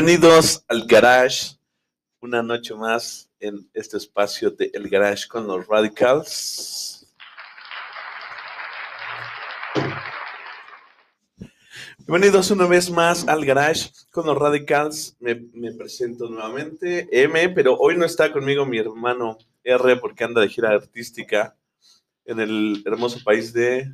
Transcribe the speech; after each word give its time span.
Bienvenidos 0.00 0.64
al 0.68 0.86
Garage, 0.86 1.56
una 2.20 2.40
noche 2.40 2.72
más 2.72 3.28
en 3.40 3.68
este 3.74 3.96
espacio 3.96 4.52
de 4.52 4.70
El 4.72 4.88
Garage 4.88 5.26
con 5.26 5.44
los 5.48 5.66
Radicals. 5.66 7.12
Bienvenidos 11.98 12.48
una 12.52 12.68
vez 12.68 12.88
más 12.92 13.26
al 13.26 13.44
Garage 13.44 13.90
con 14.12 14.26
los 14.26 14.38
Radicals. 14.38 15.16
Me, 15.18 15.34
presento 15.72 16.28
nuevamente, 16.28 17.08
M, 17.10 17.48
pero 17.48 17.76
hoy 17.76 17.96
no 17.96 18.04
está 18.04 18.30
conmigo 18.30 18.64
mi 18.64 18.78
hermano 18.78 19.36
R 19.64 19.96
porque 19.96 20.22
anda 20.22 20.40
de 20.42 20.48
gira 20.48 20.70
artística 20.70 21.56
en 22.24 22.38
el 22.38 22.84
hermoso 22.86 23.18
país 23.24 23.52
de 23.52 23.92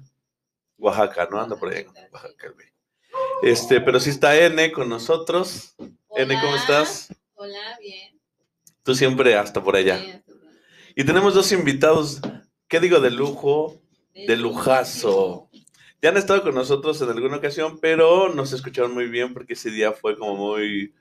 Oaxaca, 0.77 1.29
¿no? 1.31 1.41
Anda 1.41 1.57
por 1.57 1.71
ahí 1.73 1.79
en 1.79 2.13
Oaxaca, 2.13 2.51
güey. 2.51 2.74
Este, 3.43 3.81
pero 3.81 4.01
sí 4.01 4.11
está 4.11 4.37
N 4.39 4.73
con 4.73 4.89
nosotros. 4.89 5.75
N, 6.17 6.41
¿cómo 6.41 6.57
estás? 6.57 7.15
Hola, 7.35 7.79
bien. 7.81 8.21
Tú 8.83 8.95
siempre 8.95 9.37
hasta 9.37 9.63
por 9.63 9.77
allá. 9.77 9.97
Hasta. 9.97 10.25
Y 10.97 11.05
tenemos 11.05 11.35
dos 11.35 11.51
invitados, 11.53 12.21
¿qué 12.69 12.79
digo? 12.79 13.01
De 13.01 13.11
lujo, 13.11 13.81
de 14.15 14.37
lujazo. 14.37 15.51
Ya 16.01 16.11
han 16.11 16.17
estado 16.17 16.43
con 16.43 16.55
nosotros 16.55 17.01
en 17.03 17.09
alguna 17.09 17.39
ocasión, 17.39 17.79
pero 17.81 18.33
no 18.33 18.47
se 18.47 18.57
escucharon 18.57 18.95
muy 18.95 19.09
bien 19.09 19.33
porque 19.33 19.55
ese 19.55 19.71
día 19.71 19.93
fue 19.93 20.17
como 20.17 20.37
muy, 20.37 20.95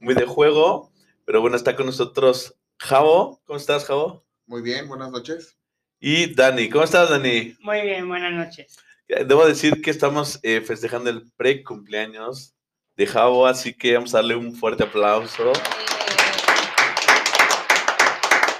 muy 0.00 0.14
de 0.14 0.26
juego. 0.26 0.90
Pero 1.24 1.40
bueno, 1.40 1.56
está 1.56 1.76
con 1.76 1.86
nosotros 1.86 2.56
Javo. 2.78 3.40
¿Cómo 3.44 3.58
estás, 3.58 3.84
Javo? 3.84 4.24
Muy 4.46 4.62
bien, 4.62 4.88
buenas 4.88 5.10
noches. 5.10 5.56
Y 6.00 6.34
Dani. 6.34 6.68
¿Cómo 6.68 6.84
estás, 6.84 7.10
Dani? 7.10 7.56
Muy 7.60 7.82
bien, 7.82 8.08
buenas 8.08 8.32
noches. 8.32 8.76
Eh, 9.08 9.24
Debo 9.24 9.46
decir 9.46 9.80
que 9.82 9.90
estamos 9.90 10.40
eh, 10.42 10.60
festejando 10.60 11.10
el 11.10 11.30
pre-cumpleaños 11.36 12.54
de 12.96 13.06
Javo, 13.06 13.46
así 13.46 13.74
que 13.74 13.94
vamos 13.94 14.14
a 14.14 14.18
darle 14.18 14.36
un 14.36 14.54
fuerte 14.54 14.84
aplauso. 14.84 15.52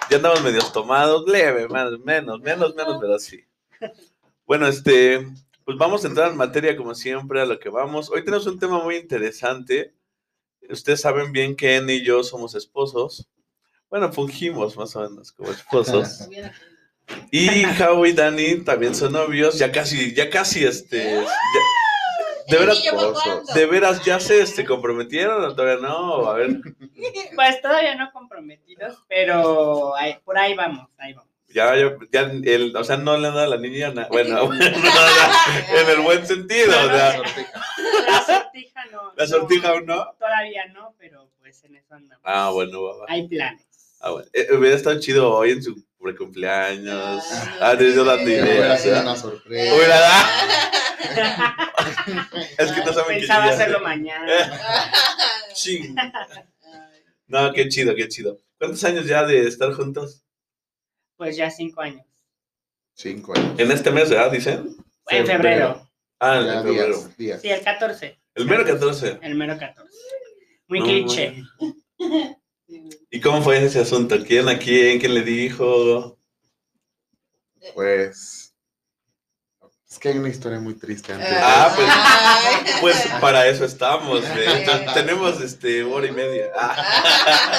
Ya 0.09 0.19
andamos 0.19 0.43
medios 0.43 0.73
tomados, 0.73 1.29
leve, 1.29 1.67
más, 1.69 1.91
menos, 2.05 2.41
menos, 2.41 2.75
menos, 2.75 2.99
pero 3.01 3.19
sí. 3.19 3.45
Bueno, 4.47 4.69
este, 4.69 5.27
pues 5.65 5.77
vamos 5.77 6.05
a 6.05 6.09
entrar 6.09 6.31
en 6.31 6.37
materia 6.37 6.77
como 6.77 6.95
siempre, 6.95 7.41
a 7.41 7.47
lo 7.47 7.59
que 7.59 7.69
vamos. 7.69 8.09
Hoy 8.11 8.25
tenemos 8.25 8.47
un 8.47 8.59
tema 8.59 8.79
muy 8.79 8.97
interesante. 8.97 9.95
Ustedes 10.69 11.01
saben 11.01 11.33
bien 11.33 11.57
que 11.57 11.77
N 11.77 11.93
y 11.93 12.05
yo 12.05 12.23
somos 12.23 12.55
esposos. 12.55 13.29
Bueno, 13.91 14.13
fungimos 14.13 14.77
más 14.77 14.95
o 14.95 15.01
menos 15.01 15.33
como 15.33 15.51
esposos. 15.51 16.29
Y 17.31 17.49
Javo 17.65 18.07
y 18.07 18.13
Dani 18.13 18.57
también 18.65 18.95
son 18.95 19.13
novios, 19.13 19.59
ya 19.59 19.71
casi, 19.73 20.15
ya 20.15 20.31
casi, 20.31 20.65
este, 20.65 21.15
ya- 21.15 21.27
de 22.49 22.59
veras, 22.59 22.79
¿Y 22.81 22.87
yo 22.87 22.93
por 22.93 23.01
esposos. 23.03 23.23
cuándo? 23.25 23.53
de 23.55 23.67
veras 23.67 24.05
ya 24.05 24.21
se 24.21 24.41
este, 24.41 24.65
comprometieron 24.65 25.45
o 25.45 25.55
todavía 25.55 25.83
no, 25.87 26.29
a 26.29 26.35
ver, 26.35 26.51
Pues 27.35 27.61
todavía 27.61 27.97
no 27.97 28.11
comprometidos, 28.13 29.03
pero 29.09 29.97
ahí- 29.97 30.19
por 30.25 30.39
ahí 30.39 30.55
vamos, 30.55 30.89
ahí 30.99 31.13
vamos. 31.13 31.31
ya, 31.49 31.75
ya, 31.77 31.97
ya 32.13 32.21
el, 32.45 32.75
o 32.77 32.85
sea, 32.85 32.97
no 32.99 33.17
le 33.19 33.27
han 33.29 33.35
dado 33.35 33.47
a 33.47 33.57
la 33.57 33.59
niña 33.59 33.93
bueno, 34.11 34.47
bueno, 34.47 34.65
en 34.65 35.89
el 35.91 36.01
buen 36.03 36.25
sentido, 36.27 36.69
o 36.71 36.89
sea. 36.89 37.21
La 38.09 38.23
sortija 38.25 38.85
no. 38.93 39.13
la 39.17 39.27
sortija 39.27 39.69
aún 39.71 39.87
no. 39.87 40.13
Todavía 40.19 40.67
no, 40.73 40.95
pero 40.99 41.29
pues 41.41 41.63
en 41.65 41.75
eso 41.77 41.95
andamos. 41.95 42.23
Ah, 42.25 42.51
bueno, 42.53 42.83
va, 42.83 42.97
va. 42.99 43.07
Hay 43.09 43.27
planes. 43.27 43.67
Ah, 44.01 44.11
bueno. 44.13 44.29
Eh, 44.33 44.47
hubiera 44.57 44.77
estado 44.77 45.01
chido 45.01 45.33
hoy 45.35 45.51
en 45.51 45.63
su 45.63 45.75
precumpleaños. 46.07 47.25
Ah, 47.33 47.59
Ah, 47.61 47.77
te 47.77 47.89
estoy 47.89 48.05
dando 48.07 48.23
hubiera 48.25 48.47
ideas. 48.47 48.81
sido 48.81 48.95
¿verdad? 48.95 49.11
una 49.13 49.21
sorpresa. 49.21 49.75
Hubiera 49.75 49.97
Es 52.59 52.73
que 52.73 52.85
no 52.85 52.93
saben 52.93 53.15
qué 53.15 53.19
Pensaba 53.21 53.45
hacerlo 53.47 53.77
hacer. 53.79 53.83
mañana. 53.89 54.33
Ching. 55.55 55.97
No, 57.27 57.53
qué 57.53 57.69
chido, 57.69 57.95
qué 57.97 58.09
chido. 58.09 58.39
¿Cuántos 58.59 58.83
años 58.85 59.07
ya 59.07 59.25
de 59.25 59.47
estar 59.47 59.73
juntos? 59.73 60.23
Pues 61.17 61.37
ya 61.37 61.51
cinco 61.51 61.81
años. 61.81 62.05
Cinco 62.95 63.35
años. 63.37 63.59
En 63.59 63.71
este 63.73 63.91
mes, 63.91 64.09
¿verdad? 64.11 64.31
Dicen. 64.31 64.77
En 65.09 65.27
febrero. 65.27 65.89
Ah, 66.21 66.39
en 66.39 66.63
febrero. 66.63 66.97
días, 66.97 67.17
días. 67.17 67.43
Sí, 67.43 67.49
el 67.51 67.63
14. 67.63 68.19
El 68.35 68.47
mero 68.47 68.65
14. 68.65 69.19
El 69.23 69.35
mero 69.35 69.59
14. 69.59 69.91
Muy 70.69 70.81
No, 70.81 70.87
cliché. 70.87 71.43
¿Y 73.17 73.21
cómo 73.23 73.41
fue 73.41 73.65
ese 73.65 73.81
asunto? 73.81 74.23
¿Quién 74.23 74.47
a 74.47 74.59
quién? 74.59 74.99
¿Quién 75.01 75.15
le 75.15 75.23
dijo? 75.23 76.19
Pues. 77.75 78.55
Es 79.91 79.99
que 79.99 80.11
hay 80.11 80.19
una 80.19 80.29
historia 80.29 80.61
muy 80.61 80.75
triste 80.75 81.15
antes. 81.15 81.33
Ah, 81.41 81.73
pues-. 81.75 82.81
Pues 82.83 83.09
para 83.19 83.49
eso 83.49 83.65
estamos. 83.65 84.23
eh. 84.23 84.67
Tenemos 84.93 85.41
este 85.41 85.83
hora 85.83 86.07
y 86.07 86.13
media. 86.13 86.51
Ah, 86.59 87.55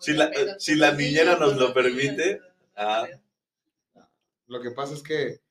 Si 0.00 0.14
la- 0.14 0.30
si 0.58 0.74
niñera 0.96 1.36
nos 1.36 1.56
lo 1.56 1.74
permite, 1.74 2.40
ah. 2.74 3.06
Lo 4.46 4.62
que 4.62 4.70
pasa 4.70 4.94
es 4.94 5.02
que 5.02 5.42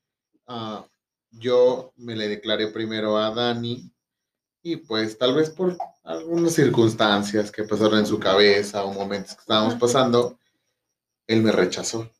ah, 0.48 0.84
yo 1.30 1.92
me 1.96 2.16
le 2.16 2.26
declaré 2.26 2.66
primero 2.72 3.16
a 3.18 3.32
Dani 3.32 3.88
y 4.62 4.76
pues 4.76 5.18
tal 5.18 5.34
vez 5.34 5.50
por 5.50 5.76
algunas 6.04 6.54
circunstancias 6.54 7.50
que 7.50 7.64
pasaron 7.64 8.00
en 8.00 8.06
su 8.06 8.18
cabeza 8.18 8.84
o 8.84 8.92
momentos 8.92 9.34
que 9.34 9.40
estábamos 9.40 9.74
pasando, 9.74 10.38
él 11.26 11.42
me 11.42 11.52
rechazó. 11.52 12.10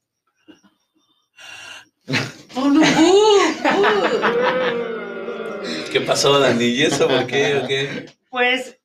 Oh, 2.54 2.68
no. 2.68 2.80
¿Qué 5.92 6.00
pasó, 6.02 6.38
Dani? 6.38 6.64
¿Y 6.64 6.82
eso 6.82 7.08
por 7.08 7.26
qué? 7.26 7.56
¿O 7.56 7.66
qué? 7.66 8.06
Pues, 8.30 8.78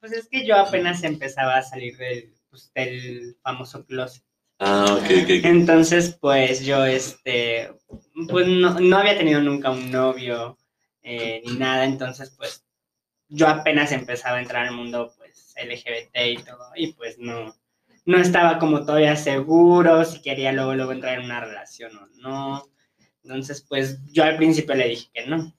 pues 0.00 0.12
es 0.12 0.28
que 0.28 0.46
yo 0.46 0.56
apenas 0.56 1.02
empezaba 1.04 1.56
a 1.56 1.62
salir 1.62 1.96
del, 1.96 2.32
pues, 2.50 2.72
del 2.74 3.36
famoso 3.42 3.84
closet. 3.84 4.22
Ah, 4.58 4.86
ok, 4.90 5.02
ok. 5.02 5.22
ok. 5.22 5.44
Entonces, 5.44 6.16
pues 6.20 6.64
yo, 6.64 6.84
este, 6.84 7.70
pues 8.28 8.46
no, 8.46 8.78
no 8.78 8.96
había 8.96 9.18
tenido 9.18 9.40
nunca 9.40 9.70
un 9.70 9.90
novio 9.90 10.56
eh, 11.02 11.42
ni 11.44 11.54
nada, 11.54 11.84
entonces, 11.84 12.32
pues 12.36 12.64
yo 13.34 13.48
apenas 13.48 13.92
empezaba 13.92 14.36
a 14.36 14.42
entrar 14.42 14.66
al 14.66 14.74
mundo, 14.74 15.12
pues 15.16 15.54
LGBT 15.56 16.16
y 16.26 16.36
todo, 16.42 16.70
y 16.76 16.92
pues 16.92 17.18
no, 17.18 17.54
no 18.04 18.18
estaba 18.18 18.58
como 18.58 18.84
todavía 18.84 19.16
seguro 19.16 20.04
si 20.04 20.20
quería 20.22 20.52
luego, 20.52 20.74
luego 20.74 20.92
entrar 20.92 21.18
en 21.18 21.24
una 21.24 21.40
relación 21.40 21.96
o 21.96 22.06
no. 22.20 22.64
Entonces, 23.24 23.64
pues 23.68 24.00
yo 24.12 24.24
al 24.24 24.36
principio 24.36 24.74
le 24.74 24.88
dije 24.88 25.08
que 25.14 25.26
no. 25.26 25.54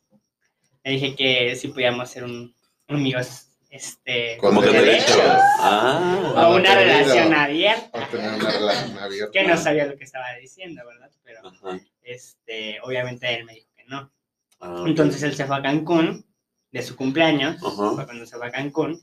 Le 0.83 0.91
dije 0.91 1.15
que 1.15 1.55
sí 1.55 1.69
podíamos 1.69 2.09
ser 2.09 2.25
un, 2.25 2.53
amigos, 2.89 3.47
este, 3.69 4.37
Como 4.37 4.59
que 4.61 4.67
derechos. 4.69 5.07
derecho. 5.15 5.29
o 5.29 5.39
Ah, 5.61 6.49
una 6.53 6.75
querido. 6.75 6.75
relación 6.97 7.33
abierta. 7.33 8.07
Tener 8.09 8.33
una 8.33 8.49
relación 8.51 8.99
abierta. 8.99 9.31
Que 9.31 9.47
no 9.47 9.55
sabía 9.57 9.85
lo 9.85 9.95
que 9.97 10.03
estaba 10.03 10.25
diciendo, 10.41 10.81
¿verdad? 10.85 11.09
Pero 11.23 11.39
ajá. 11.47 11.79
este, 12.03 12.79
obviamente 12.81 13.33
él 13.33 13.45
me 13.45 13.53
dijo 13.53 13.69
que 13.77 13.85
no. 13.85 14.11
Ah. 14.59 14.83
Entonces 14.85 15.23
él 15.23 15.33
se 15.33 15.45
fue 15.45 15.55
a 15.57 15.61
Cancún 15.61 16.25
de 16.73 16.81
su 16.81 16.95
cumpleaños, 16.95 17.55
Ajá. 17.63 17.91
fue 17.95 18.05
cuando 18.05 18.25
se 18.25 18.35
fue 18.35 18.47
a 18.47 18.51
Cancún. 18.51 18.99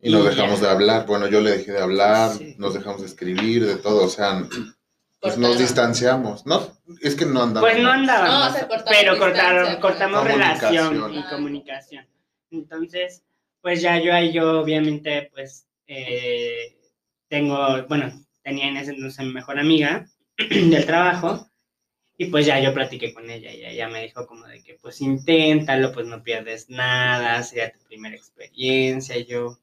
Y 0.00 0.10
nos 0.12 0.24
dejamos 0.24 0.60
ya. 0.60 0.66
de 0.66 0.72
hablar. 0.72 1.06
Bueno, 1.06 1.26
yo 1.26 1.40
le 1.40 1.50
dejé 1.50 1.72
de 1.72 1.80
hablar, 1.82 2.30
Sí. 2.30 2.54
nos 2.56 2.72
dejamos 2.74 3.00
de 3.00 3.08
escribir, 3.08 3.66
de 3.66 3.76
todo. 3.76 4.04
O 4.04 4.08
sea, 4.08 4.44
pues 5.20 5.36
nos 5.36 5.58
distanciamos. 5.58 6.46
No, 6.46 6.70
es 7.02 7.16
que 7.16 7.26
no 7.26 7.42
andamos. 7.42 7.68
Pues 7.68 7.82
no 7.82 7.90
andábamos, 7.90 8.52
No, 8.62 8.68
pero 8.88 9.18
cortaron, 9.18 9.80
cortamos 9.80 10.24
relación 10.24 11.12
y 11.14 11.22
comunicación. 11.24 12.06
Entonces, 12.52 13.24
pues 13.60 13.82
ya 13.82 13.98
yo 14.00 14.14
ahí 14.14 14.32
yo 14.32 14.60
obviamente 14.60 15.30
pues 15.34 15.66
eh, 15.88 16.78
tengo, 17.28 17.58
bueno, 17.88 18.12
tenía 18.44 18.68
en 18.68 18.76
ese 18.76 18.92
entonces 18.92 19.26
mi 19.26 19.32
mejor 19.32 19.58
amiga 19.58 20.06
del 20.38 20.86
trabajo 20.86 21.47
y 22.20 22.26
pues 22.26 22.44
ya 22.44 22.60
yo 22.60 22.74
platiqué 22.74 23.14
con 23.14 23.30
ella 23.30 23.52
y 23.54 23.64
ella 23.64 23.88
me 23.88 24.02
dijo 24.02 24.26
como 24.26 24.44
de 24.46 24.60
que 24.62 24.74
pues 24.74 25.00
inténtalo, 25.00 25.92
pues 25.92 26.04
no 26.06 26.22
pierdes 26.22 26.68
nada, 26.68 27.42
sería 27.44 27.72
tu 27.72 27.78
primera 27.86 28.16
experiencia 28.16 29.16
y 29.16 29.24
yo 29.24 29.58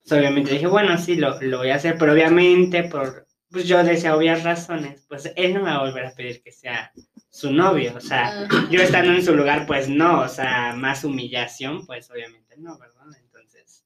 pues 0.00 0.12
obviamente 0.12 0.52
dije, 0.52 0.68
bueno, 0.68 0.96
sí, 0.96 1.16
lo, 1.16 1.42
lo 1.42 1.58
voy 1.58 1.70
a 1.70 1.74
hacer, 1.74 1.96
pero 1.98 2.12
obviamente 2.12 2.84
por, 2.84 3.26
pues 3.50 3.66
yo 3.66 3.82
decía 3.82 4.16
obvias 4.16 4.44
razones, 4.44 5.04
pues 5.08 5.32
él 5.34 5.54
no 5.54 5.60
me 5.64 5.70
va 5.70 5.76
a 5.76 5.84
volver 5.84 6.06
a 6.06 6.14
pedir 6.14 6.40
que 6.40 6.52
sea 6.52 6.92
su 7.28 7.52
novio, 7.52 7.94
o 7.96 8.00
sea, 8.00 8.46
yo 8.70 8.80
estando 8.80 9.12
en 9.12 9.24
su 9.24 9.34
lugar, 9.34 9.66
pues 9.66 9.88
no, 9.88 10.20
o 10.20 10.28
sea, 10.28 10.72
más 10.76 11.02
humillación, 11.02 11.84
pues 11.84 12.08
obviamente 12.10 12.54
no, 12.58 12.78
¿verdad? 12.78 13.06
Entonces, 13.20 13.84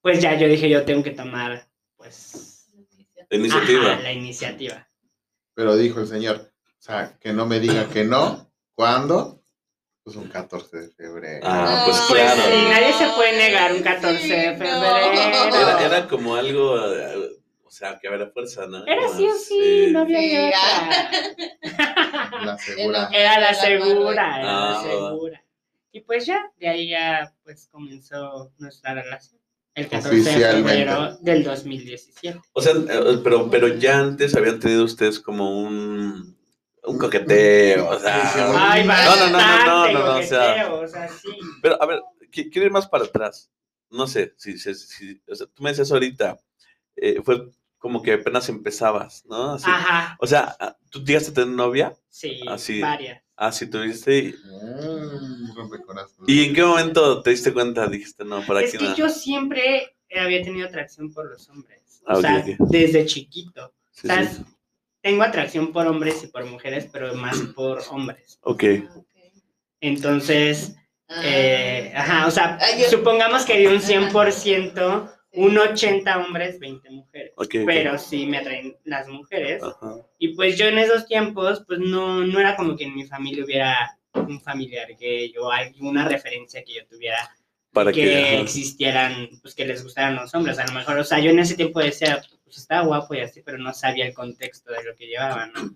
pues 0.00 0.20
ya 0.20 0.36
yo 0.36 0.48
dije, 0.48 0.68
yo 0.68 0.84
tengo 0.84 1.04
que 1.04 1.12
tomar, 1.12 1.68
pues, 1.96 2.66
La 3.30 3.36
iniciativa. 3.36 3.92
ajá, 3.92 4.02
la 4.02 4.12
iniciativa. 4.12 4.88
Pero 5.54 5.76
dijo 5.76 6.00
el 6.00 6.08
señor, 6.08 6.47
sea, 6.92 7.16
que 7.20 7.32
no 7.32 7.46
me 7.46 7.60
diga 7.60 7.88
que 7.88 8.04
no. 8.04 8.50
¿Cuándo? 8.74 9.42
Pues 10.04 10.16
un 10.16 10.28
14 10.28 10.76
de 10.78 10.88
febrero. 10.90 11.40
Ah, 11.46 11.82
pues 11.84 11.96
Ah, 11.98 12.06
Pues 12.08 12.20
claro. 12.20 12.42
sí, 12.42 12.62
nadie 12.70 12.92
se 12.94 13.08
puede 13.14 13.36
negar 13.36 13.72
un 13.72 13.82
14 13.82 14.26
de 14.26 14.56
febrero. 14.56 15.56
Era, 15.60 15.86
era 15.86 16.08
como 16.08 16.34
algo, 16.36 16.72
o 16.72 17.70
sea, 17.70 17.98
que 17.98 18.08
había 18.08 18.26
fuerza, 18.28 18.66
¿no? 18.66 18.86
Era 18.86 19.08
sí 19.08 19.26
o 19.26 19.34
sí, 19.34 19.88
no 19.92 20.00
había 20.00 20.20
Sí, 20.20 20.28
de 20.28 20.52
ah. 20.54 21.10
otra. 21.60 22.44
La 22.44 22.58
segura. 22.58 23.08
Era 23.12 23.40
la 23.40 23.54
segura, 23.54 24.40
era 24.40 24.68
Ah, 24.68 24.72
la 24.72 24.90
segura. 24.90 25.44
Y 25.92 26.00
pues 26.00 26.24
ya, 26.26 26.50
de 26.58 26.68
ahí 26.68 26.88
ya 26.90 27.34
pues 27.44 27.68
comenzó 27.70 28.52
nuestra 28.58 28.94
relación. 28.94 29.40
el 29.74 29.88
14 29.88 30.16
de 30.16 30.22
febrero 30.52 31.16
del 31.18 31.44
2017. 31.44 32.40
O 32.52 32.62
sea, 32.62 32.72
eh, 32.72 33.18
pero, 33.22 33.50
pero 33.50 33.68
ya 33.68 33.98
antes 33.98 34.34
habían 34.36 34.58
tenido 34.60 34.84
ustedes 34.84 35.18
como 35.20 35.60
un, 35.60 36.37
un 36.84 36.98
coqueteo, 36.98 37.88
o 37.90 37.98
sea. 37.98 38.70
Ay, 38.72 38.84
no, 38.84 38.94
no, 38.94 39.30
no, 39.30 39.38
no, 39.38 39.92
no, 39.92 39.92
no, 39.92 40.16
o 40.18 40.22
sea. 40.22 40.48
coqueteo, 40.64 40.80
o 40.80 40.88
sea, 40.88 41.08
sí. 41.08 41.28
Pero, 41.62 41.82
a 41.82 41.86
ver, 41.86 42.00
qui- 42.32 42.50
quiero 42.50 42.66
ir 42.66 42.72
más 42.72 42.86
para 42.88 43.04
atrás. 43.04 43.50
No 43.90 44.06
sé, 44.06 44.34
si, 44.36 44.58
si, 44.58 44.74
si- 44.74 45.22
o 45.28 45.34
sea, 45.34 45.46
tú 45.46 45.62
me 45.62 45.70
decías 45.70 45.90
ahorita, 45.92 46.38
eh, 46.96 47.20
fue 47.24 47.48
como 47.78 48.02
que 48.02 48.14
apenas 48.14 48.48
empezabas, 48.48 49.24
¿no? 49.26 49.52
Así. 49.52 49.64
Ajá, 49.70 50.16
O 50.20 50.26
sea, 50.26 50.56
ah, 50.60 50.76
¿tú 50.90 51.02
llegaste 51.04 51.30
a 51.30 51.34
tener 51.34 51.50
novia? 51.50 51.94
sí, 52.08 52.40
Así. 52.48 52.80
varias. 52.80 53.22
Ah, 53.36 53.52
sí, 53.52 53.66
tuviste. 53.70 54.18
y- 54.18 54.34
Mm. 54.34 55.68
¿Y 56.26 56.44
en 56.44 56.54
qué 56.54 56.62
momento 56.64 57.22
te 57.22 57.30
diste 57.30 57.52
cuenta? 57.52 57.86
Dijiste, 57.86 58.24
no, 58.24 58.44
para 58.46 58.62
Es 58.62 58.72
que 58.72 58.78
no. 58.84 58.94
yo 58.96 59.08
siempre 59.08 59.96
había 60.16 60.42
tenido 60.42 60.66
atracción 60.66 61.12
por 61.12 61.30
los 61.30 61.48
hombres. 61.48 62.02
O 62.06 62.10
Ah, 62.10 62.14
ok, 62.16 62.20
sea, 62.20 62.38
ok. 62.38 62.68
desde 62.70 63.06
chiquito. 63.06 63.74
Sí, 63.92 64.08
o 64.08 64.10
sea, 64.10 64.24
sí. 64.28 64.42
Tengo 65.02 65.22
atracción 65.22 65.72
por 65.72 65.86
hombres 65.86 66.22
y 66.24 66.26
por 66.28 66.44
mujeres, 66.44 66.88
pero 66.92 67.14
más 67.14 67.38
por 67.54 67.82
hombres. 67.90 68.38
Ok. 68.42 68.64
Entonces, 69.80 70.74
Ah. 71.08 71.22
eh, 71.24 71.92
ajá, 71.94 72.26
o 72.26 72.30
sea, 72.30 72.58
Ah, 72.60 72.66
supongamos 72.90 73.44
que 73.46 73.58
de 73.58 73.68
un 73.68 73.80
100%, 73.80 75.10
un 75.32 75.56
80 75.56 76.18
hombres, 76.18 76.58
20 76.58 76.90
mujeres. 76.90 77.32
Ok. 77.36 77.54
ok. 77.60 77.66
Pero 77.66 77.98
sí 77.98 78.26
me 78.26 78.38
atraen 78.38 78.76
las 78.84 79.08
mujeres. 79.08 79.62
Ajá. 79.62 79.96
Y 80.18 80.34
pues 80.34 80.58
yo 80.58 80.66
en 80.66 80.78
esos 80.78 81.06
tiempos, 81.06 81.64
pues 81.66 81.78
no, 81.78 82.24
no 82.26 82.40
era 82.40 82.56
como 82.56 82.76
que 82.76 82.84
en 82.84 82.94
mi 82.94 83.04
familia 83.06 83.44
hubiera 83.44 83.98
un 84.14 84.40
familiar 84.40 84.88
gay 84.98 85.32
o 85.40 85.50
alguna 85.50 86.08
referencia 86.08 86.62
que 86.64 86.74
yo 86.74 86.86
tuviera 86.86 87.18
Para 87.72 87.92
que, 87.92 88.02
que. 88.02 88.40
existieran, 88.40 89.28
pues 89.42 89.54
que 89.54 89.66
les 89.66 89.82
gustaran 89.82 90.16
los 90.16 90.34
hombres. 90.34 90.58
A 90.58 90.66
lo 90.66 90.72
mejor, 90.72 90.98
o 90.98 91.04
sea, 91.04 91.18
yo 91.18 91.30
en 91.30 91.38
ese 91.38 91.54
tiempo 91.54 91.80
decía, 91.80 92.22
pues 92.44 92.58
estaba 92.58 92.86
guapo 92.86 93.14
y 93.14 93.20
así, 93.20 93.42
pero 93.42 93.58
no 93.58 93.72
sabía 93.74 94.06
el 94.06 94.14
contexto 94.14 94.72
de 94.72 94.84
lo 94.84 94.96
que 94.96 95.06
llevaba, 95.06 95.46
¿no? 95.46 95.74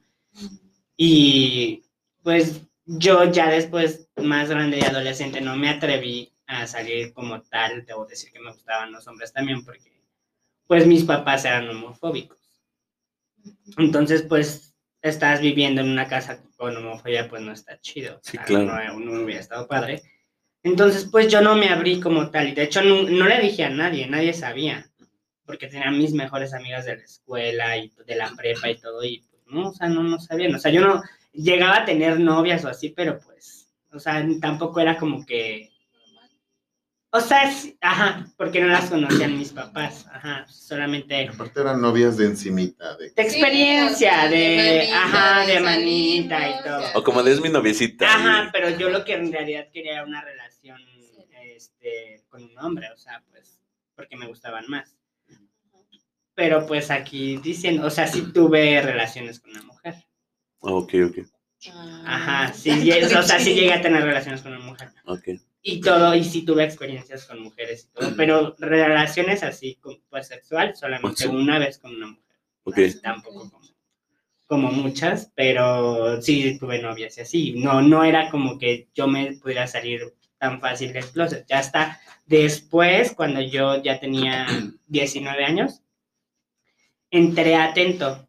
Y 0.96 1.84
pues 2.22 2.62
yo 2.86 3.30
ya 3.30 3.50
después, 3.50 4.08
más 4.16 4.48
grande 4.48 4.78
y 4.78 4.84
adolescente, 4.84 5.40
no 5.40 5.56
me 5.56 5.68
atreví 5.68 6.32
a 6.46 6.66
salir 6.66 7.12
como 7.12 7.42
tal, 7.42 7.84
debo 7.84 8.06
decir 8.06 8.32
que 8.32 8.40
me 8.40 8.52
gustaban 8.52 8.92
los 8.92 9.06
hombres 9.06 9.32
también, 9.32 9.64
porque 9.64 9.92
pues 10.66 10.86
mis 10.86 11.04
papás 11.04 11.44
eran 11.44 11.68
homofóbicos. 11.68 12.38
Entonces, 13.76 14.22
pues 14.22 14.74
estás 15.02 15.40
viviendo 15.40 15.80
en 15.80 15.90
una 15.90 16.06
casa 16.06 16.42
con 16.56 16.76
homofobia, 16.76 17.28
pues 17.28 17.42
no 17.42 17.52
está 17.52 17.80
chido. 17.80 18.20
Sí, 18.22 18.38
claro. 18.38 18.98
No, 18.98 19.00
no 19.00 19.24
hubiera 19.24 19.40
estado 19.40 19.66
padre. 19.66 20.02
Entonces, 20.64 21.08
pues 21.10 21.28
yo 21.28 21.40
no 21.40 21.56
me 21.56 21.68
abrí 21.70 22.00
como 22.00 22.30
tal. 22.30 22.48
Y 22.48 22.52
de 22.52 22.62
hecho, 22.64 22.82
no, 22.82 23.02
no 23.02 23.26
le 23.26 23.40
dije 23.40 23.64
a 23.64 23.70
nadie, 23.70 24.06
nadie 24.06 24.32
sabía. 24.32 24.86
Porque 25.44 25.66
tenía 25.66 25.90
mis 25.90 26.12
mejores 26.12 26.54
amigas 26.54 26.84
de 26.84 26.96
la 26.96 27.02
escuela 27.02 27.76
y 27.76 27.92
de 28.06 28.14
la 28.16 28.30
prepa 28.36 28.70
y 28.70 28.76
todo. 28.78 29.02
Y 29.04 29.24
pues 29.30 29.42
no, 29.46 29.68
o 29.70 29.72
sea, 29.74 29.88
no, 29.88 30.02
no 30.02 30.18
sabían. 30.20 30.54
O 30.54 30.58
sea, 30.58 30.70
yo 30.70 30.80
no 30.80 31.02
llegaba 31.32 31.78
a 31.78 31.84
tener 31.84 32.20
novias 32.20 32.64
o 32.64 32.68
así, 32.68 32.90
pero 32.90 33.18
pues, 33.18 33.68
o 33.92 33.98
sea, 33.98 34.24
tampoco 34.40 34.78
era 34.80 34.96
como 34.98 35.26
que. 35.26 35.68
O 37.14 37.20
sea, 37.20 37.50
sí, 37.52 37.76
ajá, 37.82 38.26
porque 38.38 38.58
no 38.60 38.68
las 38.68 38.88
conocían 38.88 39.36
mis 39.36 39.50
papás. 39.52 40.06
Ajá, 40.10 40.46
solamente 40.48 41.28
Aparte 41.28 41.60
eran 41.60 41.78
novias 41.82 42.16
de 42.16 42.24
encimita. 42.24 42.96
De... 42.96 43.10
de 43.10 43.22
experiencia, 43.22 44.28
de, 44.28 44.38
de 44.38 44.88
manita, 44.88 45.02
ajá, 45.04 45.46
de 45.46 45.52
de 45.52 45.60
manita 45.60 46.48
y 46.48 46.62
todo. 46.64 46.84
o 46.94 47.02
como 47.04 47.22
de 47.22 47.32
es 47.32 47.40
mi 47.42 47.50
noviecita. 47.50 48.06
Ajá, 48.06 48.44
y- 48.46 48.50
pero 48.52 48.70
yo 48.78 48.88
lo 48.88 49.04
que 49.04 49.12
en 49.12 49.30
realidad 49.30 49.66
quería 49.70 49.92
era 49.94 50.04
una 50.04 50.22
relación 50.22 50.51
este, 51.82 52.22
con 52.28 52.42
un 52.44 52.58
hombre, 52.58 52.88
o 52.92 52.96
sea, 52.96 53.22
pues, 53.30 53.58
porque 53.94 54.16
me 54.16 54.26
gustaban 54.26 54.64
más. 54.68 54.96
Pero 56.34 56.66
pues 56.66 56.90
aquí 56.90 57.36
dicen, 57.38 57.80
o 57.80 57.90
sea, 57.90 58.06
sí 58.06 58.32
tuve 58.32 58.80
relaciones 58.80 59.40
con 59.40 59.50
una 59.50 59.62
mujer. 59.64 59.94
Ok, 60.60 60.94
ok. 61.08 61.18
Ajá, 62.06 62.52
sí, 62.54 62.90
o 62.90 63.22
sea, 63.22 63.38
sí 63.38 63.54
llegué 63.54 63.72
a 63.74 63.82
tener 63.82 64.02
relaciones 64.02 64.40
con 64.40 64.52
una 64.54 64.64
mujer. 64.64 64.88
Ok. 65.04 65.28
Y 65.60 65.80
todo, 65.80 66.14
y 66.14 66.24
sí 66.24 66.44
tuve 66.44 66.64
experiencias 66.64 67.26
con 67.26 67.40
mujeres 67.40 67.84
y 67.84 67.92
todo, 68.00 68.16
pero 68.16 68.56
relaciones 68.58 69.42
así, 69.42 69.78
pues 70.08 70.26
sexual, 70.26 70.74
solamente 70.74 71.24
Sí. 71.24 71.28
una 71.28 71.58
vez 71.58 71.78
con 71.78 71.94
una 71.94 72.06
mujer. 72.08 72.22
Ok. 72.64 72.78
Así, 72.78 73.00
tampoco 73.02 73.50
como, 73.50 73.68
como 74.46 74.72
muchas, 74.72 75.30
pero 75.36 76.20
sí 76.22 76.58
tuve 76.58 76.80
novias 76.80 77.18
y 77.18 77.20
así. 77.20 77.52
No, 77.62 77.80
no 77.82 78.02
era 78.02 78.30
como 78.30 78.58
que 78.58 78.88
yo 78.94 79.06
me 79.06 79.34
pudiera 79.34 79.66
salir 79.66 80.14
tan 80.42 80.60
fácil 80.60 80.92
del 80.92 81.08
closet. 81.08 81.46
Ya 81.48 81.60
hasta 81.60 82.00
después, 82.26 83.12
cuando 83.12 83.40
yo 83.40 83.80
ya 83.80 84.00
tenía 84.00 84.44
19 84.88 85.44
años, 85.44 85.82
entré 87.12 87.54
atento 87.54 88.28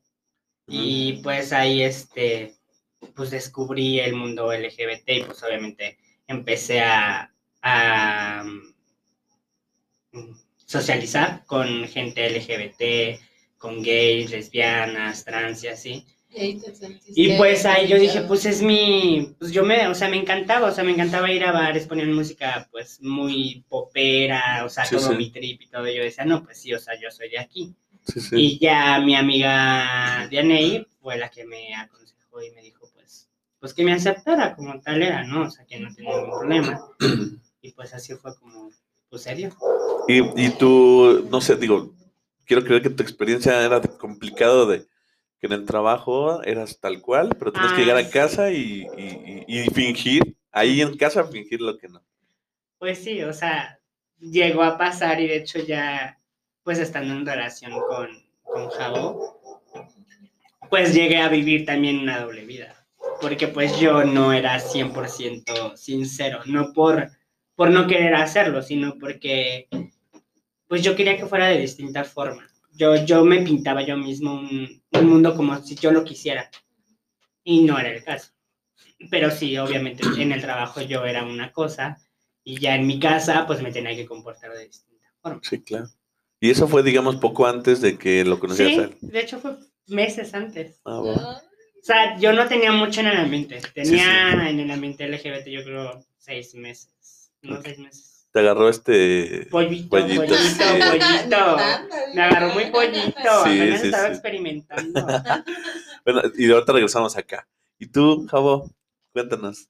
y 0.68 1.13
pues 1.24 1.51
ahí 1.54 1.81
este, 1.81 2.54
pues 3.15 3.31
descubrí 3.31 4.00
el 4.00 4.13
mundo 4.13 4.54
LGBT 4.54 5.10
y 5.10 5.24
pues 5.24 5.42
obviamente 5.42 5.98
empecé 6.27 6.81
a, 6.81 7.33
a 7.63 8.44
mm, 10.12 10.36
socializar 10.68 11.44
con 11.48 11.88
gente 11.88 12.30
LGBT, 12.30 13.19
con 13.57 13.81
gays, 13.81 14.30
lesbianas, 14.30 15.25
trans 15.25 15.63
y 15.63 15.68
así. 15.69 16.06
Y 17.15 17.38
pues 17.38 17.65
ahí 17.65 17.88
yo 17.88 17.97
dije, 18.00 18.21
pues 18.21 18.45
es 18.45 18.62
mi, 18.62 19.35
pues 19.39 19.51
yo 19.51 19.63
me, 19.63 19.88
o 19.88 19.95
sea, 19.95 20.09
me 20.09 20.18
encantaba, 20.18 20.68
o 20.69 20.71
sea, 20.71 20.83
me 20.83 20.91
encantaba 20.91 21.31
ir 21.31 21.44
a 21.44 21.51
bares, 21.51 21.88
ponían 21.88 22.13
música 22.13 22.68
pues 22.71 23.00
muy 23.01 23.63
popera, 23.69 24.63
o 24.65 24.69
sea, 24.69 24.85
Sí, 24.85 24.95
todo 24.95 25.09
sí. 25.12 25.15
mi 25.15 25.30
trip 25.31 25.62
y 25.62 25.68
todo. 25.68 25.88
Yo 25.88 26.03
decía, 26.03 26.25
no, 26.25 26.44
pues 26.44 26.59
sí, 26.59 26.74
o 26.74 26.80
sea, 26.80 27.00
yo 27.00 27.12
soy 27.12 27.30
de 27.30 27.39
aquí. 27.39 27.74
Sí, 28.06 28.19
sí. 28.19 28.35
Y 28.35 28.59
ya 28.59 29.00
mi 29.00 29.15
amiga 29.15 30.27
Dianey 30.30 30.85
fue 31.01 31.18
la 31.18 31.30
que 31.30 31.45
me 31.45 31.74
aconsejó 31.75 32.41
y 32.41 32.51
me 32.51 32.62
dijo, 32.62 32.89
pues, 32.94 33.30
pues 33.59 33.74
que 33.74 33.83
me 33.83 33.94
aceptara 33.94 34.56
como 34.56 34.80
tal 34.81 35.01
era, 35.03 35.24
¿no? 35.24 35.44
O 35.44 35.50
sea, 35.51 35.65
que 35.65 35.80
no 35.80 35.94
tenía 35.94 36.15
ningún 36.18 36.31
problema. 36.31 36.81
Y 37.61 37.71
pues 37.71 37.94
así 37.94 38.13
fue 38.16 38.35
como, 38.37 38.71
pues 39.09 39.21
serio. 39.21 39.56
Y, 40.07 40.19
y 40.45 40.49
tú, 40.57 41.28
no 41.31 41.40
sé, 41.40 41.56
digo, 41.56 41.94
quiero 42.45 42.63
creer 42.66 42.81
que 42.81 42.90
tu 42.90 43.04
experiencia 43.04 43.63
era 43.63 43.80
de- 43.80 43.87
complicado 43.97 44.66
de 44.66 44.85
que 45.44 45.47
en 45.47 45.59
el 45.59 45.66
trabajo 45.66 46.42
eras 46.44 46.80
tal 46.80 47.02
cual, 47.02 47.35
pero 47.38 47.52
tienes 47.52 47.73
Ah, 47.73 47.76
que 47.76 47.81
llegar 47.81 47.97
a 47.97 48.04
sí. 48.06 48.12
casa 48.12 48.50
y, 48.52 48.88
y- 48.97 49.44
y- 49.45 49.59
y 49.59 49.69
fingir, 49.71 50.38
ahí 50.54 50.80
en 50.81 50.95
casa 50.95 51.26
fingir 51.26 51.59
lo 51.59 51.78
que 51.78 51.90
no. 51.90 52.02
Pues 52.80 53.04
sí, 53.04 53.21
o 53.23 53.33
sea, 53.33 53.78
llegó 54.21 54.64
a 54.64 54.78
pasar 54.78 55.19
y 55.19 55.28
de 55.28 55.35
hecho 55.35 55.59
ya, 55.59 56.18
pues 56.64 56.80
estando 56.80 57.14
en 57.14 57.26
relación 57.26 57.73
con, 57.73 58.07
con 58.42 58.69
Jabo, 58.69 59.38
pues 60.69 60.94
llegué 60.94 61.18
a 61.18 61.28
vivir 61.28 61.66
también 61.66 62.00
una 62.00 62.21
doble 62.21 62.45
vida. 62.45 62.73
Porque 63.19 63.50
pues 63.50 63.78
yo 63.81 64.06
no 64.06 64.31
era 64.31 64.57
100% 64.62 65.76
sincero, 65.76 66.40
no 66.45 66.71
por, 66.71 67.09
por 67.56 67.69
no 67.69 67.85
querer 67.85 68.16
hacerlo, 68.16 68.62
sino 68.62 68.97
porque 68.97 69.68
pues 70.69 70.81
yo 70.83 70.95
quería 70.95 71.18
que 71.18 71.26
fuera 71.26 71.47
de 71.47 71.59
distinta 71.59 72.06
forma. 72.06 72.47
Yo, 72.75 72.95
yo 73.06 73.23
me 73.23 73.42
pintaba 73.42 73.85
yo 73.85 73.95
mismo 73.97 74.33
un, 74.33 74.83
un 74.92 75.06
mundo 75.07 75.35
como 75.35 75.61
si 75.61 75.75
yo 75.75 75.92
lo 75.92 76.03
quisiera. 76.03 76.49
Y 77.44 77.63
no 77.63 77.77
era 77.77 77.89
el 77.89 78.03
caso. 78.03 78.31
Pero 79.11 79.30
sí, 79.31 79.57
obviamente 79.57 80.03
en 80.18 80.31
el 80.31 80.42
trabajo 80.42 80.81
yo 80.81 81.06
era 81.06 81.23
una 81.23 81.51
cosa 81.51 81.97
y 82.44 82.59
ya 82.59 82.75
en 82.75 82.87
mi 82.87 82.99
casa 82.99 83.45
pues 83.45 83.61
me 83.61 83.71
tenía 83.71 83.95
que 83.95 84.06
comportar 84.06 84.51
de 84.53 84.65
distinta 84.68 85.07
forma. 85.21 85.42
Sí, 85.44 85.61
claro. 85.61 85.87
Y 86.39 86.49
eso 86.49 86.68
fue, 86.68 86.83
digamos, 86.83 87.15
poco 87.18 87.45
antes 87.47 87.80
de 87.81 87.97
que 87.97 88.23
lo 88.25 88.39
conocieras 88.39 88.73
a 88.73 88.87
Sí, 88.87 88.97
él. 89.01 89.11
de 89.11 89.19
hecho 89.19 89.39
fue 89.39 89.56
meses 89.87 90.33
antes. 90.33 90.81
Ah, 90.85 90.99
bueno. 90.99 91.30
O 91.30 91.85
sea, 91.85 92.18
yo 92.18 92.31
no 92.33 92.47
tenía 92.47 92.71
mucho 92.71 93.01
en 93.01 93.07
el 93.07 93.18
ambiente. 93.18 93.61
Tenía 93.73 94.31
sí. 94.42 94.47
en 94.49 94.59
el 94.61 94.71
ambiente 94.71 95.07
LGBT 95.07 95.47
yo 95.47 95.63
creo 95.63 96.06
seis 96.18 96.56
meses. 96.56 97.31
No 97.42 97.61
seis 97.61 97.77
meses. 97.77 98.12
Te 98.33 98.40
agarró 98.40 98.68
este... 98.68 99.47
Pollito, 99.52 99.90
Pollito, 99.90 100.21
pollito, 100.21 100.35
sí. 100.35 100.59
pollito. 100.59 101.57
Me 102.16 102.21
agarró 102.23 102.49
muy 102.54 102.66
pollito. 102.71 103.44
Sí, 103.45 103.59
estaba 103.59 104.07
experimentando. 104.09 105.06
Bueno, 106.06 106.21
y 106.35 106.52
ahorita 106.52 106.73
regresamos 106.73 107.16
acá. 107.16 107.47
¿Y 107.80 107.87
tú, 107.87 108.28
Javo? 108.30 108.69
Cuéntanos. 109.13 109.69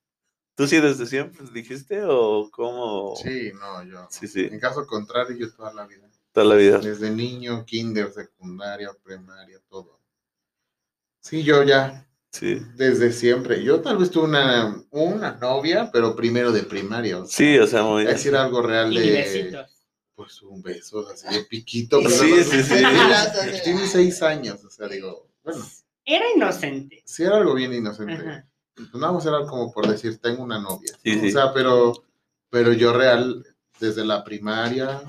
¿Tú 0.55 0.65
sí 0.65 0.79
desde 0.79 1.05
siempre 1.05 1.45
dijiste 1.53 2.01
o 2.07 2.49
cómo? 2.51 3.15
Sí, 3.17 3.51
no, 3.53 3.83
yo. 3.83 4.07
Sí, 4.09 4.27
sí, 4.27 4.45
En 4.51 4.59
caso 4.59 4.87
contrario, 4.87 5.37
yo 5.37 5.53
toda 5.53 5.71
la 5.73 5.85
vida. 5.85 6.09
toda 6.31 6.47
la 6.47 6.55
vida. 6.55 6.79
Desde 6.79 7.11
niño, 7.11 7.65
kinder, 7.65 8.11
secundaria, 8.11 8.89
primaria, 9.03 9.59
todo. 9.69 9.99
Sí, 11.19 11.43
yo 11.43 11.61
ya, 11.61 12.07
Sí. 12.33 12.59
desde 12.75 13.11
siempre. 13.13 13.63
Yo 13.63 13.79
tal 13.81 13.97
vez 13.97 14.09
tuve 14.09 14.23
una, 14.25 14.83
una 14.89 15.33
novia, 15.33 15.89
pero 15.93 16.15
primero 16.15 16.51
de 16.51 16.63
primaria. 16.63 17.19
O 17.19 17.25
sea, 17.27 17.37
Sí, 17.37 17.59
o 17.59 17.67
sea, 17.67 17.83
muy... 17.83 18.01
es 18.03 18.09
decir 18.09 18.35
algo 18.35 18.61
real 18.63 18.91
Y 18.91 18.97
de. 18.99 19.11
besitos. 19.11 19.69
Pues 20.15 20.41
un 20.41 20.61
beso, 20.63 21.07
así 21.09 21.27
de 21.31 21.43
piquito. 21.45 21.99
pero 21.99 22.09
Sí, 22.09 22.31
no- 22.31 22.43
sí, 22.43 22.63
sí. 22.63 23.61
Tiene 23.63 23.87
seis 23.87 24.21
años, 24.23 24.63
o 24.63 24.69
sea, 24.71 24.87
digo, 24.87 25.27
bueno, 25.43 25.63
Era 26.05 26.25
inocente. 26.35 27.03
sí 27.05 27.21
era 27.23 27.37
algo 27.37 27.53
bien 27.53 27.71
inocente. 27.73 28.13
Ajá. 28.13 28.47
Pues 28.75 28.93
nada 28.95 29.13
más 29.13 29.25
era 29.27 29.45
como 29.45 29.71
por 29.71 29.87
decir, 29.87 30.17
tengo 30.17 30.43
una 30.43 30.59
novia. 30.59 30.91
Sí, 31.03 31.15
¿no? 31.15 31.21
sí. 31.21 31.27
O 31.29 31.31
sea, 31.31 31.53
pero, 31.53 31.93
pero 32.49 32.73
yo 32.73 32.93
real, 32.93 33.45
desde 33.79 34.03
la 34.03 34.23
primaria, 34.23 35.01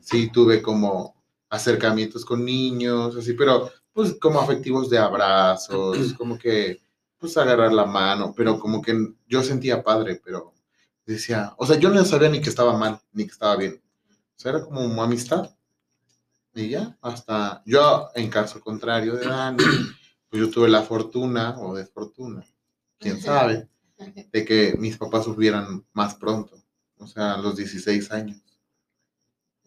sí 0.00 0.30
tuve 0.32 0.60
como 0.62 1.14
acercamientos 1.48 2.24
con 2.24 2.44
niños, 2.44 3.14
así, 3.16 3.34
pero 3.34 3.70
pues 3.92 4.14
como 4.20 4.40
afectivos 4.40 4.88
de 4.90 4.98
abrazos, 4.98 6.12
como 6.18 6.38
que 6.38 6.80
pues 7.18 7.36
agarrar 7.36 7.72
la 7.72 7.86
mano, 7.86 8.34
pero 8.36 8.58
como 8.58 8.82
que 8.82 9.14
yo 9.28 9.42
sentía 9.42 9.82
padre, 9.82 10.20
pero 10.24 10.52
decía, 11.06 11.54
o 11.56 11.66
sea, 11.66 11.78
yo 11.78 11.88
no 11.90 12.04
sabía 12.04 12.28
ni 12.28 12.40
que 12.40 12.48
estaba 12.48 12.76
mal, 12.76 13.00
ni 13.12 13.24
que 13.24 13.32
estaba 13.32 13.56
bien. 13.56 13.80
O 14.10 14.40
sea, 14.40 14.52
era 14.52 14.64
como 14.64 15.02
amistad. 15.02 15.54
Y 16.54 16.70
ya, 16.70 16.98
hasta 17.00 17.62
yo, 17.64 18.08
en 18.14 18.28
caso 18.28 18.60
contrario 18.60 19.14
de 19.14 19.26
Dani, 19.26 19.56
pues 20.28 20.40
yo 20.42 20.50
tuve 20.50 20.68
la 20.68 20.82
fortuna 20.82 21.56
o 21.60 21.74
desfortuna, 21.74 22.44
quién 22.98 23.20
sabe, 23.20 23.68
de 24.32 24.44
que 24.44 24.74
mis 24.78 24.96
papás 24.96 25.24
subieran 25.24 25.86
más 25.92 26.16
pronto, 26.16 26.60
o 26.98 27.06
sea, 27.06 27.34
a 27.34 27.38
los 27.38 27.56
16 27.56 28.10
años. 28.10 28.42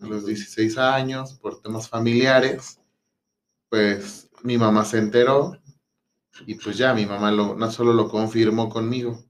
A 0.01 0.07
los 0.07 0.25
16 0.25 0.77
años, 0.77 1.33
por 1.35 1.61
temas 1.61 1.87
familiares, 1.87 2.79
pues 3.69 4.29
mi 4.43 4.57
mamá 4.57 4.85
se 4.85 4.99
enteró 4.99 5.57
y 6.47 6.55
pues 6.55 6.77
ya 6.77 6.93
mi 6.93 7.05
mamá 7.05 7.31
lo, 7.31 7.55
no 7.55 7.71
solo 7.71 7.93
lo 7.93 8.09
confirmó 8.09 8.69
conmigo, 8.69 9.23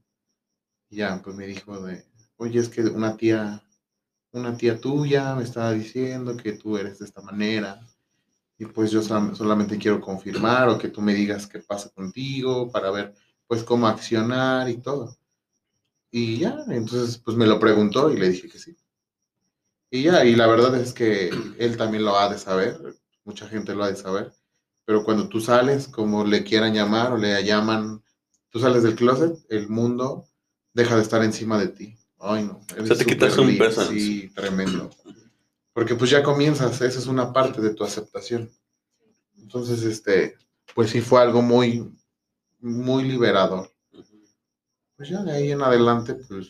ya 0.90 1.20
pues 1.22 1.36
me 1.36 1.46
dijo 1.46 1.80
de, 1.82 2.04
oye, 2.36 2.60
es 2.60 2.68
que 2.68 2.82
una 2.82 3.16
tía, 3.16 3.62
una 4.32 4.56
tía 4.56 4.80
tuya 4.80 5.34
me 5.36 5.44
estaba 5.44 5.72
diciendo 5.72 6.36
que 6.36 6.54
tú 6.54 6.76
eres 6.78 6.98
de 7.00 7.06
esta 7.06 7.22
manera 7.22 7.80
y 8.58 8.66
pues 8.66 8.90
yo 8.92 9.02
sol- 9.02 9.36
solamente 9.36 9.78
quiero 9.78 10.00
confirmar 10.00 10.68
o 10.70 10.78
que 10.78 10.88
tú 10.90 11.02
me 11.02 11.14
digas 11.14 11.46
qué 11.48 11.60
pasa 11.60 11.90
contigo 11.90 12.70
para 12.72 12.90
ver 12.92 13.14
pues 13.48 13.64
cómo 13.64 13.88
accionar 13.88 14.68
y 14.70 14.78
todo. 14.78 15.16
Y 16.10 16.38
ya, 16.40 16.64
entonces 16.68 17.18
pues 17.18 17.36
me 17.36 17.46
lo 17.46 17.60
preguntó 17.60 18.10
y 18.12 18.16
le 18.18 18.30
dije 18.30 18.48
que 18.48 18.58
sí. 18.58 18.76
Y 19.90 20.04
ya, 20.04 20.24
y 20.24 20.36
la 20.36 20.46
verdad 20.46 20.74
es 20.80 20.92
que 20.92 21.28
él 21.58 21.76
también 21.76 22.04
lo 22.04 22.16
ha 22.16 22.28
de 22.28 22.38
saber, 22.38 22.78
mucha 23.26 23.46
gente 23.48 23.74
lo 23.74 23.84
ha 23.84 23.90
de 23.90 23.96
saber, 23.96 24.32
pero 24.86 25.04
cuando 25.04 25.28
tú 25.28 25.40
sales, 25.40 25.88
como 25.88 26.24
le 26.24 26.44
quieran 26.44 26.72
llamar 26.72 27.12
o 27.12 27.18
le 27.18 27.44
llaman, 27.44 28.02
tú 28.48 28.60
sales 28.60 28.84
del 28.84 28.94
closet, 28.94 29.36
el 29.50 29.68
mundo 29.68 30.28
deja 30.72 30.96
de 30.96 31.02
estar 31.02 31.22
encima 31.22 31.58
de 31.58 31.68
ti. 31.68 31.98
Ay, 32.18 32.44
no. 32.44 32.62
sea, 32.86 32.96
te 32.96 33.04
quitas 33.04 33.36
un 33.36 33.58
peso 33.58 33.84
Sí, 33.86 34.30
tremendo. 34.34 34.90
Porque 35.72 35.94
pues 35.94 36.10
ya 36.10 36.22
comienzas, 36.22 36.80
esa 36.80 36.98
es 36.98 37.06
una 37.06 37.32
parte 37.32 37.60
de 37.60 37.74
tu 37.74 37.84
aceptación. 37.84 38.50
Entonces, 39.36 39.82
este, 39.82 40.36
pues 40.74 40.90
sí 40.90 41.00
fue 41.00 41.20
algo 41.20 41.42
muy, 41.42 41.92
muy 42.60 43.04
liberador. 43.04 43.70
Pues 44.96 45.10
ya 45.10 45.22
de 45.22 45.32
ahí 45.32 45.50
en 45.50 45.62
adelante, 45.62 46.14
pues 46.14 46.48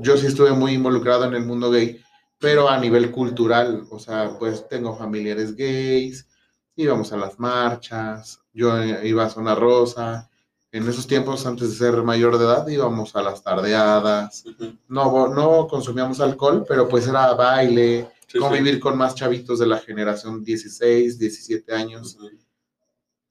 yo 0.00 0.16
sí 0.16 0.26
estuve 0.26 0.52
muy 0.52 0.72
involucrado 0.72 1.24
en 1.26 1.34
el 1.34 1.44
mundo 1.44 1.70
gay, 1.70 2.02
pero 2.40 2.68
a 2.68 2.78
nivel 2.78 3.10
cultural, 3.10 3.86
o 3.90 3.98
sea, 3.98 4.36
pues 4.38 4.66
tengo 4.68 4.96
familiares 4.96 5.54
gays, 5.54 6.26
íbamos 6.74 7.12
a 7.12 7.16
las 7.16 7.38
marchas, 7.38 8.40
yo 8.52 8.76
eh, 8.82 9.06
iba 9.06 9.24
a 9.26 9.30
Zona 9.30 9.54
Rosa, 9.54 10.30
en 10.72 10.88
esos 10.88 11.06
tiempos 11.06 11.44
antes 11.46 11.70
de 11.70 11.76
ser 11.76 12.02
mayor 12.02 12.38
de 12.38 12.44
edad 12.44 12.66
íbamos 12.68 13.14
a 13.16 13.22
las 13.22 13.42
tardeadas, 13.42 14.44
no, 14.88 15.28
no 15.28 15.66
consumíamos 15.68 16.20
alcohol, 16.20 16.64
pero 16.66 16.88
pues 16.88 17.06
era 17.06 17.34
baile, 17.34 18.08
Sí, 18.30 18.38
sí. 18.38 18.44
convivir 18.44 18.78
con 18.78 18.96
más 18.96 19.16
chavitos 19.16 19.58
de 19.58 19.66
la 19.66 19.78
generación 19.80 20.44
16, 20.44 21.18
17 21.18 21.74
años. 21.74 22.16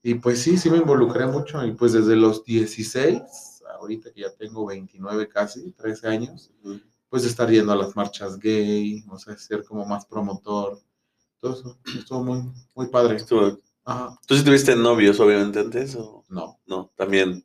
Y 0.04 0.16
pues 0.16 0.42
sí, 0.42 0.58
sí 0.58 0.70
me 0.70 0.76
involucré 0.80 1.26
mucho. 1.26 1.66
Y 1.66 1.72
pues 1.72 1.94
desde 1.94 2.18
los 2.18 2.44
16, 2.44 3.22
ahorita 3.80 4.12
que 4.12 4.20
ya 4.20 4.34
tengo 4.36 4.66
29 4.66 5.30
casi, 5.30 5.72
13 5.72 6.08
años, 6.10 6.52
Ujú. 6.66 6.82
Pues 7.10 7.24
de 7.24 7.30
estar 7.30 7.50
yendo 7.50 7.72
a 7.72 7.76
las 7.76 7.96
marchas 7.96 8.38
gay, 8.40 9.04
o 9.10 9.18
sea, 9.18 9.38
ser 9.38 9.64
como 9.64 9.86
más 9.86 10.06
promotor. 10.06 10.80
Todo 11.42 11.54
eso 11.54 11.80
estuvo 11.98 12.24
muy, 12.24 12.44
muy 12.76 12.88
padre. 12.88 13.16
Estuvo- 13.16 13.60
Ajá. 13.86 14.20
¿Tú 14.28 14.36
sí 14.36 14.44
tuviste 14.44 14.76
novios, 14.76 15.20
obviamente, 15.20 15.60
antes? 15.60 15.96
¿O 15.96 16.24
No, 16.30 16.60
no? 16.68 16.92
También. 16.96 17.44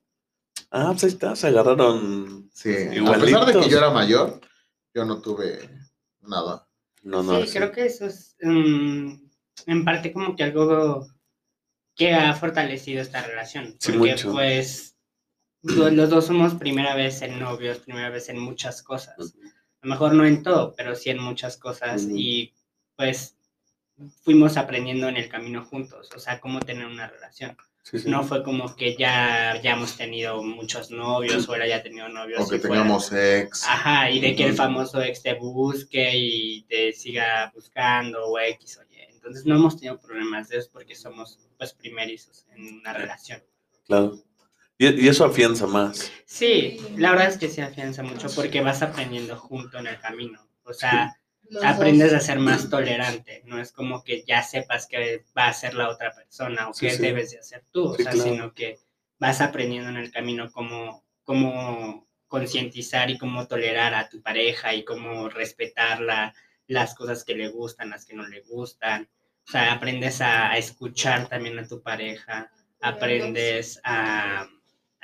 Ah, 0.71 0.89
pues 0.91 1.05
ahí 1.05 1.11
está, 1.11 1.35
se 1.37 1.47
agarraron. 1.47 2.51
sí. 2.53 2.71
A 2.71 2.75
pesar 2.75 2.91
de 2.91 2.97
Igualitos. 3.31 3.65
que 3.65 3.71
yo 3.71 3.79
era 3.79 3.91
mayor, 3.91 4.41
yo 4.93 5.05
no 5.05 5.21
tuve 5.23 5.71
nada. 6.21 6.69
No, 7.03 7.23
no. 7.23 7.41
sí, 7.45 7.53
creo 7.53 7.71
que 7.73 7.87
eso 7.87 8.07
es 8.07 8.37
mm, 8.43 9.13
en 9.67 9.85
parte 9.85 10.13
como 10.13 10.35
que 10.37 10.43
algo 10.45 11.07
que 11.95 12.13
ha 12.13 12.35
fortalecido 12.35 13.01
esta 13.01 13.23
relación. 13.23 13.77
Sí, 13.79 13.93
porque 13.93 14.13
mucho. 14.13 14.33
pues 14.33 14.97
lo- 15.63 15.91
los 15.91 16.11
dos 16.11 16.27
somos 16.27 16.55
primera 16.55 16.95
vez 16.95 17.23
en 17.23 17.39
novios, 17.39 17.79
primera 17.79 18.11
vez 18.11 18.29
en 18.29 18.39
muchas 18.39 18.83
cosas. 18.83 19.35
A 19.85 19.87
lo 19.87 19.91
mejor 19.91 20.15
no 20.15 20.25
en 20.25 20.43
todo, 20.43 20.75
pero 20.75 20.95
sí 20.95 21.11
en 21.11 21.19
muchas 21.19 21.59
cosas. 21.59 22.07
Y 22.11 22.55
pues 22.97 23.37
fuimos 24.23 24.57
aprendiendo 24.57 25.09
en 25.11 25.19
el 25.19 25.29
camino 25.29 25.63
juntos, 25.67 26.09
o 26.17 26.19
sea, 26.19 26.41
cómo 26.41 26.59
tener 26.61 26.87
una 26.87 27.07
relación. 27.07 27.55
Sí, 27.83 27.99
sí. 27.99 28.09
No 28.09 28.23
fue 28.25 28.43
como 28.43 28.75
que 28.77 28.97
ya, 28.97 29.61
ya 29.63 29.73
hemos 29.73 29.95
tenido 29.99 30.43
muchos 30.43 30.91
novios 30.91 31.47
o 31.47 31.55
él 31.55 31.61
haya 31.63 31.83
tenido 31.83 32.09
novios. 32.09 32.41
O 32.41 32.49
que 32.49 32.57
y 32.57 32.61
fuera- 32.61 32.77
tengamos 32.83 33.13
ex. 33.13 33.65
Ajá, 33.69 34.11
y 34.11 34.21
de 34.21 34.35
que 34.35 34.45
el 34.47 34.55
famoso 34.55 35.03
ex 35.03 35.23
te 35.23 35.35
busque 35.35 36.13
y 36.17 36.63
te 36.63 36.95
siga 36.95 37.53
buscando 37.55 38.25
o 38.27 38.39
X 38.39 38.79
o 38.79 38.85
Y. 38.91 39.01
Entonces 39.13 39.45
no 39.45 39.57
hemos 39.57 39.77
tenido 39.77 40.01
problemas 40.01 40.49
de 40.49 40.59
eso 40.59 40.71
porque 40.73 40.95
somos 40.95 41.39
pues 41.59 41.75
primerizos 41.75 42.47
en 42.57 42.79
una 42.79 42.95
relación. 42.95 43.43
Claro. 43.87 44.19
Y, 44.79 45.05
y 45.05 45.09
eso 45.09 45.25
afianza 45.25 45.67
más. 45.67 46.11
Sí, 46.27 46.79
la 46.97 47.11
verdad 47.13 47.29
es 47.29 47.39
que 47.39 47.49
se 47.49 47.63
afianza 47.63 48.03
mucho 48.03 48.29
porque 48.35 48.61
vas 48.61 48.83
aprendiendo 48.83 49.37
junto 49.37 49.79
en 49.79 49.87
el 49.87 50.01
camino. 50.01 50.49
O 50.65 50.73
sea, 50.73 51.17
Los 51.49 51.63
aprendes 51.65 52.13
a 52.13 52.21
ser 52.21 52.39
más 52.41 52.69
tolerante. 52.71 53.43
No 53.45 53.61
es 53.61 53.71
como 53.73 54.03
que 54.03 54.25
ya 54.27 54.43
sepas 54.43 54.87
que 54.87 55.25
va 55.37 55.47
a 55.49 55.53
ser 55.53 55.75
la 55.75 55.89
otra 55.91 56.13
persona 56.13 56.69
o 56.69 56.75
Sí, 56.75 56.87
qué 56.87 56.93
sí. 56.95 57.03
debes 57.03 57.31
de 57.31 57.39
hacer 57.39 57.65
tú. 57.71 57.91
O 57.91 57.97
Sí, 57.97 58.03
sea, 58.03 58.13
claro. 58.13 58.31
sino 58.31 58.55
que 58.55 58.79
vas 59.19 59.41
aprendiendo 59.41 59.91
en 59.91 59.97
el 59.97 60.11
camino 60.11 60.51
cómo, 60.51 61.05
cómo 61.23 62.09
concientizar 62.27 63.11
y 63.11 63.19
cómo 63.19 63.47
tolerar 63.47 63.95
a 63.95 64.09
tu 64.09 64.21
pareja 64.23 64.75
y 64.75 64.85
cómo 64.85 65.29
respetar 65.29 66.01
la- 66.01 66.35
las 66.67 66.95
cosas 66.95 67.23
que 67.25 67.35
le 67.37 67.49
gustan, 67.49 67.91
las 67.91 68.07
que 68.07 68.15
no 68.17 68.27
le 68.27 68.41
gustan. 68.41 69.09
O 69.47 69.51
sea, 69.53 69.73
aprendes 69.73 70.21
a, 70.21 70.51
a 70.51 70.59
escuchar 70.59 71.29
también 71.29 71.59
a 71.59 71.69
tu 71.69 71.81
pareja, 71.83 72.51
aprendes 72.81 73.79
a, 73.85 74.49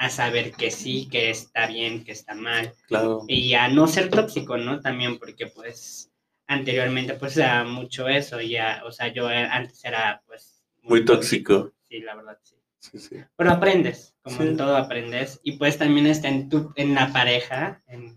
a 0.02 0.08
saber 0.08 0.52
que 0.52 0.70
sí, 0.70 1.08
que 1.10 1.28
está 1.28 1.66
bien, 1.66 2.04
que 2.04 2.12
está 2.12 2.34
mal 2.34 2.72
Claro. 2.88 3.22
y 3.28 3.52
a 3.52 3.68
no 3.68 3.86
ser 3.86 4.08
tóxico, 4.08 4.56
¿no? 4.56 4.80
También 4.80 5.18
porque 5.18 5.46
pues 5.48 6.10
anteriormente 6.46 7.14
pues 7.14 7.36
era 7.36 7.64
mucho 7.64 8.08
eso, 8.08 8.40
ya, 8.40 8.82
o 8.86 8.92
sea, 8.92 9.08
yo 9.08 9.30
eh, 9.30 9.46
antes 9.50 9.84
era 9.84 10.22
pues 10.26 10.64
Muy 10.82 11.04
tóxico. 11.04 11.72
Sí, 11.88 12.00
la 12.00 12.14
verdad, 12.16 12.38
sí. 12.42 12.56
Sí, 12.78 12.98
sí. 12.98 13.16
Pero 13.36 13.50
aprendes, 13.50 14.14
como 14.22 14.38
Sí. 14.38 14.42
en 14.44 14.56
todo 14.56 14.74
aprendes, 14.74 15.38
y 15.42 15.52
pues 15.58 15.76
también 15.76 16.06
está 16.06 16.28
en, 16.28 16.48
tu, 16.48 16.72
en 16.76 16.94
la 16.94 17.12
pareja, 17.12 17.82
en, 17.86 18.16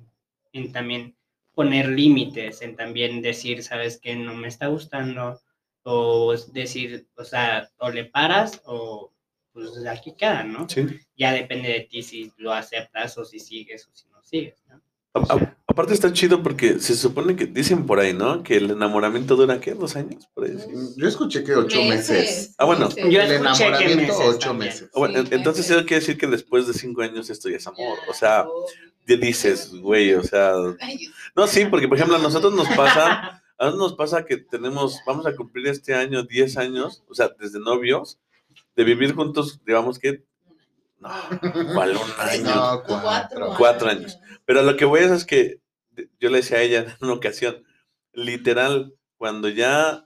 en 0.53 0.71
también 0.71 1.17
poner 1.53 1.89
límites, 1.89 2.61
en 2.61 2.77
también 2.77 3.21
decir, 3.21 3.61
sabes 3.61 3.99
que 3.99 4.15
no 4.15 4.33
me 4.35 4.47
está 4.47 4.67
gustando, 4.67 5.41
o 5.83 6.33
decir, 6.53 7.07
o 7.17 7.25
sea, 7.25 7.69
o 7.77 7.89
le 7.89 8.05
paras 8.05 8.61
o 8.65 9.12
pues 9.53 9.69
aquí 9.88 10.13
queda, 10.17 10.43
¿no? 10.43 10.67
Sí. 10.67 10.86
Ya 11.15 11.31
depende 11.31 11.69
de 11.69 11.81
ti 11.81 12.01
si 12.03 12.31
lo 12.38 12.51
aceptas 12.53 13.17
o 13.17 13.25
si 13.25 13.39
sigues 13.39 13.88
o 13.88 13.91
si 13.95 14.07
no 14.10 14.22
sigues, 14.24 14.62
¿no? 14.67 14.81
A- 15.15 15.19
O 15.19 15.25
sea, 15.27 15.36
a- 15.36 15.57
aparte 15.67 15.93
está 15.93 16.12
chido 16.12 16.41
porque 16.41 16.79
se 16.79 16.95
supone 16.95 17.36
que 17.36 17.45
dicen 17.45 17.86
por 17.86 18.00
ahí, 18.00 18.13
¿no? 18.13 18.41
Que 18.41 18.55
el 18.57 18.72
enamoramiento 18.72 19.36
dura, 19.36 19.60
¿qué? 19.62 19.75
¿Dos 19.75 19.95
años? 19.95 20.27
Por 20.33 20.45
ahí. 20.45 20.57
sí. 20.57 20.67
Yo 20.98 21.07
escuché 21.07 21.43
que 21.43 21.53
ocho 21.55 21.83
meses. 21.83 22.55
Ah, 22.57 22.65
bueno. 22.65 22.88
meses. 22.88 23.05
Yo 23.12 23.22
El 23.22 23.31
enamoramiento, 23.33 24.01
meses 24.01 24.17
ocho 24.25 24.48
también. 24.50 24.69
meses. 24.74 24.89
Ah, 24.93 24.98
Bueno, 25.00 25.22
Sí, 25.22 25.27
en- 25.27 25.33
entonces 25.38 25.69
eso 25.69 25.79
quiere 25.81 26.00
decir 26.00 26.17
que 26.17 26.25
después 26.27 26.65
de 26.65 26.74
cinco 26.74 27.01
años 27.03 27.29
esto 27.29 27.48
ya 27.48 27.57
es 27.57 27.67
amor. 27.67 28.00
O 28.10 28.13
sea, 28.13 28.45
ya 29.07 29.15
dices, 29.17 29.72
güey, 29.75 30.15
o 30.15 30.24
sea. 30.24 30.53
No, 31.36 31.45
sí, 31.45 31.65
porque 31.65 31.88
por 31.88 31.98
ejemplo 31.98 32.17
a 32.17 32.19
nosotros 32.22 32.53
nos 32.55 32.67
pasa, 32.69 33.43
a 33.60 33.65
nosotros 33.65 33.91
nos 33.91 33.93
pasa 33.93 34.25
que 34.25 34.38
tenemos, 34.38 35.00
vamos 35.05 35.27
a 35.27 35.36
cumplir 35.36 35.67
este 35.67 35.93
año 35.93 36.24
10 36.24 36.57
años, 36.57 37.03
o 37.07 37.13
sea, 37.13 37.29
desde 37.39 37.60
novios, 37.60 38.17
de 38.75 38.84
vivir 38.84 39.13
juntos, 39.15 39.62
digamos 39.65 40.00
que, 40.00 40.24
no, 41.00 41.10
¿cuál 41.74 41.98
un 41.98 42.12
año? 42.20 42.44
No, 42.56 42.84
cuatro. 42.84 43.53
Cuatro 43.58 43.89
años. 43.89 44.18
Pero 44.46 44.62
lo 44.63 44.75
que 44.77 44.86
voy 44.86 45.01
a 45.01 45.13
es 45.13 45.25
que 45.25 45.60
yo 46.20 46.30
le 46.30 46.38
decía 46.38 46.58
a 46.58 46.62
ella 46.62 46.80
en 46.82 46.96
una 47.01 47.13
ocasión, 47.13 47.63
literal, 48.13 48.94
cuando 49.18 49.50
ya, 49.50 50.06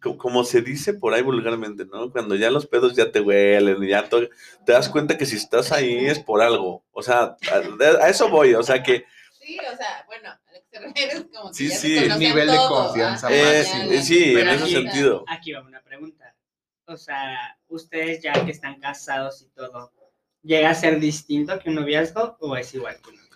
co- 0.00 0.16
como 0.18 0.44
se 0.44 0.62
dice 0.62 0.94
por 0.94 1.14
ahí 1.14 1.22
vulgarmente, 1.22 1.84
¿no? 1.86 2.10
Cuando 2.10 2.34
ya 2.34 2.50
los 2.50 2.66
pedos 2.66 2.94
ya 2.96 3.10
te 3.12 3.20
huelen 3.20 3.82
y 3.82 3.88
ya 3.88 4.08
todo, 4.08 4.28
te 4.64 4.72
das 4.72 4.88
cuenta 4.88 5.16
que 5.18 5.26
si 5.26 5.36
estás 5.36 5.72
ahí 5.72 6.06
es 6.06 6.18
por 6.18 6.42
algo. 6.42 6.84
O 6.92 7.02
sea, 7.02 7.36
a, 7.50 7.56
a 8.04 8.08
eso 8.08 8.28
voy, 8.28 8.54
o 8.54 8.62
sea 8.62 8.82
que 8.82 9.04
Sí, 9.40 9.56
o 9.72 9.76
sea, 9.76 10.04
bueno, 10.06 10.30
te 10.70 10.78
refieres 10.80 11.24
como 11.32 11.48
que 11.50 11.54
Sí, 11.54 11.68
ya 11.68 11.76
sí. 11.76 12.18
Nivel 12.18 12.50
de 12.50 12.56
confianza 12.56 13.28
ajá, 13.28 13.36
Eh, 13.36 13.64
ya. 13.92 14.02
sí, 14.02 14.32
Pero 14.34 14.50
en 14.50 14.56
ese 14.56 14.64
aquí- 14.64 14.72
sentido. 14.74 15.24
Aquí 15.26 15.52
va 15.52 15.62
una 15.62 15.80
pregunta. 15.82 16.34
O 16.88 16.96
sea, 16.96 17.58
ustedes 17.68 18.22
ya 18.22 18.32
que 18.44 18.50
están 18.50 18.80
casados 18.80 19.42
y 19.42 19.48
todo, 19.54 19.92
¿llega 20.42 20.70
a 20.70 20.74
ser 20.74 20.98
distinto 20.98 21.58
que 21.58 21.68
un 21.68 21.76
noviazgo 21.76 22.36
o 22.40 22.56
es 22.56 22.74
igual 22.74 22.96
que 23.02 23.10
un 23.10 23.16
noviazgo? 23.16 23.28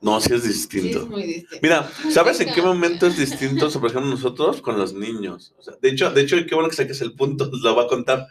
No, 0.00 0.20
sí 0.20 0.32
es 0.32 0.42
Sí, 0.42 0.48
distinto. 0.48 1.00
es 1.00 1.08
muy 1.08 1.22
distinto. 1.24 1.58
Mira, 1.60 1.90
¿sabes 2.10 2.38
en 2.40 2.52
qué 2.54 2.62
momento 2.62 3.08
es 3.08 3.16
distinto, 3.18 3.66
o 3.66 3.70
sea, 3.70 3.80
por 3.80 3.90
ejemplo, 3.90 4.08
nosotros 4.10 4.62
con 4.62 4.78
los 4.78 4.92
niños? 4.94 5.54
O 5.58 5.62
sea, 5.62 5.74
de 5.82 5.88
hecho, 5.90 6.10
de 6.12 6.20
hecho, 6.22 6.36
qué 6.48 6.54
bueno 6.54 6.70
que 6.70 6.76
saques 6.76 7.00
el 7.00 7.14
punto, 7.16 7.50
lo 7.62 7.74
va 7.74 7.82
a 7.84 7.88
contar. 7.88 8.28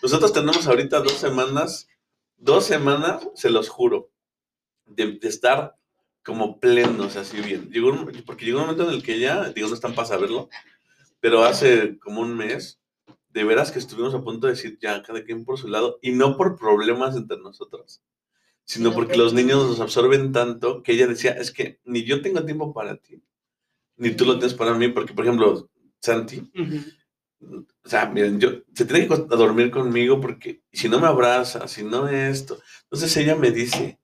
Nosotros 0.00 0.32
tenemos 0.32 0.64
ahorita 0.68 1.00
dos 1.00 1.14
semanas, 1.14 1.88
dos 2.36 2.64
semanas, 2.64 3.28
se 3.34 3.50
los 3.50 3.68
juro, 3.68 4.10
de, 4.86 5.18
de 5.18 5.28
estar 5.28 5.74
como 6.24 6.60
plenos, 6.60 7.16
así 7.16 7.40
bien. 7.40 7.68
Llegó 7.72 7.88
un- 7.90 8.22
porque 8.24 8.44
llegó 8.44 8.58
un 8.60 8.66
momento 8.66 8.84
en 8.88 8.94
el 8.94 9.02
que 9.02 9.18
ya, 9.18 9.50
digo, 9.50 9.66
no 9.66 9.74
están 9.74 9.96
para 9.96 10.06
saberlo, 10.06 10.48
pero 11.18 11.42
hace 11.44 11.98
como 11.98 12.20
un 12.20 12.36
mes, 12.36 12.78
de 13.32 13.44
veras 13.44 13.70
que 13.72 13.78
estuvimos 13.78 14.14
a 14.14 14.22
punto 14.22 14.46
de 14.46 14.52
decir 14.54 14.78
ya, 14.80 15.02
cada 15.02 15.24
quien 15.24 15.44
por 15.44 15.58
su 15.58 15.68
lado, 15.68 15.98
y 16.02 16.12
no 16.12 16.36
por 16.36 16.56
problemas 16.56 17.16
entre 17.16 17.38
nosotros, 17.38 18.02
sino 18.64 18.92
porque 18.92 19.12
que- 19.12 19.18
los 19.18 19.32
niños 19.32 19.66
nos 19.66 19.80
absorben 19.80 20.32
tanto 20.32 20.82
que 20.82 20.92
ella 20.92 21.06
decía, 21.06 21.32
es 21.32 21.50
que 21.50 21.80
ni 21.84 22.04
yo 22.04 22.22
tengo 22.22 22.44
tiempo 22.44 22.72
para 22.72 22.96
ti, 22.96 23.22
ni 23.96 24.10
tú 24.10 24.24
lo 24.24 24.34
tienes 24.38 24.54
para 24.54 24.74
mí, 24.74 24.88
porque, 24.88 25.14
por 25.14 25.24
ejemplo, 25.24 25.68
Santi, 26.00 26.50
o 27.84 27.88
sea, 27.88 28.06
miren, 28.06 28.38
yo, 28.38 28.50
se 28.74 28.84
tiene 28.84 29.08
que 29.08 29.16
dormir 29.16 29.70
conmigo 29.70 30.20
porque 30.20 30.62
si 30.72 30.88
no 30.88 31.00
me 31.00 31.08
abraza, 31.08 31.66
si 31.66 31.82
no 31.82 32.08
esto. 32.08 32.60
Entonces 32.84 33.16
ella 33.16 33.34
me 33.34 33.50
dice, 33.50 33.98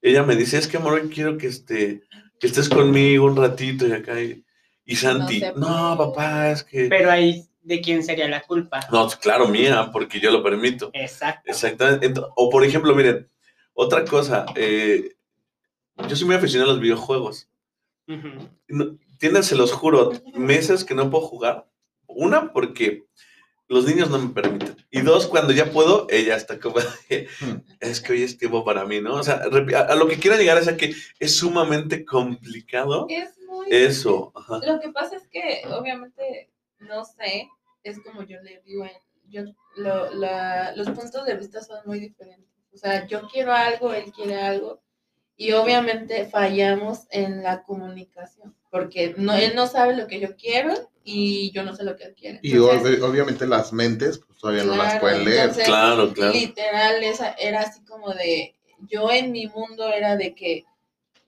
ella 0.00 0.22
me 0.22 0.36
dice, 0.36 0.58
es 0.58 0.66
que 0.68 0.78
amor, 0.78 0.94
hoy 0.94 1.08
quiero 1.08 1.36
que, 1.36 1.48
este, 1.48 2.02
que 2.40 2.46
estés 2.46 2.68
conmigo 2.68 3.26
un 3.26 3.36
ratito 3.36 3.86
y 3.86 3.92
acá. 3.92 4.20
Y, 4.22 4.44
y 4.84 4.96
Santi, 4.96 5.42
no, 5.56 5.96
puede". 5.96 6.08
papá, 6.10 6.50
es 6.50 6.64
que... 6.64 6.86
Pero 6.86 7.10
ahí, 7.10 7.47
¿de 7.68 7.80
quién 7.80 8.02
sería 8.02 8.26
la 8.28 8.42
culpa? 8.42 8.80
No, 8.90 9.08
claro, 9.20 9.46
mía, 9.48 9.90
porque 9.92 10.18
yo 10.20 10.30
lo 10.32 10.42
permito. 10.42 10.90
Exacto. 10.94 11.48
Exactamente. 11.50 12.08
Ent- 12.12 12.32
O 12.36 12.50
por 12.50 12.64
ejemplo, 12.64 12.94
miren, 12.94 13.28
otra 13.74 14.04
cosa, 14.04 14.46
eh, 14.56 15.14
yo 16.08 16.16
soy 16.16 16.26
muy 16.26 16.36
aficionado 16.36 16.70
a 16.70 16.74
los 16.74 16.82
videojuegos. 16.82 17.48
No- 18.68 18.98
tienen, 19.18 19.42
se 19.42 19.56
los 19.56 19.72
juro, 19.72 20.12
meses 20.34 20.84
que 20.84 20.94
no 20.94 21.10
puedo 21.10 21.26
jugar. 21.26 21.66
Una, 22.06 22.52
porque 22.52 23.04
los 23.68 23.84
niños 23.84 24.08
no 24.10 24.18
me 24.18 24.32
permiten. 24.32 24.76
Y 24.90 25.00
dos, 25.02 25.26
cuando 25.26 25.52
ya 25.52 25.70
puedo, 25.72 26.06
ella 26.08 26.36
está 26.36 26.58
como, 26.58 26.76
de, 27.08 27.28
es 27.80 28.00
que 28.00 28.12
hoy 28.12 28.22
es 28.22 28.38
tiempo 28.38 28.64
para 28.64 28.84
mí, 28.86 29.00
¿no? 29.00 29.14
O 29.16 29.22
sea, 29.22 29.42
a, 29.42 29.80
a 29.92 29.94
lo 29.96 30.06
que 30.08 30.16
quiero 30.18 30.36
llegar 30.38 30.56
es 30.56 30.68
a 30.68 30.76
que 30.76 30.94
es 31.18 31.36
sumamente 31.36 32.04
complicado 32.04 33.06
Es 33.10 33.36
muy 33.46 33.66
eso. 33.70 34.32
Ajá. 34.34 34.60
Lo 34.64 34.80
que 34.80 34.88
pasa 34.90 35.16
es 35.16 35.26
que, 35.28 35.62
obviamente, 35.68 36.48
no 36.78 37.04
sé, 37.04 37.48
es 37.82 38.00
como 38.00 38.22
yo 38.22 38.40
le 38.42 38.60
digo, 38.64 38.84
en- 38.84 38.90
yo, 39.30 39.42
lo- 39.76 40.10
la- 40.14 40.72
los 40.76 40.88
puntos 40.90 41.24
de 41.26 41.34
vista 41.36 41.62
son 41.62 41.78
muy 41.84 42.00
diferentes. 42.00 42.48
O 42.72 42.76
sea, 42.78 43.06
yo 43.06 43.28
quiero 43.28 43.52
algo, 43.52 43.92
él 43.92 44.12
quiere 44.12 44.36
algo, 44.40 44.80
y 45.36 45.52
obviamente 45.52 46.26
fallamos 46.26 47.06
en 47.10 47.42
la 47.42 47.62
comunicación, 47.62 48.56
porque 48.70 49.14
no, 49.16 49.34
él 49.34 49.54
no 49.54 49.66
sabe 49.66 49.96
lo 49.96 50.06
que 50.06 50.18
yo 50.20 50.34
quiero 50.36 50.74
y 51.04 51.50
yo 51.52 51.62
no 51.62 51.74
sé 51.76 51.84
lo 51.84 51.96
que 51.96 52.04
él 52.04 52.14
quiere. 52.14 52.40
Y 52.42 52.52
Entonces, 52.52 53.00
ob- 53.00 53.08
obviamente 53.10 53.46
las 53.46 53.72
mentes 53.72 54.18
pues, 54.18 54.38
todavía 54.38 54.64
no 54.64 54.76
las 54.76 54.98
pueden 55.00 55.24
leer. 55.24 55.40
entonces, 55.40 55.64
Claro, 55.66 56.12
claro. 56.12 56.32
Literal, 56.32 57.02
esa, 57.04 57.32
era 57.32 57.60
así 57.60 57.84
como 57.84 58.12
de, 58.14 58.54
yo 58.88 59.10
en 59.12 59.30
mi 59.32 59.46
mundo 59.46 59.88
era 59.92 60.16
de 60.16 60.34
que 60.34 60.64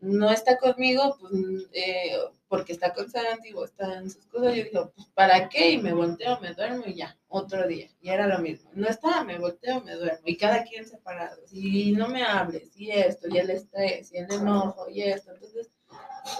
no 0.00 0.30
está 0.30 0.58
conmigo, 0.58 1.16
pues, 1.20 1.32
eh, 1.72 2.16
porque 2.50 2.72
está 2.72 2.92
con 2.92 3.08
Santi 3.08 3.52
o 3.54 3.64
está 3.64 3.98
en 3.98 4.10
sus 4.10 4.26
cosas, 4.26 4.56
yo 4.56 4.64
digo, 4.64 4.92
pues, 4.92 5.06
¿para 5.14 5.48
qué? 5.48 5.70
Y 5.70 5.78
me 5.78 5.92
volteo, 5.92 6.40
me 6.40 6.52
duermo 6.52 6.82
y 6.84 6.94
ya, 6.94 7.16
otro 7.28 7.64
día. 7.68 7.88
Y 8.00 8.10
era 8.10 8.26
lo 8.26 8.40
mismo. 8.40 8.68
No 8.74 8.88
estaba, 8.88 9.22
me 9.22 9.38
volteo, 9.38 9.80
me 9.82 9.94
duermo. 9.94 10.18
Y 10.24 10.36
cada 10.36 10.64
quien 10.64 10.84
separados. 10.84 11.52
Y 11.52 11.92
no 11.92 12.08
me 12.08 12.24
hables, 12.24 12.76
y 12.76 12.90
esto, 12.90 13.28
y 13.30 13.38
el 13.38 13.50
estrés, 13.50 14.12
y 14.12 14.18
el 14.18 14.32
enojo, 14.32 14.90
y 14.90 15.02
esto. 15.02 15.30
Entonces, 15.32 15.70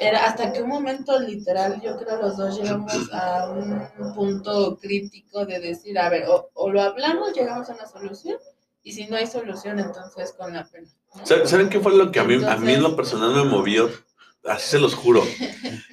era 0.01 0.27
hasta 0.27 0.53
que 0.53 0.61
un 0.61 0.69
momento 0.69 1.17
literal, 1.21 1.81
yo 1.81 1.97
creo 1.97 2.21
los 2.21 2.37
dos 2.37 2.61
llegamos 2.61 2.93
a 3.13 3.49
un 3.49 4.15
punto 4.15 4.79
crítico 4.79 5.47
de 5.47 5.61
decir, 5.61 5.97
a 5.97 6.09
ver, 6.09 6.27
o, 6.27 6.51
o 6.55 6.71
lo 6.71 6.83
hablamos, 6.83 7.33
llegamos 7.35 7.71
a 7.71 7.75
una 7.75 7.87
solución, 7.87 8.37
y 8.83 8.93
si 8.93 9.07
no 9.07 9.17
hay 9.17 9.29
solución, 9.29 9.79
entonces 9.79 10.33
con 10.33 10.53
la 10.55 10.65
pena. 10.65 10.89
¿no? 11.15 11.25
¿Saben 11.25 11.47
saben 11.47 11.69
qué 11.69 11.79
fue 11.79 11.97
lo 11.97 12.11
que 12.11 12.19
a 12.19 12.25
mí, 12.25 12.43
a 12.45 12.57
mí 12.57 12.73
en 12.73 12.83
lo 12.83 12.97
personal 12.97 13.33
me 13.33 13.45
movió? 13.45 13.89
Así 14.45 14.71
se 14.71 14.79
los 14.79 14.95
juro. 14.95 15.23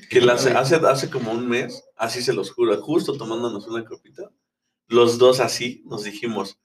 Que 0.10 0.22
las- 0.22 0.46
hace, 0.46 0.76
hace 0.76 1.10
como 1.10 1.32
un 1.32 1.48
mes, 1.48 1.84
así 1.96 2.22
se 2.22 2.34
los 2.34 2.52
juro, 2.52 2.80
justo 2.82 3.18
tomándonos 3.18 3.68
una 3.68 3.84
copita, 3.86 4.32
los 4.88 5.18
dos 5.18 5.40
así 5.40 5.84
nos 5.86 6.04
dijimos, 6.04 6.58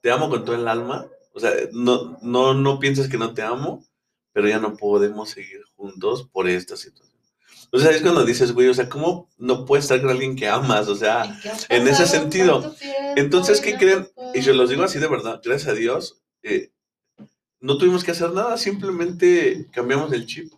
te 0.00 0.10
amo 0.10 0.28
con 0.30 0.44
todo 0.44 0.56
el 0.56 0.66
alma, 0.66 1.06
o 1.32 1.40
sea, 1.40 1.52
no, 1.72 2.18
no, 2.22 2.54
no 2.54 2.78
pienses 2.80 3.08
que 3.08 3.18
no 3.18 3.34
te 3.34 3.42
amo, 3.42 3.84
pero 4.32 4.48
ya 4.48 4.58
no 4.58 4.76
podemos 4.76 5.30
seguir 5.30 5.62
juntos 5.76 6.28
por 6.32 6.48
esta 6.48 6.76
situación. 6.76 7.08
O 7.70 7.78
sea, 7.78 7.90
es 7.90 8.00
cuando 8.02 8.24
dices, 8.24 8.52
güey, 8.52 8.68
o 8.68 8.74
sea, 8.74 8.88
¿cómo 8.88 9.28
no 9.36 9.64
puedes 9.66 9.84
estar 9.84 10.00
con 10.00 10.10
alguien 10.10 10.34
que 10.36 10.48
amas? 10.48 10.88
O 10.88 10.96
sea, 10.96 11.26
¿Y 11.26 11.40
qué 11.42 11.50
ha 11.50 11.56
en 11.76 11.86
ese 11.86 12.06
sentido. 12.06 12.74
entonces, 13.16 13.60
¿qué 13.60 13.76
creen? 13.76 14.08
Y 14.34 14.40
yo 14.40 14.54
los 14.54 14.70
digo 14.70 14.82
así 14.84 14.98
de 14.98 15.06
verdad, 15.06 15.40
gracias 15.44 15.70
a 15.70 15.74
Dios, 15.74 16.20
eh, 16.42 16.70
no 17.60 17.76
tuvimos 17.76 18.04
que 18.04 18.12
hacer 18.12 18.32
nada, 18.32 18.56
simplemente 18.56 19.68
cambiamos 19.72 20.12
el 20.12 20.26
chip. 20.26 20.52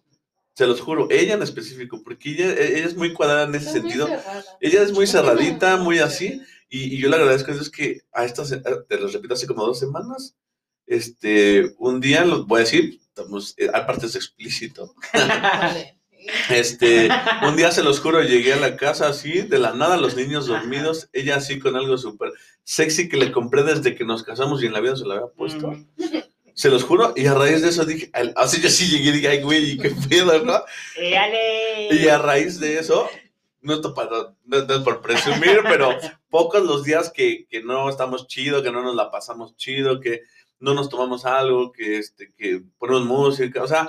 Se 0.54 0.66
los 0.66 0.80
juro, 0.80 1.08
ella 1.10 1.34
en 1.34 1.42
específico, 1.42 2.02
porque 2.02 2.30
ella, 2.32 2.52
ella 2.52 2.86
es 2.86 2.96
muy 2.96 3.12
cuadrada 3.12 3.44
en 3.44 3.54
ese 3.54 3.72
sentido. 3.72 4.08
Ella 4.60 4.82
es 4.82 4.92
muy 4.92 5.06
cerradita, 5.06 5.76
muy 5.76 6.00
así, 6.00 6.42
y, 6.68 6.94
y 6.94 6.98
yo 6.98 7.08
le 7.08 7.16
agradezco 7.16 7.50
a 7.50 7.54
Dios 7.54 7.70
que 7.70 8.02
a 8.12 8.24
estas, 8.24 8.50
te 8.50 8.98
lo 8.98 9.08
repito, 9.08 9.34
hace 9.34 9.46
como 9.46 9.64
dos 9.64 9.78
semanas, 9.78 10.36
este, 10.90 11.72
un 11.78 12.00
día, 12.00 12.24
lo 12.24 12.44
voy 12.46 12.58
a 12.58 12.64
decir, 12.64 13.00
estamos, 13.00 13.54
eh, 13.58 13.68
aparte 13.72 14.06
es 14.06 14.16
explícito, 14.16 14.92
este, 16.50 17.08
un 17.46 17.54
día 17.54 17.70
se 17.70 17.84
los 17.84 18.00
juro, 18.00 18.22
llegué 18.22 18.54
a 18.54 18.60
la 18.60 18.76
casa 18.76 19.08
así, 19.08 19.42
de 19.42 19.58
la 19.60 19.72
nada, 19.72 19.96
los 19.96 20.16
niños 20.16 20.48
dormidos, 20.48 21.08
ella 21.12 21.36
así 21.36 21.60
con 21.60 21.76
algo 21.76 21.96
súper 21.96 22.32
sexy 22.64 23.08
que 23.08 23.16
le 23.16 23.30
compré 23.30 23.62
desde 23.62 23.94
que 23.94 24.04
nos 24.04 24.24
casamos 24.24 24.62
y 24.62 24.66
en 24.66 24.72
la 24.72 24.80
vida 24.80 24.96
se 24.96 25.04
lo 25.04 25.12
había 25.12 25.26
puesto. 25.28 25.70
Mm. 25.70 25.86
Se 26.60 26.68
los 26.68 26.84
juro, 26.84 27.14
y 27.16 27.24
a 27.24 27.32
raíz 27.32 27.62
de 27.62 27.70
eso 27.70 27.86
dije, 27.86 28.10
así 28.36 28.60
yo 28.60 28.68
sí 28.68 28.90
llegué 28.90 29.08
y 29.08 29.12
dije, 29.12 29.28
ay, 29.28 29.40
güey, 29.40 29.78
qué 29.78 29.94
pedo, 30.10 30.44
¿no? 30.44 30.62
Eh. 30.98 31.88
Y 31.90 32.06
a 32.06 32.18
raíz 32.18 32.60
de 32.60 32.78
eso, 32.78 33.08
no 33.62 33.72
es 33.72 33.80
para, 33.94 34.34
no, 34.44 34.64
no 34.66 34.74
es 34.74 34.80
por 34.82 35.00
presumir, 35.00 35.60
pero 35.62 35.96
pocos 36.28 36.62
los 36.62 36.84
días 36.84 37.10
que, 37.10 37.46
que 37.48 37.62
no 37.62 37.88
estamos 37.88 38.26
chido, 38.26 38.62
que 38.62 38.70
no 38.70 38.82
nos 38.82 38.94
la 38.94 39.10
pasamos 39.10 39.56
chido, 39.56 40.00
que 40.00 40.20
no 40.58 40.74
nos 40.74 40.90
tomamos 40.90 41.24
algo, 41.24 41.72
que, 41.72 41.96
este, 41.96 42.30
que 42.36 42.60
ponemos 42.78 43.06
música, 43.06 43.62
o 43.62 43.66
sea, 43.66 43.88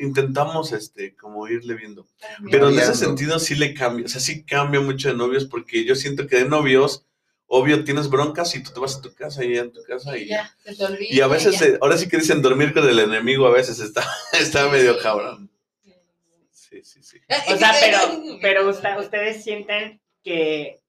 intentamos, 0.00 0.72
este, 0.72 1.14
como 1.16 1.48
irle 1.48 1.74
viendo. 1.74 2.06
Pero 2.50 2.70
en 2.70 2.78
ese 2.78 2.94
sentido 2.94 3.38
sí 3.38 3.56
le 3.56 3.74
cambia, 3.74 4.06
o 4.06 4.08
sea, 4.08 4.22
sí 4.22 4.42
cambia 4.46 4.80
mucho 4.80 5.08
de 5.08 5.16
novios, 5.16 5.44
porque 5.44 5.84
yo 5.84 5.94
siento 5.94 6.26
que 6.26 6.36
de 6.36 6.48
novios, 6.48 7.04
obvio, 7.52 7.82
tienes 7.84 8.08
broncas 8.08 8.54
y 8.54 8.62
tú 8.62 8.70
te 8.72 8.78
vas 8.80 8.96
a 8.96 9.00
tu 9.02 9.12
casa 9.12 9.44
y 9.44 9.48
ella 9.52 9.62
en 9.62 9.72
tu 9.72 9.82
casa 9.82 10.16
y... 10.16 10.22
Y 10.22 10.28
ya, 10.28 10.54
se 10.64 10.74
te 10.76 10.84
olvida. 10.84 11.08
Y 11.14 11.20
a 11.20 11.26
veces, 11.26 11.58
ya. 11.58 11.66
eh, 11.66 11.78
ahora 11.80 11.98
sí 11.98 12.08
que 12.08 12.18
dicen 12.18 12.40
dormir 12.42 12.72
con 12.72 12.88
el 12.88 12.98
enemigo, 13.00 13.46
a 13.46 13.50
veces 13.50 13.80
está, 13.80 14.04
está 14.40 14.68
medio 14.68 14.96
cabrón. 15.00 15.50
Sí, 16.52 16.80
sí, 16.84 17.02
sí. 17.02 17.18
O 17.52 17.56
sea, 17.56 17.74
pero, 17.80 17.98
pero 18.40 18.68
usta- 18.68 18.98
ustedes 19.00 19.42
sienten 19.42 20.00
que 20.22 20.80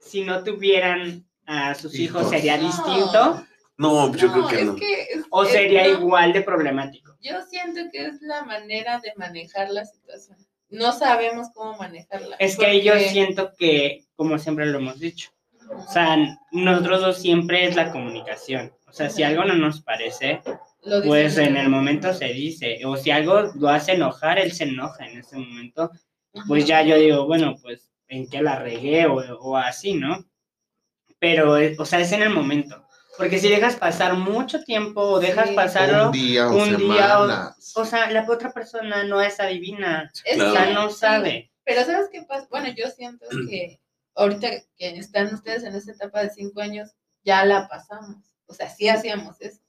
si 0.00 0.22
no 0.24 0.42
tuvieran 0.42 1.24
a 1.46 1.74
sus 1.76 1.94
hijos 1.94 2.22
Hijos. 2.22 2.30
sería 2.32 2.56
No. 2.56 2.66
distinto 2.66 3.46
No, 3.76 4.16
yo 4.16 4.32
creo 4.32 4.48
que 4.48 4.56
es 4.60 4.64
no. 4.64 4.74
que 4.76 5.02
es- 5.02 5.24
o 5.30 5.44
sería 5.44 5.84
no, 5.84 5.90
igual 6.00 6.32
de 6.32 6.42
problemático. 6.42 7.16
Yo 7.20 7.34
siento 7.48 7.80
que 7.92 8.06
es 8.06 8.20
la 8.20 8.42
manera 8.44 8.98
de 8.98 9.12
manejar 9.16 9.70
la 9.70 9.84
situación. 9.84 10.36
No 10.70 10.92
sabemos 10.92 11.48
cómo 11.54 11.78
manejarla. 11.78 12.34
Es 12.40 12.56
que 12.58 12.66
ahí 12.66 12.82
yo 12.82 12.98
siento 12.98 13.52
que, 13.56 14.04
como 14.16 14.38
siempre 14.38 14.66
lo 14.66 14.78
hemos 14.78 14.98
dicho, 14.98 15.30
o 15.70 15.90
sea, 15.92 16.16
nosotros 16.52 17.00
dos 17.00 17.18
siempre 17.18 17.66
es 17.66 17.76
la 17.76 17.90
comunicación. 17.92 18.72
O 18.86 18.92
sea, 18.92 19.10
si 19.10 19.22
algo 19.22 19.44
no 19.44 19.54
nos 19.54 19.82
parece, 19.82 20.40
Lo 20.84 21.02
pues 21.02 21.36
en 21.38 21.56
el 21.56 21.68
momento 21.68 22.12
se 22.14 22.26
dice. 22.26 22.80
O 22.86 22.96
si 22.96 23.10
algo 23.10 23.42
lo 23.54 23.68
hace 23.68 23.92
enojar, 23.92 24.38
él 24.38 24.52
se 24.52 24.64
enoja 24.64 25.06
en 25.06 25.18
ese 25.18 25.36
momento. 25.36 25.90
Pues 26.46 26.64
ya 26.66 26.82
yo 26.82 26.96
digo, 26.96 27.26
bueno, 27.26 27.56
pues 27.60 27.90
en 28.08 28.28
qué 28.28 28.40
la 28.42 28.58
regué 28.58 29.06
o, 29.06 29.16
o 29.40 29.56
así, 29.56 29.94
¿no? 29.94 30.24
Pero, 31.18 31.58
eh, 31.58 31.76
o 31.78 31.84
sea, 31.84 32.00
es 32.00 32.12
en 32.12 32.22
el 32.22 32.30
momento. 32.30 32.84
Porque 33.16 33.38
si 33.38 33.48
dejas 33.48 33.74
pasar 33.76 34.14
mucho 34.14 34.62
tiempo 34.62 35.00
o 35.02 35.18
dejas 35.20 35.48
Sí. 35.48 35.54
pasarlo, 35.56 36.06
Un 36.06 36.12
día 36.12 36.48
o 36.48 36.56
un 36.56 36.76
día 36.76 37.18
o- 37.74 37.84
sea, 37.84 38.10
la 38.10 38.24
otra 38.30 38.52
persona 38.52 39.02
no 39.04 39.20
es 39.20 39.40
adivina. 39.40 40.10
Es 40.24 40.36
Claro. 40.36 40.50
O 40.50 40.54
sea, 40.54 40.72
no 40.72 40.88
sí, 40.90 40.96
sabe. 40.98 41.50
Pero 41.64 41.84
¿sabes 41.84 42.08
qué 42.12 42.22
pasa? 42.22 42.46
Bueno, 42.48 42.68
yo 42.76 42.86
siento 42.88 43.26
que 43.50 43.80
ahorita 44.18 44.48
que 44.76 44.98
están 44.98 45.32
ustedes 45.34 45.62
en 45.64 45.74
esta 45.74 45.92
etapa 45.92 46.22
de 46.22 46.30
cinco 46.30 46.60
años, 46.60 46.90
ya 47.24 47.44
la 47.44 47.68
pasamos. 47.68 48.16
O 48.46 48.54
sea, 48.54 48.68
sí 48.68 48.88
hacíamos 48.88 49.40
eso. 49.40 49.60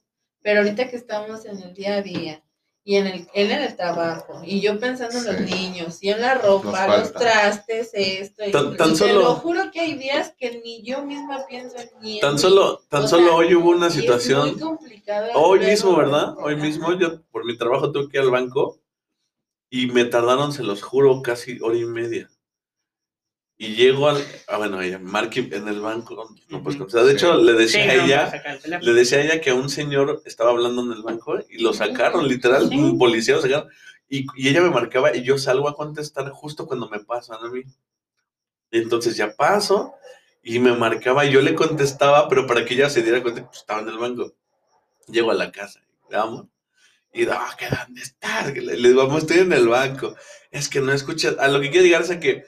Pero 0.42 0.60
ahorita 0.60 0.88
que 0.88 0.96
estamos 0.96 1.44
en 1.44 1.60
el 1.62 1.74
día 1.74 1.96
a 1.96 2.02
día 2.02 2.42
y 2.82 2.96
en 2.96 3.06
el, 3.06 3.28
él 3.34 3.50
en 3.50 3.60
el 3.62 3.76
trabajo 3.76 4.40
y 4.42 4.60
yo 4.62 4.80
pensando 4.80 5.18
en 5.18 5.26
los 5.26 5.40
niños 5.42 6.02
y 6.02 6.08
en 6.08 6.22
la 6.22 6.34
ropa, 6.36 6.86
los 6.98 7.12
trastes, 7.12 7.90
esto. 7.92 8.46
Y, 8.46 8.50
Tan- 8.50 8.74
tan 8.76 8.92
y 8.94 8.98
te 8.98 9.12
lo 9.12 9.34
juro 9.34 9.70
que 9.70 9.80
hay 9.80 9.94
días 9.98 10.32
que 10.38 10.62
ni 10.64 10.82
yo 10.82 11.02
misma 11.04 11.44
pienso 11.46 11.76
ni 12.00 12.14
en 12.16 12.20
Tan 12.22 12.38
solo, 12.38 12.78
tan 12.88 13.04
O 13.04 13.08
solo 13.08 13.26
sea, 13.26 13.34
hoy 13.36 13.54
hubo 13.54 13.70
una 13.70 13.86
y 13.86 13.88
es 13.90 13.94
muy 13.96 14.02
situación, 14.02 14.58
complicado 14.58 15.26
hoy 15.34 15.58
luego- 15.58 15.70
mismo, 15.70 15.96
¿verdad? 15.96 16.34
Hoy 16.38 16.56
mismo 16.56 16.98
yo 16.98 17.20
por 17.30 17.44
mi 17.44 17.56
trabajo 17.58 17.92
tuve 17.92 18.08
que 18.08 18.16
ir 18.16 18.22
al 18.22 18.30
banco 18.30 18.78
Y 19.68 19.86
me 19.88 20.04
tardaron, 20.06 20.52
se 20.52 20.62
los 20.64 20.82
juro, 20.82 21.20
casi 21.22 21.60
hora 21.60 21.76
y 21.76 21.84
media. 21.84 22.28
Y 23.62 23.74
llego 23.74 24.08
al. 24.08 24.24
Ah, 24.48 24.56
bueno, 24.56 24.80
ella, 24.80 24.98
Marky 24.98 25.40
en 25.52 25.68
el 25.68 25.82
banco. 25.82 26.34
No, 26.48 26.62
pues, 26.62 26.80
o 26.80 26.88
sea, 26.88 27.02
de 27.02 27.12
hecho, 27.12 27.34
le 27.36 27.52
decía 27.52 27.84
Sí, 27.84 27.90
a 27.90 27.96
no, 27.98 28.04
ella. 28.06 28.30
teléfono. 28.62 28.78
Le 28.80 28.92
decía 28.98 29.18
a 29.18 29.20
ella 29.20 29.40
que 29.42 29.52
un 29.52 29.68
señor 29.68 30.22
estaba 30.24 30.48
hablando 30.48 30.80
en 30.82 30.92
el 30.92 31.02
banco 31.02 31.38
y 31.46 31.58
lo 31.58 31.74
sacaron, 31.74 32.26
literal, 32.26 32.70
Sí. 32.70 32.78
un 32.78 32.98
policía 32.98 33.34
lo 33.36 33.42
sacaron. 33.42 33.68
Y, 34.08 34.24
y 34.34 34.48
ella 34.48 34.62
me 34.62 34.70
marcaba 34.70 35.14
y 35.14 35.22
yo 35.24 35.36
salgo 35.36 35.68
a 35.68 35.74
contestar 35.76 36.30
justo 36.30 36.66
cuando 36.66 36.88
me 36.88 37.00
pasan 37.00 37.36
a 37.44 37.50
mí. 37.50 37.60
Y 38.70 38.78
entonces 38.78 39.14
ya 39.18 39.36
paso 39.36 39.92
y 40.42 40.58
me 40.58 40.72
marcaba 40.72 41.26
y 41.26 41.30
yo 41.30 41.42
le 41.42 41.54
contestaba, 41.54 42.30
pero 42.30 42.46
para 42.46 42.64
que 42.64 42.72
ella 42.72 42.88
se 42.88 43.02
diera 43.02 43.20
cuenta 43.22 43.42
que 43.42 43.46
pues, 43.48 43.58
estaba 43.58 43.82
en 43.82 43.88
el 43.90 43.98
banco. 43.98 44.32
Llego 45.06 45.32
a 45.32 45.34
la 45.34 45.52
casa, 45.52 45.82
vamos. 46.10 46.46
Y 47.12 47.26
ah, 47.28 47.54
¿qué 47.58 47.66
dónde 47.68 48.00
estás? 48.00 48.56
Le, 48.56 48.76
digo, 48.88 49.02
"Amor, 49.02 49.18
estoy 49.18 49.40
en 49.40 49.52
el 49.52 49.68
banco. 49.68 50.14
Es 50.50 50.68
que 50.70 50.80
no 50.80 50.92
escuchas. 50.92 51.36
A 51.38 51.48
lo 51.48 51.60
que 51.60 51.68
quiero 51.70 51.84
llegar 51.84 52.02
es 52.02 52.10
a 52.10 52.20
que 52.20 52.44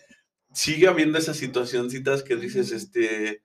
sigue 0.52 0.88
habiendo 0.88 1.18
esas 1.18 1.36
situacioncitas 1.36 2.22
que 2.22 2.36
dices, 2.36 2.72
este. 2.72 3.42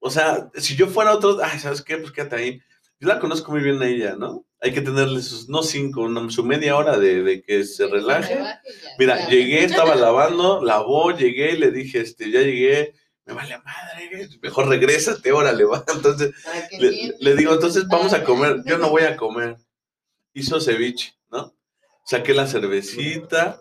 O 0.00 0.10
sea, 0.10 0.50
si 0.54 0.74
yo 0.76 0.86
fuera 0.88 1.12
otro, 1.14 1.38
ay, 1.42 1.58
¿sabes 1.58 1.82
qué? 1.82 1.96
Pues 1.98 2.12
quédate 2.12 2.36
ahí. 2.36 2.60
Yo 2.98 3.08
la 3.08 3.18
conozco 3.20 3.52
muy 3.52 3.60
bien 3.62 3.80
a 3.82 3.86
ella, 3.88 4.16
¿no? 4.16 4.44
Hay 4.60 4.72
que 4.72 4.80
tenerle 4.80 5.20
sus, 5.22 5.48
no 5.48 5.62
cinco, 5.62 6.00
una- 6.02 6.30
su 6.30 6.42
media 6.44 6.76
hora 6.76 6.98
de, 6.98 7.22
de 7.22 7.42
que 7.42 7.64
se 7.64 7.86
relaje. 7.86 8.38
Mira, 8.98 9.18
Ya. 9.20 9.28
llegué, 9.28 9.64
estaba 9.64 9.94
lavando, 9.96 10.64
lavó, 10.64 11.10
llegué 11.16 11.52
y 11.52 11.58
le 11.58 11.70
dije, 11.70 12.00
este, 12.00 12.30
ya 12.30 12.40
llegué, 12.40 12.94
me 13.26 13.34
vale 13.34 13.58
madre, 13.58 14.28
mejor 14.40 14.68
regrésate, 14.68 15.30
órale, 15.32 15.64
va. 15.64 15.84
Entonces, 15.94 16.32
le, 17.20 17.36
digo, 17.36 17.52
entonces 17.52 17.86
vamos 17.88 18.12
a 18.14 18.24
comer. 18.24 18.62
Yo 18.64 18.78
no 18.78 18.88
voy 18.90 19.02
a 19.02 19.16
comer. 19.16 19.56
Hizo 20.32 20.60
ceviche, 20.60 21.14
¿no? 21.30 21.54
Saqué 22.04 22.32
la 22.34 22.46
cervecita, 22.46 23.60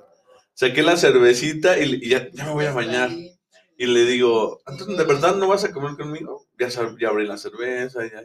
saqué 0.56 0.82
la 0.82 0.98
cervecita 0.98 1.78
y, 1.80 2.00
y 2.04 2.10
ya, 2.10 2.28
ya 2.32 2.46
me 2.46 2.52
voy 2.54 2.66
a 2.66 2.74
bañar. 2.74 3.12
Y 3.78 3.86
le 3.86 4.06
digo, 4.06 4.62
¿de 4.98 5.04
verdad 5.04 5.36
no 5.36 5.48
vas 5.50 5.64
a 5.66 5.72
comer 5.72 5.96
conmigo? 5.96 6.48
Ya, 6.58 6.70
ya 6.70 7.10
abrí 7.10 7.28
la 7.28 7.38
cerveza, 7.38 8.00
ya. 8.06 8.24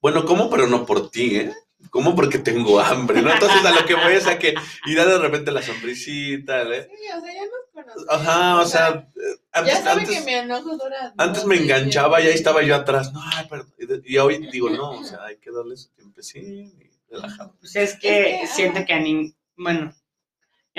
Bueno, 0.00 0.24
como, 0.24 0.50
pero 0.50 0.66
no 0.66 0.84
por 0.84 1.10
ti, 1.10 1.36
¿eh? 1.36 1.52
Como 1.90 2.14
porque 2.16 2.38
tengo 2.38 2.80
hambre, 2.80 3.22
¿no? 3.22 3.32
Entonces 3.32 3.64
a 3.64 3.70
lo 3.70 3.84
que 3.86 3.94
voy 3.94 4.14
es 4.14 4.26
a 4.26 4.38
que, 4.38 4.54
y 4.86 4.94
da 4.94 5.04
de 5.06 5.18
repente 5.18 5.52
la 5.52 5.62
sonrisita, 5.62 6.62
¿eh? 6.62 6.88
Sí, 6.90 7.04
o 7.16 7.20
sea, 7.20 7.34
ya 7.34 7.40
nos 7.42 7.52
conocemos. 7.72 8.06
Ajá, 8.10 8.60
o 8.60 8.66
sea, 8.66 8.88
eh, 9.14 9.20
Ya 9.54 9.60
antes, 9.60 9.78
sabe 9.78 10.00
antes, 10.02 10.18
que 10.18 10.24
mi 10.24 10.34
enojo 10.34 10.76
dura. 10.76 11.14
antes 11.16 11.44
me 11.44 11.56
enganchaba 11.56 12.20
y 12.20 12.26
ahí 12.28 12.34
estaba 12.34 12.62
yo 12.62 12.74
atrás. 12.74 13.12
No, 13.12 13.20
ay, 13.34 13.46
perdón. 13.48 13.72
Y 14.04 14.18
hoy 14.18 14.48
digo, 14.50 14.70
no, 14.70 14.90
o 14.92 15.04
sea, 15.04 15.24
hay 15.24 15.36
que 15.36 15.50
darle 15.52 15.76
su 15.76 15.90
tiempecín 15.90 16.72
y 16.80 16.90
relajado. 17.14 17.54
Pues 17.60 17.76
es 17.76 17.94
que 17.98 18.42
Es 18.42 18.50
que, 18.50 18.54
siento 18.56 18.78
ajá. 18.78 18.86
que 18.86 18.92
a 18.94 19.00
nin- 19.00 19.34
bueno, 19.56 19.94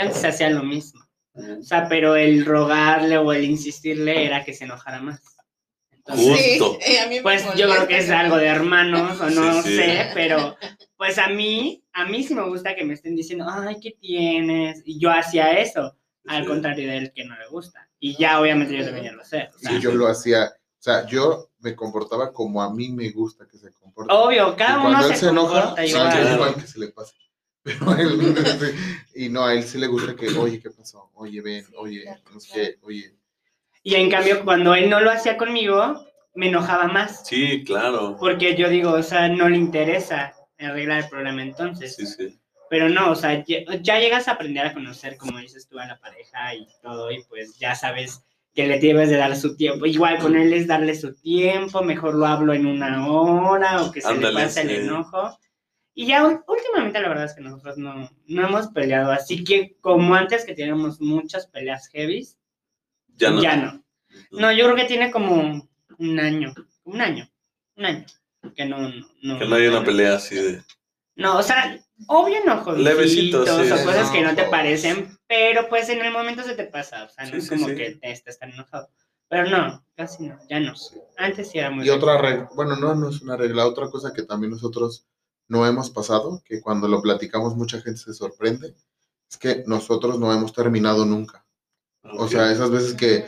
antes 0.01 0.23
hacía 0.23 0.49
lo 0.49 0.63
mismo. 0.63 1.01
O 1.33 1.61
sea, 1.63 1.87
pero 1.87 2.15
el 2.15 2.45
rogarle 2.45 3.17
o 3.17 3.31
el 3.31 3.43
insistirle 3.45 4.25
era 4.25 4.43
que 4.43 4.53
se 4.53 4.63
enojara 4.65 5.01
más. 5.01 5.21
Entonces, 5.91 6.37
Sí, 6.37 6.57
Justo. 6.59 6.79
eh, 6.81 6.99
a 7.01 7.07
mí 7.07 7.15
me 7.15 7.21
pues 7.21 7.43
yo 7.55 7.69
creo 7.69 7.87
que 7.87 7.97
es 7.97 8.09
algo 8.09 8.37
de 8.37 8.47
hermanos 8.47 9.19
o 9.21 9.29
no 9.29 9.61
Sí, 9.61 9.69
sí. 9.69 9.75
sé, 9.75 10.07
pero 10.13 10.55
pues 10.95 11.17
a 11.19 11.27
mí, 11.27 11.83
a 11.93 12.05
mí 12.05 12.23
sí 12.23 12.33
me 12.33 12.43
gusta 12.47 12.75
que 12.75 12.83
me 12.85 12.93
estén 12.93 13.15
diciendo, 13.15 13.45
ay, 13.49 13.77
¿qué 13.81 13.91
tienes? 13.99 14.81
Y 14.85 14.99
yo 14.99 15.11
hacía 15.11 15.51
eso, 15.59 15.95
al 16.25 16.43
Sí. 16.43 16.47
contrario 16.47 16.87
de 16.89 16.97
él 16.97 17.11
que 17.13 17.25
no 17.25 17.37
le 17.37 17.47
gusta. 17.49 17.87
Y 17.99 18.15
ya 18.17 18.39
obviamente 18.39 18.75
yo 18.77 18.83
también 18.85 19.05
ya 19.07 19.11
lo 19.11 19.23
sé. 19.25 19.49
o 19.55 19.59
sea, 19.59 19.73
Y 19.73 19.81
yo 19.81 19.91
lo 19.91 20.07
hacía, 20.07 20.45
o 20.45 20.81
sea, 20.81 21.05
yo 21.07 21.49
me 21.59 21.75
comportaba 21.75 22.31
como 22.31 22.63
a 22.63 22.73
mí 22.73 22.89
me 22.89 23.09
gusta 23.11 23.45
que 23.47 23.57
se 23.57 23.71
comporte. 23.73 24.11
Obvio, 24.13 24.55
cada 24.55 24.79
uno 24.87 25.03
se, 25.03 25.15
se 25.17 25.27
enoja, 25.29 25.61
comporta 25.61 25.83
sí, 25.83 25.89
igual. 25.89 26.09
claro. 26.09 26.33
igual 26.35 26.55
que 26.55 26.67
se 26.67 26.79
le 26.79 26.87
pase. 26.87 27.13
Pero 27.79 27.91
a 27.91 28.01
él, 28.01 28.35
sí, 28.59 29.25
y 29.25 29.29
no, 29.29 29.45
a 29.45 29.53
él 29.53 29.63
sí 29.63 29.77
le 29.77 29.87
gusta 29.87 30.15
que, 30.15 30.29
oye, 30.29 30.61
¿qué 30.61 30.69
pasó? 30.69 31.11
Oye, 31.15 31.41
ven, 31.41 31.65
oye, 31.75 32.05
no 32.33 32.39
sé, 32.39 32.77
oye. 32.81 33.13
Y 33.83 33.95
en 33.95 34.09
cambio, 34.09 34.45
cuando 34.45 34.73
él 34.73 34.89
no 34.89 35.01
lo 35.01 35.11
hacía 35.11 35.35
conmigo, 35.35 36.05
me 36.33 36.47
enojaba 36.47 36.87
más. 36.87 37.27
Sí, 37.27 37.65
claro. 37.65 38.15
Porque 38.17 38.55
yo 38.55 38.69
digo, 38.69 38.91
o 38.91 39.03
sea, 39.03 39.27
no 39.27 39.49
le 39.49 39.57
interesa 39.57 40.33
arreglar 40.57 41.03
el 41.03 41.09
problema 41.09 41.41
entonces. 41.41 41.95
Sí, 41.95 42.05
sí. 42.05 42.39
Pero 42.69 42.87
no, 42.87 43.11
o 43.11 43.15
sea, 43.15 43.43
ya, 43.45 43.57
ya 43.81 43.99
llegas 43.99 44.29
a 44.29 44.33
aprender 44.33 44.65
a 44.65 44.73
conocer, 44.73 45.17
como 45.17 45.39
dices 45.39 45.67
tú, 45.67 45.77
a 45.77 45.87
la 45.87 45.99
pareja 45.99 46.55
y 46.55 46.67
todo, 46.81 47.11
y 47.11 47.21
pues 47.23 47.57
ya 47.57 47.75
sabes 47.75 48.21
que 48.55 48.65
le 48.65 48.79
debes 48.79 49.09
de 49.09 49.17
dar 49.17 49.35
su 49.35 49.57
tiempo. 49.57 49.85
Igual 49.85 50.19
con 50.19 50.37
él 50.37 50.53
es 50.53 50.67
darle 50.67 50.95
su 50.95 51.13
tiempo, 51.15 51.83
mejor 51.83 52.15
lo 52.15 52.25
hablo 52.25 52.53
en 52.53 52.65
una 52.65 53.07
hora 53.07 53.83
o 53.83 53.91
que 53.91 53.99
se 53.99 54.07
Ándale, 54.07 54.33
le 54.33 54.43
pase 54.45 54.61
el 54.61 54.69
sí. 54.69 54.75
enojo. 54.75 55.37
Y 55.99 56.05
ya 56.05 56.23
últimamente 56.47 57.01
la 57.01 57.09
verdad 57.09 57.25
es 57.25 57.33
que 57.33 57.41
nosotros 57.41 57.75
no, 57.79 58.07
no 58.27 58.47
hemos 58.47 58.67
peleado, 58.67 59.11
así 59.11 59.43
que 59.43 59.75
como 59.81 60.13
antes 60.13 60.45
que 60.45 60.53
teníamos 60.53 61.01
muchas 61.01 61.47
peleas 61.47 61.87
heavies, 61.87 62.37
Ya 63.15 63.31
no. 63.31 63.41
ya 63.41 63.55
no. 63.55 63.83
No, 64.29 64.51
yo 64.51 64.65
creo 64.65 64.75
que 64.75 64.83
tiene 64.85 65.09
como 65.09 65.67
un 65.97 66.19
año, 66.19 66.53
un 66.83 67.01
año, 67.01 67.27
un 67.77 67.85
año, 67.85 68.05
que 68.55 68.65
no, 68.65 68.77
no, 68.77 69.07
no- 69.23 69.39
Que 69.39 69.47
no 69.47 69.55
hay 69.55 69.65
una 69.65 69.83
pelea 69.83 70.17
así 70.17 70.35
de. 70.35 70.61
no, 71.15 71.39
o 71.39 71.41
sea, 71.41 71.79
obvio 72.07 72.43
enojo. 72.43 72.73
Levecito, 72.73 73.43
sí. 73.43 73.71
O 73.71 73.83
cosas 73.83 74.11
que 74.11 74.21
no 74.21 74.29
te 74.35 74.41
Enojos. 74.41 74.51
parecen, 74.51 75.17
pero 75.27 75.67
pues 75.67 75.89
en 75.89 76.05
el 76.05 76.13
momento 76.13 76.43
se 76.43 76.53
te 76.53 76.65
pasa. 76.65 77.05
O 77.05 77.09
sea, 77.09 77.25
no 77.25 77.31
Sí, 77.31 77.37
es 77.37 77.49
como 77.49 77.69
sí. 77.69 77.75
que 77.75 77.95
te 77.95 78.11
estés 78.11 78.37
tan 78.37 78.51
enojado. 78.51 78.87
Pero 79.29 79.49
no, 79.49 79.83
casi 79.95 80.27
no, 80.27 80.37
ya 80.47 80.59
no. 80.59 80.75
Antes 81.17 81.49
sí 81.49 81.57
era 81.57 81.71
muy. 81.71 81.87
Y 81.87 81.89
otra 81.89 82.19
regla, 82.21 82.49
bueno, 82.55 82.75
no, 82.75 82.93
no 82.93 83.09
es 83.09 83.19
una 83.23 83.35
regla, 83.35 83.65
otra 83.65 83.89
cosa 83.89 84.13
que 84.13 84.21
también 84.21 84.51
nosotros 84.51 85.07
no 85.47 85.65
hemos 85.65 85.89
pasado, 85.89 86.41
que 86.45 86.61
cuando 86.61 86.87
lo 86.87 87.01
platicamos 87.01 87.55
mucha 87.55 87.81
gente 87.81 87.99
se 87.99 88.13
sorprende, 88.13 88.75
es 89.29 89.37
que 89.37 89.63
nosotros 89.67 90.19
no 90.19 90.33
hemos 90.33 90.53
terminado 90.53 91.05
nunca. 91.05 91.45
O 92.17 92.27
sea, 92.27 92.51
esas 92.51 92.69
veces 92.69 92.93
que, 92.93 93.27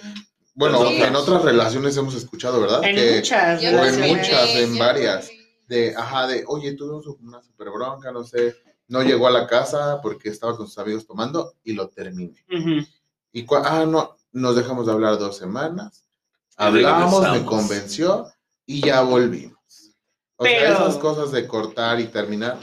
bueno, 0.53 0.85
Sí. 0.85 1.01
en 1.01 1.15
otras 1.15 1.43
relaciones 1.43 1.97
hemos 1.97 2.15
escuchado, 2.15 2.61
¿verdad? 2.61 2.83
En 2.83 2.95
que, 2.95 3.15
muchas. 3.17 3.61
O 3.61 3.85
en 3.85 4.15
muchas, 4.15 4.49
en 4.55 4.77
varias. 4.77 5.29
de, 5.67 5.95
ajá, 5.95 6.27
de, 6.27 6.43
oye, 6.47 6.73
tuvimos 6.73 7.05
una 7.21 7.41
super 7.43 7.69
bronca, 7.69 8.11
no 8.11 8.23
sé, 8.23 8.55
no 8.87 9.03
llegó 9.03 9.27
a 9.27 9.31
la 9.31 9.45
casa 9.45 9.99
porque 10.01 10.29
estaba 10.29 10.57
con 10.57 10.67
sus 10.67 10.77
amigos 10.79 11.05
tomando 11.05 11.53
y 11.63 11.73
lo 11.73 11.89
terminé. 11.89 12.43
Y 13.31 13.45
ah, 13.63 13.85
no, 13.87 14.15
nos 14.31 14.55
dejamos 14.55 14.87
de 14.87 14.93
hablar 14.93 15.19
dos 15.19 15.37
semanas, 15.37 16.05
hablamos, 16.57 17.29
me 17.31 17.45
convenció 17.45 18.25
y 18.65 18.81
ya 18.81 19.01
volvimos. 19.01 19.58
O 20.39 20.45
sea, 20.45 20.59
Pero- 20.59 20.73
esas 20.73 20.97
cosas 20.97 21.31
de 21.31 21.45
cortar 21.47 21.99
y 21.99 22.07
terminar. 22.07 22.57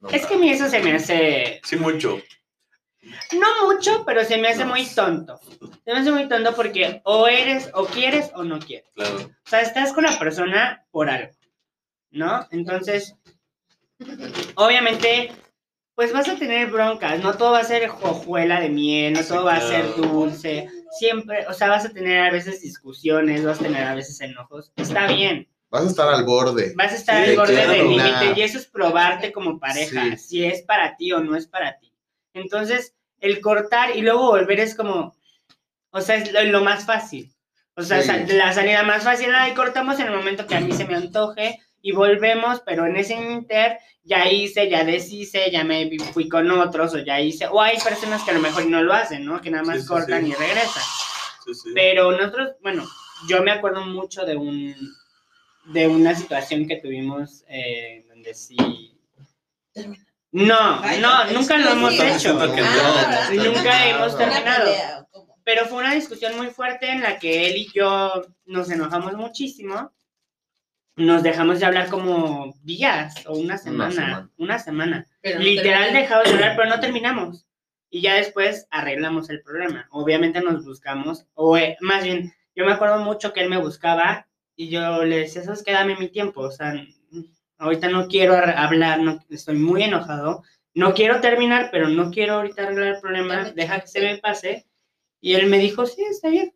no 0.00 0.08
Es 0.08 0.26
que 0.26 0.34
a 0.34 0.38
mí 0.38 0.50
eso 0.50 0.68
se 0.68 0.80
me 0.80 0.92
hace. 0.94 1.60
Sí, 1.64 1.76
mucho. 1.76 2.18
No 3.32 3.66
mucho, 3.66 4.04
pero 4.06 4.24
se 4.24 4.38
me 4.38 4.48
hace 4.48 4.64
No. 4.64 4.70
muy 4.70 4.84
tonto. 4.86 5.38
Se 5.84 5.92
me 5.92 6.00
hace 6.00 6.10
muy 6.10 6.28
tonto 6.28 6.54
porque 6.54 7.00
o 7.04 7.26
eres, 7.28 7.70
o 7.74 7.84
quieres, 7.86 8.30
o 8.34 8.42
no 8.44 8.58
quieres. 8.58 8.88
Claro. 8.94 9.16
O 9.16 9.48
sea, 9.48 9.60
estás 9.60 9.92
con 9.92 10.04
la 10.04 10.18
persona 10.18 10.84
por 10.90 11.08
algo, 11.10 11.32
¿no? 12.10 12.46
Entonces, 12.50 13.16
obviamente, 14.54 15.32
pues 15.94 16.12
vas 16.12 16.28
a 16.28 16.36
tener 16.36 16.70
broncas, 16.70 17.20
no 17.22 17.36
todo 17.36 17.52
va 17.52 17.58
a 17.60 17.64
ser 17.64 17.88
hojuela 17.90 18.60
de 18.60 18.68
miel, 18.70 19.12
no 19.14 19.22
todo 19.24 19.44
va 19.44 19.56
a 19.56 19.60
ser 19.60 19.94
dulce, 19.96 20.68
siempre, 20.98 21.46
o 21.46 21.52
sea, 21.52 21.68
vas 21.68 21.84
a 21.84 21.90
tener 21.92 22.20
a 22.20 22.30
veces 22.32 22.62
discusiones, 22.62 23.44
vas 23.44 23.60
a 23.60 23.64
tener 23.64 23.84
a 23.84 23.94
veces 23.94 24.20
enojos, 24.20 24.72
está 24.76 25.06
bien, 25.08 25.48
Vas 25.70 25.84
a 25.84 25.86
estar 25.86 26.08
al 26.08 26.24
borde. 26.24 26.72
vas 26.76 26.92
a 26.92 26.96
estar 26.96 27.24
Sí, 27.24 27.30
al 27.30 27.36
borde 27.36 27.52
claro. 27.54 27.72
del 27.72 27.88
límite 27.88 28.32
y 28.36 28.42
eso 28.42 28.58
es 28.58 28.66
probarte 28.66 29.30
como 29.32 29.58
pareja, 29.60 30.16
Sí. 30.16 30.18
si 30.18 30.44
es 30.44 30.62
para 30.62 30.96
ti 30.96 31.12
o 31.12 31.20
no 31.20 31.36
es 31.36 31.46
para 31.46 31.78
ti. 31.78 31.92
Entonces, 32.34 32.94
el 33.20 33.40
cortar 33.40 33.96
y 33.96 34.02
luego 34.02 34.30
volver 34.30 34.60
es 34.60 34.74
como, 34.74 35.14
o 35.90 36.00
sea, 36.00 36.16
es 36.16 36.32
lo, 36.32 36.42
lo 36.44 36.64
más 36.64 36.84
fácil. 36.86 37.32
O 37.76 37.82
sea, 37.82 38.00
Sí. 38.02 38.08
sa- 38.08 38.18
la 38.34 38.52
salida 38.52 38.82
más 38.82 39.04
fácil, 39.04 39.32
ahí 39.34 39.54
cortamos 39.54 39.98
en 40.00 40.08
el 40.08 40.16
momento 40.16 40.46
que 40.46 40.56
a 40.56 40.60
mí 40.60 40.72
se 40.72 40.84
me 40.86 40.94
antoje 40.96 41.58
y 41.82 41.92
volvemos, 41.92 42.60
pero 42.66 42.84
en 42.86 42.96
ese 42.96 43.14
inter 43.14 43.78
ya 44.02 44.28
hice, 44.30 44.68
ya 44.68 44.84
deshice, 44.84 45.50
ya 45.50 45.62
me 45.64 45.88
fui 46.12 46.28
con 46.28 46.50
otros 46.50 46.94
o 46.94 46.98
ya 46.98 47.20
hice, 47.20 47.46
o 47.46 47.60
hay 47.62 47.78
personas 47.78 48.22
que 48.22 48.32
a 48.32 48.34
lo 48.34 48.40
mejor 48.40 48.66
no 48.66 48.82
lo 48.82 48.92
hacen, 48.92 49.24
¿no? 49.24 49.40
Que 49.40 49.50
nada 49.50 49.64
más 49.64 49.76
Sí, 49.76 49.82
sí, 49.82 49.88
cortan 49.88 50.24
sí. 50.24 50.30
y 50.30 50.34
regresan. 50.34 50.82
Sí, 51.44 51.54
sí. 51.54 51.70
Pero 51.74 52.10
nosotros, 52.12 52.50
bueno, 52.60 52.84
yo 53.28 53.42
me 53.42 53.52
acuerdo 53.52 53.82
mucho 53.86 54.24
de 54.26 54.36
un 54.36 54.74
de 55.66 55.88
una 55.88 56.14
situación 56.14 56.66
que 56.66 56.76
tuvimos 56.76 57.44
eh, 57.48 58.04
donde 58.08 58.34
sí. 58.34 58.56
No, 60.32 60.80
Ay, 60.82 61.00
no, 61.00 61.24
nunca 61.32 61.58
lo 61.58 61.70
hemos 61.70 61.92
hecho. 61.94 62.38
Ah, 62.40 63.28
no. 63.32 63.44
Nunca 63.44 63.88
hemos 63.88 64.14
Una 64.14 64.24
terminado. 64.24 65.08
Pero 65.44 65.66
fue 65.66 65.78
una 65.78 65.94
discusión 65.94 66.36
muy 66.36 66.48
fuerte 66.48 66.88
en 66.88 67.02
la 67.02 67.18
que 67.18 67.48
él 67.48 67.56
y 67.56 67.70
yo 67.74 68.22
nos 68.44 68.70
enojamos 68.70 69.14
muchísimo. 69.14 69.92
Nos 70.96 71.22
dejamos 71.22 71.60
de 71.60 71.66
hablar 71.66 71.88
como 71.88 72.54
días 72.62 73.14
o 73.26 73.36
una 73.36 73.58
semana. 73.58 73.90
semana. 73.90 74.30
Una 74.36 74.58
semana. 74.58 75.06
Pero 75.22 75.38
no 75.38 75.44
Literal 75.44 75.92
dejamos 75.92 76.24
de 76.26 76.34
hablar, 76.34 76.56
pero 76.56 76.68
no 76.68 76.80
terminamos. 76.80 77.46
Y 77.88 78.02
ya 78.02 78.14
después 78.14 78.68
arreglamos 78.70 79.30
el 79.30 79.42
problema. 79.42 79.88
Obviamente 79.90 80.40
nos 80.40 80.64
buscamos, 80.64 81.26
o 81.34 81.56
eh, 81.56 81.76
más 81.80 82.04
bien, 82.04 82.32
yo 82.54 82.64
me 82.64 82.72
acuerdo 82.72 83.00
mucho 83.00 83.32
que 83.32 83.40
él 83.40 83.48
me 83.48 83.58
buscaba 83.58 84.28
y 84.60 84.68
yo 84.68 85.04
le 85.06 85.20
decía, 85.20 85.42
¿sabes 85.42 85.62
qué? 85.62 85.72
Dame 85.72 85.96
mi 85.96 86.10
tiempo. 86.10 86.42
O 86.42 86.50
sea, 86.50 86.74
ahorita 87.56 87.88
no 87.88 88.08
quiero 88.08 88.34
ar- 88.34 88.58
hablar, 88.58 89.00
no, 89.00 89.18
estoy 89.30 89.56
muy 89.56 89.82
enojado, 89.84 90.42
no 90.74 90.92
quiero 90.92 91.22
terminar, 91.22 91.70
pero 91.72 91.88
no 91.88 92.10
quiero 92.10 92.34
ahorita 92.34 92.64
arreglar 92.64 92.94
el 92.96 93.00
problema, 93.00 93.52
deja 93.52 93.80
que 93.80 93.86
se 93.86 94.00
me 94.02 94.18
pase. 94.18 94.66
Y 95.18 95.32
él 95.32 95.46
me 95.46 95.56
dijo, 95.58 95.86
sí, 95.86 96.02
está 96.02 96.28
bien. 96.28 96.54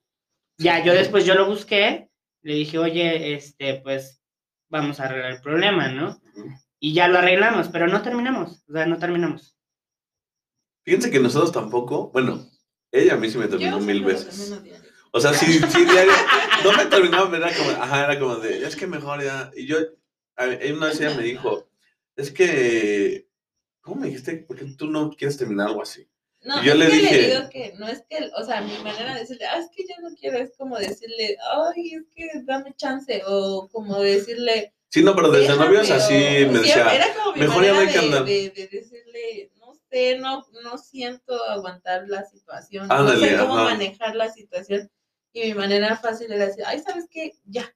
Ya, 0.59 0.85
yo 0.85 0.93
después 0.93 1.25
yo 1.25 1.35
lo 1.35 1.47
busqué, 1.47 2.11
le 2.43 2.55
dije, 2.55 2.77
oye, 2.79 3.33
este, 3.33 3.77
pues 3.77 4.21
vamos 4.69 5.01
a 5.01 5.05
arreglar 5.05 5.33
el 5.33 5.41
problema, 5.41 5.89
¿no? 5.89 6.21
Y 6.79 6.93
ya 6.93 7.09
lo 7.09 7.17
arreglamos, 7.19 7.69
pero 7.69 7.87
no 7.89 8.03
terminamos, 8.03 8.65
o 8.69 8.73
sea, 8.75 8.85
no 8.85 8.99
terminamos. 8.99 9.57
Fíjense 10.85 11.11
que 11.11 11.21
nosotros 11.21 11.53
tampoco, 11.53 12.11
bueno, 12.11 12.47
ella 12.93 13.15
a 13.15 13.17
mí 13.17 13.31
sí 13.31 13.39
me 13.39 13.49
terminó 13.49 13.79
Yo 13.79 13.87
mil 13.87 14.05
veces. 14.05 14.63
O 15.17 15.21
sea, 15.21 15.33
sí, 15.33 15.61
sí, 15.71 15.85
diario. 15.85 16.13
No 16.65 16.73
me 16.77 16.87
terminaba, 16.87 17.37
era 17.37 17.55
como, 17.57 17.71
ajá, 17.71 18.05
era 18.05 18.19
como 18.19 18.35
de, 18.37 18.67
es 18.67 18.75
que 18.75 18.89
mejor 18.89 19.23
ya. 19.23 19.53
Y 19.55 19.65
yo, 19.65 19.77
a 20.37 20.45
una 20.47 20.87
vez 20.89 21.01
ella 21.01 21.15
me 21.15 21.23
dijo, 21.23 21.69
es 22.17 22.33
que, 22.33 23.29
¿cómo 23.81 24.01
me 24.01 24.09
dijiste? 24.09 24.35
¿Por 24.39 24.57
qué 24.59 24.65
tú 24.77 24.89
no 24.89 25.11
quieres 25.11 25.37
terminar 25.37 25.69
algo 25.69 25.83
así? 25.83 26.09
No, 26.43 26.61
Y 26.61 26.67
yo 26.67 26.73
es 26.73 26.79
le 26.81 26.87
que 26.89 26.93
dije- 26.97 27.17
le 27.17 27.27
digo 27.37 27.49
que 27.49 27.75
no 27.79 27.87
es 27.87 28.03
que, 28.11 28.29
o 28.37 28.45
sea, 28.45 28.61
mi 28.61 28.77
manera 28.79 29.15
de 29.15 29.21
decirle, 29.21 29.47
ah, 29.47 29.59
es 29.61 29.71
que 29.75 29.85
yo 29.85 29.95
no 30.03 30.15
quiero, 30.17 30.37
es 30.39 30.53
como 30.59 30.77
decirle, 30.79 31.39
ay, 31.55 31.95
es 31.95 32.03
que 32.15 32.29
dame 32.43 32.75
chance, 32.75 33.23
o 33.27 33.69
como 33.71 34.01
decirle, 34.01 34.75
Sí, 34.91 35.03
no, 35.03 35.15
pero 35.17 35.31
desde 35.31 35.57
novios 35.57 35.91
así 35.93 36.15
o- 36.15 36.53
me 36.53 36.59
sí, 36.59 36.65
decía, 36.67 36.95
era 36.95 37.07
como 37.15 37.33
mi 37.35 37.41
"Mejor 37.41 37.65
ya 37.65 37.73
no 37.73 37.75
manera 37.81 37.93
de, 37.93 37.99
andar". 38.07 38.25
de- 38.25 38.51
de 38.51 38.67
decirle, 38.69 39.51
no 39.59 39.75
sé, 39.91 40.19
no, 40.19 40.45
no 40.65 40.77
siento 40.79 41.43
aguantar 41.45 42.09
la 42.09 42.25
situación, 42.25 42.91
Ándale, 42.91 43.21
no 43.21 43.27
sé 43.27 43.43
cómo 43.43 43.55
ajá. 43.59 43.65
manejar 43.65 44.15
la 44.17 44.33
situación, 44.33 44.91
y 45.35 45.49
mi 45.49 45.55
manera 45.55 45.97
fácil 45.97 46.33
era 46.33 46.47
decir, 46.47 46.65
ay, 46.67 46.81
¿sabes 46.81 47.07
qué? 47.11 47.33
Ya, 47.45 47.71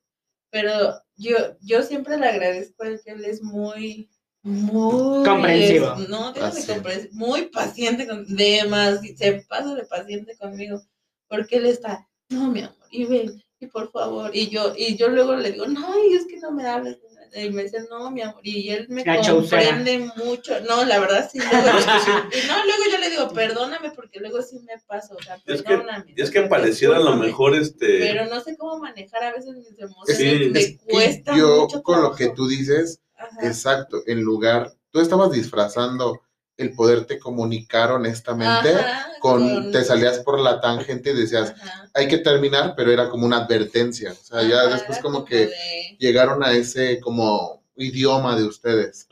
pero 0.51 0.95
yo, 1.17 1.35
yo 1.61 1.83
siempre 1.83 2.17
le 2.17 2.27
agradezco 2.29 2.85
a 2.85 2.89
él 2.89 3.01
que 3.05 3.11
él 3.11 3.25
es 3.25 3.43
muy, 3.43 4.09
muy 4.43 5.25
Comprensivo. 5.25 5.95
es- 5.99 6.09
no, 6.09 6.33
comprensivo, 6.33 6.81
muy 7.13 7.47
paciente, 7.51 8.07
con, 8.07 8.25
demás, 8.35 9.01
se 9.17 9.45
pasa 9.49 9.75
de 9.75 9.85
paciente 9.85 10.37
conmigo, 10.39 10.81
porque 11.29 11.57
él 11.57 11.67
está, 11.67 12.09
no, 12.31 12.49
mi 12.51 12.61
amor, 12.61 12.77
y 12.91 13.05
ven, 13.05 13.43
y 13.61 13.67
por 13.67 13.91
favor, 13.91 14.31
y 14.35 14.49
yo, 14.49 14.73
y 14.77 14.97
yo 14.97 15.09
luego 15.09 15.35
le 15.35 15.53
digo, 15.53 15.67
no, 15.67 15.93
y 16.09 16.15
es 16.15 16.27
que 16.27 16.39
no 16.39 16.53
me 16.53 16.67
hables, 16.67 16.99
y 17.35 17.51
me 17.51 17.63
dice, 17.65 17.87
no, 17.91 18.11
mi 18.11 18.23
amor, 18.23 18.41
y 18.43 18.71
él 18.71 18.87
me 18.89 19.05
La 19.05 19.21
chaucera. 19.21 19.63
comprende 19.63 20.11
mucho, 20.17 20.61
no, 20.61 20.85
la 20.85 20.99
verdad 20.99 21.29
sí, 21.31 21.39
luego, 21.39 21.51
y 22.33 22.47
no, 22.47 22.65
luego 22.65 22.83
yo 22.93 22.99
le 22.99 23.11
digo, 23.11 23.29
perdóname, 23.31 23.91
porque 23.91 24.21
luego 24.21 24.43
sí 24.43 24.59
me 24.61 24.79
paso, 24.87 25.15
o 25.19 25.23
sea, 25.23 25.37
es 25.47 25.63
que- 25.63 25.69
perdóname. 25.69 26.15
y 26.17 26.23
es 26.23 26.31
que 26.31 26.43
pareciera 26.43 26.97
a 26.97 27.01
lo 27.01 27.17
mejor 27.17 27.55
este. 27.55 27.99
Pero 27.99 28.27
no 28.27 28.41
sé 28.41 28.57
cómo 28.57 28.79
manejar 28.79 29.23
a 29.25 29.33
veces 29.33 29.55
mis 29.57 29.79
emociones, 29.79 30.17
Sí. 30.17 30.51
me 30.51 30.61
Es 30.61 30.67
que 30.71 30.79
cuesta 30.87 31.37
yo, 31.37 31.61
mucho 31.63 31.83
con 31.83 32.03
lo 32.03 32.15
que 32.15 32.29
tú 32.31 32.49
dices, 32.49 33.01
Ajá. 33.17 33.47
exacto, 33.47 34.03
en 34.07 34.23
lugar, 34.23 34.73
tú 34.91 35.01
estabas 35.01 35.31
disfrazando 35.33 36.21
el 36.59 36.75
poderte 36.75 37.19
comunicar 37.19 37.93
honestamente, 37.93 38.75
Ajá, 38.75 39.07
con, 39.21 39.71
te 39.73 39.83
salías 39.85 40.19
por 40.19 40.39
la 40.41 40.61
tangente 40.61 41.11
y 41.11 41.15
decías, 41.15 41.55
Ajá. 41.61 41.89
hay 41.95 42.09
que 42.09 42.19
terminar, 42.19 42.75
pero 42.77 42.91
era 42.93 43.09
como 43.09 43.25
una 43.25 43.39
advertencia. 43.39 44.13
O 44.13 44.25
sea, 44.25 44.43
ya 44.43 44.67
después 44.67 44.99
como 44.99 45.25
que 45.25 45.47
de- 45.47 45.97
llegaron 45.99 46.43
a 46.45 46.53
ese 46.53 47.01
como 47.01 47.63
idioma 47.77 48.37
de 48.37 48.45
ustedes. 48.45 49.07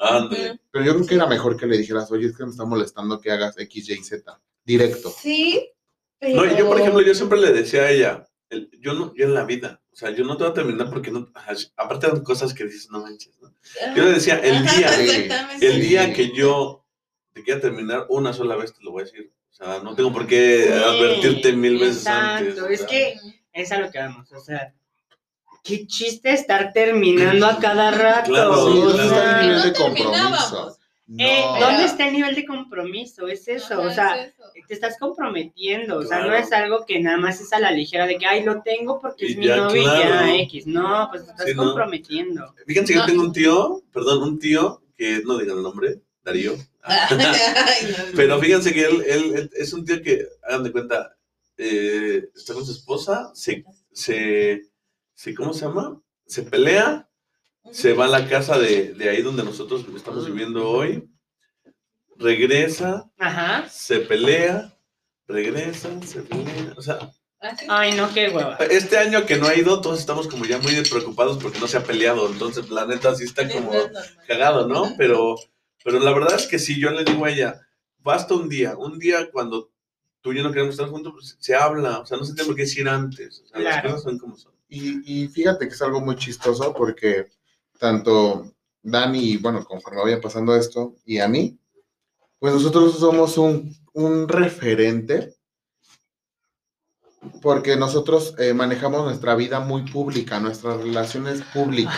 Pero 0.73 0.85
yo 0.85 0.95
creo 0.97 1.07
que 1.07 1.15
era 1.15 1.27
mejor 1.27 1.57
que 1.57 1.67
le 1.67 1.79
dijeras, 1.79 2.11
oye, 2.11 2.27
es 2.27 2.37
que 2.37 2.45
me 2.45 2.51
está 2.51 2.65
molestando 2.65 3.21
que 3.21 3.31
hagas 3.31 3.57
X, 3.59 3.89
Y, 3.91 4.03
Z. 4.03 4.41
Directo. 4.65 5.15
Sí, 5.17 5.71
pero... 6.19 6.45
No, 6.45 6.53
y 6.53 6.57
yo, 6.59 6.67
por 6.67 6.81
ejemplo, 6.81 7.01
yo 7.01 7.15
siempre 7.15 7.41
le 7.41 7.53
decía 7.53 7.83
a 7.83 7.91
ella, 7.93 8.29
el- 8.51 8.69
yo 8.81 8.93
no, 8.95 9.15
yo 9.15 9.25
en 9.27 9.35
la 9.35 9.45
vida, 9.45 9.81
o 9.93 9.95
sea, 9.95 10.11
yo 10.11 10.25
no 10.25 10.37
te 10.37 10.43
voy 10.43 10.51
a 10.51 10.55
terminar 10.55 10.91
porque 10.91 11.13
no, 11.13 11.29
aparte 11.77 12.07
eran 12.07 12.25
cosas 12.25 12.53
que 12.53 12.65
dices, 12.65 12.91
no 12.91 13.01
manches, 13.03 13.39
¿no? 13.41 13.55
Yo 13.95 14.03
le 14.05 14.13
decía, 14.15 14.39
el 14.41 14.63
día, 14.67 14.91
el 15.61 15.81
día 15.81 16.13
que 16.13 16.33
yo 16.35 16.83
te 17.37 17.42
quiera 17.44 17.61
terminar 17.61 18.07
una 18.09 18.33
sola 18.33 18.57
vez, 18.57 18.72
te 18.72 18.83
lo 18.83 18.92
voy 18.92 19.03
a 19.03 19.05
decir. 19.05 19.31
O 19.51 19.55
sea, 19.55 19.81
no 19.83 19.94
tengo 19.94 20.11
por 20.11 20.27
qué 20.27 20.64
Sí, 20.68 20.72
advertirte 20.72 21.53
mil 21.53 21.79
veces 21.79 21.99
exacto, 21.99 22.49
antes. 22.49 22.62
o 22.62 22.66
es 22.68 22.79
sea. 22.81 22.88
que- 22.88 23.16
Es 23.53 23.72
a 23.72 23.79
lo 23.79 23.90
que 23.90 23.99
vamos, 23.99 24.31
o 24.33 24.40
sea, 24.40 24.72
qué 25.62 25.87
chiste 25.87 26.31
estar 26.33 26.72
terminando 26.72 27.46
a 27.46 27.59
cada 27.59 27.90
rato. 27.90 28.31
Claro, 28.31 28.55
Sí, 28.55 28.79
o 28.79 28.85
¿dónde 28.87 29.03
claro. 29.03 29.09
está 29.16 29.40
el 29.40 29.44
Y 29.44 29.49
nivel 29.49 29.59
no 29.59 29.64
de 29.64 29.72
compromiso? 29.72 30.11
terminábamos. 30.12 30.79
Eh, 31.18 31.40
No. 31.44 31.61
¿Dónde 31.61 31.85
está 31.85 32.09
el 32.09 32.14
nivel 32.14 32.35
de 32.35 32.44
compromiso? 32.46 33.29
Es 33.29 33.46
eso, 33.49 33.81
o 33.81 33.90
sea, 33.92 34.16
es 34.25 34.33
eso. 34.35 34.42
te 34.66 34.75
estás 34.75 34.96
comprometiendo, 34.99 35.99
o 35.99 36.03
sea, 36.03 36.18
no 36.27 36.35
es 36.35 36.51
algo 36.53 36.85
que 36.85 36.99
nada 37.01 37.16
más 37.16 37.40
es 37.40 37.53
a 37.53 37.61
la 37.61 37.70
ligera 37.70 38.07
de 38.07 38.18
que, 38.18 38.27
ay, 38.27 38.42
lo 38.44 38.61
tengo 38.62 38.99
porque 39.01 39.27
Y 39.27 39.31
es 39.33 39.37
mi 39.37 39.44
y 39.44 39.49
claro. 39.49 39.72
ya 39.75 40.35
X. 40.37 40.66
No, 40.66 41.07
pues 41.11 41.25
te 41.25 41.31
estás 41.31 41.46
Sí, 41.46 41.55
¿no? 41.55 41.64
comprometiendo. 41.64 42.55
Fíjense 42.66 42.92
que 42.92 42.99
yo 42.99 43.03
No. 43.03 43.07
tengo 43.07 43.22
un 43.22 43.33
tío, 43.33 43.83
perdón, 43.92 44.22
un 44.25 44.38
tío, 44.40 44.83
que 44.96 45.22
no 45.25 45.38
digan 45.38 45.59
el 45.59 45.62
nombre, 45.62 46.01
Darío. 46.25 46.55
Pero 48.16 48.40
fíjense 48.40 48.72
que 48.72 48.85
él, 48.85 49.03
él- 49.07 49.35
él 49.37 49.51
es 49.55 49.72
un 49.72 49.85
tío 49.85 50.03
que, 50.03 50.27
hagan 50.44 50.62
de 50.64 50.72
cuenta, 50.72 51.16
eh, 51.59 52.29
está 52.35 52.55
con 52.55 52.64
su 52.64 52.72
esposa, 52.72 53.31
se, 53.35 53.64
se, 53.92 54.62
se, 55.14 55.35
¿cómo 55.35 55.53
se 55.53 55.66
llama? 55.66 56.01
Se 56.27 56.42
pelea, 56.42 57.09
se 57.72 57.92
va 57.92 58.05
a 58.05 58.09
la 58.09 58.29
casa 58.29 58.59
de, 58.59 58.94
de 58.94 59.09
ahí 59.09 59.22
donde 59.22 59.42
nosotros 59.44 59.85
estamos 59.96 60.27
viviendo 60.27 60.68
hoy, 60.68 61.09
regresa, 62.16 63.11
Ajá. 63.18 63.68
se 63.68 64.01
pelea, 64.01 64.72
regresa, 65.27 65.90
se 66.03 66.22
pelea. 66.22 66.75
O 66.77 66.83
sea, 66.83 66.99
Así. 67.38 67.66
Ay, 67.68 67.92
no, 67.94 68.12
qué 68.14 68.31
hueva. 68.31 68.57
este 68.70 68.96
año 68.99 69.27
que 69.27 69.37
no 69.37 69.46
ha 69.46 69.55
ido, 69.55 69.81
todos 69.83 70.01
estamos 70.01 70.27
como 70.27 70.46
ya 70.46 70.59
muy 70.59 70.75
preocupados 70.88 71.37
porque 71.40 71.61
no 71.61 71.68
se 71.68 71.77
ha 71.77 71.85
peleado. 71.85 72.29
Entonces, 72.33 72.70
la 72.70 72.87
neta 72.87 73.14
sí 73.14 73.25
está 73.25 73.46
como 73.49 73.72
cagado, 74.27 74.66
¿no? 74.66 74.94
Pero, 74.96 75.37
pero 75.87 76.01
la 76.01 76.12
verdad 76.12 76.35
es 76.35 76.49
que 76.49 76.59
sí, 76.59 76.81
yo 76.81 76.90
le 76.90 77.05
digo 77.05 77.25
a 77.25 77.31
ella, 77.31 77.61
basta 78.03 78.35
un 78.35 78.49
día, 78.49 78.77
un 78.77 78.99
día 78.99 79.31
cuando 79.31 79.70
tú 80.20 80.33
y 80.33 80.37
yo 80.38 80.42
no 80.42 80.51
queremos 80.51 80.75
estar 80.75 80.88
juntos, 80.88 81.12
pues, 81.12 81.37
se 81.38 81.55
habla, 81.55 82.01
o 82.01 82.05
sea, 82.05 82.18
no 82.18 82.25
se 82.25 82.35
tiene 82.35 82.49
por 82.49 82.57
qué 82.57 82.62
decir 82.62 82.88
antes, 82.88 83.44
o 83.44 83.46
sea, 83.46 83.61
las 83.61 83.83
cosas 83.85 84.03
son 84.03 84.18
como 84.18 84.37
son. 84.37 84.53
Y, 84.68 85.22
y 85.22 85.29
fíjate 85.29 85.68
que 85.68 85.75
es 85.75 85.83
algo 85.83 86.01
muy 86.01 86.16
chistoso 86.16 86.75
porque 86.75 87.27
tanto 87.79 88.53
Dani, 88.83 89.37
bueno, 89.37 89.64
conforme 89.64 90.03
vaya 90.03 90.20
pasando 90.20 90.57
esto, 90.57 90.96
y 91.05 91.20
a 91.20 91.29
mí, 91.29 91.57
pues 92.40 92.53
nosotros 92.53 92.99
somos 92.99 93.38
un, 93.38 93.72
un 93.92 94.27
referente 94.27 95.37
porque 97.40 97.77
nosotros 97.77 98.35
eh, 98.38 98.55
manejamos 98.55 99.05
nuestra 99.05 99.37
vida 99.37 99.61
muy 99.61 99.88
pública, 99.88 100.40
nuestras 100.40 100.79
relaciones 100.79 101.42
públicas. 101.55 101.94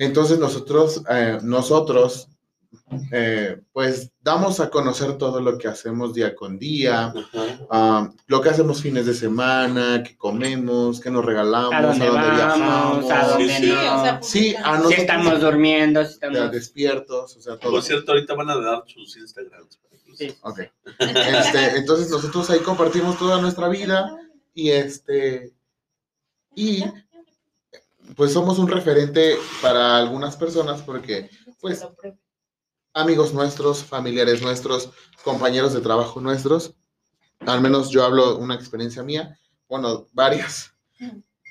Entonces 0.00 0.40
nosotros, 0.40 1.04
eh, 1.08 1.38
nosotros, 1.44 2.28
eh, 3.12 3.60
pues 3.72 4.12
damos 4.20 4.60
a 4.60 4.70
conocer 4.70 5.16
todo 5.16 5.40
lo 5.40 5.56
que 5.56 5.68
hacemos 5.68 6.14
día 6.14 6.34
con 6.34 6.58
día, 6.58 7.12
ah, 7.70 8.10
lo 8.26 8.40
que 8.40 8.50
hacemos 8.50 8.82
fines 8.82 9.06
de 9.06 9.14
semana, 9.14 10.02
qué 10.02 10.16
comemos, 10.16 11.00
qué 11.00 11.10
nos 11.10 11.24
regalamos, 11.24 11.72
a 11.72 11.82
dónde 11.82 12.08
vamos, 12.08 12.36
viajamos, 12.36 13.10
a 13.10 13.28
dónde 13.28 13.48
Sí, 13.48 13.62
sí, 13.62 13.70
no. 13.70 13.94
o 13.94 14.02
sea, 14.02 14.22
Sí, 14.22 14.54
a 14.54 14.62
si 14.62 14.62
nosotros 14.64 14.98
estamos 14.98 15.40
durmiendo, 15.40 16.04
si 16.04 16.18
ya 16.20 16.28
estamos... 16.28 16.52
despiertos, 16.52 17.36
o 17.36 17.40
sea, 17.40 17.58
todo. 17.58 17.72
Por 17.72 17.82
cierto, 17.82 18.12
ahorita 18.12 18.34
van 18.34 18.50
a 18.50 18.56
dar 18.56 18.84
sus 18.86 19.16
Instagrams. 19.16 19.80
Sí. 20.14 20.34
Ok. 20.42 20.60
Este, 20.98 21.78
entonces 21.78 22.10
nosotros 22.10 22.50
ahí 22.50 22.58
compartimos 22.58 23.18
toda 23.18 23.40
nuestra 23.40 23.68
vida 23.68 24.16
y 24.52 24.70
este 24.70 25.52
y 26.56 26.84
pues 28.16 28.32
somos 28.32 28.58
un 28.58 28.66
referente 28.66 29.36
para 29.62 29.96
algunas 29.98 30.36
personas 30.36 30.82
porque 30.82 31.30
pues 31.60 31.86
amigos 32.98 33.32
nuestros, 33.32 33.84
familiares 33.84 34.42
nuestros, 34.42 34.90
compañeros 35.22 35.72
de 35.72 35.80
trabajo 35.80 36.20
nuestros, 36.20 36.74
al 37.40 37.60
menos 37.60 37.90
yo 37.90 38.04
hablo 38.04 38.36
una 38.38 38.56
experiencia 38.56 39.02
mía, 39.02 39.38
bueno, 39.68 40.06
varias, 40.12 40.72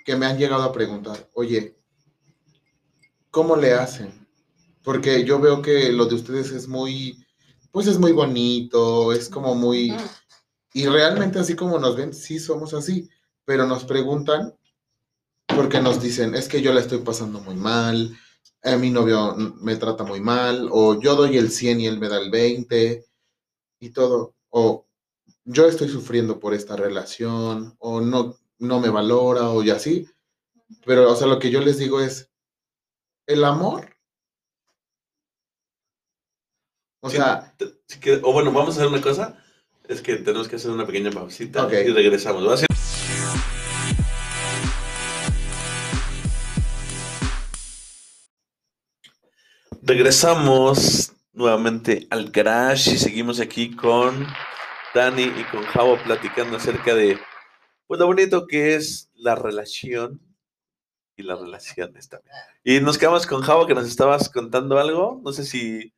que 0.05 0.15
me 0.15 0.25
han 0.25 0.37
llegado 0.37 0.63
a 0.63 0.73
preguntar, 0.73 1.29
oye, 1.33 1.77
¿cómo 3.31 3.55
le 3.55 3.73
hacen? 3.73 4.27
Porque 4.83 5.23
yo 5.23 5.39
veo 5.39 5.61
que 5.61 5.91
lo 5.91 6.05
de 6.05 6.15
ustedes 6.15 6.51
es 6.51 6.67
muy, 6.67 7.25
pues 7.71 7.87
es 7.87 7.97
muy 7.97 8.11
bonito, 8.11 9.13
es 9.13 9.29
como 9.29 9.55
muy, 9.55 9.95
y 10.73 10.85
realmente 10.87 11.39
así 11.39 11.55
como 11.55 11.79
nos 11.79 11.95
ven, 11.95 12.13
sí 12.13 12.39
somos 12.39 12.73
así, 12.73 13.09
pero 13.45 13.65
nos 13.65 13.85
preguntan 13.85 14.53
porque 15.45 15.79
nos 15.79 16.01
dicen, 16.01 16.35
es 16.35 16.49
que 16.49 16.61
yo 16.61 16.73
la 16.73 16.81
estoy 16.81 16.99
pasando 16.99 17.39
muy 17.39 17.55
mal, 17.55 18.17
a 18.63 18.75
mi 18.77 18.89
novio 18.91 19.35
me 19.35 19.75
trata 19.77 20.03
muy 20.03 20.19
mal, 20.21 20.69
o 20.71 20.99
yo 20.99 21.15
doy 21.15 21.37
el 21.37 21.51
100 21.51 21.79
y 21.81 21.87
él 21.87 21.99
me 21.99 22.09
da 22.09 22.19
el 22.19 22.29
20, 22.31 23.05
y 23.79 23.89
todo, 23.91 24.35
o 24.49 24.87
yo 25.45 25.67
estoy 25.67 25.89
sufriendo 25.89 26.39
por 26.39 26.53
esta 26.53 26.75
relación, 26.75 27.75
o 27.79 28.01
no, 28.01 28.37
no 28.59 28.79
me 28.79 28.89
valora, 28.89 29.49
o 29.49 29.63
y 29.63 29.71
así. 29.71 30.07
Pero, 30.85 31.11
o 31.11 31.15
sea, 31.15 31.27
lo 31.27 31.39
que 31.39 31.51
yo 31.51 31.61
les 31.61 31.77
digo 31.79 32.01
es, 32.01 32.31
el 33.27 33.43
amor, 33.43 33.89
o 37.01 37.09
Sí, 37.09 37.17
sea, 37.17 37.53
o 38.23 38.33
bueno, 38.33 38.51
vamos 38.51 38.75
a 38.77 38.79
hacer 38.81 38.87
una 38.87 39.01
cosa, 39.01 39.37
es 39.87 40.01
que 40.01 40.17
tenemos 40.17 40.47
que 40.47 40.57
hacer 40.57 40.71
una 40.71 40.85
pequeña 40.85 41.11
pausita 41.11 41.67
y 41.71 41.89
regresamos. 41.91 42.47
Va 42.47 42.53
a 42.55 42.57
ser- 42.57 42.67
Regresamos 49.87 51.13
nuevamente 51.31 52.07
al 52.09 52.29
garage 52.29 52.91
y 52.91 52.97
seguimos 52.97 53.39
aquí 53.39 53.73
con 53.73 54.27
Dani 54.93 55.23
y 55.23 55.45
con 55.45 55.63
Javo 55.63 55.97
platicando 56.03 56.57
acerca 56.57 56.93
de 56.93 57.17
pues, 57.87 57.97
lo 57.97 58.05
bonito 58.05 58.47
que 58.47 58.75
es 58.75 59.09
la 59.13 59.35
relación 59.35 60.19
y 61.15 61.23
las 61.23 61.39
relaciones 61.39 62.09
también. 62.09 62.35
Y 62.65 62.81
nos 62.81 62.97
quedamos 62.97 63.25
con 63.25 63.41
Javo 63.41 63.65
que 63.65 63.75
nos 63.75 63.87
estabas 63.87 64.27
contando 64.27 64.77
algo. 64.77 65.21
No 65.23 65.31
sé 65.31 65.45
si 65.45 65.93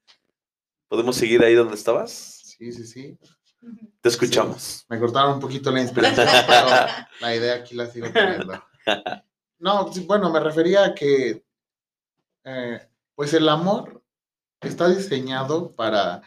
podemos 0.87 1.15
seguir 1.15 1.43
ahí 1.43 1.55
donde 1.55 1.73
estabas. 1.73 2.11
Sí, 2.11 2.71
sí, 2.71 2.85
sí. 2.85 3.17
Te 4.01 4.09
escuchamos. 4.09 4.85
Me 4.87 4.99
cortaron 4.99 5.33
un 5.33 5.39
poquito 5.39 5.71
la 5.71 5.81
inspiración, 5.81 6.27
pero 6.47 6.67
la 7.21 7.35
idea 7.35 7.55
aquí 7.55 7.73
la 7.73 7.87
sigo 7.87 8.11
teniendo. 8.11 8.63
No, 9.61 9.91
bueno, 10.05 10.31
me 10.31 10.39
refería 10.39 10.85
a 10.85 10.95
que, 10.95 11.43
eh, 12.45 12.89
pues 13.19 13.33
el 13.33 13.49
amor 13.49 14.01
está 14.61 14.87
diseñado 14.87 15.75
para 15.75 16.21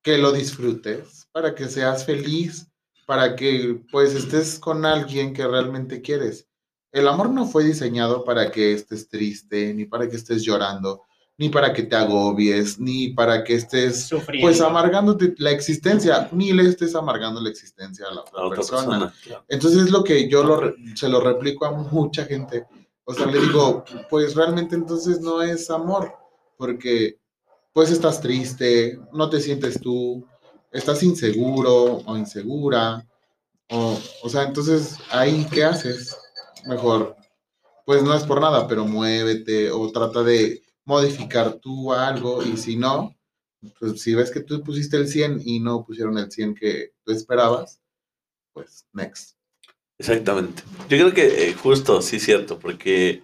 que 0.00 0.16
lo 0.16 0.30
disfrutes, 0.30 1.26
para 1.32 1.56
que 1.56 1.66
seas 1.66 2.06
feliz, 2.06 2.70
para 3.04 3.34
que 3.34 3.80
pues 3.90 4.14
estés 4.14 4.60
con 4.60 4.86
alguien 4.86 5.34
que 5.34 5.44
realmente 5.44 6.02
quieres. 6.02 6.46
El 6.92 7.08
amor 7.08 7.30
no 7.30 7.46
fue 7.46 7.64
diseñado 7.64 8.22
para 8.22 8.52
que 8.52 8.74
estés 8.74 9.08
triste, 9.08 9.74
ni 9.74 9.86
para 9.86 10.08
que 10.08 10.14
estés 10.14 10.44
llorando, 10.44 11.02
ni 11.36 11.48
para 11.48 11.72
que 11.72 11.82
te 11.82 11.96
agobies, 11.96 12.78
ni 12.78 13.08
para 13.08 13.42
que 13.42 13.54
estés 13.54 14.06
Sufriendo. 14.06 14.46
pues 14.46 14.60
amargándote 14.60 15.34
la 15.38 15.50
existencia, 15.50 16.28
ni 16.30 16.52
le 16.52 16.68
estés 16.68 16.94
amargando 16.94 17.40
la 17.40 17.50
existencia 17.50 18.06
a 18.08 18.14
la 18.14 18.20
otra, 18.20 18.38
A 18.40 18.44
otra 18.44 18.56
persona. 18.58 18.82
persona, 18.86 19.14
claro. 19.24 19.44
Entonces 19.48 19.82
es 19.86 19.90
lo 19.90 20.04
que 20.04 20.28
yo 20.28 20.44
lo 20.44 20.74
se 20.94 21.08
lo 21.08 21.20
replico 21.20 21.66
a 21.66 21.72
mucha 21.72 22.24
gente. 22.24 22.66
O 23.04 23.12
sea, 23.12 23.26
le 23.26 23.38
digo, 23.40 23.84
pues 24.08 24.34
realmente 24.34 24.74
entonces 24.74 25.20
no 25.20 25.42
es 25.42 25.70
amor, 25.70 26.14
porque 26.56 27.18
pues 27.72 27.90
estás 27.90 28.20
triste, 28.20 28.98
no 29.12 29.28
te 29.28 29.40
sientes 29.40 29.80
tú, 29.80 30.26
estás 30.72 31.02
inseguro 31.02 31.98
o 32.06 32.16
insegura, 32.16 33.06
o, 33.70 33.98
o 34.22 34.28
sea, 34.28 34.44
entonces 34.44 34.98
ahí, 35.10 35.46
¿qué 35.50 35.64
haces? 35.64 36.16
Mejor, 36.66 37.16
pues 37.84 38.02
no 38.02 38.14
es 38.14 38.24
por 38.24 38.40
nada, 38.40 38.66
pero 38.66 38.86
muévete 38.86 39.70
o 39.70 39.90
trata 39.92 40.22
de 40.22 40.62
modificar 40.84 41.54
tú 41.54 41.92
algo 41.92 42.42
y 42.42 42.56
si 42.56 42.76
no, 42.76 43.14
pues 43.78 44.00
si 44.00 44.14
ves 44.14 44.30
que 44.30 44.40
tú 44.40 44.62
pusiste 44.62 44.96
el 44.96 45.08
100 45.08 45.42
y 45.44 45.60
no 45.60 45.84
pusieron 45.84 46.18
el 46.18 46.30
100 46.30 46.54
que 46.54 46.94
tú 47.04 47.12
esperabas, 47.12 47.80
pues 48.52 48.86
next. 48.92 49.36
Exactamente. 49.98 50.62
Yo 50.88 50.96
creo 50.98 51.14
que 51.14 51.48
eh, 51.50 51.54
justo, 51.54 52.02
sí, 52.02 52.18
cierto, 52.20 52.58
porque, 52.58 53.22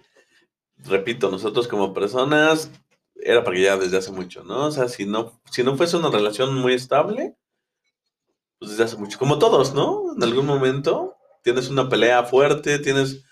repito, 0.77 1.31
nosotros 1.31 1.67
como 1.67 1.93
personas, 1.93 2.71
era 3.15 3.43
para 3.43 3.57
que 3.57 3.63
ya 3.63 3.77
desde 3.77 3.97
hace 3.97 4.11
mucho, 4.11 4.43
¿no? 4.45 4.67
O 4.67 4.71
sea, 4.71 4.89
si 4.89 5.05
no, 5.05 5.41
si 5.51 5.63
no 5.63 5.77
fuese 5.77 5.97
una 5.97 6.11
relación 6.11 6.55
muy 6.55 6.73
estable, 6.75 7.35
pues 8.59 8.71
desde 8.71 8.83
hace 8.83 8.97
mucho, 8.97 9.17
como 9.17 9.39
todos, 9.39 9.73
¿no? 9.73 10.13
En 10.15 10.23
algún 10.23 10.45
momento 10.45 11.17
tienes 11.43 11.69
una 11.69 11.89
pelea 11.89 12.23
fuerte, 12.23 12.79
tienes 12.79 13.23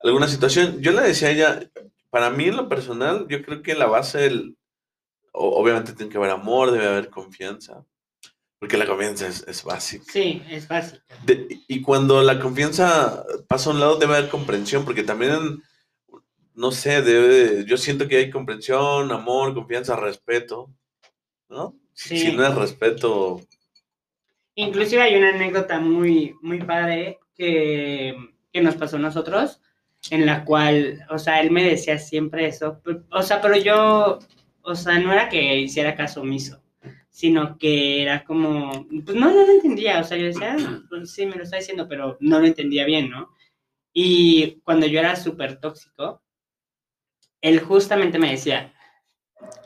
alguna 0.00 0.28
situación. 0.28 0.80
Yo 0.82 0.92
le 0.92 1.02
decía 1.02 1.28
a 1.28 1.32
ella, 1.32 1.70
para 2.10 2.30
mí 2.30 2.46
en 2.46 2.56
lo 2.56 2.68
personal, 2.68 3.26
yo 3.28 3.42
creo 3.44 3.62
que 3.62 3.74
la 3.74 3.86
base, 3.86 4.18
del, 4.20 4.58
o- 5.32 5.60
obviamente 5.60 5.94
tiene 5.94 6.12
que 6.12 6.18
haber 6.18 6.30
amor, 6.32 6.72
debe 6.72 6.88
haber 6.88 7.10
confianza, 7.10 7.84
porque 8.58 8.76
la 8.76 8.86
confianza 8.86 9.28
es, 9.28 9.44
es 9.46 9.62
básica. 9.64 10.04
Sí, 10.12 10.42
es 10.50 10.66
fácil. 10.66 11.00
De- 11.24 11.46
y 11.68 11.80
cuando 11.82 12.22
la 12.22 12.40
confianza 12.40 13.24
pasa 13.46 13.70
a 13.70 13.72
un 13.72 13.80
lado, 13.80 13.96
debe 13.96 14.16
haber 14.16 14.30
comprensión, 14.30 14.84
porque 14.84 15.02
también, 15.04 15.62
no 16.54 16.70
sé, 16.72 17.02
debe, 17.02 17.64
yo 17.66 17.76
siento 17.76 18.08
que 18.08 18.16
hay 18.16 18.30
comprensión, 18.30 19.12
amor, 19.12 19.54
confianza, 19.54 19.94
respeto, 19.96 20.70
¿no? 21.48 21.76
Si, 21.92 22.18
Sí. 22.18 22.18
si 22.30 22.32
no 22.36 22.46
es 22.46 22.54
respeto, 22.54 23.40
Inclusive 24.54 25.02
hay 25.02 25.14
una 25.14 25.28
anécdota 25.30 25.78
muy, 25.78 26.34
muy 26.42 26.58
padre 26.60 27.20
que, 27.36 28.16
que 28.52 28.60
nos 28.60 28.74
pasó 28.74 28.96
a 28.96 28.98
nosotros, 28.98 29.60
en 30.10 30.26
la 30.26 30.44
cual, 30.44 31.06
o 31.10 31.18
sea, 31.18 31.40
él 31.40 31.52
me 31.52 31.62
decía 31.62 31.96
siempre 31.98 32.46
eso, 32.48 32.80
o 33.12 33.22
sea, 33.22 33.40
pero 33.40 33.56
yo, 33.56 34.18
o 34.62 34.74
sea, 34.74 34.98
no 34.98 35.12
era 35.12 35.28
que 35.28 35.58
hiciera 35.60 35.94
caso 35.94 36.22
omiso, 36.22 36.60
sino 37.18 37.58
que 37.58 38.00
era 38.00 38.22
como, 38.22 38.70
pues 39.04 39.16
no, 39.16 39.28
no 39.28 39.44
lo 39.44 39.50
entendía, 39.50 39.98
o 39.98 40.04
sea, 40.04 40.16
yo 40.16 40.26
decía, 40.26 40.54
"Ah, 40.56 40.82
pues 40.88 41.10
sí, 41.12 41.26
me 41.26 41.34
lo 41.34 41.42
está 41.42 41.56
diciendo, 41.56 41.88
pero 41.88 42.16
no 42.20 42.38
lo 42.38 42.46
entendía 42.46 42.84
bien, 42.84 43.10
¿no? 43.10 43.34
Y 43.92 44.60
cuando 44.62 44.86
yo 44.86 45.00
era 45.00 45.16
súper 45.16 45.58
tóxico, 45.58 46.22
él 47.40 47.58
justamente 47.58 48.20
me 48.20 48.30
decía, 48.30 48.72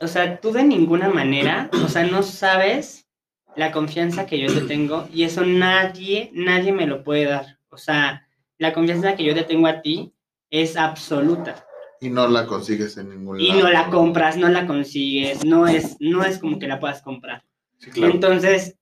o 0.01 0.07
sea, 0.07 0.39
tú 0.41 0.51
de 0.51 0.63
ninguna 0.63 1.09
manera, 1.09 1.69
o 1.73 1.87
sea, 1.89 2.03
no 2.05 2.23
sabes 2.23 3.07
la 3.55 3.71
confianza 3.71 4.25
que 4.25 4.39
yo 4.39 4.51
te 4.51 4.61
tengo 4.61 5.07
y 5.13 5.21
eso 5.21 5.45
nadie, 5.45 6.31
nadie 6.33 6.71
me 6.71 6.87
lo 6.87 7.03
puede 7.03 7.25
dar. 7.25 7.59
O 7.69 7.77
sea, 7.77 8.27
la 8.57 8.73
confianza 8.73 9.15
que 9.15 9.25
yo 9.25 9.35
te 9.35 9.43
tengo 9.43 9.67
a 9.67 9.83
ti 9.83 10.11
es 10.49 10.75
absoluta 10.75 11.67
Y 12.03 12.09
no 12.09 12.27
la 12.27 12.45
consigues 12.45 12.97
en 12.97 13.09
ningún 13.09 13.39
y 13.39 13.47
lado. 13.49 13.61
no 13.61 13.69
la 13.71 13.89
compras, 13.89 14.37
no 14.37 14.49
la 14.49 14.67
consigues, 14.67 15.45
no 15.45 15.67
es, 15.67 15.97
no 15.99 16.23
es 16.23 16.37
como 16.37 16.59
que 16.59 16.67
la 16.67 16.79
puedas 16.79 17.01
comprar. 17.01 17.43
sí, 17.79 17.91
claro. 17.91 18.13
Entonces, 18.13 18.77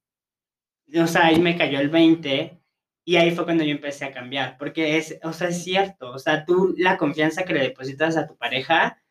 o 0.96 1.08
sea, 1.08 1.28
ahí 1.28 1.40
me 1.40 1.58
cayó 1.58 1.80
el 1.80 1.90
20 1.90 2.60
y 3.06 3.16
ahí 3.16 3.32
fue 3.32 3.46
cuando 3.46 3.64
yo 3.64 3.72
empecé 3.72 4.06
a 4.06 4.12
cambiar, 4.14 4.58
porque 4.58 4.98
es, 4.98 5.18
o 5.24 5.34
sea, 5.34 5.50
es 5.50 5.64
cierto, 5.64 6.12
o 6.12 6.20
sea, 6.20 6.46
tú 6.46 6.74
la 6.78 6.98
confianza 6.98 7.44
que 7.44 7.54
le 7.54 7.62
depositas 7.62 8.18
a 8.18 8.28
tu 8.28 8.36
pareja 8.38 9.02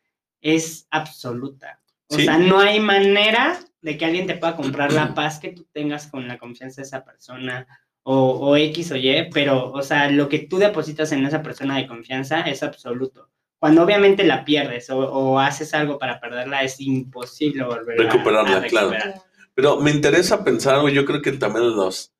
es 0.41 0.87
absoluta. 0.91 1.81
O 2.09 2.15
Sí. 2.15 2.25
sea, 2.25 2.37
no 2.37 2.59
hay 2.59 2.79
manera 2.79 3.57
de 3.81 3.97
que 3.97 4.05
alguien 4.05 4.27
te 4.27 4.35
pueda 4.35 4.55
comprar 4.55 4.91
la 4.91 5.13
paz 5.15 5.39
que 5.39 5.49
tú 5.53 5.65
tengas 5.71 6.07
con 6.07 6.27
la 6.27 6.37
confianza 6.37 6.81
de 6.81 6.87
esa 6.87 7.03
persona 7.05 7.67
o, 8.03 8.15
o 8.49 8.55
X 8.57 8.91
o 8.91 8.95
Y, 8.97 9.29
pero, 9.33 9.71
o 9.71 9.81
sea, 9.83 10.09
lo 10.09 10.27
que 10.27 10.39
tú 10.39 10.57
depositas 10.57 11.11
en 11.11 11.25
esa 11.25 11.41
persona 11.43 11.77
de 11.77 11.87
confianza 11.87 12.41
es 12.41 12.63
absoluto. 12.63 13.29
Cuando 13.61 13.83
obviamente 13.83 14.23
la 14.23 14.43
pierdes 14.43 14.89
o, 14.89 14.97
o 14.97 15.37
haces 15.39 15.75
algo 15.75 15.99
para 15.99 16.19
perderla, 16.19 16.63
es 16.63 16.81
imposible 16.81 17.63
volver 17.63 18.01
a- 18.01 18.03
Recuperarla, 18.05 18.57
a 18.57 18.61
claro. 18.63 18.89
recuperar. 18.89 19.21
Pero 19.53 19.77
me 19.79 19.91
interesa 19.91 20.43
pensar, 20.43 20.81
güey, 20.81 20.95
yo 20.95 21.05
creo 21.05 21.21
que 21.21 21.31
también 21.33 21.75
los 21.75 22.11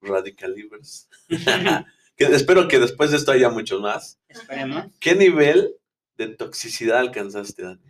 radicalivers, 0.00 1.06
que 2.16 2.24
espero 2.24 2.66
que 2.66 2.78
después 2.78 3.10
de 3.10 3.18
esto 3.18 3.30
haya 3.32 3.50
muchos 3.50 3.82
más. 3.82 4.18
Esperemos. 4.26 4.86
¿Qué 4.98 5.14
nivel 5.14 5.76
de 6.16 6.28
toxicidad 6.28 6.98
alcanzaste, 7.00 7.62
Dani? 7.62 7.80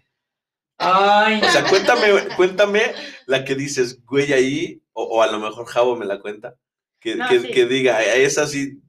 Ay, 0.79 1.41
O 1.45 1.49
sea, 1.49 1.65
cuéntame, 1.69 2.09
cuéntame 2.37 2.83
la 3.27 3.45
que 3.45 3.55
dices, 3.55 4.05
güey, 4.05 4.33
ahí, 4.33 4.83
o, 4.93 5.05
o 5.05 5.23
a 5.23 5.29
lo 5.31 5.39
mejor 5.39 5.67
Javo 5.67 5.95
me 5.95 6.07
la 6.07 6.19
cuenta, 6.21 6.57
que, 6.99 7.15
No, 7.15 7.29
que, 7.29 7.39
sí. 7.39 7.51
que 7.53 7.67
diga, 7.67 8.03
es 8.03 8.37
así, 8.39 8.81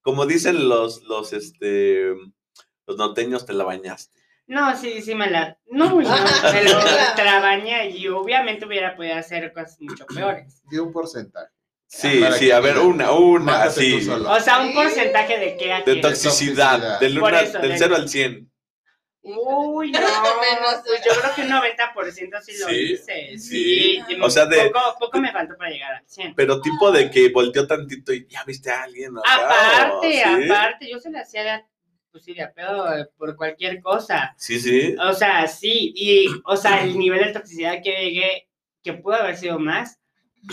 como 0.00 0.26
dicen 0.26 0.68
los, 0.68 1.02
los, 1.04 1.32
este, 1.34 2.12
los 2.88 2.96
norteños, 2.96 3.46
te 3.46 3.52
la 3.52 3.62
bañaste. 3.64 4.18
no, 4.46 4.76
sí, 4.76 5.00
sí 5.02 5.14
me 5.14 5.30
la. 5.30 5.56
No, 5.70 5.90
no, 5.90 5.96
me 6.00 6.64
lo 6.64 6.80
trabaña 7.14 7.84
y 7.84 8.08
obviamente 8.08 8.64
hubiera 8.66 8.96
podido 8.96 9.14
hacer 9.16 9.52
cosas 9.52 9.76
mucho 9.80 10.06
peores. 10.06 10.62
Di 10.70 10.78
un 10.78 10.90
porcentaje. 10.92 11.52
Sí, 11.86 12.18
Para 12.20 12.34
sí, 12.36 12.50
a 12.50 12.60
ver, 12.60 12.78
una, 12.78 13.12
una, 13.12 13.62
así. 13.64 14.06
O 14.10 14.40
sea, 14.40 14.60
un 14.60 14.74
porcentaje 14.74 15.38
de 15.38 15.56
qué 15.56 15.72
a 15.72 15.80
de 15.82 15.96
toxicidad, 15.96 16.98
del, 17.00 17.18
una- 17.22 17.40
eso, 17.40 17.58
del 17.60 17.70
de- 17.72 17.78
0 17.78 17.96
al 17.96 18.08
100. 18.08 18.50
Uy, 19.22 19.90
no, 19.92 19.98
Menos, 20.00 20.82
pues 20.86 21.02
yo 21.04 21.12
creo 21.20 21.34
que 21.34 21.42
un 21.42 21.48
90% 21.48 22.40
sí 22.42 22.52
lo 22.58 22.68
Sí, 22.68 22.74
hice. 22.92 23.38
sí. 23.38 24.02
Sí, 24.08 24.16
O 24.22 24.30
sea, 24.30 24.46
de- 24.46 24.70
poco, 24.70 24.80
poco 25.00 25.18
me 25.20 25.30
faltó 25.32 25.56
para 25.56 25.70
llegar 25.70 25.92
al 25.94 26.04
100. 26.06 26.34
Pero 26.34 26.60
tipo 26.62 26.90
de 26.92 27.10
que 27.10 27.28
volteó 27.30 27.66
tantito 27.66 28.12
y 28.12 28.26
ya 28.28 28.44
viste 28.44 28.70
a 28.70 28.82
alguien. 28.84 29.12
acá, 29.18 29.84
Aparte, 29.84 30.12
¿sí? 30.12 30.50
aparte, 30.50 30.90
yo 30.90 30.98
se 31.00 31.10
la 31.10 31.20
hacía 31.20 31.66
sí, 32.18 32.34
de 32.34 32.42
a 32.42 32.52
pedo 32.52 32.96
eh, 32.96 33.06
por 33.16 33.36
cualquier 33.36 33.80
cosa. 33.80 34.34
Sí, 34.36 34.58
sí. 34.58 34.94
O 35.00 35.12
sea, 35.12 35.46
sí, 35.46 35.92
y, 35.94 36.26
o 36.44 36.56
sea, 36.56 36.82
el 36.82 36.98
nivel 36.98 37.24
de 37.24 37.32
toxicidad 37.32 37.82
que 37.82 37.90
llegué, 37.90 38.48
que 38.82 38.94
pudo 38.94 39.16
haber 39.16 39.36
sido 39.36 39.58
más, 39.58 39.98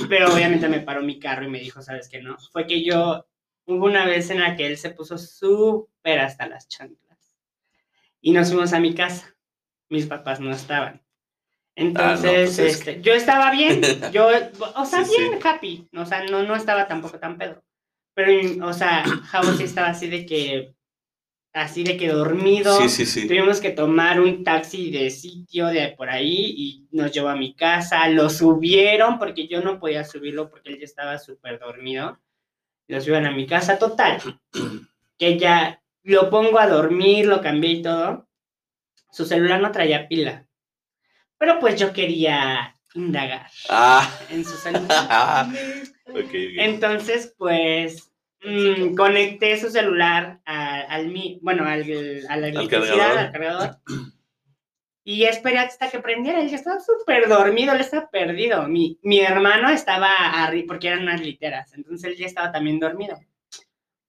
pero 0.10 0.34
obviamente 0.34 0.68
me 0.68 0.80
paró 0.80 1.02
mi 1.02 1.20
carro 1.20 1.46
y 1.46 1.50
me 1.50 1.60
dijo, 1.60 1.82
¿sabes 1.82 2.10
qué 2.10 2.22
no? 2.22 2.38
Fue 2.52 2.66
que 2.68 2.84
yo, 2.84 3.26
hubo 3.66 3.86
una 3.86 4.06
vez 4.06 4.30
en 4.30 4.40
la 4.40 4.56
que 4.56 4.68
él 4.68 4.78
se 4.78 4.92
puso 4.92 5.18
súper 5.18 6.20
hasta 6.20 6.48
las 6.48 6.68
chanclas. 6.68 7.34
Y 8.22 8.32
nos 8.32 8.50
fuimos 8.50 8.74
a 8.74 8.80
mi 8.80 8.96
casa. 8.96 9.36
Mis 9.90 10.08
papás 10.08 10.40
no 10.40 10.52
estaban. 10.52 11.06
Entonces, 11.76 12.56
pues 12.56 12.60
es 12.60 12.80
este, 12.80 13.02
yo 13.02 13.14
estaba 13.14 13.52
bien, 13.52 13.82
yo, 14.14 14.30
o 14.76 14.86
sea, 14.86 15.04
Sí, 15.04 15.14
bien 15.18 15.40
happy, 15.44 15.90
o 15.94 16.06
sea, 16.06 16.24
no, 16.24 16.44
no 16.44 16.56
estaba 16.56 16.88
tampoco 16.88 17.20
tan 17.20 17.38
pedo. 17.38 17.64
Pero, 18.14 18.66
o 18.66 18.74
sea, 18.74 19.04
Javo 19.04 19.52
sí 19.54 19.64
estaba 19.64 19.90
así 19.90 20.08
de 20.08 20.26
que, 20.26 20.74
así 21.56 21.84
de 21.84 21.98
que 21.98 22.10
dormido. 22.10 22.78
Sí, 22.82 22.90
sí, 22.90 23.06
sí. 23.06 23.28
Tuvimos 23.28 23.62
que 23.62 23.72
tomar 23.72 24.20
un 24.20 24.44
taxi 24.44 24.92
de 24.92 25.10
sitio 25.10 25.68
de 25.68 25.90
por 25.98 26.10
ahí 26.10 26.54
y 26.56 26.88
nos 26.92 27.12
llevó 27.12 27.30
a 27.30 27.36
mi 27.36 27.56
casa. 27.56 28.08
Lo 28.10 28.30
subieron 28.30 29.18
porque 29.18 29.48
yo 29.48 29.62
no 29.62 29.80
podía 29.80 30.04
subirlo 30.04 30.50
porque 30.50 30.70
él 30.70 30.80
ya 30.80 30.86
estaba 30.86 31.18
súper 31.18 31.60
dormido. 31.60 32.20
Lo 32.88 33.00
subieron 33.00 33.26
a 33.26 33.32
mi 33.32 33.48
casa. 33.48 33.80
Total, 33.80 34.22
que 35.18 35.40
ya 35.40 35.82
lo 36.04 36.30
pongo 36.30 36.60
a 36.60 36.68
dormir, 36.68 37.26
lo 37.26 37.42
cambié 37.42 37.72
y 37.72 37.82
todo. 37.82 38.28
Su 39.12 39.26
celular 39.26 39.62
no 39.62 39.72
traía 39.72 40.08
pila. 40.08 40.46
Pero 41.38 41.60
pues 41.60 41.80
yo 41.80 41.94
quería 41.94 42.78
indagar 42.94 43.48
Ah, 43.70 44.10
en 44.30 44.44
su 44.44 44.56
celular. 44.58 45.48
Entonces, 46.58 47.34
pues, 47.38 48.12
mm, 48.46 48.96
conecté 48.96 49.58
su 49.60 49.70
celular 49.70 50.40
a- 50.46 50.82
al 50.82 51.08
mi, 51.08 51.40
bueno, 51.42 51.66
al, 51.66 51.82
a 52.30 52.38
la 52.38 52.48
electricidad, 52.48 52.98
cargador. 52.98 53.18
al 53.18 53.32
cargador. 53.32 53.78
Y 55.08 55.24
esperé 55.26 55.60
hasta 55.60 55.90
que 55.92 56.00
prendiera. 56.00 56.42
Y 56.42 56.50
yo 56.50 56.56
estaba 56.56 56.80
súper 56.80 57.28
dormido, 57.30 57.74
él 57.74 57.82
estaba 57.82 58.10
perdido. 58.10 58.68
Mi, 58.68 58.98
mi 59.04 59.20
hermano 59.20 59.70
estaba 59.70 60.10
arriba, 60.44 60.66
porque 60.68 60.88
eran 60.88 61.04
unas 61.04 61.22
literas. 61.22 61.74
Entonces 61.74 62.12
él 62.12 62.18
ya 62.18 62.26
estaba 62.26 62.52
también 62.52 62.80
dormido. 62.80 63.20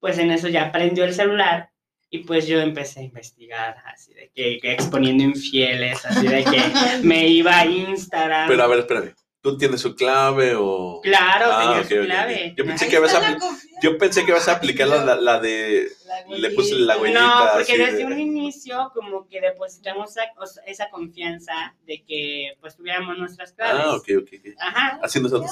Pues 0.00 0.18
en 0.18 0.30
eso 0.30 0.48
ya 0.48 0.72
prendió 0.72 1.04
el 1.04 1.12
celular. 1.12 1.70
Y 2.08 2.20
pues 2.20 2.46
yo 2.46 2.60
empecé 2.60 3.00
a 3.00 3.02
investigar, 3.02 3.76
así 3.84 4.14
de 4.14 4.30
que, 4.32 4.58
que 4.58 4.72
exponiendo 4.72 5.24
infieles, 5.24 6.06
así 6.06 6.26
de 6.28 6.44
que 6.44 6.60
me 7.02 7.26
iba 7.26 7.58
a 7.58 7.66
Instagram. 7.66 8.48
Pero 8.48 8.62
a 8.62 8.66
ver, 8.68 8.78
espérame. 8.78 9.14
¿Tú 9.42 9.56
tienes 9.56 9.80
su 9.80 9.94
clave 9.94 10.54
o...? 10.58 11.00
claro, 11.02 11.46
Ah, 11.52 11.80
tenía 11.84 12.00
su 12.00 12.06
clave. 12.06 12.54
Yo 12.56 12.64
pensé 12.66 12.84
Ahí 12.86 12.90
que 12.90 12.96
a. 12.96 13.38
Yo 13.82 13.96
pensé 13.98 14.24
que 14.26 14.32
vas 14.32 14.48
a 14.48 14.52
aplicar 14.52 14.88
la, 14.88 15.04
la- 15.04 15.16
la 15.20 15.38
de... 15.38 15.88
La 16.28 16.36
le 16.36 16.50
puse 16.50 16.74
la 16.74 16.96
huellita. 16.98 17.20
No, 17.20 17.48
porque 17.54 17.72
así 17.74 17.76
desde 17.82 17.96
de- 17.98 18.04
un 18.06 18.18
inicio 18.18 18.90
como 18.94 19.28
que 19.28 19.40
depositamos 19.40 20.10
esa, 20.10 20.22
o 20.38 20.46
sea, 20.46 20.64
esa 20.66 20.90
confianza 20.90 21.74
de 21.86 22.02
que 22.02 22.56
pues 22.60 22.74
tuviéramos 22.76 23.16
nuestras 23.18 23.52
claves. 23.52 23.82
Ah, 23.86 23.94
ok, 23.94 24.08
ok. 24.22 24.28
Ajá. 24.58 24.98
Así 25.02 25.20
nosotros. 25.20 25.50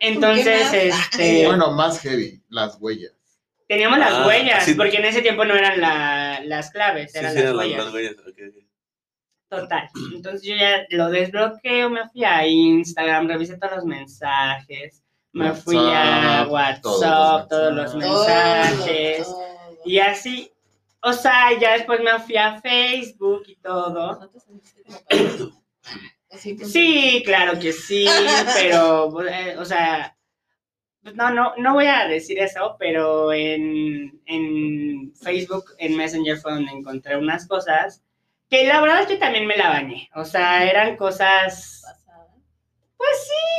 Entonces, 0.00 0.72
este, 0.72 1.46
Bueno, 1.46 1.70
más 1.72 2.00
heavy, 2.00 2.42
las 2.48 2.76
huellas. 2.80 3.12
teníamos 3.68 3.98
las 4.00 4.12
Ah, 4.12 4.26
huellas, 4.26 4.64
sí. 4.64 4.74
porque 4.74 4.96
en 4.98 5.04
ese 5.06 5.22
tiempo 5.22 5.44
no 5.44 5.54
eran 5.54 5.80
la- 5.80 6.40
las 6.44 6.70
claves, 6.70 7.12
Sí, 7.12 7.18
eran 7.18 7.32
sí, 7.32 7.38
las 7.38 7.44
eran 7.44 7.56
las, 7.56 7.64
huellas. 7.66 7.84
las 7.86 7.94
huellas. 7.94 8.14
ok, 8.18 8.38
ok. 8.48 8.61
Total. 9.52 9.86
Entonces 10.14 10.42
yo 10.44 10.54
ya 10.56 10.86
lo 10.88 11.10
desbloqueo, 11.10 11.90
me 11.90 12.08
fui 12.08 12.24
a 12.24 12.46
Instagram, 12.46 13.28
revisé 13.28 13.58
todos 13.58 13.76
los 13.76 13.84
mensajes, 13.84 15.02
me 15.32 15.52
fui 15.52 15.76
a 15.76 16.46
WhatsApp, 16.48 16.80
todos 16.82 17.48
todos 17.48 17.74
los 17.74 17.92
Todo, 17.92 18.00
mensajes. 18.00 19.24
todo. 19.26 19.78
Y 19.84 19.98
así, 19.98 20.50
o 21.02 21.12
sea, 21.12 21.50
ya 21.60 21.72
después 21.74 22.00
me 22.00 22.18
fui 22.20 22.34
a 22.38 22.62
Facebook 22.62 23.42
y 23.46 23.56
todo. 23.56 24.30
Sí, 26.64 27.22
claro 27.26 27.58
que 27.58 27.74
sí, 27.74 28.06
pero, 28.54 29.20
eh, 29.28 29.58
o 29.58 29.66
sea, 29.66 30.16
pues 31.02 31.14
no, 31.14 31.28
no, 31.28 31.52
no 31.58 31.74
voy 31.74 31.84
a 31.84 32.06
decir 32.08 32.38
eso, 32.38 32.76
pero 32.78 33.34
en, 33.34 34.18
en 34.24 35.12
Facebook, 35.14 35.66
en 35.76 35.94
Messenger 35.94 36.38
fue 36.38 36.52
donde 36.54 36.72
encontré 36.72 37.18
unas 37.18 37.46
cosas 37.46 38.02
que 38.52 38.66
la 38.66 38.82
verdad 38.82 39.00
es 39.00 39.06
que 39.06 39.16
también 39.16 39.46
me 39.46 39.56
la 39.56 39.70
bañé. 39.70 40.10
O 40.14 40.24
sea, 40.26 40.68
eran 40.68 40.96
cosas, 40.96 41.82
pasada. 41.82 42.28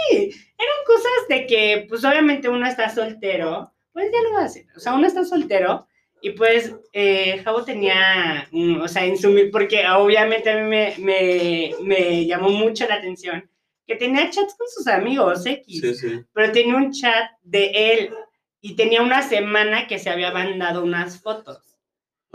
sí, 0.09 0.29
eran 0.57 0.77
cosas 0.85 1.11
de 1.29 1.47
que, 1.47 1.85
pues 1.89 2.05
obviamente 2.05 2.47
uno 2.47 2.67
está 2.67 2.89
soltero, 2.89 3.73
pues 3.91 4.11
ya 4.11 4.21
lo 4.21 4.29
voy 4.31 4.39
a 4.41 4.43
decir, 4.43 4.67
o 4.75 4.79
sea, 4.79 4.93
uno 4.93 5.07
está 5.07 5.23
soltero. 5.23 5.87
Y 6.21 6.29
pues, 6.31 6.73
eh, 6.93 7.41
Javo 7.43 7.65
tenía, 7.65 8.47
mm, 8.51 8.81
o 8.81 8.87
sea, 8.87 9.03
en 9.03 9.17
su, 9.17 9.35
porque 9.51 9.85
obviamente 9.87 10.51
a 10.51 10.55
mí 10.57 10.69
me, 10.69 10.93
me, 10.99 11.71
me 11.81 12.25
llamó 12.25 12.49
mucho 12.49 12.87
la 12.87 12.95
atención 12.95 13.49
que 13.87 13.95
tenía 13.95 14.29
chats 14.29 14.55
con 14.55 14.67
sus 14.69 14.87
amigos 14.87 15.45
X, 15.45 15.81
Sí, 15.81 15.93
sí. 15.95 16.21
pero 16.33 16.51
tenía 16.53 16.75
un 16.77 16.91
chat 16.91 17.31
de 17.41 17.71
él 17.73 18.13
y 18.61 18.75
tenía 18.75 19.01
una 19.01 19.21
semana 19.23 19.87
que 19.87 19.99
se 19.99 20.09
había 20.09 20.31
mandado 20.31 20.83
unas 20.83 21.19
fotos, 21.19 21.72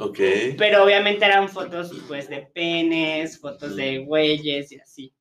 Ok. 0.01 0.19
pero 0.57 0.85
obviamente 0.85 1.25
eran 1.25 1.49
fotos 1.49 1.93
pues 2.07 2.29
de 2.29 2.49
penes, 2.55 3.41
fotos 3.41 3.75
de 3.75 3.99
güeyes 3.99 4.71
y 4.71 4.79
así. 4.79 5.13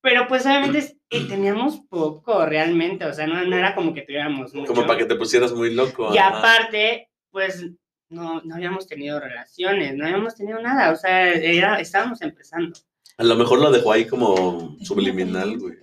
Pero 0.00 0.26
pues 0.26 0.46
obviamente 0.46 0.96
eh, 1.10 1.26
teníamos 1.28 1.80
poco 1.90 2.46
realmente, 2.46 3.04
o 3.04 3.12
sea, 3.12 3.26
no, 3.26 3.44
no 3.44 3.56
era 3.56 3.74
como 3.74 3.92
que 3.92 4.02
tuviéramos 4.02 4.54
mucho. 4.54 4.72
Como 4.72 4.86
para 4.86 4.98
que 4.98 5.04
te 5.04 5.16
pusieras 5.16 5.52
muy 5.52 5.74
loco. 5.74 6.14
Y 6.14 6.18
ajá. 6.18 6.38
aparte, 6.38 7.10
pues 7.30 7.66
no, 8.08 8.40
no 8.42 8.54
habíamos 8.54 8.86
tenido 8.86 9.20
relaciones, 9.20 9.96
no 9.96 10.04
habíamos 10.06 10.34
tenido 10.34 10.60
nada, 10.60 10.92
o 10.92 10.96
sea, 10.96 11.32
era, 11.32 11.80
estábamos 11.80 12.22
empezando. 12.22 12.78
A 13.18 13.24
lo 13.24 13.36
mejor 13.36 13.60
lo 13.60 13.70
dejó 13.70 13.92
ahí 13.92 14.06
como 14.06 14.76
subliminal, 14.82 15.58
güey. 15.58 15.74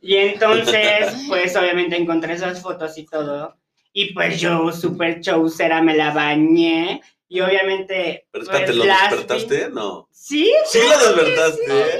Y 0.00 0.16
entonces, 0.16 1.24
pues 1.28 1.56
obviamente 1.56 1.96
encontré 1.96 2.34
esas 2.34 2.60
fotos 2.60 2.98
y 2.98 3.06
todo. 3.06 3.56
Y 3.92 4.12
pues 4.12 4.40
yo, 4.40 4.72
súper 4.72 5.20
chaucera, 5.20 5.80
me 5.80 5.96
la 5.96 6.12
bañé. 6.12 7.00
Y 7.34 7.40
obviamente. 7.40 8.26
Pero 8.30 8.44
espérate, 8.44 8.66
pues, 8.66 8.76
¿lo 8.76 8.84
las 8.84 9.10
vi- 9.10 9.16
despertaste? 9.16 9.68
No. 9.70 10.08
Sí. 10.12 10.52
Sí 10.66 10.78
lo 10.78 10.98
despertaste. 10.98 11.98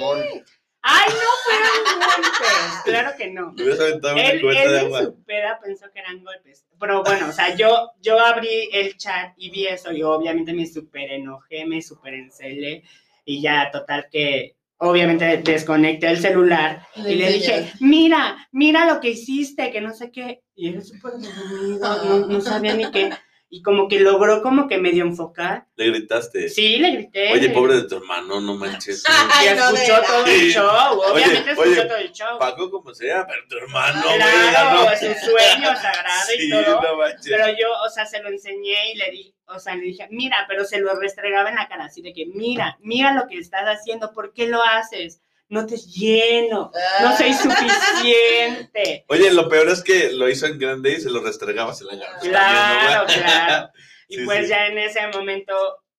Ay, 0.87 1.09
no 1.09 1.31
fueron 1.45 1.99
golpes. 1.99 2.31
Claro 2.85 3.13
que 3.17 3.27
no. 3.31 3.53
Me 3.53 3.63
hubieras 3.63 3.81
aventado 3.81 4.15
una 4.15 4.23
Él, 4.27 4.41
él 4.45 4.55
de 4.55 4.79
en 4.79 4.85
agua. 4.87 5.03
su 5.05 5.25
peda 5.25 5.59
pensó 5.63 5.87
que 5.93 5.99
eran 6.01 6.23
golpes. 6.23 6.67
Pero 6.79 7.03
bueno, 7.03 7.29
o 7.31 7.33
sea, 7.33 7.55
yo, 7.57 7.91
yo 8.01 8.21
abrí 8.21 8.69
el 8.73 8.97
chat 8.99 9.33
y 9.39 9.49
vi 9.51 9.67
eso 9.67 9.91
y 9.91 10.03
obviamente 10.03 10.53
me 10.53 10.67
súper 10.67 11.11
enojé, 11.13 11.65
me 11.65 11.81
súper 11.81 12.13
encelé 12.15 12.85
y 13.25 13.41
ya 13.41 13.71
total 13.73 14.07
que 14.13 14.57
obviamente 14.77 15.39
desconecté 15.39 16.09
el 16.11 16.19
celular 16.21 16.87
y 16.97 17.15
le 17.15 17.33
dije, 17.33 17.73
mira, 17.81 18.49
mira 18.53 18.85
lo 18.85 19.01
que 19.01 19.11
hiciste, 19.11 19.71
que 19.73 19.81
no 19.81 19.95
sé 19.95 20.13
qué. 20.13 20.43
Y 20.55 20.69
él 20.69 20.85
súper 20.85 21.13
dormido, 21.13 22.05
no, 22.05 22.27
no 22.27 22.41
sabía 22.43 22.75
ni 22.75 22.91
qué. 22.93 23.11
Y 23.51 23.63
como 23.63 23.87
que 23.87 24.01
logró 24.01 24.43
como 24.43 24.67
que 24.67 24.79
medio 24.79 25.05
enfocar. 25.05 25.67
Le 25.77 25.87
gritaste. 25.91 26.49
Sí, 26.49 26.79
le 26.79 26.91
grité. 26.91 27.33
Oye, 27.33 27.51
pobre 27.51 27.77
de 27.77 27.83
tu 27.89 27.97
hermano, 27.97 28.41
no 28.41 28.55
manches. 28.57 29.05
Ay, 29.33 29.47
Y 29.47 29.51
de 29.51 29.55
escuchó 29.61 30.03
todo 30.07 30.27
el 30.27 30.51
show, 30.51 31.01
obviamente 31.13 31.51
escuchó 31.53 31.71
oye, 31.71 31.85
todo 31.85 31.97
el 31.99 32.13
show. 32.13 32.39
Pago 32.39 32.71
como 32.71 32.93
sea, 32.95 33.25
pero 33.27 33.41
tu 33.49 33.57
hermano, 33.59 34.03
güey. 34.03 34.17
Claro, 34.19 34.85
no. 34.85 34.91
es 34.91 35.03
un 35.03 35.15
sueño 35.15 35.77
sagrado 35.77 36.33
y 36.37 36.41
Sí, 36.41 36.51
todo. 36.51 36.81
no 36.83 36.97
manches. 36.97 37.27
Pero 37.31 37.47
yo, 37.51 37.69
o 37.87 37.91
sea, 37.91 38.07
se 38.07 38.21
lo 38.23 38.29
enseñé 38.29 38.93
y 38.93 38.97
le 38.97 39.11
di, 39.13 39.35
o 39.47 39.59
sea, 39.61 39.77
le 39.77 39.83
dije, 39.83 40.09
mira, 40.11 40.47
pero 40.49 40.65
se 40.65 40.81
lo 40.81 40.99
restregaba 40.99 41.49
en 41.51 41.55
la 41.57 41.69
cara, 41.69 41.85
así 41.85 42.03
de 42.03 42.13
que, 42.13 42.27
mira, 42.27 42.77
mira 42.81 43.13
lo 43.15 43.29
que 43.29 43.39
estás 43.39 43.65
haciendo, 43.67 44.13
¿por 44.13 44.33
qué 44.33 44.49
lo 44.49 44.63
haces? 44.63 45.21
No 45.49 45.67
te 45.67 45.77
lleno, 45.77 46.71
no 47.03 47.17
soy 47.17 47.33
suficiente. 47.35 49.05
Oye, 49.09 49.33
lo 49.33 49.49
peor 49.49 49.69
es 49.69 49.83
que 49.83 50.11
lo 50.13 50.29
hizo 50.29 50.47
en 50.47 50.59
grande 50.59 50.95
y 50.95 51.01
se 51.01 51.11
lo 51.11 51.23
restregabas 51.23 51.81
en 51.83 51.87
la 51.89 51.99
cara. 51.99 52.19
Claro, 52.21 53.07
claro. 53.07 53.71
Y 54.07 54.17
Sí, 54.17 54.25
pues 54.27 54.43
sí. 54.45 54.51
ya 54.51 54.67
en 54.67 54.77
ese 54.79 55.01
momento, 55.09 55.55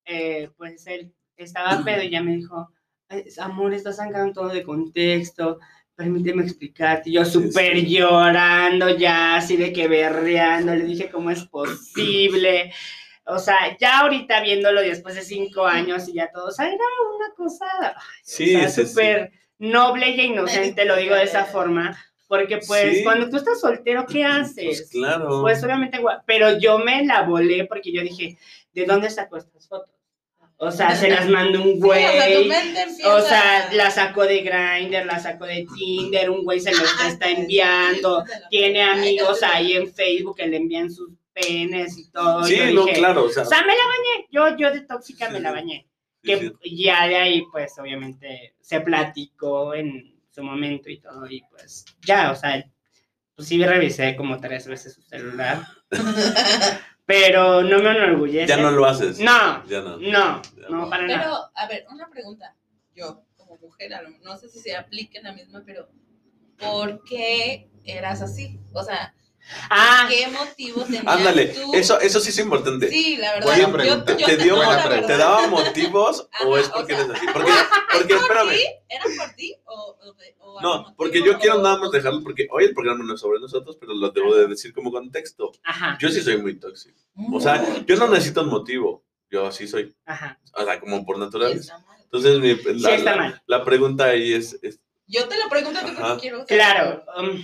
eh, 0.05 0.49
pues 0.57 0.85
él 0.85 1.11
estaba 1.37 1.83
pedo 1.83 2.03
y 2.03 2.11
ya 2.11 2.21
me 2.21 2.35
dijo, 2.35 2.69
"Ay, 3.09 3.23
amor, 3.39 3.73
estás 3.73 3.95
sacando 3.95 4.31
todo 4.31 4.49
de 4.49 4.61
contexto, 4.63 5.59
permíteme 5.95 6.43
explicarte. 6.43 7.09
Y 7.09 7.13
yo 7.13 7.25
súper 7.25 7.73
sí. 7.73 7.87
llorando 7.87 8.95
ya, 8.95 9.37
así 9.37 9.57
de 9.57 9.73
que 9.73 9.87
berreando, 9.87 10.75
le 10.75 10.83
dije 10.83 11.09
cómo 11.09 11.31
es 11.31 11.43
posible. 11.45 12.71
O 13.28 13.39
sea, 13.39 13.76
ya 13.80 13.99
ahorita 14.01 14.41
viéndolo 14.41 14.82
después 14.82 15.15
de 15.15 15.21
cinco 15.23 15.65
años 15.65 16.07
y 16.07 16.13
ya 16.13 16.30
todo, 16.32 16.47
o 16.47 16.51
sea, 16.51 16.67
era 16.67 16.76
una 17.15 17.34
cosa 17.36 17.65
ay, 17.82 17.93
Sí, 18.23 18.55
o 18.55 18.59
sea, 18.59 18.69
sí, 18.69 18.86
súper 18.86 19.32
noble 19.57 20.09
y 20.09 20.21
inocente, 20.21 20.86
lo 20.86 20.95
digo 20.95 21.15
de 21.15 21.23
esa 21.23 21.45
forma, 21.45 21.97
porque 22.28 22.59
pues 22.67 22.97
Sí. 22.97 23.03
cuando 23.03 23.30
tú 23.30 23.38
estás 23.38 23.59
soltero, 23.59 24.05
¿qué 24.05 24.23
Pues 24.23 24.51
haces? 24.82 24.89
claro. 24.91 25.41
Pues 25.41 25.63
obviamente, 25.63 25.99
pero 26.28 26.57
yo 26.59 26.78
me 26.80 27.03
la 27.05 27.23
volé 27.23 27.65
porque 27.65 27.91
yo 27.91 28.01
dije, 28.01 28.38
¿de 28.73 28.86
dónde 28.86 29.09
sacó 29.09 29.38
estas 29.38 29.67
fotos? 29.67 29.89
O 30.57 30.71
sea, 30.71 30.95
se 30.95 31.09
las 31.09 31.28
mandó 31.28 31.61
un 31.61 31.80
güey. 31.82 32.05
O 33.05 33.21
sea, 33.21 33.69
la 33.73 33.91
sacó 33.91 34.23
de 34.23 34.41
Grindr, 34.41 35.05
la 35.05 35.19
sacó 35.19 35.45
de 35.45 35.65
Tinder, 35.76 36.30
un 36.30 36.43
güey 36.45 36.59
se 36.61 36.71
lo 36.71 36.84
está, 36.84 37.07
está 37.07 37.30
enviando, 37.30 38.23
tiene 38.49 38.82
amigos 38.84 39.43
ahí 39.43 39.73
en 39.73 39.91
Facebook 39.93 40.38
que 40.38 40.47
le 40.47 40.57
envían 40.57 40.89
sus 40.91 41.09
penes 41.36 41.97
y 41.99 42.09
todo. 42.09 42.43
sí, 42.45 42.55
Yo 42.57 42.71
no, 42.73 42.86
dije, 42.86 42.97
claro. 42.97 43.25
O 43.25 43.29
sea, 43.29 43.43
O 43.43 43.45
sea, 43.45 43.59
me 43.61 43.75
la 43.75 43.83
bañé, 43.86 44.27
yo, 44.31 44.57
yo 44.57 44.71
de 44.73 44.81
tóxica 44.81 45.27
Sí, 45.27 45.33
me 45.33 45.39
la 45.41 45.51
bañé. 45.51 45.88
Que 46.23 46.39
sí. 46.63 46.75
ya 46.83 47.07
de 47.07 47.17
ahí, 47.17 47.43
pues, 47.51 47.77
obviamente, 47.77 48.55
se 48.61 48.79
platicó 48.81 49.75
en 49.75 50.19
su 50.31 50.41
momento 50.41 50.89
y 50.89 50.99
todo, 50.99 51.29
y 51.29 51.41
pues, 51.51 51.86
ya, 52.01 52.31
o 52.31 52.36
sea, 52.36 52.65
pues 53.36 53.47
sí 53.47 53.63
revisé 53.63 54.15
como 54.15 54.39
tres 54.39 54.65
veces 54.67 54.93
su 54.95 55.01
celular, 55.03 55.61
pero 57.05 57.61
no 57.63 57.79
me 57.79 57.91
enorgullece. 57.91 58.47
ya 58.47 58.57
no 58.57 58.71
lo 58.71 58.86
haces. 58.86 59.19
No, 59.19 59.63
Ya 59.67 59.81
no. 59.81 59.97
no, 59.97 60.41
Ya 60.41 60.69
no, 60.69 60.77
no. 60.83 60.89
para 60.89 61.05
nada. 61.05 61.19
Pero, 61.21 61.36
a 61.55 61.67
ver, 61.67 61.86
una 61.91 62.09
pregunta. 62.09 62.55
Yo, 62.95 63.23
como 63.36 63.57
mujer, 63.57 63.93
a 63.93 64.01
lo- 64.01 64.17
no 64.23 64.38
sé 64.38 64.49
si 64.49 64.59
se 64.59 64.75
aplique 64.75 65.21
la 65.21 65.33
misma, 65.33 65.61
pero 65.65 65.88
¿por 66.57 67.03
qué 67.03 67.69
eras 67.83 68.21
así? 68.21 68.59
O 68.73 68.81
sea, 68.83 69.13
Ah, 69.69 70.07
¿qué 70.09 70.27
motivo 70.27 70.83
tenías 70.83 71.03
Ándale, 71.05 71.47
tú? 71.47 71.73
eso, 71.73 71.99
eso 71.99 72.19
sí 72.19 72.29
es 72.29 72.37
importante. 72.39 72.89
Sí, 72.89 73.17
la 73.17 73.33
verdad. 73.33 73.45
Buena 73.47 73.61
yo- 73.67 73.73
pregunta. 73.73 74.17
yo 74.17 74.25
¿Te, 74.25 74.37
dio, 74.37 74.55
la 74.61 74.83
pregunta. 74.83 75.07
¿Te 75.07 75.17
daba 75.17 75.47
motivos 75.47 76.27
o 76.45 76.55
Ajá, 76.55 76.61
es 76.61 76.67
o 76.69 76.71
porque 76.73 76.95
sea, 76.95 77.03
eres 77.05 77.15
así? 77.17 77.25
Porque, 77.33 77.51
porque 77.91 78.13
¿Es 78.13 78.19
por 78.21 78.31
espérame. 78.37 78.49
ti? 78.49 78.63
¿Era 78.89 79.03
por 79.17 79.35
ti? 79.35 79.55
O, 79.65 79.73
o 80.01 80.15
o 80.57 80.61
No, 80.61 80.93
porque 80.97 81.21
yo 81.23 81.37
quiero 81.39 81.59
O- 81.59 81.61
nada 81.61 81.77
más 81.77 81.91
dejarlo, 81.91 82.21
porque 82.23 82.47
hoy 82.51 82.65
el 82.65 82.73
programa 82.73 83.03
no 83.03 83.13
es 83.15 83.19
sobre 83.21 83.39
nosotros, 83.39 83.77
pero 83.79 83.93
lo 83.93 84.09
debo 84.11 84.35
de 84.35 84.47
decir 84.47 84.73
como 84.73 84.91
contexto. 84.91 85.51
ajá, 85.63 85.97
Yo 85.99 86.09
sí 86.09 86.21
soy 86.21 86.37
muy 86.37 86.59
tóxico. 86.59 86.97
O 87.33 87.39
sea, 87.39 87.63
yo 87.85 87.95
no 87.97 88.07
necesito 88.07 88.41
un 88.41 88.49
motivo. 88.49 89.03
Yo 89.29 89.47
así 89.47 89.67
soy. 89.67 89.93
ajá. 90.05 90.39
O 90.53 90.63
sea, 90.63 90.79
como 90.79 91.05
por 91.05 91.17
naturaleza. 91.17 91.59
está 91.75 91.79
mal. 91.87 91.99
Entonces, 92.03 92.39
mi- 92.39 92.79
la, 92.79 92.95
está 92.95 93.11
la- 93.11 93.17
mal. 93.17 93.41
la 93.47 93.63
pregunta 93.65 94.05
ahí 94.05 94.33
es, 94.33 94.57
es- 94.61 94.79
Yo 95.07 95.27
te 95.27 95.37
lo 95.37 95.49
pregunto 95.49 95.79
porque 95.81 96.21
quiero 96.21 96.37
saber. 96.37 96.47
Claro, 96.47 97.03
um, 97.19 97.43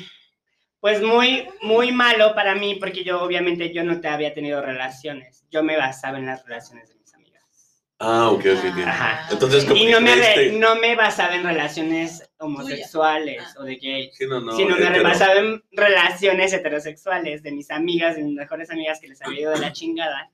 pues 0.82 1.02
muy, 1.02 1.48
muy 1.62 1.92
malo 1.94 2.36
para 2.36 2.56
mí 2.56 2.76
porque 2.76 3.04
yo 3.06 3.22
obviamente 3.24 3.72
yo 3.74 3.84
no 3.84 4.02
te 4.02 4.10
había 4.10 4.34
tenido 4.34 4.62
relaciones. 4.62 5.46
Yo 5.50 5.64
me 5.64 5.78
basaba 5.78 6.18
en 6.18 6.26
las 6.26 6.44
relaciones 6.46 6.90
de 6.90 6.96
mis 6.96 7.14
amigas. 7.14 7.44
Ah, 8.00 8.30
ok, 8.32 8.44
ok. 8.58 8.80
Ajá. 8.88 9.28
Entonces, 9.32 9.64
como 9.64 9.76
Y 9.78 9.86
no 9.86 10.02
me, 10.02 10.16
re- 10.16 10.52
no 10.54 10.76
me 10.76 10.96
basaba 10.96 11.36
en 11.36 11.44
relaciones 11.44 12.28
homosexuales 12.40 13.44
Ah. 13.46 13.60
o 13.60 13.64
de 13.64 13.76
gays. 13.76 14.16
Sí, 14.18 14.26
no, 14.28 14.42
no, 14.42 14.52
sino 14.56 14.76
me 14.76 14.86
hetero. 14.88 15.04
basaba 15.04 15.36
en 15.36 15.64
relaciones 15.72 16.52
heterosexuales 16.52 17.44
de 17.44 17.52
mis 17.52 17.70
amigas, 17.70 18.16
de 18.16 18.24
mis 18.24 18.34
mejores 18.36 18.72
amigas 18.72 19.00
que 19.00 19.08
les 19.08 19.22
había 19.22 19.42
ido 19.42 19.52
de 19.52 19.60
la 19.60 19.72
chingada. 19.72 20.32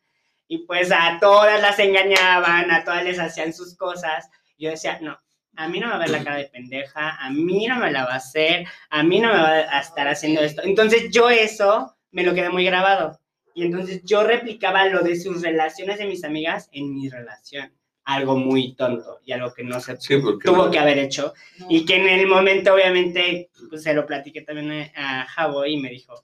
Y 0.48 0.60
pues 0.60 0.91
a 0.93 1.18
todas 1.20 1.62
las 1.62 1.78
engañaban, 1.80 2.72
a 2.72 2.86
todas 2.86 3.04
les 3.04 3.20
hacían 3.20 3.52
sus 3.54 3.76
cosas. 3.76 4.30
Yo 4.58 4.70
decía, 4.70 4.98
no, 5.02 5.18
a 5.58 5.68
mí 5.68 5.80
no 5.80 5.88
me 5.88 5.93
va 5.93 5.97
a 5.97 6.01
ver 6.01 6.10
la 6.10 6.24
cara 6.24 6.38
de 6.38 6.45
pendeja, 6.45 7.18
a 7.18 7.30
mí 7.30 7.68
no 7.68 7.78
me 7.78 7.91
la 7.91 8.05
va 8.05 8.14
a 8.14 8.18
hacer, 8.18 8.66
a 8.89 9.03
mí 9.03 9.20
no 9.20 9.30
me 9.30 9.39
va 9.39 9.49
a 9.49 9.82
estar 9.82 10.08
haciendo 10.08 10.41
esto. 10.41 10.62
Entonces 10.64 11.10
yo 11.12 11.30
eso 11.30 11.95
me 12.12 12.24
lo 12.24 12.34
quedé 12.34 12.49
muy 12.49 12.64
grabado. 12.64 13.20
Y 13.53 13.64
entonces 13.64 14.01
yo 14.05 14.24
replicaba 14.24 14.86
lo 14.86 15.01
de 15.01 15.20
sus 15.20 15.41
relaciones 15.41 15.97
de 15.97 16.05
mis 16.05 16.24
amigas 16.24 16.70
en 16.72 16.93
mi 16.93 17.10
relación. 17.10 17.74
Algo 18.03 18.38
muy 18.38 18.76
tonto 18.76 19.20
y 19.26 19.34
algo 19.34 19.53
que 19.53 19.64
no 19.64 19.82
se 19.82 19.97
Sí, 19.97 20.22
tuvo 20.43 20.72
que 20.72 20.80
haber 20.80 20.99
hecho. 20.99 21.34
No. 21.58 21.68
Y 21.70 21.84
que 21.84 21.95
en 21.95 22.08
el 22.08 22.28
momento, 22.28 22.74
obviamente, 22.74 23.49
pues 23.70 23.84
se 23.84 23.93
lo 23.93 24.05
platiqué 24.05 24.43
también 24.43 24.91
a 24.95 25.24
a 25.24 25.26
Javo 25.26 25.66
y 25.66 25.78
me 25.78 25.89
dijo, 25.89 26.24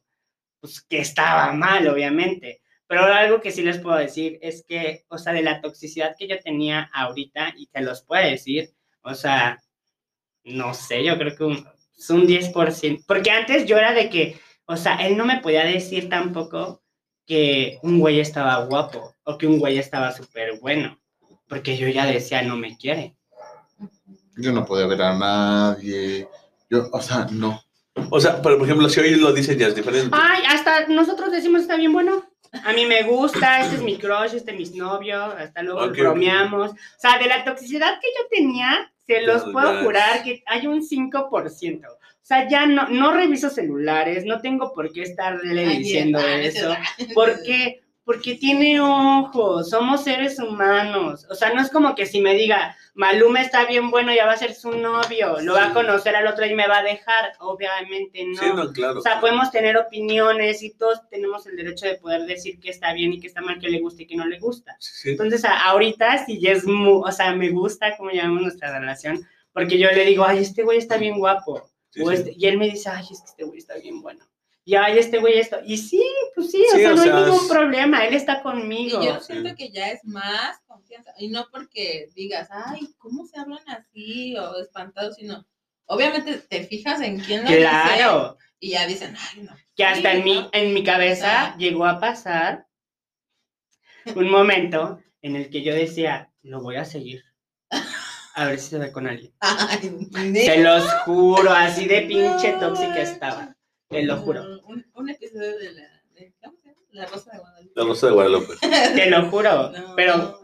pues 0.61 0.79
que 0.81 0.99
estaba 0.99 1.51
mal, 1.51 1.87
obviamente. 1.87 2.61
Pero 2.87 3.05
algo 3.05 3.41
que 3.41 3.51
sí 3.51 3.63
les 3.63 3.79
puedo 3.79 3.97
decir 3.97 4.37
es 4.41 4.63
que, 4.65 5.03
o 5.09 5.17
sea, 5.17 5.33
de 5.33 5.41
la 5.41 5.59
toxicidad 5.59 6.15
que 6.17 6.27
yo 6.27 6.39
tenía 6.39 6.89
ahorita, 6.93 7.53
y 7.57 7.65
te 7.67 7.81
los 7.81 8.03
puedo 8.03 8.23
decir, 8.23 8.69
o 9.03 9.13
sea, 9.15 9.61
no 10.43 10.73
sé, 10.73 11.03
yo 11.03 11.17
creo 11.17 11.35
que 11.35 11.43
un, 11.43 11.67
es 11.97 12.09
un 12.09 12.27
10%. 12.27 13.03
Porque 13.07 13.31
antes 13.31 13.65
yo 13.65 13.77
era 13.77 13.93
de 13.93 14.09
que, 14.09 14.39
o 14.65 14.77
sea, 14.77 14.95
él 15.05 15.17
no 15.17 15.25
me 15.25 15.39
podía 15.39 15.63
decir 15.65 16.09
tampoco 16.09 16.81
que 17.25 17.79
un 17.83 17.99
güey 17.99 18.19
estaba 18.19 18.65
guapo 18.65 19.13
o 19.23 19.37
que 19.37 19.47
un 19.47 19.59
güey 19.59 19.77
estaba 19.77 20.11
súper 20.11 20.59
bueno. 20.59 20.99
Porque 21.47 21.77
yo 21.77 21.87
ya 21.87 22.05
decía, 22.05 22.41
no 22.41 22.55
me 22.57 22.77
quiere. 22.77 23.15
Yo 24.37 24.51
no 24.51 24.65
podía 24.65 24.87
ver 24.87 25.01
a 25.01 25.17
nadie. 25.17 26.27
Yo, 26.69 26.89
o 26.91 27.01
sea, 27.01 27.27
no. 27.31 27.61
O 28.09 28.19
sea, 28.19 28.41
pero 28.41 28.57
por 28.57 28.65
ejemplo, 28.67 28.89
si 28.89 28.99
hoy 28.99 29.15
lo 29.15 29.31
dicen 29.33 29.59
ya 29.59 29.67
es 29.67 29.75
diferente. 29.75 30.09
Ay, 30.11 30.43
hasta 30.47 30.87
nosotros 30.87 31.31
decimos 31.31 31.61
está 31.61 31.75
bien 31.75 31.93
bueno. 31.93 32.23
A 32.65 32.73
mí 32.73 32.85
me 32.85 33.03
gusta, 33.03 33.61
este 33.61 33.75
es 33.77 33.81
mi 33.81 33.97
crush, 33.97 34.33
este 34.35 34.51
es 34.51 34.71
mi 34.71 34.77
novio, 34.77 35.23
hasta 35.23 35.63
luego 35.63 35.81
Ok, 35.81 35.89
ok. 35.91 35.97
bromeamos. 35.97 36.71
O 36.71 36.75
sea, 36.99 37.17
de 37.17 37.27
la 37.27 37.43
toxicidad 37.43 37.99
que 37.99 38.07
yo 38.07 38.27
tenía, 38.29 38.92
se 39.05 39.21
los 39.21 39.43
puedo 39.51 39.83
jurar 39.83 40.23
que 40.23 40.43
hay 40.45 40.67
un 40.67 40.81
5%. 40.81 41.87
O 41.87 42.25
sea, 42.25 42.47
ya 42.47 42.65
no, 42.65 42.87
no 42.87 43.13
reviso 43.13 43.49
celulares, 43.49 44.23
no 44.25 44.39
tengo 44.39 44.73
por 44.73 44.91
qué 44.93 45.01
estarle 45.01 45.65
Ay, 45.65 45.77
diciendo 45.79 46.19
eso. 46.19 46.73
ese- 46.97 47.13
¿Por 47.13 47.43
qué? 47.43 47.82
Porque 48.05 48.35
tiene 48.35 48.81
ojos, 48.81 49.69
somos 49.69 50.03
seres 50.03 50.37
humanos. 50.37 51.25
O 51.29 51.35
sea, 51.35 51.53
no 51.53 51.61
es 51.61 51.69
como 51.69 51.95
que 51.95 52.05
si 52.05 52.19
me 52.19 52.33
diga, 52.35 52.75
Maluma 52.95 53.39
está 53.41 53.63
bien 53.65 53.89
bueno, 53.91 54.13
ya 54.13 54.25
va 54.25 54.33
a 54.33 54.37
ser 54.37 54.53
su 54.53 54.71
novio, 54.71 55.39
lo 55.41 55.53
va 55.53 55.67
a 55.67 55.73
conocer 55.73 56.13
al 56.15 56.27
otro 56.27 56.45
y 56.45 56.53
me 56.53 56.67
va 56.67 56.79
a 56.79 56.83
dejar. 56.83 57.31
Obviamente 57.39 58.25
no. 58.25 58.35
sí, 58.37 58.45
no, 58.53 58.73
claro. 58.73 58.99
O 58.99 59.01
sea, 59.01 59.21
podemos 59.21 59.51
tener 59.51 59.77
opiniones 59.77 60.61
y 60.63 60.71
todos 60.71 60.99
tenemos 61.09 61.47
el 61.47 61.55
derecho 61.55 61.85
de 61.85 61.95
poder 61.95 62.23
decir 62.23 62.59
que 62.59 62.69
está 62.71 62.91
bien 62.93 63.13
y 63.13 63.19
que 63.21 63.27
está 63.27 63.39
mal, 63.41 63.57
que 63.59 63.69
le 63.69 63.79
gusta 63.79 64.03
y 64.03 64.05
que 64.07 64.17
no 64.17 64.25
le 64.25 64.37
gusta. 64.37 64.75
Sí. 64.79 65.11
Entonces, 65.11 65.45
ahorita 65.45 66.25
sí 66.25 66.41
ya 66.41 66.51
es 66.51 66.65
mu- 66.65 67.05
o 67.05 67.11
sea, 67.11 67.33
me 67.33 67.51
gusta 67.51 67.95
cómo 67.95 68.11
llamamos 68.11 68.41
nuestra 68.41 68.77
relación, 68.77 69.25
porque 69.53 69.77
yo 69.79 69.89
le 69.91 70.03
digo, 70.03 70.25
ay, 70.27 70.39
este 70.39 70.63
güey 70.63 70.77
está 70.77 70.97
bien 70.97 71.17
guapo. 71.19 71.69
Este- 71.95 72.33
y 72.35 72.47
él 72.47 72.57
me 72.57 72.65
dice, 72.69 72.89
ay, 72.89 73.05
es 73.09 73.19
que 73.21 73.25
este 73.29 73.43
güey 73.45 73.59
está 73.59 73.75
bien 73.75 74.01
bueno. 74.01 74.25
Y 74.65 74.75
ay, 74.75 74.97
este 74.97 75.19
güey 75.19 75.39
esto. 75.39 75.57
Y 75.65 75.77
sí, 75.77 76.01
pues 76.35 76.51
sí, 76.51 76.63
o 76.73 76.77
sea, 76.77 76.93
o 76.93 76.95
no 76.95 77.03
sea, 77.03 77.17
hay 77.17 77.23
ningún 77.25 77.41
es- 77.43 77.49
problema, 77.51 78.05
él 78.05 78.13
está 78.13 78.39
Y 78.39 78.43
conmigo. 78.43 79.03
yo 79.03 79.19
siento 79.19 79.53
que 79.55 79.69
ya 79.71 79.89
es 79.91 80.03
más 80.05 80.59
confianza. 80.67 81.13
Y 81.17 81.27
no 81.27 81.47
porque 81.51 82.07
digas, 82.15 82.47
ay, 82.51 82.87
¿cómo 82.97 83.25
se 83.25 83.37
hablan 83.39 83.59
así? 83.67 84.37
O 84.37 84.59
espantados, 84.61 85.15
sino. 85.15 85.45
Obviamente 85.85 86.37
te 86.37 86.63
fijas 86.63 87.01
en 87.01 87.19
quién 87.19 87.43
lo 87.43 87.49
dice 87.49 87.59
Claro, 87.59 88.37
y 88.57 88.69
ya 88.71 88.87
dicen, 88.87 89.15
ay, 89.19 89.41
no. 89.41 89.53
que 89.75 89.83
hasta 89.83 90.11
Sí, 90.11 90.17
en 90.17 90.23
mi, 90.23 90.49
en 90.53 90.73
mi 90.73 90.81
cabeza 90.83 91.55
llegó 91.57 91.85
a 91.85 91.99
pasar 91.99 92.65
un 94.15 94.29
momento 94.29 95.01
en 95.21 95.35
el 95.35 95.49
que 95.49 95.61
yo 95.61 95.73
decía, 95.75 96.31
lo 96.41 96.61
voy 96.61 96.77
a 96.77 96.85
seguir. 96.85 97.23
A 98.35 98.45
ver 98.45 98.59
si 98.59 98.69
se 98.71 98.79
ve 98.79 98.91
con 98.93 99.07
alguien. 99.07 99.33
Ay, 99.41 100.33
Se 100.35 100.57
los 100.63 100.89
juro, 101.05 101.51
así 101.51 101.85
de 101.85 102.01
pinche 102.03 102.53
tóxica 102.53 103.01
estaba. 103.01 103.55
Te 103.89 104.03
lo 104.03 104.17
juro. 104.17 104.52
Un, 104.73 104.85
un 104.93 105.09
episodio 105.09 105.57
de 105.57 105.71
la. 105.73 105.81
de- 106.15 106.33
¿Cómo 106.43 106.57
se 106.57 106.67
llama? 106.69 106.79
La 106.91 107.05
Rosa 107.07 107.31
de 107.31 107.37
Guadalupe. 107.39 107.73
La 107.75 107.83
Rosa 107.85 108.07
de 108.07 108.13
Guadalupe. 108.13 108.53
Te 108.95 109.09
lo 109.09 109.29
juro. 109.29 109.71
No, 109.71 109.95
Pero, 109.95 110.39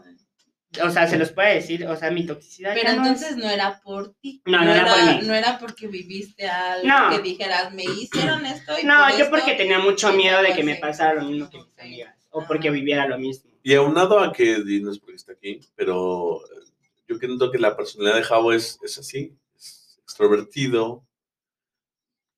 o 0.84 0.90
sea, 0.90 1.06
se 1.08 1.16
los 1.18 1.30
puede 1.32 1.54
decir. 1.56 1.86
O 1.86 1.96
sea, 1.96 2.10
mi 2.10 2.26
toxicidad. 2.26 2.74
Pero 2.74 2.92
no 2.94 3.02
es- 3.02 3.08
entonces 3.22 3.36
no 3.36 3.48
era 3.50 3.80
por 3.82 4.14
ti. 4.20 4.42
No, 4.46 4.64
no 4.64 4.72
era 4.74 4.86
por 4.86 5.04
mí. 5.04 5.26
No 5.26 5.34
era 5.34 5.58
porque 5.58 5.86
viviste 5.86 6.48
algo 6.48 6.86
No. 6.88 7.10
que 7.10 7.22
dijeras, 7.22 7.72
me 7.72 7.84
hicieron 7.84 8.44
esto 8.46 8.72
y 8.80 8.84
No, 8.84 8.98
por 9.00 9.10
yo 9.10 9.24
esto 9.24 9.30
porque 9.30 9.54
tenía 9.54 9.78
mucho 9.78 10.12
miedo 10.12 10.42
de 10.42 10.54
que 10.54 10.62
me 10.64 10.76
pasara 10.76 11.14
lo 11.14 11.22
mismo 11.28 11.48
que 11.50 11.58
mis 11.58 11.78
amigas. 11.78 12.16
O 12.30 12.44
porque 12.46 12.70
viviera 12.70 13.06
lo 13.08 13.18
mismo. 13.18 13.50
Y 13.62 13.74
aunado 13.74 14.18
a 14.20 14.32
que 14.32 14.58
no 14.80 14.90
es 14.90 14.98
porque 14.98 15.16
está 15.16 15.32
aquí, 15.32 15.60
pero 15.76 16.40
eh, 16.46 16.64
yo 17.08 17.18
creo 17.18 17.50
que 17.50 17.58
la 17.58 17.76
personalidad 17.76 18.16
de 18.16 18.22
Javo 18.22 18.52
es, 18.52 18.78
es 18.82 18.96
así, 18.98 19.36
es 19.56 19.98
extrovertido. 20.02 21.04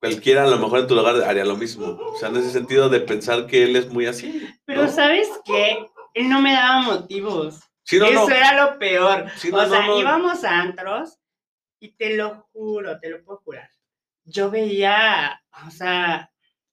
Cualquiera 0.03 0.43
a 0.43 0.49
lo 0.49 0.59
mejor 0.59 0.81
en 0.81 0.89
tu 0.89 0.97
lugar 0.97 1.15
haría 1.23 1.45
lo 1.45 1.57
mismo. 1.57 1.87
O 1.87 2.19
sea, 2.19 2.29
en 2.29 2.35
ese 2.35 2.51
sentido 2.51 2.89
de 2.89 2.99
pensar 2.99 3.47
que 3.47 3.63
él 3.63 3.77
es 3.77 3.89
muy 3.89 4.07
así. 4.07 4.45
Pero, 4.65 4.83
¿no? 4.83 4.91
¿sabes 4.91 5.29
qué? 5.45 5.79
Él 6.15 6.29
no 6.29 6.43
me 6.43 6.53
daba 6.55 6.83
motivos. 6.83 7.61
Sí, 7.85 8.01
no, 8.01 8.07
Eso 8.07 8.29
no. 8.29 8.35
era 8.35 8.53
lo 8.67 8.81
peor. 8.81 9.31
Sí, 9.37 9.53
o 9.53 9.69
sea, 9.69 9.97
íbamos 9.97 10.43
a 10.43 10.59
antros 10.61 11.21
y 11.79 11.93
te 11.93 12.17
lo 12.17 12.49
juro, 12.53 12.99
te 12.99 13.11
lo 13.11 13.23
puedo 13.23 13.43
jurar. 13.45 13.71
Yo 14.25 14.51
veía, 14.51 15.41
o 15.69 15.71
sea, 15.71 16.33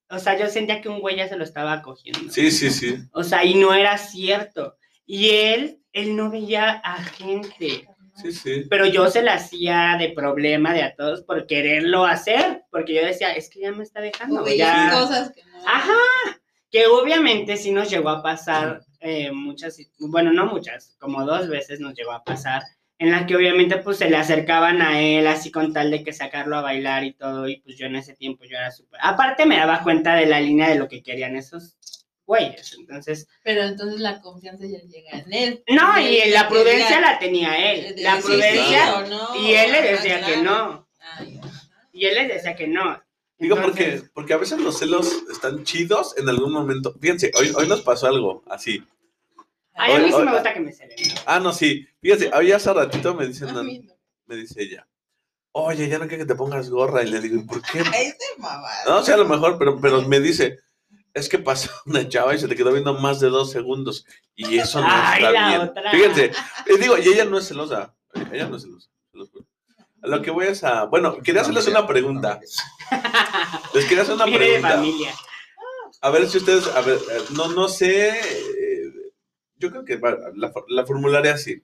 o 0.10 0.18
sea, 0.18 0.36
yo 0.36 0.48
sentía 0.48 0.82
que 0.82 0.90
un 0.90 1.00
güey 1.00 1.18
ya 1.18 1.28
se 1.30 1.38
lo 1.38 1.44
estaba 1.44 1.84
cogiendo. 1.84 2.32
Sí, 2.32 2.50
sí, 2.50 2.72
sí. 2.72 2.98
O 3.12 3.24
sea, 3.24 3.46
y 3.46 3.54
no 3.54 3.76
era 3.76 4.00
cierto. 4.00 4.76
Y 5.06 5.30
él, 5.30 5.84
él 5.94 6.16
no 6.16 6.32
veía 6.32 6.82
a 6.84 7.04
gente. 7.04 7.88
Sí, 8.22 8.32
sí. 8.32 8.66
Pero 8.70 8.86
yo 8.86 9.10
se 9.10 9.24
la 9.24 9.36
hacía 9.36 9.96
de 10.00 10.10
problema 10.10 10.74
de 10.74 10.84
a 10.84 10.96
todos 10.96 11.22
por 11.22 11.48
quererlo 11.48 12.06
hacer. 12.06 12.64
Porque 12.72 12.96
yo 12.96 13.06
decía, 13.06 13.32
es 13.34 13.50
que 13.50 13.62
ya 13.62 13.72
me 13.72 13.84
está 13.84 14.02
dejando. 14.02 14.46
Ya". 14.48 14.92
cosas 14.92 15.32
que 15.32 15.44
no. 15.44 15.60
Ajá, 15.66 15.94
que 16.72 16.88
obviamente 16.88 17.58
sí 17.58 17.72
nos 17.72 17.90
llegó 17.90 18.10
a 18.10 18.22
pasar 18.22 18.82
eh, 19.02 19.32
muchas, 19.32 19.78
bueno, 20.00 20.34
no 20.34 20.46
muchas, 20.46 20.96
como 21.00 21.26
dos 21.26 21.48
veces 21.48 21.80
nos 21.80 21.94
llegó 21.94 22.12
a 22.12 22.24
pasar, 22.24 22.64
en 22.98 23.12
la 23.12 23.26
que 23.26 23.36
obviamente 23.36 23.78
pues 23.78 23.98
se 23.98 24.10
le 24.10 24.18
acercaban 24.18 24.82
a 24.82 25.00
él 25.00 25.26
así 25.26 25.52
con 25.52 25.72
tal 25.72 25.90
de 25.90 26.04
que 26.04 26.12
sacarlo 26.12 26.58
a 26.58 26.62
bailar 26.62 27.06
y 27.06 27.14
todo, 27.14 27.48
y 27.48 27.62
pues 27.62 27.78
yo 27.78 27.86
en 27.86 27.96
ese 27.96 28.14
tiempo 28.14 28.44
yo 28.44 28.58
era 28.58 28.72
súper, 28.72 29.00
aparte 29.02 29.46
me 29.46 29.58
daba 29.58 29.84
cuenta 29.84 30.16
de 30.16 30.26
la 30.26 30.42
línea 30.42 30.68
de 30.68 30.76
lo 30.76 30.90
que 30.90 31.02
querían 31.02 31.38
esos 31.38 31.78
güeyes, 32.30 32.76
entonces, 32.80 33.28
Pero 33.44 33.64
entonces 33.64 34.00
la 34.00 34.22
confianza 34.22 34.66
ya 34.68 34.80
llega 34.88 35.18
en 35.18 35.34
él. 35.34 35.64
no, 35.68 35.98
Él 35.98 36.28
y 36.28 36.30
la 36.30 36.48
prudencia 36.48 37.02
la 37.02 37.18
tenía 37.18 37.72
él, 37.72 37.96
de 37.96 38.02
la 38.04 38.16
decir 38.18 38.32
sí 38.32 38.38
prudencia, 38.38 38.98
o 39.00 39.08
no, 39.08 39.36
y 39.36 39.54
él 39.56 39.72
le 39.72 39.82
decía 39.82 40.24
que 40.24 40.38
no, 40.38 40.88
Ay, 41.18 41.42
y 41.92 42.06
él 42.06 42.16
le 42.16 42.28
decía 42.36 42.56
que 42.56 42.68
no. 42.68 43.02
Digo, 43.40 43.56
Entonces, 43.56 44.02
porque, 44.02 44.10
porque 44.14 44.34
a 44.34 44.38
veces 44.38 44.60
los 44.60 44.78
celos 44.78 45.24
están 45.32 45.64
chidos 45.64 46.14
en 46.18 46.28
algún 46.30 46.52
momento. 46.52 46.94
Fíjense, 47.02 47.32
hoy, 47.40 47.52
hoy 47.56 47.68
nos 47.68 47.82
pasó 47.82 48.08
algo 48.08 48.44
así. 48.48 48.84
ay, 49.74 49.94
a 49.94 50.00
mí 50.00 50.10
sí 50.10 50.14
Oye, 50.14 50.26
me 50.26 50.32
gusta 50.34 50.54
que 50.54 50.60
me 50.60 50.72
celen. 50.74 50.98
Ah, 51.26 51.40
no, 51.40 51.52
sí. 51.54 51.88
Fíjense, 52.02 52.30
hoy 52.36 52.52
hace 52.52 52.72
ratito 52.74 53.16
me 53.16 53.26
dicen, 53.26 53.54
no. 53.54 53.64
me 53.64 54.36
dice 54.36 54.62
ella, 54.62 54.86
oye, 55.54 55.88
ya 55.88 55.98
no 55.98 56.08
quiero 56.08 56.24
que 56.24 56.28
te 56.28 56.36
pongas 56.36 56.70
gorra. 56.70 57.02
Y 57.02 57.08
le 57.10 57.22
digo, 57.22 57.38
¿y 57.38 57.44
por 57.44 57.62
qué? 57.62 57.80
Ay, 57.80 58.08
ese 58.08 58.38
mamá. 58.38 58.70
No 58.86 59.04
sé, 59.04 59.14
a 59.14 59.18
lo 59.18 59.26
mejor, 59.26 59.58
pero, 59.58 59.80
pero 59.80 60.02
me 60.04 60.20
dice, 60.20 60.60
es 61.14 61.30
que 61.30 61.40
pasó 61.40 61.70
una 61.86 62.08
chava 62.08 62.36
y 62.36 62.40
se 62.40 62.48
te 62.48 62.56
quedó 62.56 62.72
viendo 62.72 62.94
más 62.94 63.20
de 63.20 63.30
dos 63.30 63.52
segundos. 63.52 64.06
Y 64.36 64.58
eso 64.58 64.82
no 64.82 64.88
Ay, 64.90 65.24
está 65.24 65.48
bien. 65.50 65.62
otra. 65.62 65.92
Fíjense, 65.92 66.32
y 66.68 66.78
digo, 66.78 66.98
y 66.98 67.08
ella 67.10 67.26
no 67.26 67.38
es 67.38 67.48
celosa. 67.48 67.96
Ella 68.32 68.48
no 68.48 68.56
es 68.58 68.64
celosa. 68.64 68.90
A 70.02 70.08
lo 70.08 70.22
que 70.22 70.32
voy 70.32 70.48
es 70.48 70.64
a. 70.64 70.86
Bueno, 70.86 71.18
quería 71.22 71.42
hacerles 71.42 71.68
una 71.68 71.86
pregunta. 71.86 72.40
Les 73.74 73.86
quería 73.86 74.04
hacer 74.04 74.16
una 74.16 74.26
pregunta. 74.34 74.70
familia. 74.70 75.14
A 76.02 76.10
ver 76.10 76.30
si 76.30 76.38
ustedes, 76.38 76.68
a 76.68 76.80
ver, 76.82 76.96
eh, 76.98 77.22
no, 77.32 77.50
no 77.50 77.68
sé, 77.68 78.12
eh, 78.12 78.94
yo 79.58 79.70
creo 79.70 79.84
que 79.84 79.98
la, 80.36 80.54
la 80.70 80.86
formularé 80.86 81.30
así. 81.30 81.62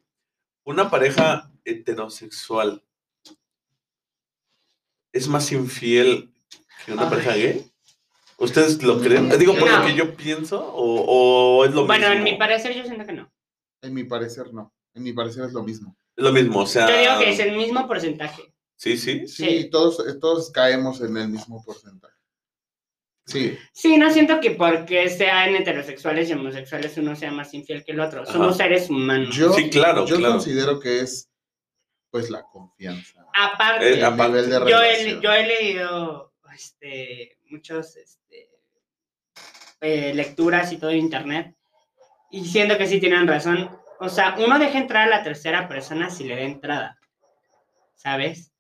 Una 0.66 0.90
pareja 0.90 1.50
heterosexual 1.64 2.84
es 5.14 5.28
más 5.30 5.52
infiel 5.54 6.34
que 6.86 6.92
una 6.92 7.04
Ay. 7.04 7.10
pareja 7.10 7.36
gay. 7.36 7.72
¿Ustedes 8.38 8.82
lo 8.84 9.00
creen? 9.00 9.30
Digo, 9.40 9.56
por 9.56 9.70
lo 9.72 9.86
que 9.86 9.94
yo 9.96 10.16
pienso, 10.16 10.60
o, 10.74 11.02
o 11.60 11.66
es 11.66 11.74
lo 11.74 11.86
Bueno, 11.86 12.10
mismo. 12.10 12.18
en 12.18 12.24
mi 12.34 12.38
parecer 12.38 12.76
yo 12.76 12.84
siento 12.84 13.06
que 13.06 13.14
no. 13.14 13.32
En 13.82 13.94
mi 13.94 14.04
parecer, 14.04 14.54
no. 14.54 14.74
En 14.94 15.04
mi 15.04 15.14
parecer 15.14 15.46
es 15.46 15.54
lo 15.54 15.64
mismo. 15.64 15.96
Es 16.16 16.24
lo 16.24 16.32
mismo, 16.32 16.60
o 16.62 16.66
sea. 16.68 16.90
Yo 16.90 16.98
digo 17.00 17.20
que 17.20 17.30
es 17.30 17.40
el 17.40 17.56
mismo 17.56 17.88
porcentaje. 17.88 18.54
Sí, 18.78 18.98
sí. 18.98 19.28
Sí, 19.28 19.46
Sí. 19.62 19.70
Todos, 19.70 20.04
todos 20.20 20.52
caemos 20.52 21.00
en 21.02 21.16
el 21.18 21.30
mismo 21.30 21.64
porcentaje. 21.64 22.14
Sí, 23.28 23.58
Sí, 23.74 23.98
no 23.98 24.12
siento 24.12 24.40
que 24.40 24.52
porque 24.52 25.10
sean 25.10 25.56
heterosexuales 25.56 26.30
y 26.30 26.34
homosexuales 26.34 26.96
uno 26.98 27.16
sea 27.16 27.32
más 27.32 27.54
infiel 27.54 27.84
que 27.84 27.94
el 27.94 28.00
otro. 28.00 28.26
Somos 28.26 28.58
seres 28.58 28.90
humanos. 28.90 29.36
yo, 29.36 29.52
Sí, 29.54 29.70
claro, 29.70 30.06
yo 30.06 30.18
claro. 30.18 30.34
considero 30.36 30.80
que 30.80 31.00
es 31.00 31.30
pues 32.12 32.30
la 32.30 32.44
confianza. 32.44 33.26
Aparte, 33.34 33.90
Eh, 33.90 33.94
el 33.96 34.06
aparte, 34.06 34.28
nivel 34.44 34.50
de 34.50 34.52
yo, 34.72 34.82
he, 34.82 34.96
relación. 34.96 35.22
yo 35.22 35.34
he 35.34 35.48
leído 35.48 36.34
este, 36.54 37.38
muchos 37.50 37.96
este, 37.98 38.25
eh, 39.82 40.14
lecturas 40.14 40.72
y 40.72 40.78
todo 40.78 40.92
en 40.92 40.98
internet 41.00 41.56
y 42.32 42.46
siento 42.46 42.78
que 42.78 42.88
sí 42.88 43.00
tienen 43.00 43.28
razón. 43.28 43.70
O 44.00 44.10
sea, 44.10 44.36
uno 44.38 44.60
deja 44.60 44.78
entrar 44.78 45.08
a 45.08 45.18
la 45.18 45.24
tercera 45.24 45.68
persona 45.68 46.10
si 46.10 46.24
le 46.26 46.36
da 46.36 46.42
entrada, 46.42 47.00
¿sabes? 47.96 48.52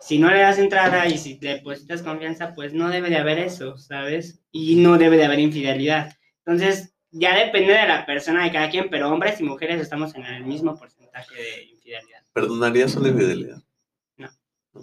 Si 0.00 0.18
no 0.18 0.30
le 0.30 0.40
das 0.40 0.58
entrada 0.58 1.06
y 1.08 1.18
si 1.18 1.38
le 1.40 1.54
depositas 1.54 2.02
confianza, 2.02 2.54
pues 2.54 2.72
no 2.72 2.88
debe 2.88 3.10
de 3.10 3.16
haber 3.18 3.38
eso, 3.38 3.76
¿sabes? 3.76 4.40
Y 4.52 4.76
no 4.76 4.96
debe 4.96 5.16
de 5.16 5.24
haber 5.24 5.40
infidelidad. 5.40 6.12
Entonces, 6.46 6.94
ya 7.10 7.34
depende 7.36 7.72
de 7.72 7.88
la 7.88 8.06
persona 8.06 8.44
de 8.44 8.52
cada 8.52 8.70
quien, 8.70 8.88
pero 8.90 9.10
hombres 9.10 9.40
y 9.40 9.44
mujeres 9.44 9.80
estamos 9.80 10.14
en 10.14 10.24
el 10.24 10.44
mismo 10.44 10.76
porcentaje 10.78 11.34
de 11.34 11.64
infidelidad. 11.64 12.22
¿Perdonarías 12.32 12.94
una 12.94 13.08
infidelidad? 13.08 13.62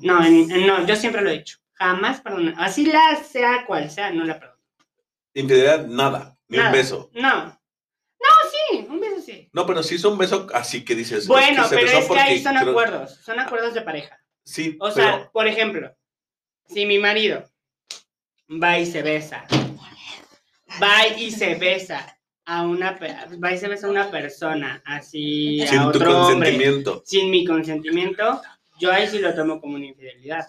No, 0.01 0.25
en- 0.25 0.51
en- 0.51 0.67
no, 0.67 0.85
yo 0.85 0.95
siempre 0.97 1.21
lo 1.21 1.29
he 1.29 1.37
dicho. 1.37 1.59
Jamás 1.73 2.19
perdonar. 2.19 2.55
Así 2.57 2.85
la 2.85 3.15
sea 3.23 3.65
cual 3.65 3.89
sea, 3.89 4.11
no 4.11 4.25
la 4.25 4.37
perdono. 4.39 4.54
Infidelidad, 5.35 5.85
nada. 5.85 6.37
Ni 6.47 6.57
Nada. 6.57 6.69
un 6.69 6.75
beso. 6.75 7.09
No. 7.13 7.45
No, 7.45 8.49
sí, 8.51 8.87
un 8.89 8.99
beso 8.99 9.21
sí. 9.21 9.49
No, 9.53 9.65
pero 9.67 9.83
sí 9.83 9.95
es 9.95 10.03
un 10.05 10.17
beso 10.17 10.47
así 10.53 10.83
que 10.83 10.95
dices. 10.95 11.27
Bueno, 11.27 11.69
que 11.69 11.75
pero 11.75 11.91
es 11.91 12.07
que 12.07 12.19
ahí 12.19 12.41
son 12.41 12.55
creo- 12.55 12.69
acuerdos. 12.71 13.15
Son 13.23 13.39
acuerdos 13.39 13.73
de 13.73 13.81
pareja. 13.81 14.19
Sí, 14.43 14.77
O 14.79 14.89
sea, 14.91 15.17
pero- 15.17 15.31
por 15.31 15.47
ejemplo, 15.47 15.95
si 16.67 16.85
mi 16.85 16.97
marido 16.99 17.43
va 18.49 18.79
y 18.79 18.85
se 18.85 19.01
besa, 19.01 19.45
va 20.81 21.07
y 21.17 21.31
se 21.31 21.55
besa 21.55 22.17
a 22.45 22.61
una, 22.63 22.91
va 23.43 23.51
y 23.53 23.57
se 23.57 23.67
besa 23.67 23.87
a 23.87 23.89
una 23.89 24.11
persona, 24.11 24.81
así 24.85 25.65
sin 25.67 25.79
a 25.79 25.83
tu 25.91 25.97
otro 25.97 26.27
hombre, 26.27 26.51
consentimiento. 26.51 27.03
sin 27.05 27.29
mi 27.31 27.43
consentimiento, 27.45 28.41
yo 28.79 28.91
ahí 28.91 29.07
sí 29.07 29.19
lo 29.19 29.33
tomo 29.33 29.59
como 29.59 29.75
una 29.75 29.85
infidelidad. 29.85 30.45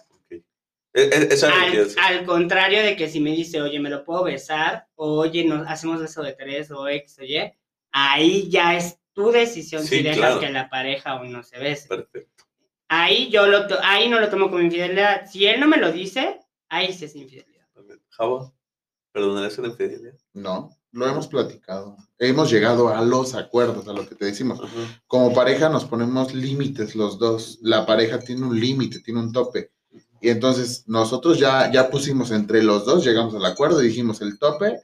E- 0.97 1.11
e- 1.13 1.29
Eso 1.35 1.47
es 1.49 1.97
Al, 1.99 2.25
contrario 2.25 2.83
de 2.83 2.97
que 2.97 3.09
si 3.11 3.21
me 3.21 3.31
dice, 3.33 3.61
oye, 3.61 3.79
me 3.79 3.91
lo 3.91 4.03
puedo 4.03 4.25
besar, 4.25 4.89
o 4.95 5.19
oye, 5.21 5.45
nos 5.45 5.69
hacemos 5.69 6.01
beso 6.01 6.23
de 6.23 6.33
tres, 6.33 6.71
o 6.71 6.89
X 6.89 7.19
o 7.21 7.25
Y, 7.25 7.53
ahí 7.93 8.49
ya 8.49 8.75
es 8.77 8.99
tu 9.13 9.31
decisión 9.31 9.83
Sí, 9.83 9.99
si 9.99 10.03
dejas 10.03 10.19
claro. 10.19 10.41
que 10.41 10.51
la 10.51 10.69
pareja 10.71 11.17
o 11.17 11.25
no 11.25 11.43
se 11.43 11.59
bese. 11.59 11.89
Perfecto. 11.89 12.45
Ahí 12.89 13.29
yo 13.31 13.47
lo 13.47 13.67
to- 13.67 13.79
ahí 13.83 14.09
no 14.09 14.21
lo 14.21 14.29
tomo 14.31 14.49
como 14.49 14.61
infidelidad. 14.63 15.27
Si 15.31 15.45
él 15.47 15.61
no 15.61 15.67
me 15.69 15.77
lo 15.77 15.93
dice, 15.93 16.41
ahí 16.69 16.93
sí 16.93 17.05
es 17.05 17.15
infidelidad. 17.17 17.67
Javo, 18.11 18.55
¿perdonarías 19.13 19.59
una 19.59 19.69
infidelidad? 19.69 20.15
No, 20.33 20.71
lo 20.93 21.07
hemos 21.07 21.27
platicado. 21.29 21.97
Hemos 22.19 22.51
llegado 22.51 22.89
a 22.89 23.03
los 23.03 23.35
acuerdos, 23.35 23.87
a 23.89 23.93
lo 23.93 24.09
que 24.09 24.15
te 24.15 24.25
decimos. 24.25 24.61
Ajá. 24.63 25.03
Como 25.07 25.35
pareja 25.35 25.69
nos 25.69 25.85
ponemos 25.85 26.33
límites 26.35 26.95
los 26.95 27.19
dos. 27.19 27.59
La 27.61 27.85
pareja 27.85 28.19
tiene 28.19 28.47
un 28.47 28.59
límite, 28.59 29.01
tiene 29.01 29.21
un 29.21 29.33
tope. 29.33 29.73
Y 30.21 30.31
entonces 30.31 30.85
nosotros 30.87 31.39
ya, 31.39 31.71
ya 31.71 31.91
pusimos 31.91 32.31
entre 32.31 32.63
los 32.63 32.85
dos, 32.85 33.05
llegamos 33.05 33.35
al 33.35 33.45
acuerdo 33.45 33.83
y 33.83 33.89
dijimos, 33.89 34.21
el 34.21 34.39
tope 34.39 34.81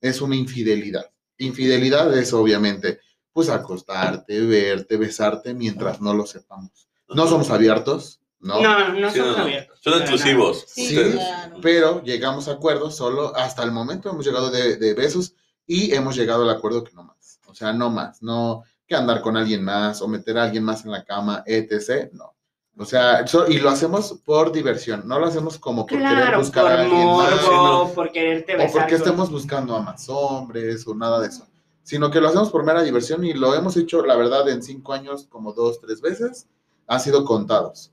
es 0.00 0.20
una 0.20 0.36
infidelidad. 0.36 1.10
Infidelidad 1.38 2.16
es 2.16 2.32
obviamente, 2.32 3.00
pues 3.32 3.48
acostarte, 3.48 4.40
verte, 4.40 4.96
besarte 4.96 5.54
mientras 5.54 6.00
no 6.00 6.14
lo 6.14 6.26
sepamos. 6.26 6.88
No 7.08 7.26
somos 7.26 7.50
abiertos, 7.50 8.20
¿no? 8.40 8.60
No, 8.62 8.92
no 8.94 9.10
Sí, 9.10 9.18
somos 9.18 9.32
no, 9.32 9.38
no. 9.38 9.42
abiertos. 9.44 9.78
Son 9.80 10.00
exclusivos. 10.00 10.64
Sí, 10.68 10.88
Sí, 10.88 10.94
claro. 11.12 11.56
Pero 11.60 12.02
llegamos 12.02 12.48
a 12.48 12.52
acuerdos 12.52 12.96
solo, 12.96 13.34
hasta 13.36 13.62
el 13.62 13.72
momento 13.72 14.10
hemos 14.10 14.24
llegado 14.24 14.50
de, 14.50 14.76
de 14.76 14.94
besos 14.94 15.34
y 15.66 15.92
hemos 15.94 16.16
llegado 16.16 16.44
al 16.44 16.50
acuerdo 16.50 16.84
que 16.84 16.92
no 16.94 17.02
más. 17.04 17.40
O 17.46 17.54
sea, 17.54 17.72
no 17.72 17.90
más, 17.90 18.22
no 18.22 18.62
que 18.86 18.94
andar 18.94 19.20
con 19.20 19.36
alguien 19.36 19.64
más 19.64 20.00
o 20.00 20.06
meter 20.08 20.38
a 20.38 20.44
alguien 20.44 20.62
más 20.62 20.84
en 20.84 20.92
la 20.92 21.04
cama, 21.04 21.42
etc. 21.46 22.10
No. 22.12 22.35
O 22.78 22.84
sea, 22.84 23.26
so- 23.26 23.48
y 23.48 23.58
lo 23.58 23.70
hacemos 23.70 24.20
por 24.24 24.52
diversión, 24.52 25.02
no 25.08 25.18
lo 25.18 25.26
hacemos 25.26 25.58
como 25.58 25.86
por 25.86 25.98
querer 25.98 26.12
Claro, 26.14 26.38
buscar 26.40 26.64
por 26.64 26.72
a 26.72 26.80
alguien 26.82 27.06
más 27.06 27.42
morbo, 27.46 27.84
no. 27.88 27.88
por 27.94 28.12
quererte 28.12 28.54
o 28.54 28.58
besar. 28.58 28.72
porque 28.82 28.92
con- 28.98 29.02
estemos 29.02 29.30
buscando 29.30 29.74
a 29.76 29.80
más 29.80 30.06
hombres 30.10 30.86
o 30.86 30.94
nada 30.94 31.20
de 31.20 31.28
eso, 31.28 31.46
sino 31.82 32.10
que 32.10 32.20
lo 32.20 32.28
hacemos 32.28 32.50
por 32.50 32.64
mera 32.64 32.82
diversión 32.82 33.24
y 33.24 33.32
lo 33.32 33.54
hemos 33.54 33.76
hecho, 33.78 34.04
la 34.04 34.14
verdad, 34.16 34.46
en 34.50 34.62
cinco 34.62 34.92
años 34.92 35.26
como 35.28 35.52
dos, 35.54 35.80
tres 35.80 36.00
veces, 36.02 36.48
han 36.86 37.00
sido 37.00 37.24
contados. 37.24 37.92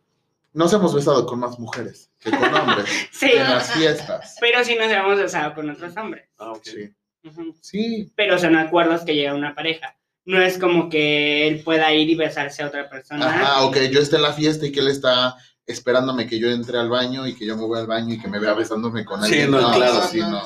Nos 0.52 0.72
hemos 0.74 0.94
besado 0.94 1.26
con 1.26 1.40
más 1.40 1.58
mujeres 1.58 2.12
que 2.20 2.30
con 2.30 2.40
hombres 2.54 2.90
Sí, 3.12 3.32
en 3.32 3.44
las 3.50 3.72
fiestas. 3.72 4.36
pero 4.42 4.64
sí 4.66 4.76
nos 4.76 4.92
hemos 4.92 5.18
besado 5.18 5.56
con 5.56 5.70
otros 5.70 5.96
hombres. 5.98 6.28
Ah, 6.38 6.52
ok. 6.52 6.62
Sí. 6.64 6.94
Ujú. 7.26 7.56
Sí, 7.62 8.12
Pero 8.18 8.38
son 8.38 8.58
acuerdos 8.58 9.02
que 9.06 9.16
llega 9.16 9.34
una 9.34 9.56
pareja. 9.56 9.96
No 10.26 10.42
es 10.42 10.58
como 10.58 10.90
que 10.90 11.48
él 11.48 11.64
pueda 11.64 11.94
ir 11.94 12.10
y 12.10 12.16
besarse 12.16 12.64
a 12.64 12.68
otra 12.68 12.90
persona. 12.90 13.26
Ajá, 13.28 13.64
o 13.66 13.72
que 13.72 13.90
yo 13.90 14.00
esté 14.00 14.16
en 14.16 14.22
la 14.22 14.34
fiesta 14.34 14.66
y 14.66 14.72
que 14.72 14.80
él 14.80 14.88
está 14.88 15.36
esperándome 15.66 16.28
que 16.28 16.40
yo 16.40 16.50
entre 16.50 16.78
al 16.78 16.90
baño 16.90 17.26
y 17.28 17.36
que 17.36 17.46
yo 17.46 17.56
me 17.58 17.64
voy 17.66 17.80
al 17.80 17.88
baño 17.88 18.14
y 18.14 18.20
que 18.20 18.28
me 18.28 18.40
vea 18.40 18.54
besándome 18.54 19.04
con 19.06 19.20
Sí, 19.24 19.34
alguien. 19.42 19.52
no, 19.52 19.72
claro. 19.74 20.02
sí, 20.10 20.20
no. 20.20 20.42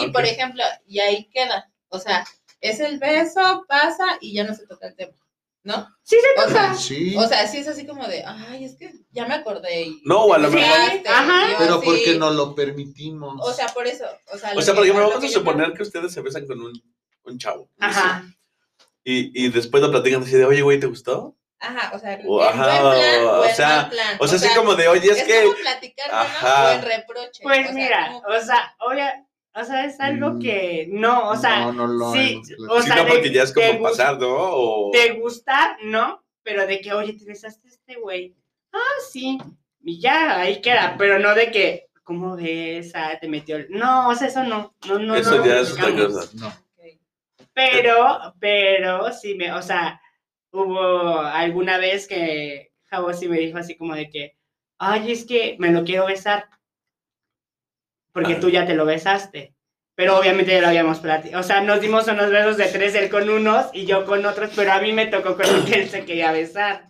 Y 0.00 0.06
Ok. 0.06 0.12
por 0.12 0.24
ejemplo, 0.24 0.62
y 0.86 0.98
ahí 1.00 1.28
queda. 1.32 1.70
O 1.88 1.98
sea, 1.98 2.24
es 2.60 2.80
el 2.80 2.98
beso, 2.98 3.64
pasa 3.68 4.04
y 4.20 4.34
ya 4.34 4.44
no 4.44 4.54
se 4.54 4.66
toca 4.66 4.88
el 4.88 4.94
tema. 4.96 5.12
¿No? 5.62 5.88
Sí, 6.04 6.16
se 6.36 6.44
O 6.44 6.48
sea, 6.48 6.74
Sí, 6.74 7.16
o 7.16 7.26
sea, 7.26 7.48
sí 7.48 7.58
es 7.58 7.66
así 7.66 7.84
como 7.86 8.06
de, 8.06 8.22
ay, 8.24 8.64
es 8.64 8.76
que 8.76 8.92
ya 9.10 9.26
me 9.26 9.34
acordé. 9.34 9.82
Y 9.82 10.02
No, 10.04 10.26
o 10.26 10.32
a 10.34 10.38
lo 10.38 10.48
mejor- 10.48 10.60
besaste", 10.68 11.08
Ajá. 11.08 11.56
pero 11.58 11.80
porque 11.80 12.16
no 12.16 12.30
lo 12.30 12.54
permitimos. 12.54 13.40
O 13.42 13.52
sea, 13.52 13.66
por 13.68 13.84
eso. 13.88 14.04
O 14.32 14.38
sea, 14.38 14.52
O 14.56 14.62
sea, 14.62 14.74
que- 14.74 14.76
porque 14.78 14.92
me 14.92 15.00
lo 15.00 15.08
vamos 15.08 15.24
a 15.24 15.26
yo 15.26 15.32
suponer 15.32 15.72
que 15.72 15.82
ustedes 15.82 16.12
se 16.12 16.20
besan 16.20 16.46
con 16.46 16.60
un, 16.60 16.80
un 17.24 17.38
chavo. 17.38 17.68
Ajá. 17.80 18.24
Y, 19.08 19.30
y 19.44 19.48
después 19.50 19.80
lo 19.82 19.90
platican 19.92 20.22
así 20.24 20.32
de, 20.32 20.44
oye, 20.44 20.62
güey, 20.62 20.80
¿te 20.80 20.86
gustó? 20.88 21.36
Ajá, 21.60 21.92
o 21.94 21.98
sea, 22.00 22.18
O- 22.26 22.42
ajá, 22.42 22.82
buen 22.82 22.98
plan 22.98 23.24
o 23.24 23.40
o 23.40 23.48
sea, 23.50 23.88
plan. 23.88 24.16
O 24.18 24.26
sea, 24.26 24.36
así 24.36 24.48
como 24.56 24.74
de, 24.74 24.88
oye, 24.88 25.10
es, 25.12 25.18
es 25.18 25.24
que... 25.24 25.42
como 25.44 25.54
platicar 25.56 26.10
bueno, 26.10 26.22
Ajá. 26.24 26.64
o 26.66 26.70
en 26.72 26.82
reproche. 26.82 27.40
Pues 27.42 27.60
o 27.60 27.62
sea, 27.64 27.72
mira, 27.72 28.06
como- 28.08 28.36
o 28.36 28.40
sea, 28.40 28.76
obvia- 28.80 29.26
o 29.54 29.64
sea, 29.64 29.84
es 29.86 30.00
algo 30.00 30.30
Mm. 30.32 30.38
que 30.40 30.88
no, 30.90 31.30
o 31.30 31.36
sea, 31.36 31.60
no, 31.60 31.72
no 31.72 31.86
lo 31.86 32.12
sí, 32.12 32.32
hemos 32.32 32.50
o. 32.68 32.80
Sí, 32.82 32.86
sea, 32.88 32.96
no, 32.96 33.04
de- 33.04 33.10
porque 33.10 33.30
ya 33.32 33.42
es 33.44 33.54
de 33.54 33.66
como 33.68 33.78
gust- 33.78 33.90
pasar, 33.90 34.18
¿no? 34.18 34.28
O... 34.36 34.90
de 34.92 35.10
gustar, 35.12 35.76
no, 35.84 36.22
pero 36.42 36.66
de 36.66 36.80
que, 36.80 36.92
oye, 36.92 37.12
te 37.14 37.24
besaste 37.24 37.68
a 37.68 37.70
este 37.70 37.94
güey. 38.00 38.34
Ah, 38.72 38.78
sí. 39.10 39.38
Y 39.84 40.00
ya, 40.00 40.40
ahí 40.40 40.60
queda, 40.60 40.96
pero 40.98 41.20
no 41.20 41.32
de 41.34 41.50
que, 41.52 41.86
¿cómo 42.02 42.36
ves? 42.36 42.90
Ah, 42.94 43.16
te 43.20 43.28
metió. 43.28 43.56
el-". 43.56 43.68
No, 43.70 44.08
o 44.08 44.14
sea, 44.16 44.26
eso 44.28 44.42
no. 44.42 44.74
No, 44.88 44.98
no, 44.98 45.14
Eso 45.14 45.36
no 45.38 45.46
ya 45.46 45.60
es 45.60 45.72
otra 45.72 45.94
cosa. 45.94 46.28
No. 46.34 46.52
Pero, 47.56 48.34
pero, 48.40 49.12
sí 49.12 49.34
me, 49.34 49.52
o 49.52 49.62
sea, 49.62 50.00
hubo 50.52 51.18
alguna 51.20 51.78
vez 51.78 52.06
que 52.06 52.70
Javo 52.84 53.12
sí 53.14 53.26
me 53.28 53.38
dijo 53.38 53.58
así 53.58 53.76
como 53.76 53.96
de 53.96 54.08
que, 54.10 54.36
ay, 54.78 55.10
es 55.10 55.24
que 55.26 55.56
me 55.58 55.72
lo 55.72 55.82
quiero 55.82 56.06
besar. 56.06 56.48
Porque 58.12 58.34
Ah. 58.34 58.40
tú 58.40 58.50
ya 58.50 58.66
te 58.66 58.74
lo 58.74 58.84
besaste. 58.84 59.54
Pero 59.94 60.18
obviamente 60.18 60.52
ya 60.52 60.60
lo 60.60 60.68
habíamos 60.68 60.98
platicado. 61.00 61.40
O 61.40 61.42
sea, 61.42 61.62
nos 61.62 61.80
dimos 61.80 62.06
unos 62.06 62.30
besos 62.30 62.58
de 62.58 62.66
tres, 62.66 62.94
él 62.94 63.08
con 63.08 63.28
unos 63.30 63.70
y 63.72 63.86
yo 63.86 64.04
con 64.04 64.24
otros, 64.26 64.50
pero 64.54 64.72
a 64.72 64.80
mí 64.80 64.92
me 64.92 65.06
tocó 65.06 65.36
con 65.36 65.46
el 65.46 65.64
que 65.64 65.74
él 65.80 65.88
se 65.88 66.04
quería 66.04 66.32
besar. 66.32 66.84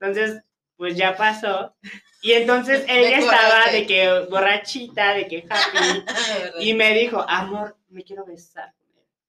Entonces, 0.00 0.42
pues 0.76 0.96
ya 0.96 1.14
pasó. 1.16 1.76
Y 2.22 2.32
entonces 2.32 2.84
ella 2.88 3.18
estaba 3.18 3.70
de 3.70 3.86
que 3.86 4.26
borrachita, 4.30 5.12
de 5.12 5.28
que 5.28 5.46
happy, 5.48 6.04
y 6.60 6.72
me 6.72 6.94
dijo, 6.94 7.22
amor, 7.28 7.76
me 7.88 8.02
quiero 8.02 8.24
besar. 8.24 8.72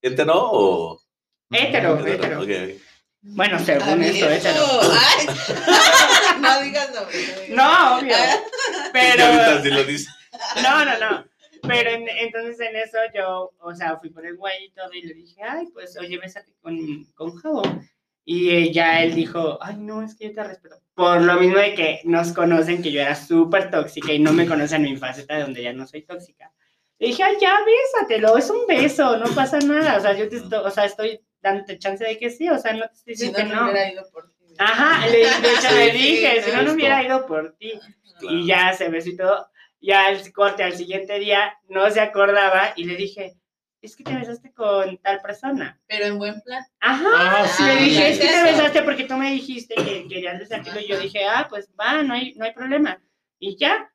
¿Hetero 0.02 0.34
o...? 0.36 1.02
Hétero, 1.50 2.06
hétero. 2.06 2.44
Bueno, 3.22 3.60
según 3.60 3.84
Abierto. 3.90 4.30
hétero. 4.30 4.66
Ay. 4.82 5.28
no 6.42 6.62
digas 6.62 6.92
no 6.94 7.06
digas 7.06 7.50
No, 7.50 7.98
obvio. 7.98 8.16
Pero, 8.94 9.64
lo 9.76 9.84
dice. 9.84 10.10
no, 10.62 10.86
no, 10.86 10.98
no. 11.00 11.26
Pero 11.68 11.90
en- 11.90 12.08
entonces 12.08 12.60
en 12.60 12.76
eso 12.76 12.98
yo, 13.16 13.52
o 13.60 13.74
sea, 13.76 13.98
fui 13.98 14.10
por 14.10 14.26
el 14.26 14.38
güey 14.38 14.66
y 14.66 14.72
todo 14.72 14.94
y 14.94 15.02
le 15.02 15.14
dije, 15.14 15.42
ay, 15.42 15.68
pues, 15.74 15.98
oye, 15.98 16.18
bésate 16.18 16.54
con, 16.62 16.78
con 17.16 17.36
Javo. 17.38 17.64
Y 18.24 18.50
eh, 18.50 18.72
ya 18.74 19.02
él 19.02 19.16
dijo, 19.16 19.58
ay, 19.62 19.78
no, 19.78 20.04
es 20.04 20.16
que 20.16 20.26
yo 20.30 20.34
te 20.36 20.44
respeto. 20.44 20.76
Por 20.94 21.22
lo 21.22 21.36
mismo 21.40 21.58
de 21.58 21.74
que 21.76 22.02
nos 22.04 22.34
conocen 22.34 22.82
que 22.84 22.92
yo 22.92 23.02
era 23.02 23.16
súper 23.16 23.72
tóxica 23.72 24.12
y 24.14 24.20
no 24.20 24.34
me 24.34 24.46
conocen 24.46 24.82
mi 24.84 24.96
faceta 24.98 25.36
de 25.36 25.44
donde 25.44 25.64
ya 25.64 25.74
no 25.74 25.88
soy 25.88 26.02
tóxica. 26.04 26.52
Le 27.00 27.08
dije, 27.08 27.24
ay, 27.24 27.36
ya, 27.40 27.56
bésatelo, 27.66 28.38
es 28.38 28.50
un 28.50 28.66
beso, 28.68 29.18
no 29.18 29.26
pasa 29.36 29.60
nada. 29.60 29.98
O 29.98 30.02
sea, 30.02 30.14
yo 30.14 30.28
te 30.30 30.38
estoy, 30.38 30.60
o 30.66 30.72
sea, 30.72 30.86
estoy 30.86 31.22
dándote 31.42 31.78
chance 31.78 32.04
de 32.04 32.18
que 32.18 32.30
sí, 32.30 32.50
o 32.50 32.58
sea, 32.58 32.74
no 32.74 32.88
te 32.88 32.94
estoy 32.96 33.16
Si 33.16 33.28
diciendo 33.28 33.40
no, 33.40 33.50
que 33.50 33.56
no 33.56 33.62
no. 33.66 33.72
hubiera 33.72 33.92
ido 33.92 34.04
por 34.12 34.32
ti. 34.34 34.46
Ajá, 34.58 35.06
le, 35.08 35.18
de 35.18 35.24
hecho 35.54 35.70
Sí, 35.70 35.76
le 35.76 35.92
sí, 35.92 35.98
dije, 35.98 36.42
si 36.44 36.52
no, 36.52 36.62
no 36.64 36.74
hubiera 36.74 37.04
ido 37.04 37.26
por 37.28 37.56
ti. 37.58 37.74
Claro. 38.20 38.36
Y 38.36 38.48
ya 38.48 38.74
se 38.74 38.90
besó 38.90 39.10
y 39.10 39.18
todo. 39.18 39.48
Ya 39.80 40.10
el 40.10 40.34
corte 40.34 40.64
al 40.64 40.76
siguiente 40.76 41.20
día 41.20 41.56
no 41.70 41.90
se 41.92 42.00
acordaba 42.02 42.74
y 42.76 42.86
le 42.86 42.96
dije, 42.96 43.38
es 43.80 43.96
que 43.96 44.04
te 44.04 44.16
besaste 44.16 44.52
con 44.54 44.98
tal 44.98 45.22
persona. 45.22 45.80
Pero 45.88 46.06
en 46.08 46.18
buen 46.18 46.42
plan. 46.42 46.64
Ajá, 46.80 47.08
Ah, 47.14 47.48
sí, 47.48 47.64
le 47.64 47.78
sí, 47.78 47.84
dije, 47.86 48.10
es 48.10 48.20
que 48.20 48.28
te 48.28 48.44
besaste 48.44 48.82
porque 48.82 49.04
tú 49.04 49.16
me 49.18 49.30
dijiste 49.32 49.76
que 49.76 50.08
querías 50.08 50.40
besártelo 50.40 50.80
y 50.80 50.88
yo 50.88 51.00
dije, 51.00 51.26
ah, 51.26 51.46
pues 51.48 51.70
va, 51.80 52.02
no 52.02 52.16
hay, 52.16 52.34
no 52.34 52.46
hay 52.46 52.54
problema. 52.54 53.00
Y 53.38 53.56
ya, 53.58 53.94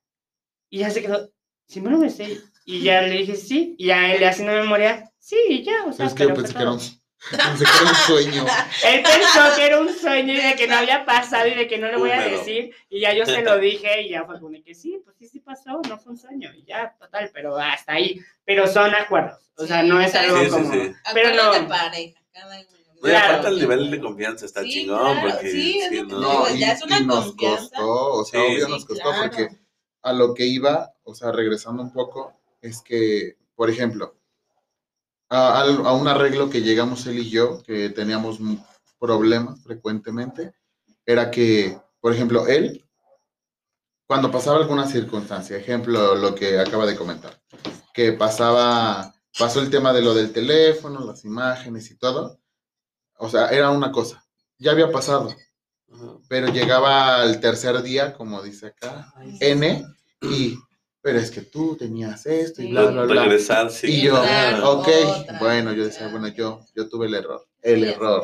y 0.70 0.78
ya 0.78 0.90
se 0.90 1.02
quedó, 1.02 1.32
sí 1.66 1.80
me 1.80 1.90
lo 1.90 1.98
besé. 1.98 2.38
Y 2.64 2.80
ya 2.82 3.02
le 3.02 3.18
dije, 3.18 3.34
sí, 3.36 3.74
y 3.78 3.86
ya 3.86 4.12
él 4.12 4.20
le 4.20 4.26
haciendo 4.28 4.52
memoria, 4.54 5.10
sí, 5.18 5.36
y 5.48 5.62
ya, 5.64 5.84
o 5.86 5.92
sea, 5.92 6.06
Es 6.06 6.14
que 6.14 6.24
yo 6.24 6.34
pensé 6.34 6.52
que 6.54 6.60
era 6.62 6.70
un, 6.72 6.78
pensé 6.78 7.64
que 7.64 7.70
era 7.80 7.90
un 7.90 7.94
sueño. 8.06 8.46
Él 8.86 9.02
pensó 9.02 9.56
que 9.56 9.66
era 9.66 9.80
un 9.80 9.88
sueño 9.94 10.32
y 10.32 10.36
de 10.40 10.54
que 10.54 10.66
no 10.68 10.76
había 10.76 11.04
pasado 11.04 11.46
y 11.48 11.54
de 11.54 11.66
que 11.68 11.78
no 11.78 11.88
le 11.88 11.96
voy 11.96 12.10
a 12.10 12.16
Húmedo. 12.18 12.38
decir. 12.38 12.74
Y 12.88 13.00
ya 13.00 13.12
yo 13.14 13.24
se 13.26 13.42
lo 13.42 13.58
dije 13.58 14.02
y 14.02 14.10
ya 14.10 14.24
fue 14.24 14.38
como 14.40 14.50
de 14.50 14.62
que 14.62 14.74
sí, 14.74 15.00
pues 15.04 15.16
sí, 15.18 15.28
sí 15.28 15.40
pasó, 15.40 15.80
no 15.88 15.98
fue 15.98 16.12
un 16.12 16.18
sueño. 16.18 16.50
Y 16.54 16.64
ya, 16.64 16.94
total, 16.98 17.30
pero 17.32 17.56
hasta 17.56 17.92
ahí. 17.92 18.20
Pero 18.44 18.66
son 18.66 18.94
acuerdos. 18.94 19.38
O 19.56 19.66
sea, 19.66 19.82
no 19.82 20.00
es 20.00 20.14
algo 20.14 20.36
sí, 20.38 20.44
sí, 20.46 20.50
como. 20.50 20.72
sí. 20.72 20.92
Pero 21.14 21.28
Acuerdos 21.28 21.62
no. 21.62 21.68
pareja, 21.68 22.20
cada 22.32 22.46
uno. 22.60 22.66
No, 23.02 23.08
y 23.08 23.10
Claro. 23.10 23.26
aparte 23.34 23.48
el 23.48 23.58
nivel 23.60 23.90
de 23.90 24.00
confianza 24.00 24.46
está 24.46 24.62
Sí, 24.62 24.70
chingón, 24.70 24.98
claro, 25.00 25.28
porque 25.30 25.50
sí, 25.50 25.78
es 25.80 25.92
lo 25.92 26.06
que 26.08 26.14
No, 26.14 26.50
y, 26.54 26.58
ya 26.60 26.72
es 26.72 26.82
una 26.84 26.98
y 27.00 27.04
nos 27.04 27.26
confianza. 27.26 27.60
costó, 27.76 28.12
o 28.14 28.24
sea, 28.24 28.40
Sí, 28.40 28.46
obvio 28.46 28.66
sí, 28.66 28.70
nos 28.72 28.84
costó 28.84 29.02
claro. 29.10 29.22
porque 29.22 29.48
a 30.02 30.12
lo 30.12 30.34
que 30.34 30.46
iba, 30.46 30.92
o 31.04 31.14
sea, 31.14 31.30
regresando 31.32 31.82
un 31.82 31.92
poco, 31.92 32.40
es 32.62 32.80
que, 32.80 33.36
por 33.54 33.68
ejemplo, 33.68 34.16
a, 35.28 35.60
a 35.62 35.92
un 35.92 36.08
arreglo 36.08 36.48
que 36.48 36.62
llegamos 36.62 37.06
él 37.06 37.18
y 37.18 37.30
yo, 37.30 37.62
que 37.62 37.90
teníamos 37.90 38.38
problemas 38.98 39.62
frecuentemente, 39.62 40.54
era 41.04 41.30
que, 41.30 41.78
por 42.00 42.14
ejemplo, 42.14 42.46
él, 42.46 42.84
cuando 44.06 44.30
pasaba 44.30 44.58
alguna 44.58 44.86
circunstancia, 44.86 45.56
ejemplo, 45.56 46.14
lo 46.14 46.34
que 46.34 46.60
acaba 46.60 46.86
de 46.86 46.96
comentar, 46.96 47.40
que 47.92 48.12
pasaba, 48.12 49.12
pasó 49.38 49.60
el 49.60 49.70
tema 49.70 49.92
de 49.92 50.02
lo 50.02 50.14
del 50.14 50.32
teléfono, 50.32 51.04
las 51.04 51.24
imágenes 51.24 51.90
y 51.90 51.96
todo, 51.96 52.38
o 53.18 53.28
sea, 53.28 53.48
era 53.48 53.70
una 53.70 53.90
cosa, 53.90 54.24
ya 54.58 54.70
había 54.70 54.92
pasado, 54.92 55.34
pero 56.28 56.48
llegaba 56.48 57.22
al 57.22 57.40
tercer 57.40 57.82
día, 57.82 58.14
como 58.14 58.42
dice 58.42 58.68
acá, 58.68 59.12
N, 59.40 59.84
y, 60.20 60.58
pero 61.02 61.18
es 61.18 61.30
que 61.30 61.42
tú 61.42 61.76
tenías 61.76 62.24
esto 62.26 62.62
y 62.62 62.70
bla, 62.70 62.86
bla, 62.86 63.02
bla. 63.04 63.22
Regresar, 63.24 63.70
sí. 63.70 63.88
Y 63.88 64.02
yo, 64.02 64.20
Claro. 64.22 64.70
ok, 64.80 64.88
Otra, 65.20 65.38
bueno, 65.40 65.72
yo 65.72 65.84
decía, 65.84 66.08
bueno, 66.08 66.28
yo, 66.28 66.60
yo 66.74 66.88
tuve 66.88 67.06
el 67.06 67.14
error, 67.14 67.46
el 67.60 67.80
Sí, 67.84 67.88
error. 67.90 68.22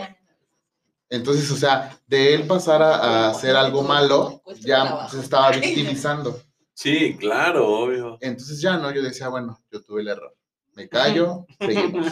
Entonces, 1.10 1.50
o 1.50 1.56
sea, 1.56 1.98
de 2.06 2.34
él 2.34 2.46
pasar 2.46 2.82
a, 2.82 2.94
a 2.96 3.30
hacer 3.30 3.56
algo 3.56 3.82
malo, 3.82 4.42
ya 4.60 5.08
se 5.10 5.20
estaba 5.20 5.50
victimizando. 5.52 6.40
Sí, 6.74 7.16
claro, 7.18 7.66
obvio. 7.66 8.18
Entonces 8.20 8.60
ya 8.60 8.76
no, 8.76 8.90
yo 8.92 9.02
decía, 9.02 9.28
bueno, 9.28 9.58
yo 9.72 9.82
tuve 9.82 10.02
el 10.02 10.08
error. 10.08 10.34
Me 10.74 10.88
callo, 10.88 11.44
seguimos. 11.58 12.06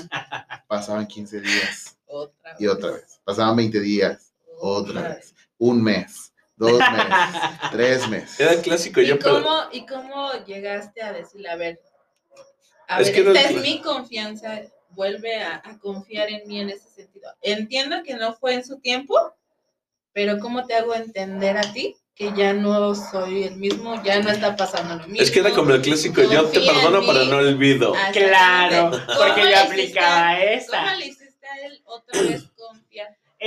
Pasaban 0.67 1.07
15 1.07 1.41
días 1.41 1.97
Otra 2.07 2.57
y 2.59 2.67
otra 2.67 2.91
vez. 2.93 3.21
Pasaban 3.23 3.55
20 3.57 3.79
días, 3.81 4.33
otra 4.59 5.03
vez. 5.03 5.35
Un 5.59 5.83
mes, 5.83 6.26
dos 6.57 6.73
meses, 6.79 7.41
tres 7.73 8.09
meses. 8.09 8.41
Era 8.41 8.53
el 8.53 8.61
clásico, 8.63 9.01
¿Y 9.01 9.07
yo, 9.07 9.19
pero 9.19 9.43
cómo, 9.43 9.59
¿Y 9.73 9.87
cómo 9.87 10.33
llegaste 10.47 11.03
a 11.03 11.13
decirle, 11.13 11.49
a 11.51 11.57
ver, 11.57 11.81
a 12.89 13.01
Es 13.01 13.07
ver, 13.09 13.15
que 13.17 13.23
no- 13.25 13.33
esta 13.33 13.51
es 13.51 13.57
mi 13.61 13.81
confianza, 13.81 14.63
vuelve 14.91 15.43
a, 15.43 15.61
a 15.65 15.79
confiar 15.79 16.29
en 16.31 16.47
mí 16.49 16.61
en 16.61 16.71
ese 16.71 16.89
sentido? 16.89 17.31
Entiendo 17.43 18.03
que 18.05 18.15
no 18.15 18.35
fue 18.35 18.55
en 18.55 18.65
su 18.65 18.79
tiempo, 18.81 19.17
pero 20.13 20.39
¿cómo 20.39 20.65
te 20.67 20.75
hago 20.75 20.95
entender 20.95 21.57
a 21.59 21.73
ti 21.73 21.97
que 22.15 22.33
ya 22.35 22.55
no 22.55 22.95
soy 22.95 23.45
el 23.45 23.57
mismo, 23.57 24.03
ya 24.03 24.21
no 24.23 24.31
está 24.31 24.57
pasando 24.57 24.95
lo 24.97 25.07
mismo? 25.07 25.21
es 25.23 25.31
que 25.31 25.41
era 25.41 25.51
como 25.51 25.73
el 25.73 25.83
clásico, 25.83 26.23
yo 26.23 26.47
te 26.47 26.61
perdono, 26.61 27.01
pero 27.07 27.25
no 27.27 27.37
olvido. 27.37 27.93
Claro, 28.15 28.91
porque 28.91 29.43
¿Cómo 29.43 29.51
yo 29.51 29.59
aplicaba 29.61 30.43
hiciste- 30.43 30.71
¿Cómo 30.71 30.87
esa. 30.87 30.97
le 30.97 31.07
hiciste 31.09 31.47
a 31.47 31.67
él 31.67 31.83
otra 31.85 32.23
vez? 32.23 32.45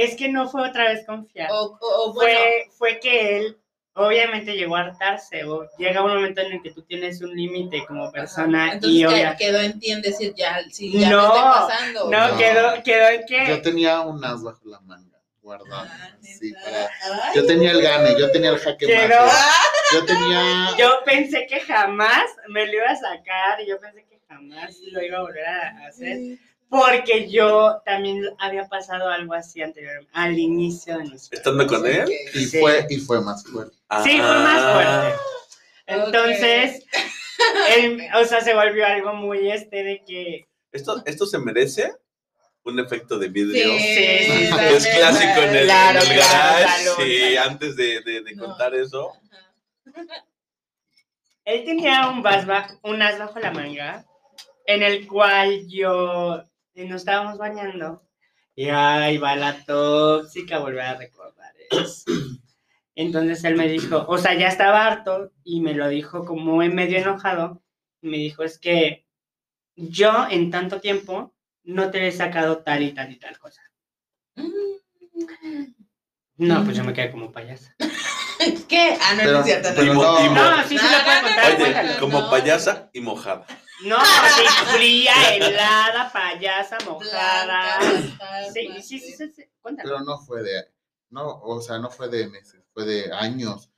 Es 0.02 0.16
que 0.16 0.30
no 0.30 0.50
fue 0.50 0.68
otra 0.70 0.86
vez 0.86 1.06
confiar. 1.06 1.50
O, 1.52 1.78
o- 1.80 2.10
o 2.10 2.14
bueno, 2.14 2.40
fue, 2.40 2.68
fue 2.78 3.00
que 3.00 3.38
él 3.38 3.58
obviamente 3.94 4.54
llegó 4.56 4.78
a 4.78 4.82
hartarse 4.82 5.44
o 5.44 5.68
llega 5.78 6.02
un 6.04 6.12
momento 6.14 6.40
en 6.42 6.54
el 6.54 6.62
que 6.62 6.72
tú 6.72 6.84
tienes 6.84 7.22
un 7.22 7.36
límite 7.36 7.84
como 7.86 8.10
persona 8.12 8.74
entonces 8.74 8.92
y 8.92 9.00
que- 9.02 9.08
obvia- 9.08 9.36
quedó 9.38 9.60
en 9.60 9.80
ti 9.80 9.92
en 9.92 10.02
decir, 10.02 10.34
ya, 10.38 10.62
si 10.72 10.92
ya 10.98 11.10
No, 11.10 11.22
me 11.22 11.28
está 11.28 11.44
pasando. 11.68 12.10
no, 12.10 12.28
No. 12.30 12.38
quedó 12.38 12.84
quedó 12.84 13.10
en 13.10 13.26
que 13.26 13.48
Yo 13.50 13.62
tenía 13.62 14.02
un 14.02 14.24
as 14.24 14.42
bajo 14.42 14.62
la 14.66 14.80
manga, 14.82 15.18
Ah, 15.18 15.22
guardado. 15.42 15.88
Sí, 16.22 16.52
neta. 16.52 16.90
para-. 17.02 17.34
Yo 17.34 17.46
tenía 17.46 17.72
el 17.72 17.82
gane, 17.82 18.16
yo 18.18 18.32
tenía 18.32 18.52
el 18.52 18.60
jaque 18.60 18.86
Quedó- 18.86 19.26
mate. 19.26 19.32
Yo 19.94 20.06
tenía. 20.06 20.70
yo 20.78 21.00
pensé 21.04 21.48
que 21.48 21.60
jamás 21.62 22.24
me 22.50 22.68
lo 22.68 22.74
iba 22.74 22.90
a 22.92 22.96
sacar 22.96 23.60
y 23.60 23.68
yo 23.68 23.80
pensé 23.80 24.06
que 24.08 24.20
jamás 24.30 24.78
lo 24.92 25.02
iba 25.04 25.18
a 25.18 25.22
volver 25.24 25.46
a 25.48 25.88
hacer 25.88 26.38
porque 26.70 27.30
yo 27.30 27.82
también 27.86 28.24
había 28.40 28.68
pasado 28.68 29.10
algo 29.10 29.34
así 29.34 29.62
anterior 29.62 30.06
al 30.14 30.38
inicio 30.38 30.98
de 31.00 31.06
nuestra 31.06 31.38
Estando 31.38 31.66
con 31.68 31.86
él. 31.88 32.08
Y 32.34 32.46
Sí. 32.46 32.60
fue, 32.60 32.86
y 32.90 32.98
fue 32.98 33.22
más 33.22 33.44
fuerte. 33.44 33.76
Sí, 34.04 34.12
fue 34.18 34.22
más 34.22 34.62
Ah. 34.62 34.74
fuerte. 34.74 35.22
Entonces, 35.88 36.86
él, 37.76 38.02
o 38.16 38.24
sea, 38.26 38.42
se 38.42 38.54
volvió 38.54 38.86
algo 38.86 39.14
muy 39.14 39.50
este 39.52 39.84
de 39.84 40.04
que 40.06 40.48
Esto, 40.72 41.02
esto 41.08 41.26
se 41.26 41.40
merece 41.40 41.92
un 42.64 42.80
efecto 42.80 43.18
de 43.18 43.30
vidrio. 43.30 43.72
Sí. 43.80 43.98
Es 43.98 44.86
clásico 44.88 45.42
en 45.42 45.56
el, 45.56 45.66
Claro, 45.66 46.00
en 46.02 46.08
el 46.12 46.18
claro, 46.18 46.60
garage. 46.60 46.84
salud. 46.84 46.96
Sí, 47.04 47.38
antes 47.38 47.76
de, 47.76 48.02
de- 48.02 48.22
de 48.22 48.36
No. 48.36 48.46
contar 48.46 48.76
eso. 48.76 49.12
él 51.46 51.66
tenía 51.66 52.10
un, 52.10 52.22
vas 52.22 52.46
ba- 52.46 52.78
un 52.84 53.02
as 53.02 53.18
bajo 53.18 53.40
la 53.40 53.52
manga 53.52 54.06
en 54.68 54.84
el 54.84 55.08
cual 55.08 55.68
yo 55.68 56.44
y 56.80 56.88
nos 56.88 57.02
estábamos 57.02 57.38
bañando 57.38 58.04
y 58.56 58.70
ahí 58.70 59.18
va 59.18 59.36
la 59.36 59.64
tóxica 59.66 60.60
volver 60.60 60.82
a 60.82 60.96
recordar 60.96 61.54
eso. 61.72 62.04
Entonces 62.96 63.44
él 63.46 63.56
me 63.56 63.68
dijo, 63.68 64.06
o 64.08 64.18
sea, 64.18 64.34
ya 64.34 64.48
estaba 64.48 64.86
harto 64.86 65.32
y 65.44 65.62
me 65.62 65.74
lo 65.74 65.88
dijo 65.88 66.26
como 66.26 66.62
en 66.64 66.76
medio 66.76 66.98
enojado. 66.98 67.62
Y 68.02 68.10
me 68.10 68.18
dijo, 68.18 68.44
es 68.44 68.60
que 68.60 69.06
yo 69.76 70.28
en 70.30 70.52
tanto 70.52 70.82
tiempo 70.82 71.34
no 71.64 71.92
te 71.92 72.06
he 72.08 72.12
sacado 72.12 72.58
tal 72.64 72.84
y 72.84 72.92
tal 72.94 73.12
y 73.12 73.18
tal 73.18 73.38
cosa. 73.40 73.62
No, 76.38 76.64
pues 76.64 76.76
yo 76.78 76.84
me 76.84 76.94
quedé 76.94 77.12
como 77.12 77.32
payasa. 77.32 77.76
¿Qué? 78.70 78.98
Ah, 79.02 79.14
no, 79.16 79.32
no 79.32 79.40
es 79.40 79.46
cierto. 79.46 79.70
no. 79.84 79.84
no- 79.84 79.94
mo- 79.94 80.20
No, 80.36 80.64
sí 80.68 80.78
se 80.78 80.84
lo 80.86 80.98
No, 80.98 81.04
puedo 81.04 81.22
no, 81.22 81.28
contar, 81.28 81.60
no, 81.60 81.66
Oye, 81.90 82.00
como 82.00 82.20
no. 82.22 82.30
payasa 82.30 82.90
y 82.94 83.02
mojada. 83.02 83.46
No, 83.84 83.98
sí, 84.04 84.44
fría, 84.76 85.14
helada, 85.36 86.12
payasa, 86.12 86.78
mojada. 86.86 87.78
Blanca, 87.80 88.52
Sí, 88.54 88.68
sí, 88.82 89.00
sí, 89.00 89.12
sí, 89.16 89.34
sí. 89.36 89.44
Pero 89.64 90.00
no 90.02 90.18
fue 90.20 90.44
de. 90.44 90.66
No, 91.10 91.40
o 91.42 91.62
sea, 91.62 91.80
no 91.80 91.90
fue 91.90 92.08
de 92.10 92.28
meses, 92.28 92.62
fue 92.74 92.86
de 92.86 93.12
años. 93.14 93.70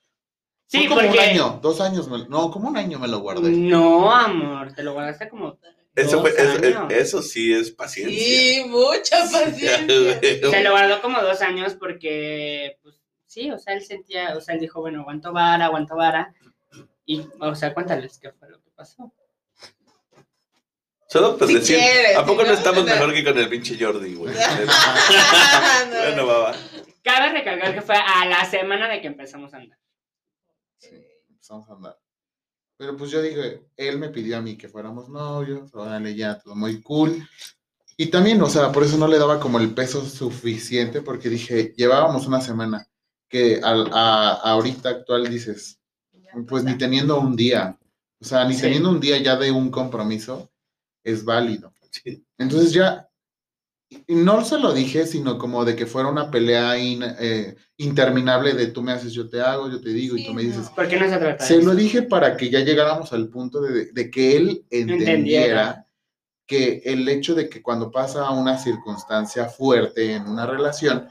Sí, 0.68 0.80
fue 0.80 0.90
como 0.90 1.02
un 1.02 1.08
porque... 1.08 1.20
año, 1.22 1.60
dos 1.62 1.82
años. 1.82 2.08
me- 2.08 2.28
no, 2.28 2.50
como 2.52 2.70
un 2.70 2.78
año 2.78 2.98
me 3.00 3.08
lo 3.08 3.20
guardé. 3.20 3.52
No, 3.52 4.12
amor, 4.14 4.74
te 4.74 4.84
lo 4.84 4.94
guardaste 4.94 5.30
como... 5.30 5.58
Eso, 5.94 6.22
fue, 6.22 6.32
Dos 6.32 6.40
eso, 6.40 6.66
años. 6.80 6.94
eso 6.94 7.22
sí 7.22 7.54
es 7.54 7.70
paciencia. 7.72 8.18
Sí, 8.18 8.64
mucha 8.70 9.18
paciencia. 9.32 10.20
Se 10.50 10.64
lo 10.64 10.72
guardó 10.72 11.02
como 11.02 11.22
dos 11.22 11.42
años 11.42 11.74
porque, 11.74 12.78
pues, 12.82 12.96
sí, 13.26 13.52
o 13.52 13.60
sea, 13.60 13.74
él 13.74 13.82
sentía, 13.84 14.36
o 14.38 14.42
sea, 14.42 14.56
él 14.56 14.62
dijo, 14.62 14.80
bueno, 14.80 15.02
aguanto 15.02 15.34
vara, 15.34 15.66
aguanto 15.66 15.96
vara. 15.98 16.34
Y, 17.06 17.26
o 17.42 17.54
sea, 17.56 17.74
cuéntales 17.74 18.18
qué 18.20 18.32
fue 18.32 18.50
lo 18.50 18.62
que 18.62 18.70
pasó. 18.74 19.12
Solo 21.12 21.38
pues 21.38 21.50
Si 21.50 21.56
decir, 21.58 21.78
quieres, 21.78 22.18
¿a 22.18 22.26
poco 22.26 22.42
si 22.42 22.48
no 22.48 22.54
no, 22.54 22.58
estamos 22.58 22.86
no. 22.86 22.92
mejor 22.94 23.14
que 23.14 23.24
con 23.26 23.38
el 23.38 23.50
pinche 23.50 23.78
Jordi, 23.80 24.14
güey? 24.16 24.34
No. 25.90 25.98
bueno, 25.98 26.26
va, 26.28 26.40
va. 26.40 26.56
Cabe 27.04 27.32
recalcar 27.34 27.74
que 27.74 27.82
fue 27.82 27.96
a 27.96 28.26
la 28.26 28.46
semana 28.50 28.88
de 28.88 29.02
que 29.02 29.08
empezamos 29.08 29.54
a 29.54 29.58
andar. 29.58 29.78
Sí, 30.78 30.90
empezamos 31.30 31.70
a 31.70 31.74
andar. 31.74 31.98
Pero 32.78 32.96
pues 32.98 33.12
yo 33.12 33.22
dije, 33.22 33.62
él 33.78 34.00
me 34.00 34.10
pidió 34.10 34.38
a 34.38 34.42
mí 34.42 34.58
que 34.58 34.70
fuéramos 34.70 35.10
novios, 35.10 35.74
órale, 35.76 36.16
ya, 36.16 36.40
todo 36.40 36.56
muy 36.56 36.82
cool. 36.82 37.28
Y 37.98 38.08
también, 38.08 38.42
o 38.42 38.50
sea, 38.50 38.72
por 38.72 38.84
eso 38.84 38.98
no 38.98 39.08
le 39.08 39.20
daba 39.20 39.40
como 39.40 39.60
el 39.60 39.74
peso 39.74 40.04
suficiente, 40.06 41.02
porque 41.02 41.30
dije, 41.30 41.74
llevábamos 41.76 42.26
una 42.26 42.42
semana, 42.42 42.88
que 43.28 43.60
al, 43.62 43.90
a, 43.94 44.32
ahorita 44.44 44.90
actual 44.90 45.30
dices, 45.30 45.80
pues 46.48 46.64
ni 46.64 46.78
teniendo 46.78 47.20
un 47.20 47.36
día, 47.36 47.78
o 48.20 48.26
sea, 48.26 48.46
ni 48.46 48.56
Sí. 48.56 48.62
teniendo 48.62 48.90
un 48.90 49.00
día 49.00 49.18
ya 49.18 49.36
de 49.36 49.52
un 49.52 49.70
compromiso, 49.70 50.51
es 51.04 51.24
válido. 51.26 51.74
Sí. 51.92 52.24
Entonces 52.38 52.72
ya, 52.74 53.08
no 54.08 54.46
se 54.46 54.58
lo 54.58 54.74
dije, 54.74 55.06
sino 55.06 55.38
como 55.38 55.66
de 55.66 55.76
que 55.76 55.86
fuera 55.86 56.08
una 56.10 56.32
pelea 56.32 56.78
in- 56.78 57.04
eh, 57.20 57.56
interminable 57.78 58.54
de 58.54 58.68
tú 58.68 58.82
me 58.82 58.94
haces, 58.94 59.12
yo 59.14 59.28
te 59.28 59.42
hago, 59.42 59.70
yo 59.70 59.82
te 59.82 59.90
digo, 59.90 60.16
y 60.16 60.26
tú 60.26 60.34
me 60.34 60.44
dices, 60.44 60.66
no. 60.70 60.76
¿Por 60.76 60.88
qué 60.88 60.98
no 60.98 61.10
se 61.10 61.18
trata 61.18 61.46
se 61.46 61.62
lo 61.62 61.76
dije 61.76 62.04
para 62.04 62.38
que 62.38 62.50
ya 62.50 62.60
llegáramos 62.62 63.12
al 63.12 63.28
punto 63.30 63.60
de, 63.62 63.92
de 63.92 64.10
que 64.10 64.38
él 64.38 64.66
entendiera, 64.70 65.12
Entendiera. 65.12 65.88
que 66.48 66.82
el 66.86 67.08
hecho 67.10 67.36
de 67.36 67.50
que 67.50 67.62
cuando 67.62 67.92
pasa 67.92 68.30
una 68.30 68.58
circunstancia 68.58 69.46
fuerte 69.50 70.14
en 70.14 70.28
una 70.28 70.46
relación 70.46 71.10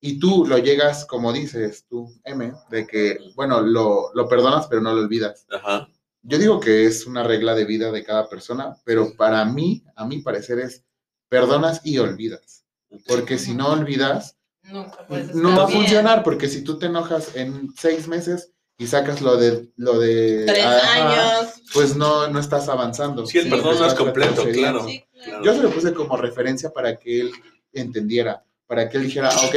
y 0.00 0.18
tú 0.18 0.46
lo 0.46 0.56
llegas, 0.58 1.04
como 1.04 1.32
dices 1.32 1.84
tú, 1.88 2.08
M, 2.24 2.52
de 2.70 2.86
que, 2.86 3.18
bueno, 3.34 3.60
lo, 3.60 4.10
lo 4.14 4.28
perdonas 4.28 4.66
pero 4.68 4.80
no 4.80 4.94
lo 4.94 5.02
olvidas. 5.02 5.44
Ajá. 5.50 5.88
Yo 6.28 6.38
digo 6.38 6.60
que 6.60 6.84
es 6.86 7.06
una 7.06 7.22
regla 7.22 7.54
de 7.54 7.64
vida 7.64 7.90
de 7.90 8.04
cada 8.04 8.28
persona, 8.28 8.76
pero 8.84 9.14
para 9.16 9.44
mí, 9.46 9.82
a 9.96 10.04
mi 10.04 10.20
parecer 10.20 10.58
es 10.58 10.84
perdonas 11.28 11.80
y 11.84 11.98
olvidas. 11.98 12.64
Porque 13.06 13.38
si 13.38 13.54
no 13.54 13.68
olvidas, 13.68 14.36
Nunca 14.62 15.06
no 15.34 15.56
va 15.56 15.64
a 15.64 15.68
funcionar, 15.68 16.22
porque 16.22 16.48
si 16.48 16.62
tú 16.62 16.78
te 16.78 16.86
enojas 16.86 17.34
en 17.34 17.72
seis 17.78 18.06
meses 18.08 18.52
y 18.76 18.86
sacas 18.86 19.22
lo 19.22 19.36
de 19.38 19.70
lo 19.76 19.98
de 19.98 20.44
Tres 20.46 20.64
ajá, 20.64 21.38
años. 21.40 21.54
pues 21.72 21.96
no, 21.96 22.28
no 22.28 22.38
estás 22.38 22.68
avanzando. 22.68 23.26
Sí, 23.26 23.38
el 23.38 23.44
Sí, 23.44 23.50
perdón 23.50 23.78
no 23.78 23.86
es 23.86 23.94
completo, 23.94 24.44
claro. 24.52 24.86
Sí, 24.86 25.04
claro. 25.24 25.44
Yo 25.44 25.54
se 25.54 25.62
lo 25.62 25.70
puse 25.70 25.94
como 25.94 26.16
referencia 26.18 26.70
para 26.70 26.96
que 26.98 27.20
él 27.22 27.32
entendiera, 27.72 28.44
para 28.66 28.88
que 28.90 28.98
él 28.98 29.04
dijera, 29.04 29.30
"Ah, 29.32 29.46
ok, 29.46 29.54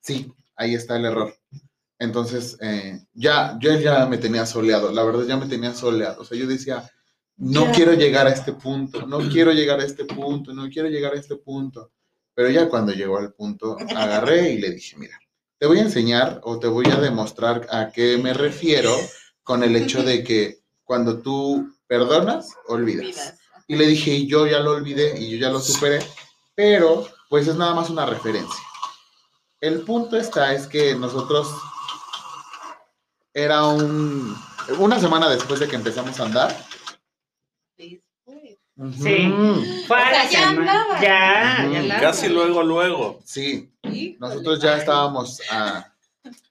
sí, 0.00 0.30
ahí 0.56 0.74
está 0.74 0.96
el 0.96 1.06
error. 1.06 1.34
Entonces, 2.04 2.56
eh, 2.60 3.00
ya, 3.14 3.58
yo 3.60 3.78
ya 3.78 4.06
me 4.06 4.18
tenía 4.18 4.46
soleado, 4.46 4.92
la 4.92 5.02
verdad 5.04 5.24
ya 5.26 5.36
me 5.36 5.46
tenía 5.46 5.74
soleado. 5.74 6.22
O 6.22 6.24
sea, 6.24 6.38
yo 6.38 6.46
decía, 6.46 6.88
no 7.36 7.72
quiero 7.72 7.94
llegar 7.94 8.26
a 8.26 8.32
este 8.32 8.52
punto, 8.52 9.06
no 9.06 9.18
quiero 9.30 9.52
llegar 9.52 9.80
a 9.80 9.84
este 9.84 10.04
punto, 10.04 10.52
no 10.52 10.68
quiero 10.68 10.88
llegar 10.88 11.14
a 11.14 11.18
este 11.18 11.36
punto. 11.36 11.90
Pero 12.34 12.50
ya 12.50 12.68
cuando 12.68 12.92
llegó 12.92 13.18
al 13.18 13.32
punto, 13.32 13.76
agarré 13.96 14.52
y 14.52 14.58
le 14.58 14.70
dije, 14.70 14.96
mira, 14.96 15.18
te 15.58 15.66
voy 15.66 15.78
a 15.78 15.82
enseñar 15.82 16.40
o 16.44 16.58
te 16.58 16.66
voy 16.66 16.86
a 16.90 17.00
demostrar 17.00 17.66
a 17.70 17.90
qué 17.90 18.18
me 18.18 18.34
refiero 18.34 18.94
con 19.42 19.62
el 19.62 19.74
hecho 19.76 20.02
de 20.02 20.22
que 20.22 20.58
cuando 20.82 21.20
tú 21.20 21.74
perdonas, 21.86 22.50
olvidas. 22.68 23.06
Vidas. 23.06 23.34
Y 23.66 23.76
le 23.76 23.86
dije, 23.86 24.12
y 24.12 24.26
yo 24.26 24.46
ya 24.46 24.60
lo 24.60 24.72
olvidé 24.72 25.18
y 25.18 25.30
yo 25.30 25.38
ya 25.38 25.50
lo 25.50 25.60
superé, 25.60 26.00
pero 26.54 27.08
pues 27.30 27.48
es 27.48 27.56
nada 27.56 27.74
más 27.74 27.88
una 27.88 28.04
referencia. 28.04 28.62
El 29.60 29.80
punto 29.80 30.18
está 30.18 30.52
es 30.52 30.66
que 30.66 30.94
nosotros 30.94 31.48
era 33.34 33.66
un 33.66 34.34
una 34.78 34.98
semana 34.98 35.28
después 35.28 35.60
de 35.60 35.68
que 35.68 35.76
empezamos 35.76 36.18
a 36.20 36.24
andar. 36.24 36.56
Sí, 37.76 38.02
fue. 38.24 38.58
Sí. 38.98 39.32
O 39.32 39.86
sea, 39.88 40.30
ya 40.30 40.48
andaba. 40.48 41.00
Ya. 41.00 42.00
Casi 42.00 42.28
luego, 42.28 42.62
luego. 42.62 43.20
Sí, 43.24 43.70
Híjole, 43.82 44.16
nosotros 44.18 44.60
ya 44.60 44.76
estábamos 44.78 45.40
a 45.50 45.90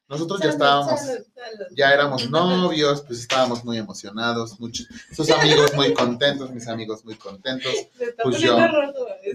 nosotros 0.08 0.42
ya 0.42 0.50
estábamos 0.50 1.00
salud, 1.00 1.24
salud. 1.34 1.66
ya 1.76 1.92
éramos 1.92 2.30
novios, 2.30 3.02
pues 3.02 3.20
estábamos 3.22 3.66
muy 3.66 3.80
emocionados, 3.80 4.60
muchos 4.60 4.86
sus 5.16 5.32
amigos 5.32 5.74
muy 5.74 5.92
contentos, 5.94 6.52
mis 6.52 6.68
amigos 6.68 7.04
muy 7.04 7.16
contentos. 7.16 7.74
Pues 8.24 8.40
yo- 8.40 8.58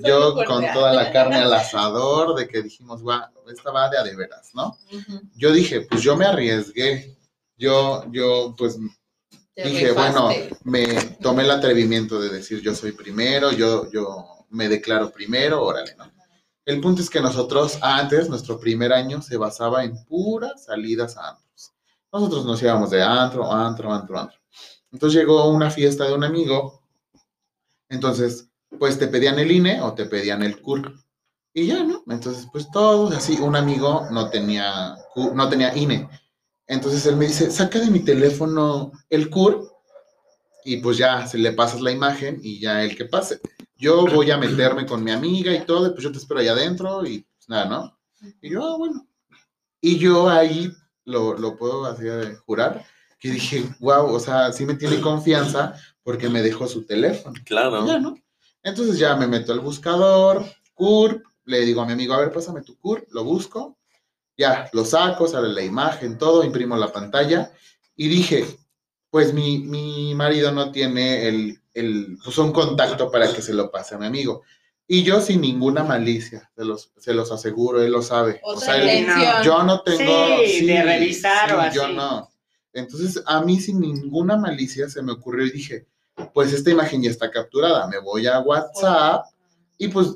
Yo 0.05 0.35
con 0.47 0.65
toda 0.73 0.93
la 0.93 1.11
carne 1.11 1.37
al 1.37 1.53
asador 1.53 2.37
de 2.37 2.47
que 2.47 2.63
dijimos, 2.63 3.03
guau, 3.03 3.25
esta 3.51 3.71
va 3.73 3.89
de 3.91 3.99
a 3.99 4.03
de 4.05 4.15
veras, 4.15 4.51
¿no? 4.55 4.79
Yo 5.35 5.53
dije, 5.53 5.81
pues 5.81 6.03
yo 6.03 6.15
me 6.17 6.27
arriesgué. 6.27 7.17
Yo, 7.59 8.05
yo, 8.13 8.55
pues 8.57 8.79
dije, 9.57 9.93
bueno, 9.93 10.31
me 10.65 10.87
tomé 11.21 11.43
el 11.43 11.51
atrevimiento 11.51 12.21
de 12.21 12.29
decir 12.29 12.61
yo 12.61 12.75
soy 12.75 12.93
primero, 12.93 13.53
yo, 13.53 13.91
yo 13.91 14.47
me 14.51 14.69
declaro 14.69 15.11
primero, 15.11 15.63
órale, 15.63 15.95
¿no? 15.97 16.05
El 16.65 16.81
punto 16.83 17.01
es 17.01 17.09
que 17.09 17.21
nosotros 17.21 17.79
antes, 17.81 18.29
nuestro 18.29 18.61
primer 18.61 18.93
año 18.93 19.23
se 19.23 19.39
basaba 19.39 19.85
en 19.85 20.05
puras 20.05 20.67
salidas 20.67 21.17
a 21.17 21.31
antros. 21.31 21.73
Nosotros 22.13 22.45
nos 22.45 22.63
íbamos 22.63 22.91
de 22.91 23.03
antro, 23.03 23.51
antro, 23.51 23.91
antro, 23.91 24.19
antro. 24.19 24.39
Entonces 24.93 25.19
llegó 25.19 25.49
una 25.49 25.71
fiesta 25.71 26.05
de 26.05 26.15
un 26.15 26.25
amigo, 26.25 26.83
entonces, 27.89 28.51
pues 28.79 28.99
te 28.99 29.09
pedían 29.09 29.39
el 29.39 29.51
INE 29.51 29.81
o 29.81 29.95
te 29.95 30.05
pedían 30.05 30.43
el 30.43 30.61
CUR. 30.61 30.95
Y 31.55 31.69
ya, 31.69 31.83
¿no? 31.83 32.03
Entonces, 32.07 32.47
pues 32.53 32.71
todos 32.71 33.15
así, 33.15 33.39
un 33.41 33.57
amigo 33.57 34.07
no 34.11 34.29
tenía, 34.29 34.95
no 35.35 35.49
tenía 35.49 35.75
INE. 35.75 36.09
Entonces 36.69 37.05
él 37.07 37.17
me 37.17 37.27
dice, 37.27 37.51
saca 37.51 37.81
de 37.81 37.91
mi 37.91 38.01
teléfono 38.01 38.93
el 39.09 39.31
CUR 39.31 39.73
y 40.65 40.77
pues 40.77 40.99
ya 40.99 41.27
se 41.27 41.39
le 41.39 41.53
pasas 41.53 41.81
la 41.81 41.91
imagen 41.91 42.41
y 42.43 42.61
ya 42.61 42.85
el 42.85 42.95
que 42.95 43.07
pase. 43.07 43.41
Yo 43.77 44.07
voy 44.07 44.31
a 44.31 44.37
meterme 44.37 44.85
con 44.87 45.03
mi 45.03 45.11
amiga 45.11 45.55
y 45.55 45.65
todo, 45.65 45.87
y 45.87 45.91
pues 45.91 46.03
yo 46.03 46.13
te 46.13 46.19
espero 46.19 46.41
allá 46.41 46.53
adentro 46.53 47.07
y 47.07 47.21
pues 47.21 47.49
nada, 47.49 47.65
¿no? 47.65 47.99
Y 48.43 48.51
yo, 48.51 48.63
ah, 48.65 48.77
bueno. 48.77 49.09
Y 49.81 49.99
yo 49.99 50.29
ahí 50.29 50.71
lo, 51.05 51.39
lo 51.39 51.57
puedo 51.57 51.91
de 51.95 52.37
jurar, 52.37 52.85
que 53.19 53.31
dije, 53.31 53.65
wow, 53.81 54.13
o 54.13 54.21
sea, 54.21 54.53
sí 54.53 54.67
me 54.67 54.75
tiene 54.75 55.01
confianza 55.01 55.75
porque 56.03 56.29
me 56.29 56.43
dejó 56.43 56.67
su 56.67 56.85
teléfono. 56.85 57.35
Claro. 57.45 57.87
Ya, 57.87 57.99
¿no? 57.99 58.15
Entonces 58.63 58.99
ya 58.99 59.17
me 59.17 59.27
meto 59.27 59.53
al 59.53 59.61
buscador, 59.61 60.45
CURP, 60.75 61.25
le 61.45 61.61
digo 61.61 61.81
a 61.81 61.87
mi 61.87 61.93
amigo, 61.93 62.13
a 62.13 62.19
ver, 62.19 62.33
pásame 62.33 62.63
tu 62.63 62.77
CURP, 62.77 63.09
lo 63.13 63.25
busco, 63.25 63.78
ya, 64.39 64.71
lo 64.73 64.85
saco, 64.85 65.27
sale 65.29 65.49
la 65.49 65.63
imagen, 65.63 66.17
todo, 66.17 66.45
imprimo 66.45 66.77
la 66.77 66.93
pantalla 66.93 67.51
y 67.97 68.09
dije, 68.09 68.47
pues 69.11 69.35
mi, 69.35 69.59
mi 69.59 70.15
marido 70.15 70.53
no 70.53 70.71
tiene 70.71 71.29
el, 71.29 71.61
el, 71.75 72.17
pues 72.25 72.39
un 72.39 72.53
contacto 72.53 73.11
para 73.11 73.31
que 73.33 73.43
se 73.43 73.53
lo 73.53 73.71
pase 73.71 73.97
a 73.97 73.99
mi 73.99 74.07
amigo. 74.07 74.43
Y 74.87 75.03
yo 75.03 75.21
sin 75.21 75.41
ninguna 75.43 75.83
malicia, 75.85 76.51
se 76.57 76.65
los, 76.65 76.93
se 76.97 77.13
los 77.13 77.31
aseguro, 77.33 77.83
él 77.83 77.93
lo 77.93 78.01
sabe. 78.01 78.41
O 78.45 78.59
sea, 78.59 78.77
él- 78.77 79.07
yo 79.45 79.63
no 79.65 79.83
tengo... 79.83 80.39
Sí, 80.47 80.65
de 80.67 80.83
revisar 80.83 81.53
o 81.53 81.71
Yo 81.75 81.85
así. 81.85 81.95
no. 81.95 82.31
Entonces, 82.73 83.23
a 83.27 83.43
mí 83.43 83.61
sin 83.61 83.81
ninguna 83.81 84.37
malicia 84.37 84.89
se 84.89 85.03
me 85.03 85.13
ocurrió 85.13 85.45
y 85.47 85.51
dije, 85.51 85.87
pues 86.33 86.53
esta 86.53 86.71
imagen 86.71 87.03
ya 87.03 87.11
está 87.11 87.31
capturada, 87.31 87.87
me 87.89 87.99
voy 87.99 88.27
a 88.27 88.39
WhatsApp 88.41 89.25
y 89.79 89.89
pues 89.89 90.09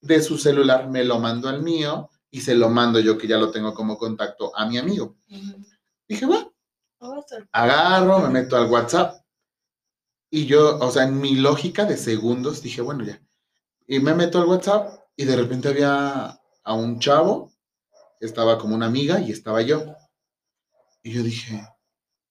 de 0.00 0.22
su 0.22 0.38
celular 0.38 0.88
me 0.88 1.04
lo 1.04 1.18
mando 1.18 1.48
al 1.48 1.62
mío 1.62 2.08
y 2.34 2.40
se 2.40 2.56
lo 2.56 2.68
mando 2.68 2.98
yo 2.98 3.16
que 3.16 3.28
ya 3.28 3.38
lo 3.38 3.52
tengo 3.52 3.72
como 3.72 3.96
contacto 3.96 4.50
a 4.56 4.66
mi 4.66 4.76
amigo. 4.76 5.14
Ujú. 5.30 5.64
Dije, 6.08 6.26
bueno, 6.26 6.52
Oh, 6.98 7.22
agarro, 7.52 8.18
me 8.20 8.30
meto 8.30 8.56
al 8.56 8.70
WhatsApp 8.70 9.22
y 10.30 10.46
yo, 10.46 10.78
o 10.78 10.90
sea, 10.90 11.04
en 11.04 11.20
mi 11.20 11.34
lógica 11.34 11.84
de 11.84 11.98
segundos 11.98 12.62
dije, 12.62 12.80
bueno, 12.80 13.04
ya. 13.04 13.20
Y 13.86 14.00
me 14.00 14.14
meto 14.14 14.40
al 14.40 14.48
WhatsApp 14.48 15.00
y 15.14 15.26
de 15.26 15.36
repente 15.36 15.68
había 15.68 16.40
a 16.64 16.72
un 16.72 16.98
chavo, 16.98 17.52
estaba 18.20 18.58
como 18.58 18.74
una 18.74 18.86
amiga 18.86 19.20
y 19.20 19.30
estaba 19.32 19.60
yo. 19.60 19.84
Y 21.02 21.12
yo 21.12 21.22
dije, 21.22 21.62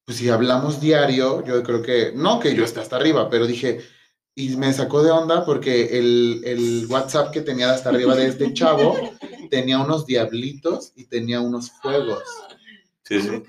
pues 0.03 0.17
si 0.17 0.29
hablamos 0.29 0.81
diario, 0.81 1.45
yo 1.45 1.61
creo 1.61 1.83
que, 1.83 2.13
no 2.15 2.39
que 2.39 2.55
yo 2.55 2.63
esté 2.63 2.79
hasta 2.79 2.95
arriba, 2.95 3.29
pero 3.29 3.45
dije, 3.45 3.79
y 4.33 4.57
me 4.57 4.73
sacó 4.73 5.03
de 5.03 5.11
onda 5.11 5.45
porque 5.45 5.99
el, 5.99 6.41
el 6.45 6.87
WhatsApp 6.89 7.31
que 7.31 7.41
tenía 7.41 7.71
hasta 7.71 7.89
arriba 7.89 8.15
de 8.15 8.27
este 8.27 8.53
chavo 8.53 8.97
tenía 9.49 9.79
unos 9.79 10.05
diablitos 10.05 10.91
y 10.95 11.05
tenía 11.05 11.41
unos 11.41 11.71
fuegos. 11.71 12.23
Sí, 13.03 13.21
sí. 13.21 13.43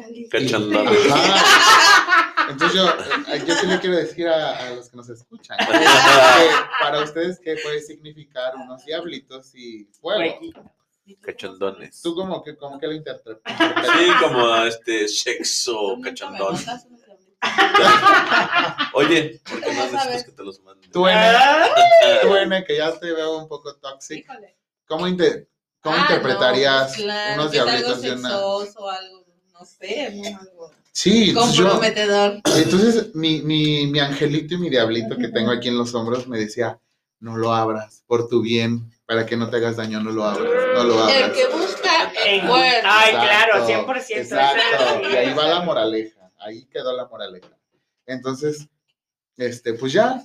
Entonces 2.48 2.76
yo, 2.76 2.88
eh, 2.88 3.42
yo 3.46 3.54
sí 3.54 3.66
le 3.66 3.80
quiero 3.80 3.96
decir 3.96 4.28
a, 4.28 4.66
a 4.66 4.70
los 4.74 4.88
que 4.90 4.96
nos 4.96 5.08
escuchan, 5.08 5.56
que 5.58 5.66
para 6.80 7.02
ustedes, 7.02 7.40
¿qué 7.42 7.56
puede 7.62 7.80
significar 7.80 8.54
unos 8.56 8.84
diablitos 8.84 9.54
y 9.54 9.84
fuego? 10.00 10.40
Cachondones. 11.22 12.00
¿Tú 12.02 12.14
cómo 12.14 12.42
que, 12.42 12.56
cómo 12.56 12.78
que 12.78 12.86
lo 12.86 12.92
interpretas? 12.94 13.56
Sí, 13.56 14.06
como 14.20 14.56
este 14.64 15.08
sexo 15.08 15.98
cachondón. 16.02 16.56
Oye, 18.94 19.40
¿por 19.48 19.60
qué 19.60 19.74
no 19.74 19.84
necesitas 19.84 20.24
que 20.24 20.32
te 20.32 20.42
los 20.42 20.60
mande? 20.62 20.88
Tú, 20.88 21.06
Ene, 21.06 21.18
Ah, 21.20 21.66
tú, 22.22 22.34
Ene, 22.36 22.64
que 22.64 22.76
ya 22.78 22.98
te 22.98 23.12
veo 23.12 23.36
un 23.38 23.48
poco 23.48 23.74
tóxico. 23.76 24.32
¿Cómo, 24.86 25.06
inte- 25.08 25.48
cómo 25.84 25.96
Ah, 25.96 26.00
interpretarías 26.00 26.80
no, 26.80 26.86
pues 26.88 27.02
claro, 27.02 27.34
unos 27.42 27.52
diablitos 27.52 28.02
de 28.02 28.12
una... 28.12 28.28
sexoso, 28.30 28.90
algo, 28.90 29.24
no 29.52 29.64
sé, 29.64 30.10
¿no? 30.16 30.38
algo 30.40 30.70
Sí, 30.90 31.28
entonces 31.30 31.54
yo, 31.56 31.64
comprometedor. 31.68 32.40
entonces 32.56 33.14
mi, 33.14 33.42
mi, 33.42 33.86
mi 33.88 33.98
angelito 34.00 34.54
y 34.54 34.58
mi 34.58 34.70
diablito 34.70 35.16
que 35.16 35.28
tengo 35.28 35.50
aquí 35.50 35.68
en 35.68 35.76
los 35.78 35.94
hombros 35.94 36.26
me 36.28 36.38
decía, 36.38 36.80
no 37.20 37.36
lo 37.36 37.52
abras, 37.52 38.02
por 38.06 38.28
tu 38.28 38.40
bien, 38.42 38.90
para 39.06 39.26
que 39.26 39.36
no 39.36 39.50
te 39.50 39.56
hagas 39.58 39.76
daño, 39.76 40.00
no 40.00 40.10
lo 40.10 40.24
abras, 40.24 40.50
no 40.74 40.84
lo 40.84 40.98
abras. 41.00 41.16
El 41.20 41.32
que 41.32 41.46
busca 41.48 42.12
En- 42.24 42.44
encuentra. 42.44 42.82
Ay, 42.84 43.12
claro, 43.12 43.66
100%. 43.66 44.16
Exacto, 44.16 45.08
y 45.10 45.16
ahí 45.16 45.34
va 45.34 45.46
la 45.48 45.60
moraleja, 45.62 46.30
ahí 46.38 46.64
quedó 46.66 46.96
la 46.96 47.06
moraleja. 47.06 47.48
Entonces, 48.06 48.66
este, 49.36 49.74
pues 49.74 49.92
ya, 49.92 50.22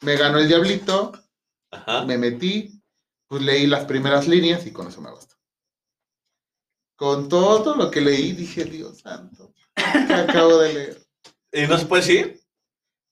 me 0.00 0.16
ganó 0.16 0.38
el 0.38 0.48
diablito, 0.48 1.12
Ajá. 1.70 2.04
me 2.04 2.16
metí, 2.16 2.79
pues 3.30 3.42
leí 3.42 3.68
las 3.68 3.84
primeras 3.84 4.26
líneas 4.26 4.66
y 4.66 4.72
con 4.72 4.88
eso 4.88 5.00
me 5.00 5.08
bastó. 5.08 5.36
Con 6.96 7.28
todo 7.28 7.76
lo 7.76 7.88
que 7.88 8.00
leí 8.00 8.32
dije, 8.32 8.64
Dios 8.64 8.98
santo, 8.98 9.54
¿qué 9.76 10.14
acabo 10.14 10.58
de 10.58 10.74
leer? 10.74 11.06
¿Y 11.52 11.68
no 11.68 11.78
se 11.78 11.86
puede 11.86 12.02
decir? 12.02 12.40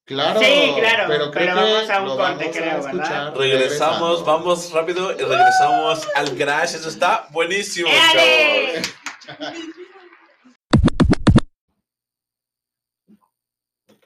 Claro, 0.05 0.41
Sí, 0.41 0.75
claro, 0.77 1.05
pero, 1.07 1.31
creo 1.31 1.55
pero 1.55 1.55
que 1.55 1.73
vamos 1.73 1.91
a 1.91 2.03
un 2.03 2.17
corte, 2.17 2.51
creo, 2.51 2.65
¿verdad? 2.65 2.87
escuchar 2.87 3.37
Regresamos, 3.37 4.25
vamos 4.25 4.73
rápido 4.73 5.13
y 5.13 5.23
regresamos 5.23 6.09
al 6.17 6.37
garage. 6.37 6.79
Eso 6.79 6.89
está 6.89 7.29
buenísimo, 7.31 7.89
chavos. 7.89 9.69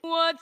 我 0.05 0.33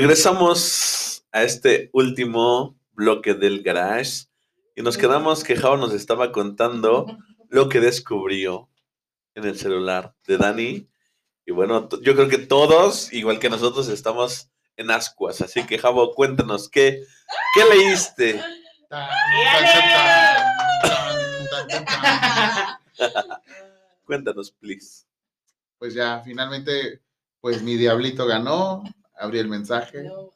Regresamos 0.00 1.26
a 1.32 1.42
este 1.42 1.90
último 1.92 2.78
bloque 2.92 3.34
del 3.34 3.64
garage 3.64 4.26
y 4.76 4.82
nos 4.82 4.96
quedamos 4.96 5.42
que 5.42 5.56
Jao 5.56 5.76
nos 5.76 5.92
estaba 5.92 6.30
contando 6.30 7.18
lo 7.48 7.68
que 7.68 7.80
descubrió 7.80 8.70
en 9.34 9.44
el 9.44 9.58
celular 9.58 10.14
de 10.24 10.38
Dani. 10.38 10.88
Y 11.44 11.50
bueno, 11.50 11.88
yo 12.00 12.14
creo 12.14 12.28
que 12.28 12.38
todos, 12.38 13.12
igual 13.12 13.40
que 13.40 13.50
nosotros, 13.50 13.88
estamos 13.88 14.52
en 14.76 14.92
ascuas. 14.92 15.40
Así 15.40 15.66
que, 15.66 15.78
Javo, 15.78 16.14
cuéntanos, 16.14 16.68
¿qué, 16.68 17.02
qué 17.52 17.64
leíste? 17.64 18.40
Cuéntanos, 24.04 24.52
please. 24.52 25.06
Pues 25.76 25.92
ya, 25.92 26.22
finalmente, 26.24 27.02
pues 27.40 27.62
mi 27.62 27.76
diablito 27.76 28.26
ganó, 28.26 28.84
abrí 29.18 29.38
el 29.38 29.48
mensaje. 29.48 30.04
No. 30.04 30.30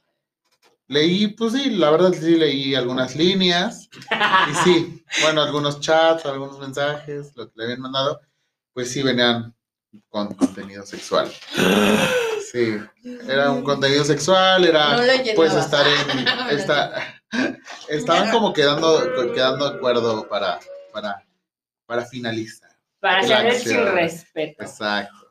Leí, 0.89 1.29
pues 1.29 1.55
sí, 1.55 1.71
la 1.71 1.91
verdad 1.91 2.13
sí 2.13 2.37
leí 2.37 2.75
algunas 2.75 3.17
líneas. 3.17 3.89
Y 4.51 4.55
sí, 4.65 5.05
bueno, 5.23 5.43
algunos 5.43 5.81
chats, 5.81 6.27
algunos 6.27 6.59
mensajes, 6.59 7.33
lo 7.35 7.47
que 7.47 7.53
le 7.57 7.65
habían 7.65 7.81
mandado, 7.81 8.21
pues 8.75 8.91
sí 8.91 9.03
venían 9.03 9.55
con 10.09 10.35
contenido 10.35 10.85
sexual. 10.85 11.31
Sí, 12.51 12.79
era 13.29 13.51
un 13.51 13.63
contenido 13.63 14.05
sexual, 14.05 14.65
era 14.65 14.97
No 14.97 15.03
pues 15.35 15.55
estar 15.55 15.87
en 15.87 16.29
esta 16.51 17.23
estaban 17.89 18.31
como 18.31 18.53
quedando 18.53 19.33
quedando 19.33 19.71
de 19.71 19.77
acuerdo 19.77 20.29
para 20.29 20.59
para 20.93 21.25
para 21.87 22.05
finalizar. 22.05 22.71
Para 23.01 23.21
hacer 23.21 23.47
el 23.47 23.55
sin 23.57 23.87
respeto. 23.87 24.63
Exacto. 24.63 25.22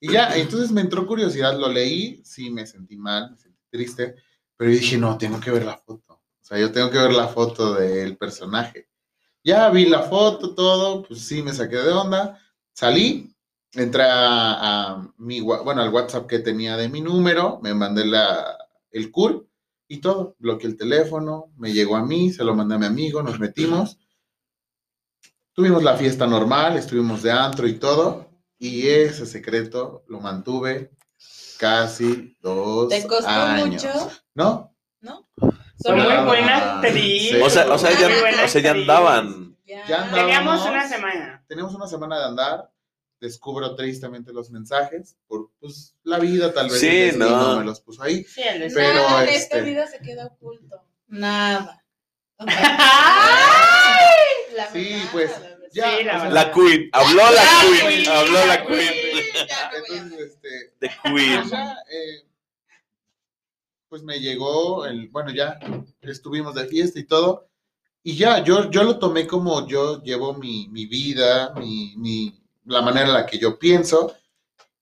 Y 0.00 0.12
ya, 0.12 0.34
entonces 0.36 0.72
me 0.72 0.80
entró 0.80 1.06
curiosidad, 1.06 1.58
lo 1.58 1.68
leí, 1.68 2.22
sí 2.24 2.50
me 2.50 2.66
sentí 2.66 2.96
mal, 2.96 3.32
me 3.32 3.36
sentí 3.36 3.60
triste, 3.70 4.16
pero 4.56 4.70
dije, 4.70 4.96
no, 4.96 5.18
tengo 5.18 5.38
que 5.38 5.50
ver 5.50 5.66
la 5.66 5.76
foto. 5.76 6.14
O 6.14 6.42
sea, 6.44 6.58
yo 6.58 6.72
tengo 6.72 6.90
que 6.90 6.98
ver 6.98 7.12
la 7.12 7.28
foto 7.28 7.74
del 7.74 8.16
personaje. 8.16 8.88
Ya 9.44 9.68
vi 9.70 9.86
la 9.86 10.02
foto, 10.02 10.54
todo, 10.54 11.02
pues 11.02 11.20
sí, 11.20 11.42
me 11.42 11.52
saqué 11.52 11.76
de 11.76 11.92
onda, 11.92 12.40
salí, 12.72 13.34
entré 13.72 14.04
a, 14.04 14.92
a 14.92 15.12
mi, 15.18 15.40
bueno, 15.40 15.82
al 15.82 15.92
WhatsApp 15.92 16.26
que 16.26 16.38
tenía 16.38 16.76
de 16.76 16.88
mi 16.88 17.02
número, 17.02 17.60
me 17.62 17.74
mandé 17.74 18.06
la, 18.06 18.56
el 18.90 19.10
CUR 19.10 19.46
y 19.86 19.98
todo, 19.98 20.34
bloqueé 20.38 20.70
el 20.70 20.76
teléfono, 20.76 21.52
me 21.56 21.72
llegó 21.72 21.96
a 21.96 22.04
mí, 22.04 22.32
se 22.32 22.44
lo 22.44 22.54
mandé 22.54 22.76
a 22.76 22.78
mi 22.78 22.86
amigo, 22.86 23.22
nos 23.22 23.38
metimos. 23.38 23.98
Tuvimos 25.52 25.82
la 25.82 25.96
fiesta 25.96 26.26
normal, 26.26 26.76
estuvimos 26.76 27.22
de 27.22 27.32
antro 27.32 27.66
y 27.66 27.74
todo, 27.74 28.29
y 28.60 28.88
ese 28.88 29.26
secreto 29.26 30.04
lo 30.06 30.20
mantuve 30.20 30.92
casi 31.58 32.36
dos 32.40 32.88
¿Te 32.90 33.04
costó 33.06 33.28
años. 33.28 33.68
mucho? 33.68 34.10
¿No? 34.34 34.76
¿No? 35.00 35.28
Soy 35.82 35.96
muy 35.96 36.12
Ah, 36.12 36.24
buena 36.24 36.74
actriz. 36.76 37.30
sí. 37.30 37.40
O 37.42 37.50
sea, 37.50 37.72
o 37.72 37.78
sea, 37.78 37.90
ya, 37.98 38.44
o 38.44 38.48
sea, 38.48 38.62
ya 38.62 38.70
andaban. 38.72 39.56
Ya. 39.66 39.86
Ya 39.88 40.02
andaba. 40.04 40.22
Teníamos 40.22 40.66
una 40.66 40.88
semana. 40.88 41.44
Tenemos 41.48 41.74
una 41.74 41.86
semana 41.86 42.18
de 42.18 42.24
andar, 42.26 42.70
descubro 43.18 43.74
tristemente 43.74 44.32
los 44.32 44.50
mensajes, 44.50 45.16
por 45.26 45.50
pues, 45.58 45.96
la 46.02 46.18
vida 46.18 46.52
tal 46.52 46.68
vez 46.68 46.80
Sí, 46.80 47.10
no. 47.16 47.58
me 47.58 47.64
los 47.64 47.80
puso 47.80 48.02
ahí. 48.02 48.24
Sí, 48.24 48.42
el 48.42 48.70
Pero, 48.72 48.94
Nada 48.94 49.20
de 49.22 49.34
este- 49.34 49.36
esta 49.36 49.58
vida 49.60 49.86
se 49.86 50.00
queda 50.00 50.26
oculto. 50.26 50.82
Nada. 51.08 51.82
¡Ay! 53.10 54.54
La 54.56 54.70
Sí, 54.70 55.02
pues. 55.12 55.30
Ya, 55.72 55.98
Sí, 55.98 56.04
la 56.04 56.16
o 56.16 56.20
sea, 56.20 56.28
verdad. 56.28 56.32
La 56.32 56.52
Queen, 56.52 56.90
habló 56.92 57.22
la 57.22 57.30
La 57.30 57.60
Queen, 57.60 57.88
Queen, 57.88 58.08
habló 58.08 58.32
la 58.32 58.46
la 58.46 58.66
Queen. 58.66 58.92
Entonces, 59.78 60.20
este, 60.20 60.74
The 60.78 60.90
Queen. 61.02 61.40
pues 61.40 61.50
ya, 61.50 61.76
eh, 61.90 62.26
pues 63.88 64.02
me 64.04 64.20
llegó 64.20 64.86
el, 64.86 65.08
bueno, 65.08 65.32
ya 65.32 65.58
estuvimos 66.02 66.54
de 66.54 66.66
fiesta 66.66 66.98
y 66.98 67.04
todo, 67.04 67.48
y 68.02 68.16
ya, 68.16 68.42
yo, 68.42 68.70
yo 68.70 68.84
lo 68.84 68.98
tomé 68.98 69.26
como 69.26 69.66
yo 69.66 70.02
llevo 70.02 70.32
mi, 70.34 70.68
mi 70.68 70.86
vida, 70.86 71.52
mi, 71.56 71.94
mi, 71.96 72.40
la 72.64 72.82
manera 72.82 73.08
en 73.08 73.12
la 73.12 73.26
que 73.26 73.38
yo 73.38 73.58
pienso, 73.58 74.14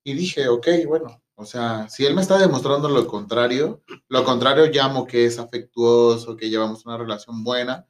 y 0.04 0.12
dije, 0.12 0.48
ok, 0.48 0.68
bueno, 0.86 1.22
o 1.34 1.44
sea, 1.44 1.88
si 1.88 2.04
él 2.04 2.14
me 2.14 2.20
está 2.20 2.38
demostrando 2.38 2.88
lo 2.88 3.06
contrario, 3.06 3.82
lo 4.08 4.24
contrario 4.24 4.66
llamo 4.66 5.06
que 5.06 5.24
es 5.24 5.38
afectuoso, 5.38 6.36
que 6.36 6.50
llevamos 6.50 6.84
una 6.84 6.98
relación 6.98 7.42
buena, 7.42 7.86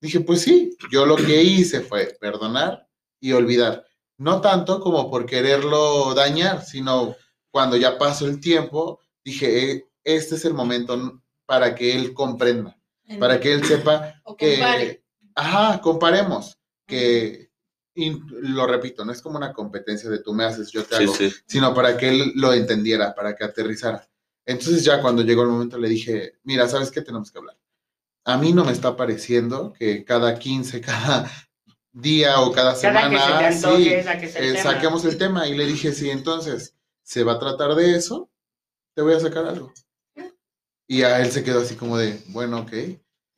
dije, 0.00 0.20
pues 0.20 0.42
sí, 0.42 0.76
yo 0.90 1.06
lo 1.06 1.16
que 1.16 1.42
hice 1.42 1.80
fue 1.80 2.16
perdonar 2.20 2.86
y 3.20 3.32
olvidar. 3.32 3.84
No 4.18 4.40
tanto 4.40 4.80
como 4.80 5.10
por 5.10 5.26
quererlo 5.26 6.14
dañar, 6.14 6.64
sino 6.64 7.14
cuando 7.50 7.76
ya 7.76 7.98
pasó 7.98 8.26
el 8.26 8.40
tiempo, 8.40 9.00
dije, 9.24 9.70
"Eh, 9.72 9.88
este 10.04 10.34
es 10.36 10.44
el 10.44 10.54
momento 10.54 11.22
para 11.46 11.74
que 11.74 11.94
él 11.94 12.14
comprenda, 12.14 12.78
para 13.18 13.40
que 13.40 13.52
él 13.52 13.64
sepa 13.64 14.14
O 14.24 14.36
compare. 14.36 14.38
que, 14.38 15.04
ajá, 15.34 15.80
comparemos, 15.80 16.56
que, 16.86 17.50
y 17.94 18.20
lo 18.30 18.66
repito, 18.66 19.04
no 19.04 19.12
es 19.12 19.20
como 19.20 19.36
una 19.36 19.52
competencia 19.52 20.08
de 20.08 20.20
tú 20.20 20.32
me 20.32 20.44
haces, 20.44 20.70
yo 20.70 20.84
te 20.84 20.96
Sí, 20.96 21.02
hago, 21.04 21.14
sí. 21.14 21.32
sino 21.46 21.74
para 21.74 21.96
que 21.96 22.08
él 22.08 22.32
lo 22.36 22.52
entendiera, 22.52 23.14
para 23.14 23.34
que 23.34 23.44
aterrizara. 23.44 24.06
Entonces 24.46 24.84
ya 24.84 25.00
cuando 25.02 25.22
llegó 25.22 25.42
el 25.42 25.48
momento 25.48 25.76
le 25.78 25.88
dije, 25.88 26.34
mira, 26.44 26.68
¿sabes 26.68 26.90
qué 26.90 27.02
tenemos 27.02 27.30
que 27.30 27.38
hablar? 27.38 27.56
A 28.24 28.36
mí 28.36 28.52
no 28.52 28.64
me 28.64 28.72
está 28.72 28.96
pareciendo 28.96 29.72
que 29.72 30.04
cada 30.04 30.38
15, 30.38 30.80
cada 30.80 31.30
día 31.92 32.40
o 32.40 32.52
cada 32.52 32.78
Cada 32.80 33.10
que 33.10 33.16
semana 33.18 33.52
se 33.52 33.76
sí, 33.76 33.88
eh, 34.36 34.56
saquemos 34.62 35.04
el 35.04 35.18
tema. 35.18 35.48
Y 35.48 35.56
le 35.56 35.66
dije, 35.66 35.92
sí, 35.92 36.10
entonces, 36.10 36.76
¿se 37.02 37.24
va 37.24 37.32
a 37.32 37.38
tratar 37.38 37.74
de 37.74 37.96
eso? 37.96 38.30
Te 38.94 39.02
voy 39.02 39.14
a 39.14 39.20
sacar 39.20 39.46
algo. 39.46 39.72
Y 40.86 41.02
a 41.02 41.20
él 41.20 41.30
se 41.30 41.44
quedó 41.44 41.60
así 41.60 41.76
como 41.76 41.96
de, 41.96 42.20
bueno, 42.28 42.60
ok. 42.60 42.72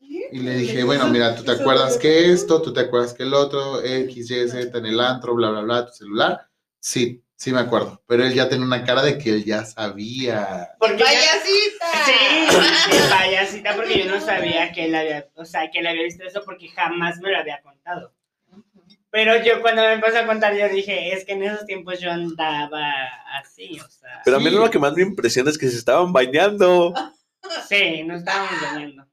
Y 0.00 0.38
le 0.38 0.56
dije, 0.56 0.82
bueno, 0.84 1.08
mira, 1.08 1.36
¿tú 1.36 1.44
te 1.44 1.52
acuerdas 1.52 1.98
que 1.98 2.32
esto? 2.32 2.62
¿Tú 2.62 2.72
te 2.72 2.80
acuerdas 2.80 3.12
que 3.12 3.24
el 3.24 3.34
otro? 3.34 3.82
X, 3.84 4.30
Y, 4.30 4.48
Z 4.48 4.78
en 4.78 4.86
el 4.86 4.98
antro, 4.98 5.34
bla, 5.34 5.50
bla, 5.50 5.60
bla, 5.60 5.86
tu 5.86 5.92
celular. 5.92 6.48
Sí, 6.80 7.22
sí 7.42 7.52
me 7.52 7.58
acuerdo. 7.60 8.00
Pero 8.06 8.24
él 8.24 8.32
ya 8.34 8.48
tenía 8.48 8.64
una 8.64 8.84
cara 8.84 9.02
de 9.02 9.18
que 9.18 9.30
él 9.30 9.44
ya 9.44 9.64
sabía. 9.64 10.70
Porque 10.78 10.98
ya- 10.98 11.06
¡Payasita! 11.06 11.86
Sí, 12.06 12.96
payasita, 13.10 13.74
porque 13.74 13.98
yo 14.04 14.10
no 14.10 14.20
sabía 14.20 14.70
que 14.72 14.84
él 14.84 14.94
había, 14.94 15.26
o 15.34 15.44
sea, 15.44 15.68
que 15.70 15.80
él 15.80 15.86
había 15.88 16.04
visto 16.04 16.22
eso 16.24 16.42
porque 16.44 16.68
jamás 16.68 17.18
me 17.18 17.30
lo 17.32 17.38
había 17.38 17.60
contado. 17.62 18.12
Pero 19.10 19.42
yo 19.44 19.60
cuando 19.60 19.82
me 19.82 19.92
empezó 19.94 20.18
a 20.20 20.26
contar, 20.26 20.54
yo 20.56 20.68
dije, 20.68 21.12
es 21.12 21.24
que 21.24 21.32
en 21.32 21.42
esos 21.42 21.66
tiempos 21.66 22.00
yo 22.00 22.10
andaba 22.12 22.92
así, 23.40 23.78
o 23.80 23.88
sea, 23.90 24.22
Pero 24.24 24.36
a 24.36 24.40
mí 24.40 24.46
Sí. 24.48 24.52
lo 24.56 24.70
que 24.70 24.78
más 24.78 24.94
me 24.94 25.02
impresiona 25.02 25.50
es 25.50 25.58
que 25.58 25.68
se 25.68 25.76
estaban 25.78 26.12
bañando. 26.12 26.94
sí, 27.68 28.04
nos 28.04 28.20
estábamos 28.20 28.52
bañando. 28.62 29.06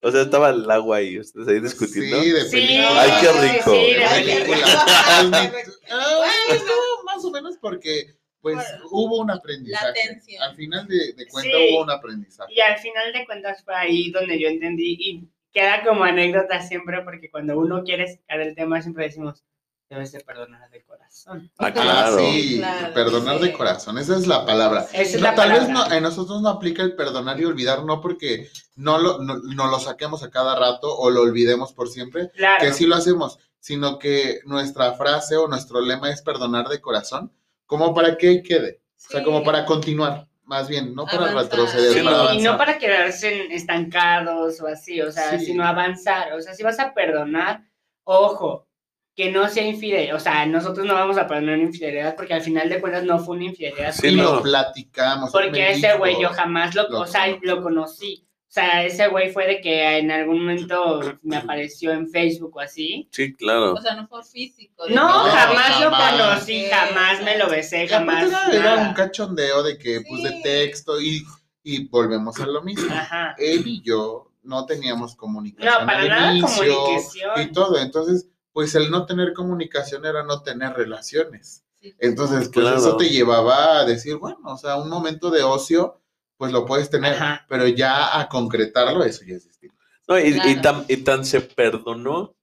O 0.00 0.10
sea, 0.12 0.22
estaba 0.22 0.50
el 0.50 0.70
agua 0.70 0.98
ahí, 0.98 1.18
ustedes 1.18 1.48
ahí 1.48 1.60
discutiendo. 1.60 2.22
Sí, 2.22 2.30
de 2.30 2.44
Sí, 2.44 2.50
película. 2.52 3.00
Ay, 3.02 3.12
qué 3.20 3.32
rico. 3.32 3.74
Sí, 3.74 3.94
de 3.94 4.06
película. 4.44 4.66
Ah, 5.06 5.22
no, 5.30 6.93
más 7.14 7.24
o 7.24 7.30
menos 7.30 7.56
porque, 7.60 8.16
pues, 8.40 8.56
Bueno, 8.56 8.84
hubo 8.90 9.18
un 9.20 9.30
aprendizaje. 9.30 9.92
la. 10.38 10.46
Al 10.46 10.56
final 10.56 10.86
de, 10.88 11.12
de 11.14 11.26
cuenta 11.28 11.50
Sí. 11.56 11.68
hubo 11.72 11.82
un 11.82 11.90
aprendizaje. 11.90 12.52
Y 12.54 12.60
al 12.60 12.78
final 12.78 13.12
de 13.12 13.24
cuentas 13.26 13.62
fue 13.64 13.74
ahí 13.74 14.10
donde 14.10 14.38
yo 14.40 14.48
entendí 14.48 14.96
y 14.98 15.28
queda 15.52 15.84
como 15.84 16.04
anécdota 16.04 16.60
siempre 16.60 17.02
porque 17.02 17.30
cuando 17.30 17.56
uno 17.58 17.84
quiere 17.84 18.08
sacar 18.16 18.40
el 18.40 18.54
tema 18.54 18.82
siempre 18.82 19.04
decimos, 19.04 19.44
debes 19.88 20.10
de 20.12 20.20
perdonar 20.20 20.68
de 20.70 20.82
corazón. 20.82 21.50
Ah, 21.58 21.66
Ah, 21.66 21.72
claro. 21.72 22.18
sí, 22.18 22.56
Claro, 22.58 22.94
perdonar 22.94 23.38
sí. 23.38 23.44
de 23.44 23.52
corazón, 23.52 23.98
esa 23.98 24.16
es 24.16 24.26
la 24.26 24.44
palabra. 24.44 24.86
Es 24.92 25.14
No, 25.14 25.20
la 25.20 25.34
tal 25.36 25.50
vez 25.52 25.60
palabra. 25.66 25.88
no, 25.90 25.94
en 25.94 26.02
nosotros 26.02 26.42
no 26.42 26.48
aplica 26.48 26.82
el 26.82 26.96
perdonar 26.96 27.38
y 27.40 27.44
olvidar, 27.44 27.84
no 27.84 28.00
porque 28.00 28.48
no 28.74 28.98
lo, 28.98 29.18
no, 29.22 29.36
no 29.36 29.66
lo 29.68 29.78
saquemos 29.78 30.22
a 30.24 30.30
cada 30.30 30.56
rato 30.58 30.92
o 30.96 31.10
lo 31.10 31.20
olvidemos 31.20 31.72
por 31.72 31.88
siempre, 31.88 32.30
Claro. 32.34 32.64
que 32.64 32.72
sí 32.72 32.86
lo 32.86 32.96
hacemos, 32.96 33.38
sino 33.64 33.98
que 33.98 34.40
nuestra 34.44 34.92
frase 34.92 35.38
o 35.38 35.48
nuestro 35.48 35.80
lema 35.80 36.10
es 36.10 36.20
perdonar 36.20 36.68
de 36.68 36.82
corazón, 36.82 37.32
como 37.64 37.94
para 37.94 38.18
que 38.18 38.42
quede, 38.42 38.82
o 38.94 39.08
sea, 39.10 39.22
como 39.24 39.42
para 39.42 39.64
continuar, 39.64 40.28
más 40.42 40.68
bien, 40.68 40.94
no 40.94 41.06
para 41.06 41.30
Avanzar. 41.30 41.44
retroceder, 41.44 41.92
Sí, 41.94 42.02
para 42.04 42.24
no. 42.24 42.34
y 42.34 42.42
no 42.42 42.58
para 42.58 42.76
quedarse 42.76 43.46
estancados 43.54 44.60
o 44.60 44.66
así, 44.66 45.00
o 45.00 45.10
sea, 45.10 45.38
Sí. 45.38 45.46
sino 45.46 45.64
avanzar. 45.64 46.34
O 46.34 46.42
sea, 46.42 46.52
si 46.52 46.62
vas 46.62 46.78
a 46.78 46.92
perdonar, 46.92 47.62
ojo, 48.02 48.68
que 49.16 49.30
no 49.32 49.48
sea 49.48 49.66
infidelidad. 49.66 50.16
O 50.16 50.20
sea, 50.20 50.44
nosotros 50.44 50.84
no 50.84 50.92
vamos 50.92 51.16
a 51.16 51.26
perdonar 51.26 51.54
una 51.54 51.64
infidelidad 51.64 52.16
porque 52.16 52.34
al 52.34 52.42
final 52.42 52.68
de 52.68 52.82
cuentas 52.82 53.04
no 53.04 53.18
fue 53.18 53.36
una 53.36 53.46
infidelidad. 53.46 53.92
Sí, 53.92 54.10
lo 54.10 54.42
platicamos. 54.42 55.30
Porque 55.32 55.70
ese 55.70 55.96
güey 55.96 56.20
yo 56.20 56.28
jamás 56.28 56.74
lo, 56.74 56.86
lo 56.90 57.00
o 57.00 57.06
sea, 57.06 57.28
lo 57.40 57.62
conocí. 57.62 58.26
O 58.54 58.60
sea, 58.60 58.84
ese 58.84 59.08
güey 59.08 59.32
fue 59.32 59.48
de 59.48 59.60
que 59.60 59.98
en 59.98 60.12
algún 60.12 60.38
momento 60.42 61.00
me 61.22 61.38
apareció 61.38 61.90
en 61.90 62.08
Facebook 62.08 62.54
o 62.56 62.60
así. 62.60 63.08
Sí, 63.10 63.34
claro. 63.34 63.72
O 63.74 63.80
sea, 63.80 63.96
no 63.96 64.06
fue 64.06 64.22
físico. 64.22 64.84
No, 64.90 65.08
jamás 65.08 65.80
lo 65.80 65.90
conocí, 65.90 66.66
jamás 66.70 67.20
me 67.24 67.36
lo 67.36 67.48
besé, 67.48 67.82
Y 67.82 67.88
jamás. 67.88 68.30
era, 68.52 68.76
un 68.86 68.94
cachondeo 68.94 69.64
de 69.64 69.76
que, 69.76 70.02
pues, 70.08 70.22
de 70.22 70.28
Sí. 70.36 70.42
texto 70.44 71.00
y, 71.00 71.24
y 71.64 71.88
volvemos 71.88 72.38
a 72.38 72.46
lo 72.46 72.62
mismo. 72.62 72.94
Ajá. 72.94 73.34
Él 73.38 73.66
y 73.66 73.82
yo 73.82 74.30
no 74.44 74.66
teníamos 74.66 75.16
comunicación. 75.16 75.72
No, 75.80 75.84
para 75.86 76.02
al 76.02 76.08
nada 76.08 76.34
inicio 76.36 76.64
Y 76.64 76.74
comunicación. 76.76 77.52
todo. 77.52 77.78
Entonces, 77.80 78.28
pues 78.52 78.72
el 78.76 78.88
no 78.88 79.04
tener 79.04 79.32
comunicación 79.32 80.06
era 80.06 80.22
no 80.22 80.42
tener 80.42 80.74
relaciones. 80.74 81.64
Sí. 81.80 81.92
Entonces, 81.98 82.50
pues 82.54 82.66
Claro. 82.66 82.76
eso 82.76 82.96
te 82.98 83.08
llevaba 83.08 83.80
a 83.80 83.84
decir, 83.84 84.14
bueno, 84.14 84.38
o 84.44 84.56
sea, 84.56 84.76
un 84.76 84.88
momento 84.88 85.30
de 85.32 85.42
ocio, 85.42 86.00
pues 86.36 86.52
lo 86.52 86.64
puedes 86.66 86.90
tener, 86.90 87.14
Ajá. 87.14 87.46
pero 87.48 87.66
ya 87.68 88.18
a 88.20 88.28
concretarlo, 88.28 89.04
eso 89.04 89.22
ya 89.26 89.34
es 89.36 89.44
distinto. 89.46 89.76
No, 90.08 90.18
y, 90.18 90.38
y 90.44 90.56
tan, 90.60 90.84
y 90.88 90.98
tan 90.98 91.24
se 91.24 91.40
perdonó 91.40 92.36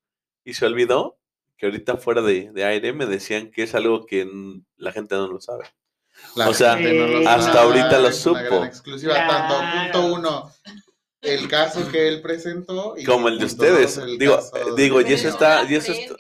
y 0.43 0.53
se 0.53 0.65
olvidó 0.65 1.17
que 1.57 1.67
ahorita 1.67 1.97
fuera 1.97 2.21
de, 2.21 2.51
de 2.51 2.63
aire 2.65 2.91
me 2.93 3.05
decían 3.05 3.51
que 3.51 3.63
es 3.63 3.75
algo 3.75 4.05
que 4.07 4.27
la 4.77 4.91
gente 4.91 5.13
no 5.15 5.27
lo 5.27 5.39
sabe. 5.39 5.65
La 6.35 6.49
O 6.49 6.53
sea, 6.53 6.75
gente 6.77 6.93
no 6.93 7.07
lo 7.07 7.29
hasta 7.29 7.53
sabe, 7.53 7.59
ahorita 7.81 7.99
lo 7.99 8.11
supo. 8.11 8.65
exclusiva, 8.65 9.13
Claro. 9.13 9.29
tanto 9.55 10.01
punto 10.01 10.13
uno, 10.15 10.51
el 11.21 11.47
caso 11.47 11.87
que 11.91 12.07
él 12.07 12.21
presentó. 12.21 12.95
Y 12.97 13.03
Como 13.03 13.27
el 13.27 13.37
de 13.37 13.43
dos, 13.45 13.53
ustedes. 13.53 13.97
el 13.97 14.17
Digo, 14.17 14.39
eh, 14.39 14.59
de- 14.75 14.81
digo, 14.81 15.01
y 15.01 15.13
eso 15.13 15.27
está- 15.29 15.63
y 15.69 15.75
eso 15.75 15.91
está-. 15.91 16.15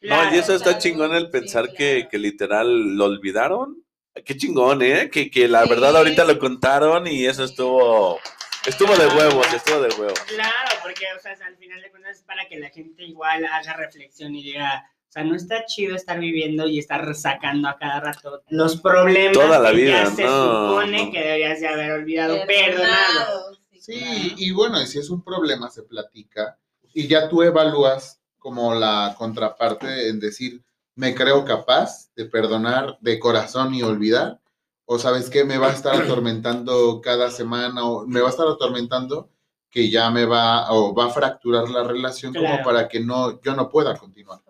No, 0.00 0.34
y 0.34 0.38
eso 0.38 0.54
está 0.54 0.78
chingón 0.78 1.14
el 1.14 1.24
sí, 1.26 1.32
pensar 1.32 1.72
que, 1.74 2.08
que 2.10 2.18
literal 2.18 2.94
lo 2.96 3.04
olvidaron. 3.06 3.84
Qué 4.24 4.36
chingón, 4.36 4.82
¿eh? 4.82 5.10
Que, 5.10 5.30
que 5.30 5.46
la 5.48 5.62
Sí. 5.64 5.70
verdad 5.70 5.96
ahorita 5.96 6.24
lo 6.24 6.38
contaron 6.38 7.06
y 7.06 7.24
eso 7.26 7.44
estuvo, 7.44 8.18
estuvo 8.66 8.96
de 8.96 9.06
huevos, 9.06 9.46
estuvo 9.54 9.80
de 9.80 9.88
huevos. 9.94 10.18
Claro, 10.26 10.70
porque, 10.82 11.04
o 11.16 11.20
sea, 11.20 11.32
al 11.46 11.56
final 11.56 11.80
de 11.80 11.90
cuentas 11.90 12.16
es 12.18 12.22
para 12.24 12.48
que 12.48 12.58
la 12.58 12.68
gente 12.70 13.04
igual 13.04 13.44
haga 13.46 13.74
reflexión 13.74 14.34
y 14.34 14.42
diga, 14.42 14.90
o 15.08 15.10
sea, 15.12 15.22
no 15.24 15.36
está 15.36 15.64
chido 15.66 15.94
estar 15.94 16.18
viviendo 16.18 16.66
y 16.66 16.78
estar 16.80 17.14
sacando 17.14 17.68
a 17.68 17.78
cada 17.78 18.00
rato 18.00 18.42
los 18.50 18.80
problemas 18.80 19.32
Toda 19.32 19.58
la 19.60 19.70
que 19.70 19.76
vida, 19.76 20.04
ya 20.04 20.10
se 20.10 20.24
no, 20.24 20.68
supone 20.70 21.06
no. 21.06 21.12
que 21.12 21.18
deberías 21.20 21.60
de 21.60 21.68
haber 21.68 21.92
olvidado, 21.92 22.44
perdonado. 22.46 22.76
Perdonado, 22.76 23.58
Sí, 23.80 23.98
claro. 24.00 24.34
y 24.36 24.50
bueno, 24.50 24.82
y 24.82 24.86
si 24.86 24.98
es 24.98 25.08
un 25.08 25.22
problema, 25.24 25.70
se 25.70 25.82
platica 25.84 26.58
y 26.92 27.06
ya 27.06 27.28
tú 27.28 27.42
evalúas 27.42 28.20
como 28.38 28.74
la 28.74 29.14
contraparte 29.16 30.08
en 30.08 30.18
decir, 30.20 30.62
me 30.98 31.14
creo 31.14 31.44
capaz 31.44 32.12
de 32.16 32.24
perdonar 32.24 32.98
de 33.00 33.20
corazón 33.20 33.72
y 33.72 33.84
olvidar, 33.84 34.40
o 34.84 34.98
sabes 34.98 35.30
qué, 35.30 35.44
me 35.44 35.56
va 35.56 35.68
a 35.68 35.72
estar 35.72 35.94
atormentando 35.94 37.00
cada 37.00 37.30
semana, 37.30 37.84
o 37.84 38.04
me 38.04 38.20
va 38.20 38.26
a 38.26 38.30
estar 38.30 38.48
atormentando 38.48 39.30
que 39.70 39.90
ya 39.90 40.10
me 40.10 40.24
va, 40.24 40.72
o 40.72 40.92
va 40.96 41.06
a 41.06 41.10
fracturar 41.10 41.68
la 41.68 41.84
relación 41.84 42.34
como 42.34 42.64
para 42.64 42.88
que 42.88 42.98
no, 42.98 43.40
yo 43.42 43.54
no 43.54 43.68
pueda 43.68 43.96
continuar. 43.96 44.40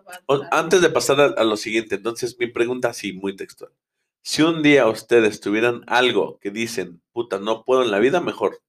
Antes 0.49 0.81
de 0.81 0.89
pasar 0.89 1.21
a, 1.21 1.25
a 1.25 1.43
lo 1.43 1.55
siguiente, 1.55 1.95
entonces 1.95 2.35
mi 2.39 2.47
pregunta 2.47 2.89
así, 2.89 3.13
muy 3.13 3.35
textual. 3.35 3.71
Si 4.23 4.41
un 4.41 4.63
día 4.63 4.87
ustedes 4.87 5.41
tuvieran 5.41 5.83
algo 5.85 6.39
que 6.39 6.49
dicen, 6.49 6.99
puta, 7.11 7.37
no 7.37 7.63
puedo 7.63 7.83
en 7.83 7.91
la 7.91 7.99
vida, 7.99 8.21
mejor, 8.21 8.59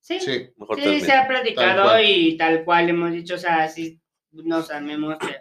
Sí, 0.00 0.18
sí, 0.18 0.32
Sí, 0.32 0.50
mejor 0.56 0.80
se 0.80 0.82
termino. 0.82 1.14
ha 1.14 1.28
platicado 1.28 2.02
y 2.02 2.36
tal 2.36 2.64
cual 2.64 2.88
hemos 2.88 3.12
dicho, 3.12 3.36
o 3.36 3.38
sea, 3.38 3.68
sí 3.68 3.99
nos 4.32 4.70
amemos, 4.70 5.16
que- 5.18 5.36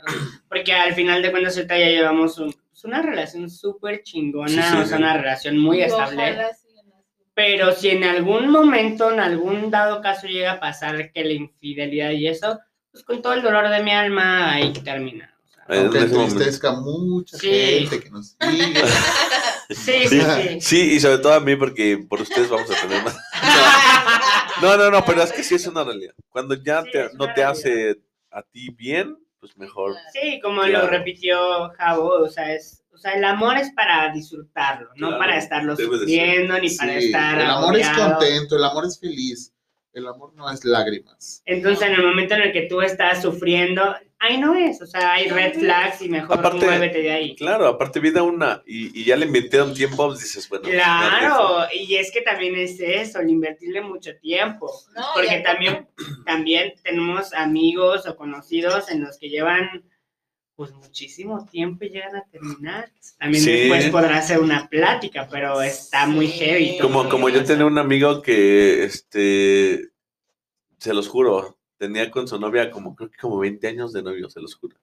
porque 0.48 0.74
al 0.74 0.94
final 0.94 1.22
de 1.22 1.32
cuentas 1.32 1.56
ahorita 1.56 1.78
ya 1.78 1.88
llevamos 1.88 2.38
un- 2.40 2.54
pues, 2.70 2.84
una 2.86 3.02
relación 3.02 3.50
súper 3.50 4.04
chingona, 4.04 4.50
Sí, 4.50 4.56
sí, 4.56 4.78
o 4.78 4.86
sea, 4.86 4.98
sí. 4.98 5.04
una 5.04 5.18
relación 5.18 5.58
muy 5.58 5.82
estable. 5.82 6.38
Pero 7.34 7.72
si 7.72 7.90
en 7.90 8.04
algún 8.04 8.50
momento, 8.50 9.12
en 9.12 9.20
algún 9.22 9.72
dado 9.72 10.02
caso 10.02 10.28
llega 10.28 10.54
a 10.54 10.60
pasar 10.60 11.12
que 11.14 11.24
la 11.24 11.34
infidelidad 11.34 12.12
y 12.12 12.28
eso, 12.28 12.60
pues 12.92 13.04
con 13.04 13.22
todo 13.22 13.34
el 13.34 13.42
dolor 13.42 13.70
de 13.70 13.82
mi 13.84 13.92
alma 13.92 14.52
ahí 14.54 14.74
termina. 14.74 15.34
o 15.46 15.48
sea. 15.48 15.64
Aunque 15.80 16.00
momento. 16.00 16.22
entristezca 16.24 16.74
mucha 16.74 17.38
Sí. 17.38 17.88
gente 17.88 18.00
que 18.02 18.10
nos 18.10 18.38
diga. 18.40 18.82
Sí, 19.72 20.08
sí, 20.08 20.22
Sí, 20.62 20.94
y 20.96 21.00
sobre 21.00 21.20
todo 21.20 21.32
a 21.34 21.40
mí, 21.40 21.56
porque 21.56 22.04
por 22.10 22.20
ustedes 22.22 22.50
vamos 22.50 22.70
a 22.72 22.82
tener 22.88 23.04
más. 23.04 23.16
No, 24.64 24.76
no, 24.76 24.90
no, 24.92 25.06
pero 25.06 25.22
es 25.24 25.32
que 25.32 25.44
sí 25.44 25.56
es 25.56 25.68
una 25.68 25.84
realidad. 25.86 26.14
Cuando 26.30 26.56
ya 26.56 26.82
Sí, 26.84 26.90
te- 26.92 27.10
no 27.14 27.32
te 27.34 27.44
hace 27.44 27.96
a 28.32 28.42
ti 28.44 28.70
bien, 28.72 29.18
pues 29.40 29.56
mejor. 29.58 29.96
Sí, 30.14 30.40
como 30.42 30.62
Claro. 30.64 30.86
lo 30.86 30.90
repitió 30.92 31.70
Javo, 31.78 32.10
o 32.24 32.30
sea, 32.30 32.54
es, 32.54 32.84
o 32.94 32.98
sea, 32.98 33.14
el 33.14 33.24
amor 33.24 33.58
es 33.58 33.72
para 33.74 34.12
disfrutarlo, 34.14 34.90
no 34.96 35.08
Claro, 35.08 35.18
para 35.18 35.38
estarlo 35.38 35.76
sufriendo 35.76 36.60
ni 36.60 36.70
para 36.76 37.00
Sí, 37.00 37.06
estar 37.08 37.40
el 37.40 37.50
amor 37.50 37.78
es 37.78 37.88
agobiado. 37.88 38.18
contento, 38.20 38.56
el 38.58 38.64
amor 38.64 38.86
es 38.86 39.00
feliz, 39.00 39.54
el 39.94 40.08
amor 40.08 40.34
no 40.36 40.50
es 40.52 40.66
lágrimas. 40.66 41.42
Entonces, 41.46 41.88
en 41.88 41.94
el 41.96 42.04
momento 42.06 42.34
en 42.36 42.42
el 42.42 42.52
que 42.52 42.64
tú 42.64 42.82
estás 42.82 43.22
sufriendo, 43.22 43.96
ahí 44.20 44.38
no 44.38 44.54
es, 44.56 44.82
o 44.82 44.86
sea, 44.86 45.14
hay 45.14 45.30
red 45.30 45.54
flags 45.60 46.02
y 46.02 46.10
mejor 46.10 46.40
Aparte- 46.40 46.66
muévete 46.66 47.02
de 47.02 47.12
ahí. 47.12 47.36
Claro, 47.36 47.68
aparte 47.68 48.00
vida 48.00 48.22
una 48.24 48.62
y, 48.66 49.00
y 49.00 49.06
ya 49.06 49.16
le 49.16 49.26
invirtieron 49.26 49.74
tiempo, 49.74 50.08
pues 50.08 50.20
dices, 50.20 50.48
bueno. 50.50 50.66
Claro, 50.70 51.66
y 51.74 51.96
es 51.96 52.12
que 52.12 52.22
también 52.22 52.56
es 52.56 52.80
eso, 52.80 53.20
el 53.20 53.30
invertirle 53.30 53.82
mucho 53.82 54.12
tiempo. 54.22 54.72
No, 54.96 55.04
Porque 55.16 55.40
también, 55.40 55.88
también 56.26 56.74
tenemos 56.84 57.34
amigos 57.34 58.06
o 58.08 58.16
conocidos 58.16 58.90
en 58.92 59.02
los 59.02 59.18
que 59.18 59.30
llevan 59.30 59.84
pues 60.56 60.74
muchísimo 60.74 61.46
tiempo 61.50 61.86
y 61.86 61.90
llegan 61.90 62.18
a 62.18 62.26
terminar. 62.30 62.92
También 63.18 63.42
Sí. 63.42 63.52
después 63.52 63.90
podrá 63.92 64.22
ser 64.22 64.40
una 64.40 64.68
plática, 64.68 65.26
pero 65.32 65.62
está 65.62 66.06
muy 66.06 66.28
heavy. 66.28 66.78
Como, 66.82 67.08
como 67.08 67.30
yo 67.30 67.46
tenía 67.46 67.66
un 67.66 67.78
amigo 67.78 68.22
que, 68.22 68.84
este, 68.84 69.88
se 70.78 70.94
los 70.94 71.08
juro, 71.08 71.58
tenía 71.80 72.12
con 72.12 72.28
su 72.28 72.40
novia 72.40 72.70
como, 72.70 72.96
creo 72.96 73.10
que 73.10 73.18
como 73.18 73.40
20 73.40 73.68
años 73.68 73.92
de 73.94 74.04
novio, 74.04 74.30
se 74.30 74.40
los 74.42 74.54
juro. 74.56 74.76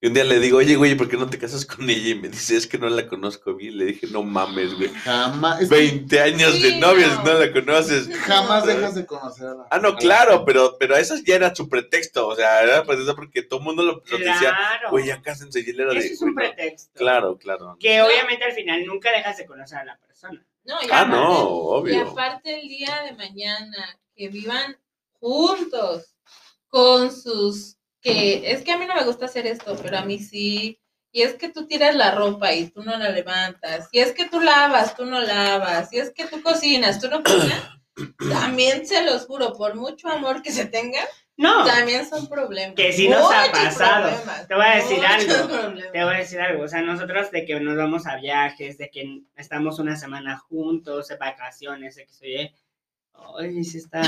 Y 0.00 0.08
un 0.08 0.12
día 0.14 0.24
le 0.24 0.38
digo, 0.38 0.58
oye, 0.58 0.76
güey, 0.76 0.94
¿por 0.96 1.08
qué 1.08 1.16
no 1.16 1.30
te 1.30 1.38
casas 1.38 1.64
con 1.64 1.88
ella? 1.88 2.10
Y 2.10 2.14
me 2.14 2.28
dice, 2.28 2.56
es 2.56 2.66
que 2.66 2.76
no 2.76 2.90
la 2.90 3.08
conozco 3.08 3.54
bien. 3.54 3.78
Le 3.78 3.86
dije, 3.86 4.06
no 4.08 4.22
mames, 4.22 4.74
güey. 4.74 4.90
Jamás, 4.90 5.62
es 5.62 5.68
que 5.70 5.74
20 5.76 6.20
años 6.20 6.60
de 6.60 6.76
novios, 6.78 7.10
no. 7.24 7.24
no 7.24 7.38
la 7.38 7.50
conoces. 7.52 8.14
jamás 8.18 8.66
dejas 8.66 8.94
de 8.96 9.06
conocer 9.06 9.46
a 9.46 9.54
la 9.54 9.66
Ah, 9.70 9.78
no, 9.78 9.96
claro, 9.96 10.44
pero, 10.44 10.76
pero 10.78 10.94
eso 10.94 11.14
ya 11.24 11.36
era 11.36 11.54
su 11.54 11.70
pretexto. 11.70 12.28
O 12.28 12.36
sea, 12.36 12.62
era 12.62 12.84
pues 12.84 12.98
eso 13.00 13.16
porque 13.16 13.42
todo 13.44 13.60
el 13.60 13.64
mundo 13.64 13.82
lo, 13.82 14.02
lo 14.06 14.18
decía, 14.18 14.36
Claro. 14.50 14.90
güey, 14.90 15.06
ya 15.06 15.22
cásense. 15.22 15.60
Y 15.66 15.70
él 15.70 15.80
era 15.80 15.92
de, 15.94 15.98
Ese 16.00 16.12
es 16.12 16.20
un 16.20 16.34
"Güey, 16.34 16.48
no". 16.48 16.54
pretexto. 16.54 16.98
Claro, 16.98 17.38
claro. 17.38 17.76
Que 17.80 18.02
obviamente 18.02 18.44
al 18.44 18.52
final 18.52 18.84
nunca 18.84 19.10
dejas 19.10 19.38
de 19.38 19.46
conocer 19.46 19.78
a 19.78 19.84
la 19.86 19.96
persona. 19.98 20.44
No, 20.66 20.74
y 20.82 20.86
Ah, 20.90 21.00
aparte- 21.00 21.10
no, 21.16 21.32
Y 21.32 21.92
obvio. 21.94 22.08
aparte 22.10 22.60
el 22.60 22.68
día 22.68 23.02
de 23.06 23.12
mañana, 23.14 23.98
que 24.14 24.28
vivan 24.28 24.76
juntos 25.24 26.14
con 26.68 27.10
sus... 27.10 27.78
que 28.02 28.52
Es 28.52 28.62
que 28.62 28.72
a 28.72 28.78
mí 28.78 28.84
no 28.84 28.94
me 28.94 29.04
gusta 29.04 29.24
hacer 29.24 29.46
esto, 29.46 29.74
pero 29.82 29.96
a 29.96 30.04
mí 30.04 30.18
sí. 30.18 30.78
Y 31.12 31.22
es 31.22 31.34
que 31.34 31.48
tú 31.48 31.66
tiras 31.66 31.94
la 31.94 32.10
ropa 32.10 32.52
y 32.52 32.68
tú 32.68 32.82
no 32.82 32.98
la 32.98 33.08
levantas. 33.08 33.88
Y 33.90 34.00
es 34.00 34.12
que 34.12 34.28
tú 34.28 34.40
lavas, 34.40 34.94
tú 34.96 35.06
no 35.06 35.20
lavas. 35.20 35.90
Y 35.94 35.98
es 35.98 36.12
que 36.12 36.26
tú 36.26 36.42
cocinas, 36.42 37.00
tú 37.00 37.08
no 37.08 37.22
cocinas. 37.22 37.70
También 38.28 38.86
se 38.86 39.02
los 39.02 39.24
juro, 39.24 39.54
por 39.54 39.76
mucho 39.76 40.08
amor 40.08 40.42
que 40.42 40.52
se 40.52 40.66
tengan, 40.66 41.06
No, 41.36 41.64
también 41.64 42.06
son 42.06 42.28
problemas. 42.28 42.74
Que 42.74 42.92
sí 42.92 43.08
nos 43.08 43.32
ha 43.32 43.50
pasado. 43.50 44.10
Te 44.46 44.54
voy 44.54 44.66
a 44.66 44.76
decir 44.76 44.98
muchos 44.98 45.40
algo. 45.40 45.48
problemas. 45.48 45.92
te 45.92 46.04
voy 46.04 46.14
a 46.14 46.18
decir 46.18 46.40
algo. 46.40 46.64
O 46.64 46.68
sea, 46.68 46.82
nosotros 46.82 47.30
de 47.30 47.46
que 47.46 47.58
nos 47.60 47.76
vamos 47.76 48.06
a 48.06 48.16
viajes, 48.16 48.76
de 48.76 48.90
que 48.90 49.22
estamos 49.36 49.78
una 49.78 49.96
semana 49.96 50.36
juntos, 50.36 51.08
de 51.08 51.16
vacaciones, 51.16 51.94
de 51.94 52.06
que 52.06 52.12
soy. 52.12 52.54
Ay, 53.38 53.64
sí 53.64 53.78
está. 53.78 54.02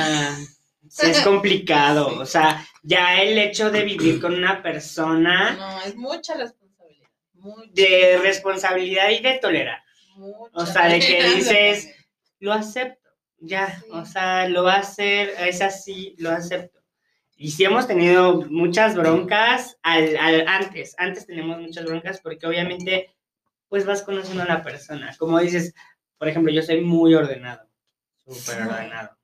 Sí 0.89 1.11
es 1.11 1.21
complicado. 1.21 2.19
O 2.19 2.27
sea, 2.27 2.67
ya 2.83 3.21
el 3.23 3.39
hecho 3.39 3.71
de 3.71 3.83
vivir 3.85 4.21
con 4.21 4.35
una 4.35 4.63
persona 4.63 5.53
No, 5.55 5.83
es 5.83 5.97
mucha 5.97 6.35
responsabilidad. 6.35 7.09
Mucha, 7.35 7.71
de 7.73 8.19
responsabilidad 8.23 9.11
y 9.11 9.21
de 9.21 9.39
tolerar. 9.39 9.79
mucha. 10.17 10.51
O 10.53 10.67
sea, 10.67 10.89
de 10.89 11.01
que 11.01 11.23
dices, 11.35 11.95
lo 12.41 12.53
acepto, 12.53 13.11
ya, 13.39 13.79
Sí. 13.81 13.87
o 13.93 14.05
sea, 14.05 14.49
lo 14.49 14.65
va 14.65 14.75
a 14.75 14.81
hacer, 14.81 15.35
es 15.41 15.61
así, 15.63 16.15
lo 16.19 16.31
acepto. 16.31 16.81
Y 17.39 17.51
sí 17.51 17.65
hemos 17.65 17.87
tenido 17.87 18.43
muchas 18.49 18.95
broncas 18.97 19.77
al, 19.83 20.17
al- 20.17 20.49
antes, 20.49 20.95
antes 20.97 21.27
tenemos 21.27 21.61
muchas 21.61 21.85
broncas 21.85 22.21
porque 22.23 22.47
obviamente 22.47 23.15
pues 23.69 23.85
vas 23.85 24.03
conociendo 24.03 24.43
a 24.43 24.47
la 24.47 24.63
persona. 24.63 25.15
Como 25.19 25.39
dices, 25.41 25.75
por 26.19 26.29
ejemplo, 26.29 26.51
yo 26.53 26.63
soy 26.63 26.81
muy 26.81 27.15
ordenado, 27.15 27.69
súper 28.25 28.63
ordenado. 28.63 29.16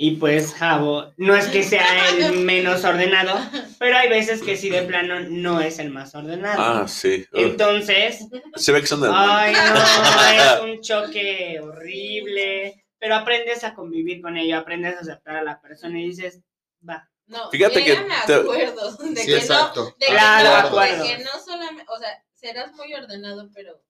Y 0.00 0.12
pues 0.12 0.54
Javo, 0.54 1.12
no 1.16 1.34
es 1.34 1.46
que 1.48 1.64
sea 1.64 2.08
el 2.10 2.38
menos 2.44 2.84
ordenado, 2.84 3.36
pero 3.80 3.96
hay 3.96 4.08
veces 4.08 4.40
que 4.42 4.56
sí 4.56 4.70
de 4.70 4.82
plano 4.82 5.18
no 5.28 5.60
es 5.60 5.80
el 5.80 5.90
más 5.90 6.14
ordenado. 6.14 6.62
Ah, 6.62 6.86
sí. 6.86 7.26
Ugh. 7.32 7.40
Entonces, 7.40 8.20
Se 8.54 8.70
ve 8.70 8.80
que 8.80 8.86
son 8.86 9.00
de 9.00 9.10
Ay, 9.12 9.52
no, 9.54 10.30
es 10.30 10.60
un 10.76 10.80
choque 10.82 11.58
horrible, 11.60 12.84
pero 13.00 13.16
aprendes 13.16 13.64
a 13.64 13.74
convivir 13.74 14.22
con 14.22 14.36
ello, 14.36 14.58
aprendes 14.58 14.96
a 14.96 15.00
aceptar 15.00 15.34
a 15.34 15.42
la 15.42 15.60
persona 15.60 15.98
y 16.00 16.04
dices, 16.10 16.40
va. 16.88 17.08
No, 17.26 17.50
Fíjate 17.50 17.84
que 17.84 17.96
te- 18.26 18.34
acuerdos 18.34 18.98
de 18.98 19.16
Sí, 19.20 19.26
que 19.26 19.32
no, 19.32 19.38
exacto. 19.38 19.84
de 19.98 20.06
que 20.06 20.12
Claro, 20.12 20.48
no, 20.48 20.56
acuerdo. 20.68 21.02
de 21.04 21.08
que 21.16 21.24
no 21.24 21.30
solamente, 21.44 21.84
o 21.88 21.98
sea, 21.98 22.08
serás 22.34 22.72
muy 22.74 22.94
ordenado, 22.94 23.50
pero 23.52 23.82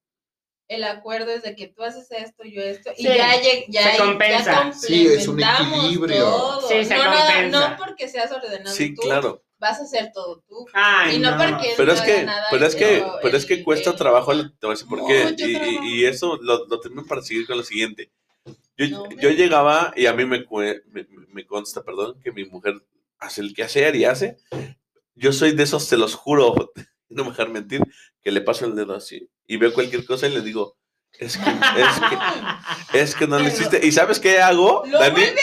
el 0.68 0.84
acuerdo 0.84 1.30
es 1.32 1.42
de 1.42 1.56
que 1.56 1.66
tú 1.68 1.82
haces 1.82 2.10
esto, 2.10 2.44
yo 2.44 2.60
esto, 2.62 2.90
y 2.96 3.02
Sí, 3.02 3.08
ya, 3.08 3.40
lleg- 3.42 3.64
ya, 3.68 3.82
se 3.92 3.98
ya 3.98 4.04
compensa. 4.04 4.72
Sí, 4.72 5.06
es 5.06 5.26
un 5.26 5.36
complementamos 5.36 5.78
equilibrio. 5.84 6.24
todo. 6.24 6.68
Sí, 6.68 6.84
se 6.84 6.94
no, 6.96 7.04
nada- 7.04 7.24
compensa. 7.34 7.70
no 7.70 7.76
porque 7.78 8.08
seas 8.08 8.30
ordenado 8.32 8.74
Sí, 8.76 8.94
tú, 8.94 9.00
claro. 9.02 9.42
vas 9.58 9.80
a 9.80 9.84
hacer 9.84 10.12
todo 10.12 10.44
tú. 10.46 10.66
Ay, 10.74 11.16
Y 11.16 11.18
no 11.20 11.30
no. 11.30 11.38
porque- 11.38 11.72
Pero 11.76 11.92
es 11.92 12.00
no 12.00 12.04
que, 12.06 12.22
nada 12.22 12.46
pero 12.50 12.66
es 12.66 12.74
que, 12.76 12.84
pero 12.86 13.18
pero 13.22 13.36
es 13.38 13.46
que 13.46 13.64
cuesta 13.64 13.96
trabajo, 13.96 14.32
te 14.36 14.42
voy 14.66 14.70
a 14.70 14.70
decir 14.70 14.88
por 14.88 15.06
qué. 15.06 15.34
Y, 15.38 15.56
y- 15.56 16.00
y 16.00 16.04
eso 16.04 16.36
lo, 16.42 16.66
lo 16.66 16.80
tengo 16.80 17.04
para 17.06 17.22
seguir 17.22 17.46
con 17.46 17.56
lo 17.56 17.64
siguiente. 17.64 18.10
Yo, 18.76 18.86
No, 18.88 19.10
yo 19.10 19.30
llegaba 19.30 19.92
y 19.96 20.06
a 20.06 20.12
mí 20.12 20.24
me, 20.24 20.46
me, 20.90 21.06
me 21.32 21.46
consta, 21.46 21.82
perdón, 21.82 22.20
que 22.22 22.30
mi 22.30 22.44
mujer 22.44 22.74
hace 23.18 23.40
el 23.40 23.52
que 23.54 23.64
hacer 23.64 23.96
y 23.96 24.04
hace. 24.04 24.36
Yo 25.14 25.32
soy 25.32 25.50
de 25.52 25.64
esos, 25.64 25.84
se 25.84 25.96
los 25.96 26.14
juro, 26.14 26.54
no 27.08 27.24
me 27.24 27.30
dejar 27.30 27.48
mentir, 27.48 27.80
que 28.22 28.30
le 28.30 28.40
paso 28.40 28.64
el 28.66 28.74
dedo 28.74 28.94
así 28.94 29.28
y 29.46 29.56
veo 29.56 29.72
cualquier 29.72 30.04
cosa 30.04 30.26
y 30.26 30.30
le 30.34 30.40
digo, 30.42 30.76
Es 31.18 31.36
que, 31.38 31.50
es 31.50 32.00
que, 32.92 32.98
es 33.00 33.14
que 33.14 33.26
no 33.26 33.38
lo 33.38 33.48
hiciste. 33.48 33.80
¿Y 33.84 33.92
sabes 33.92 34.20
qué 34.20 34.40
hago, 34.40 34.84
Lo 34.86 34.98
Dani? 34.98 35.14
vuelve 35.14 35.40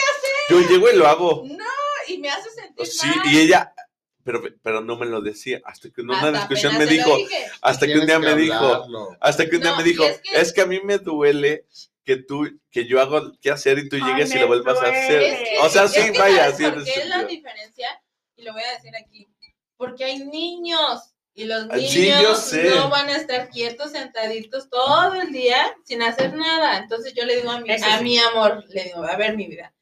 Yo 0.48 0.60
llego 0.60 0.88
y 0.90 0.96
lo 0.96 1.06
hago. 1.08 1.42
No, 1.46 1.64
y 2.06 2.18
me 2.18 2.30
hace 2.30 2.50
sentir 2.50 2.86
Sí, 2.86 3.06
mal. 3.08 3.26
y 3.32 3.38
ella, 3.40 3.74
pero, 4.22 4.42
pero 4.62 4.80
no 4.80 4.96
me 4.96 5.06
lo 5.06 5.20
decía. 5.20 5.60
Hasta 5.64 5.90
que 5.90 6.02
en 6.02 6.10
una 6.10 6.18
Hasta 6.18 6.32
discusión 6.38 6.72
me 6.78 6.84
apenas 6.84 6.88
se 6.90 6.94
dijo, 6.98 7.10
lo 7.10 7.16
dije. 7.18 7.46
hasta 7.62 7.86
que 7.86 7.92
un 7.94 8.06
día 8.06 8.18
Tienes 8.18 8.20
me 8.20 8.34
que 8.36 8.42
dijo, 8.42 8.86
hasta 9.20 9.48
que 9.50 9.56
un 9.56 9.62
día 9.62 9.70
No, 9.72 9.76
me 9.78 9.82
dijo, 9.82 10.04
es 10.04 10.20
es 10.32 10.48
que- 10.48 10.54
que... 10.54 10.60
a 10.60 10.66
mí 10.66 10.80
me 10.84 10.98
duele 10.98 11.66
que 12.04 12.16
tú, 12.18 12.48
que 12.70 12.86
yo 12.86 13.00
hago 13.00 13.32
qué 13.40 13.50
hacer 13.50 13.78
y 13.80 13.88
tú 13.88 13.96
Ay, 13.96 14.02
llegues 14.04 14.30
y 14.30 14.34
me 14.34 14.40
lo 14.42 14.46
vuelvas 14.46 14.78
a 14.78 14.82
duele. 14.82 14.98
hacer. 15.04 15.22
Es 15.22 15.38
que- 15.48 15.58
o 15.58 15.68
sea, 15.68 15.84
es 15.84 15.92
sí, 15.92 16.12
que 16.12 16.18
vaya, 16.18 16.52
¿sabes 16.52 16.84
sí, 16.84 16.92
es 17.00 17.08
la 17.08 17.24
diferencia? 17.24 17.88
Y 18.36 18.42
lo 18.44 18.52
voy 18.52 18.62
a 18.62 18.72
decir 18.74 18.92
aquí. 18.96 19.28
Porque 19.76 20.04
hay 20.04 20.20
niños. 20.24 21.12
Y 21.38 21.44
los 21.44 21.64
Ah, 21.70 21.76
niños 21.76 21.90
sí, 21.92 22.10
yo 22.22 22.34
sé. 22.34 22.70
no 22.70 22.88
van 22.88 23.08
a 23.10 23.16
estar 23.16 23.50
quietos, 23.50 23.92
sentaditos 23.92 24.70
todo 24.70 25.12
el 25.20 25.30
día 25.32 25.76
sin 25.84 26.02
hacer 26.02 26.32
nada. 26.34 26.78
Entonces 26.78 27.12
yo 27.14 27.24
le 27.26 27.36
digo 27.36 27.50
a 27.50 27.60
mi, 27.60 27.70
Eso 27.70 27.84
a 27.84 27.98
sí. 27.98 28.04
mi 28.04 28.18
amor, 28.18 28.64
le 28.68 28.84
digo, 28.84 29.04
a 29.04 29.16
ver 29.16 29.36
mi 29.36 29.46
vida, 29.46 29.74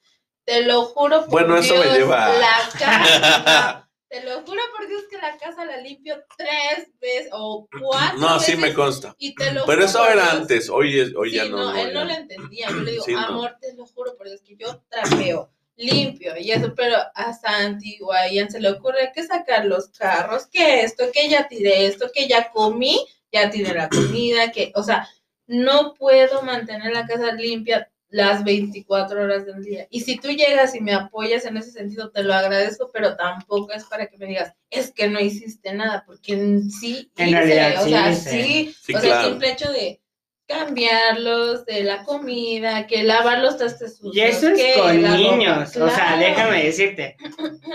te 0.44 0.64
lo 0.64 0.82
juro 0.86 1.20
por 1.20 1.30
Bueno, 1.30 1.56
eso 1.56 1.76
me 1.76 1.84
Dios, 1.84 1.98
lleva- 1.98 2.28
la 2.38 2.58
casa, 2.78 3.88
te 4.08 4.24
lo 4.24 4.42
juro 4.42 4.60
por 4.76 4.88
Dios 4.88 5.04
que 5.08 5.16
la 5.16 5.38
casa 5.38 5.64
la 5.64 5.76
limpio 5.76 6.24
tres 6.36 6.88
veces 7.00 7.28
o 7.32 7.68
cuatro 7.80 8.18
No, 8.18 8.40
sí 8.40 8.52
veces. 8.56 8.58
me 8.58 8.74
consta. 8.74 9.14
y 9.18 9.32
te 9.36 9.52
lo 9.52 9.64
Pero 9.64 9.82
juro 9.82 9.84
eso 9.86 10.06
era 10.10 10.22
Dios. 10.24 10.34
antes, 10.34 10.68
hoy, 10.68 10.98
es, 10.98 11.14
hoy 11.14 11.30
Sí, 11.30 11.36
ya 11.36 11.44
no. 11.44 11.56
no, 11.58 11.70
no, 11.72 11.76
él 11.76 11.86
ya 11.86 11.92
no 11.94 12.00
no. 12.00 12.06
lo 12.06 12.14
entendía. 12.14 12.68
Yo 12.68 12.80
le 12.80 12.90
digo, 12.90 13.04
Sí, 13.04 13.12
no. 13.12 13.20
amor, 13.20 13.56
te 13.60 13.72
lo 13.74 13.86
juro 13.86 14.16
por 14.16 14.26
Dios 14.28 14.40
que 14.42 14.56
yo 14.56 14.82
trapeo, 14.90 15.52
limpio 15.76 16.36
y 16.38 16.52
eso, 16.52 16.74
pero 16.74 16.96
a 17.14 17.32
Santi 17.34 17.98
o 18.02 18.12
a 18.12 18.28
Ian 18.28 18.50
se 18.50 18.60
le 18.60 18.70
ocurre 18.70 19.12
que 19.14 19.24
sacar 19.24 19.64
los 19.66 19.88
carros, 19.88 20.46
que 20.46 20.82
esto, 20.82 21.04
que 21.12 21.28
ya 21.28 21.48
tiré 21.48 21.86
esto, 21.86 22.10
que 22.14 22.28
ya 22.28 22.50
comí, 22.50 23.04
ya 23.32 23.50
tiré 23.50 23.74
la 23.74 23.88
comida, 23.88 24.52
que, 24.52 24.72
o 24.74 24.82
sea, 24.82 25.08
no 25.46 25.94
puedo 25.94 26.42
mantener 26.42 26.92
la 26.92 27.06
casa 27.06 27.32
limpia 27.32 27.90
las 28.08 28.44
24 28.44 29.22
horas 29.22 29.44
del 29.44 29.64
día. 29.64 29.88
Y 29.90 30.02
si 30.02 30.16
tú 30.18 30.28
llegas 30.28 30.76
y 30.76 30.80
me 30.80 30.94
apoyas 30.94 31.44
en 31.46 31.56
ese 31.56 31.72
sentido, 31.72 32.10
te 32.12 32.22
lo 32.22 32.32
agradezco, 32.32 32.88
pero 32.92 33.16
tampoco 33.16 33.72
es 33.72 33.84
para 33.86 34.06
que 34.06 34.16
me 34.18 34.26
digas, 34.26 34.52
es 34.70 34.92
que 34.92 35.08
no 35.08 35.18
hiciste 35.18 35.72
nada, 35.74 36.04
porque 36.06 36.34
en 36.34 36.70
sí, 36.70 37.10
En 37.16 37.30
hice, 37.30 37.40
realidad, 37.40 37.82
o 37.82 37.84
sí 37.84 37.90
sea, 37.90 38.10
hice. 38.12 38.30
sí, 38.44 38.76
Sí, 38.82 38.94
o 38.94 39.00
sea, 39.00 39.20
el 39.20 39.26
simple 39.30 39.50
hecho 39.50 39.72
de 39.72 40.00
cambiarlos, 40.46 41.64
de 41.64 41.84
la 41.84 42.04
comida, 42.04 42.86
que 42.86 43.02
lavar 43.02 43.38
los 43.40 43.56
trastes 43.56 43.96
sucios. 43.96 44.16
Y 44.16 44.20
eso 44.20 44.48
es 44.48 44.58
que 44.58 44.80
con 44.80 45.02
niños. 45.02 45.76
O 45.76 45.88
sea, 45.88 46.16
déjame 46.16 46.64
decirte, 46.64 47.16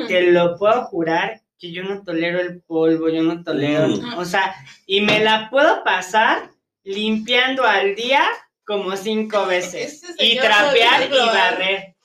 te 0.07 0.31
lo 0.31 0.57
puedo 0.57 0.83
jurar 0.85 1.41
que 1.57 1.71
yo 1.71 1.83
no 1.83 2.03
tolero 2.03 2.39
el 2.39 2.61
polvo, 2.61 3.09
yo 3.09 3.21
no 3.21 3.43
tolero. 3.43 3.87
Mm. 3.87 4.17
O 4.17 4.25
sea, 4.25 4.55
y 4.85 5.01
me 5.01 5.19
la 5.19 5.49
puedo 5.49 5.83
pasar 5.83 6.51
limpiando 6.83 7.63
al 7.65 7.95
día 7.95 8.23
como 8.65 8.95
cinco 8.95 9.45
veces. 9.45 10.03
Y 10.19 10.37
trapear 10.37 11.09
y 11.11 11.17
barrer. 11.17 11.95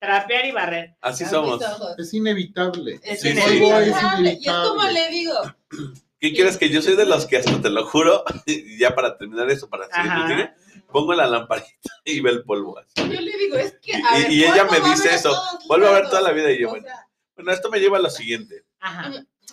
Trapear 0.00 0.46
y 0.46 0.52
barrer. 0.52 0.96
Así 1.00 1.24
somos. 1.24 1.62
Es 1.96 2.12
inevitable. 2.12 2.98
Es 3.02 3.20
Sí, 3.20 3.30
inevitable. 3.30 4.38
Y 4.40 4.48
es 4.48 4.52
como 4.52 4.82
le 4.88 5.08
digo, 5.10 5.34
¿Qué 6.24 6.32
quieres 6.32 6.56
que 6.56 6.70
yo 6.70 6.80
soy 6.80 6.96
de 6.96 7.04
los 7.04 7.26
que 7.26 7.36
hasta 7.36 7.60
te 7.60 7.68
lo 7.68 7.84
juro? 7.84 8.24
Y 8.46 8.78
ya 8.78 8.94
para 8.94 9.18
terminar 9.18 9.50
eso, 9.50 9.68
para 9.68 9.84
seguir 9.90 10.48
pongo 10.90 11.12
la 11.12 11.26
lamparita 11.26 11.90
y 12.06 12.20
ve 12.20 12.30
el 12.30 12.44
polvo. 12.44 12.78
así. 12.78 12.92
yo 12.96 13.20
le 13.20 13.36
digo, 13.36 13.56
es 13.56 13.74
que. 13.82 13.92
Y- 13.92 13.94
a 14.02 14.12
ver, 14.14 14.32
y 14.32 14.44
ella 14.44 14.64
me 14.64 14.80
dice 14.88 15.14
eso, 15.14 15.36
vuelvo 15.68 15.88
a 15.88 15.92
ver 15.92 16.08
toda 16.08 16.22
la 16.22 16.32
vida 16.32 16.50
y 16.50 16.60
yo, 16.62 16.70
bueno. 16.70 16.86
sea, 16.86 17.06
Bueno, 17.36 17.52
esto 17.52 17.68
me 17.70 17.78
lleva 17.78 17.98
a 17.98 18.00
lo 18.00 18.08
siguiente. 18.08 18.64
Ajá. 18.80 19.12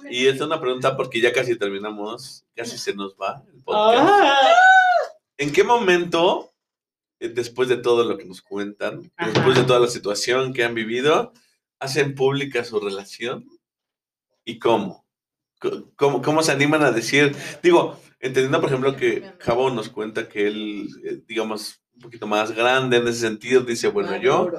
Y 0.10 0.27
es 0.27 0.39
una 0.39 0.61
pregunta 0.61 0.95
porque 0.95 1.19
ya 1.19 1.34
casi 1.34 1.57
terminamos, 1.57 2.45
casi 2.56 2.77
se 2.77 2.93
nos 2.93 3.15
va 3.15 3.43
el 3.53 3.61
podcast. 3.65 4.07
Ah, 4.10 4.53
¿En 5.38 5.52
qué 5.52 5.65
momento, 5.65 6.53
eh, 7.19 7.27
después 7.27 7.68
de 7.68 7.76
todo 7.77 8.06
lo 8.06 8.18
que 8.18 8.23
nos 8.23 8.41
cuentan, 8.41 9.11
Ajá. 9.18 9.30
después 9.30 9.57
de 9.57 9.64
toda 9.65 9.81
la 9.81 9.88
situación 9.88 10.53
que 10.53 10.64
han 10.64 10.73
vivido, 10.73 11.34
hacen 11.80 12.15
pública 12.15 12.64
su 12.64 12.80
relación? 12.80 13.45
¿Y 14.45 14.57
cómo? 14.57 15.00
¿Cómo, 15.95 16.21
cómo 16.21 16.41
se 16.41 16.51
animan 16.51 16.81
a 16.83 16.91
decir? 16.91 17.35
Digo, 17.61 17.99
entendiendo, 18.19 18.59
por 18.59 18.69
ejemplo, 18.69 18.95
que 18.95 19.33
Jabón 19.39 19.75
nos 19.75 19.89
cuenta 19.89 20.27
que 20.27 20.47
él, 20.47 20.88
eh, 21.03 21.21
digamos, 21.27 21.81
un 21.95 22.01
poquito 22.01 22.27
más 22.27 22.51
grande 22.51 22.97
en 22.97 23.07
ese 23.07 23.19
sentido, 23.19 23.61
dice, 23.61 23.88
bueno, 23.89 24.15
yo, 24.17 24.51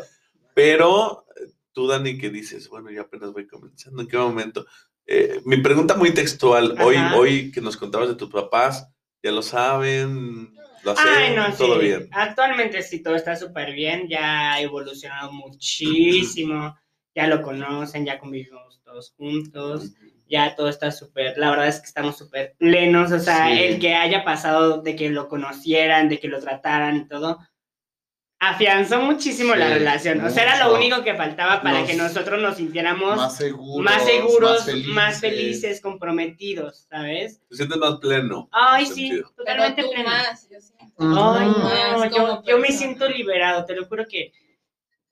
pero 0.54 1.26
eh, 1.36 1.50
tú, 1.72 1.88
Dani, 1.88 2.18
que 2.18 2.30
dices, 2.30 2.68
bueno, 2.68 2.90
yo 2.90 3.02
apenas 3.02 3.32
voy 3.32 3.46
comenzando, 3.46 4.02
¿en 4.02 4.08
qué 4.08 4.16
momento? 4.16 4.64
Eh, 5.06 5.40
mi 5.44 5.56
pregunta 5.56 5.96
muy 5.96 6.14
textual, 6.14 6.76
hoy, 6.80 6.96
Ajá. 6.96 7.16
hoy 7.16 7.50
que 7.50 7.60
nos 7.60 7.76
contabas 7.76 8.08
de 8.08 8.14
tus 8.14 8.30
papás, 8.30 8.88
¿ya 9.22 9.32
lo 9.32 9.42
saben? 9.42 10.54
¿Lo 10.84 10.92
hacen? 10.92 11.06
Ay, 11.08 11.34
no, 11.34 11.52
¿Todo 11.54 11.80
sí. 11.80 11.86
bien? 11.86 12.08
Actualmente 12.12 12.82
sí, 12.82 13.02
todo 13.02 13.14
está 13.14 13.36
súper 13.36 13.72
bien. 13.72 14.08
Ya 14.08 14.54
ha 14.54 14.60
evolucionado 14.60 15.32
muchísimo. 15.32 16.76
Ya 17.14 17.28
lo 17.28 17.40
conocen, 17.40 18.04
ya 18.04 18.18
convivimos 18.18 18.80
todos 18.82 19.12
juntos. 19.16 19.92
Ya 20.32 20.56
todo 20.56 20.70
está 20.70 20.90
súper. 20.90 21.36
La 21.36 21.50
verdad 21.50 21.68
es 21.68 21.78
que 21.78 21.86
estamos 21.86 22.16
súper 22.16 22.54
plenos. 22.56 23.12
O 23.12 23.18
sea, 23.20 23.48
Sí. 23.48 23.62
el 23.64 23.78
que 23.78 23.94
haya 23.94 24.24
pasado 24.24 24.80
de 24.80 24.96
que 24.96 25.10
lo 25.10 25.28
conocieran, 25.28 26.08
de 26.08 26.18
que 26.18 26.28
lo 26.28 26.40
trataran 26.40 26.96
y 26.96 27.06
todo. 27.06 27.38
Afianzó 28.44 29.00
muchísimo 29.02 29.54
la 29.54 29.68
relación. 29.68 30.24
O 30.24 30.30
sea, 30.30 30.42
era 30.44 30.66
lo 30.66 30.74
único 30.74 31.04
que 31.04 31.14
faltaba 31.14 31.62
para 31.62 31.84
que 31.84 31.94
nosotros 31.94 32.40
nos 32.42 32.56
sintiéramos 32.56 33.14
Más 33.16 33.36
seguros. 33.36 33.84
más 33.84 34.04
seguros, 34.04 34.64
felices. 34.64 34.92
más 34.94 35.20
felices, 35.20 35.80
comprometidos, 35.82 36.86
¿sabes? 36.90 37.40
¿Te 37.50 37.56
sientes 37.56 37.76
más 37.78 37.96
pleno? 38.00 38.48
Ay, 38.50 38.86
sí, 38.86 39.08
sentido? 39.08 39.30
Totalmente 39.36 39.84
pleno. 39.84 40.08
más, 40.08 40.48
yo 40.50 40.60
siento. 40.60 40.94
Ay, 40.98 41.48
Ujú. 41.48 41.60
no, 41.60 42.10
yo, 42.10 42.42
yo 42.44 42.58
me 42.58 42.72
siento 42.72 43.06
liberado, 43.08 43.64
te 43.64 43.76
lo 43.76 43.84
juro 43.86 44.06
que, 44.08 44.32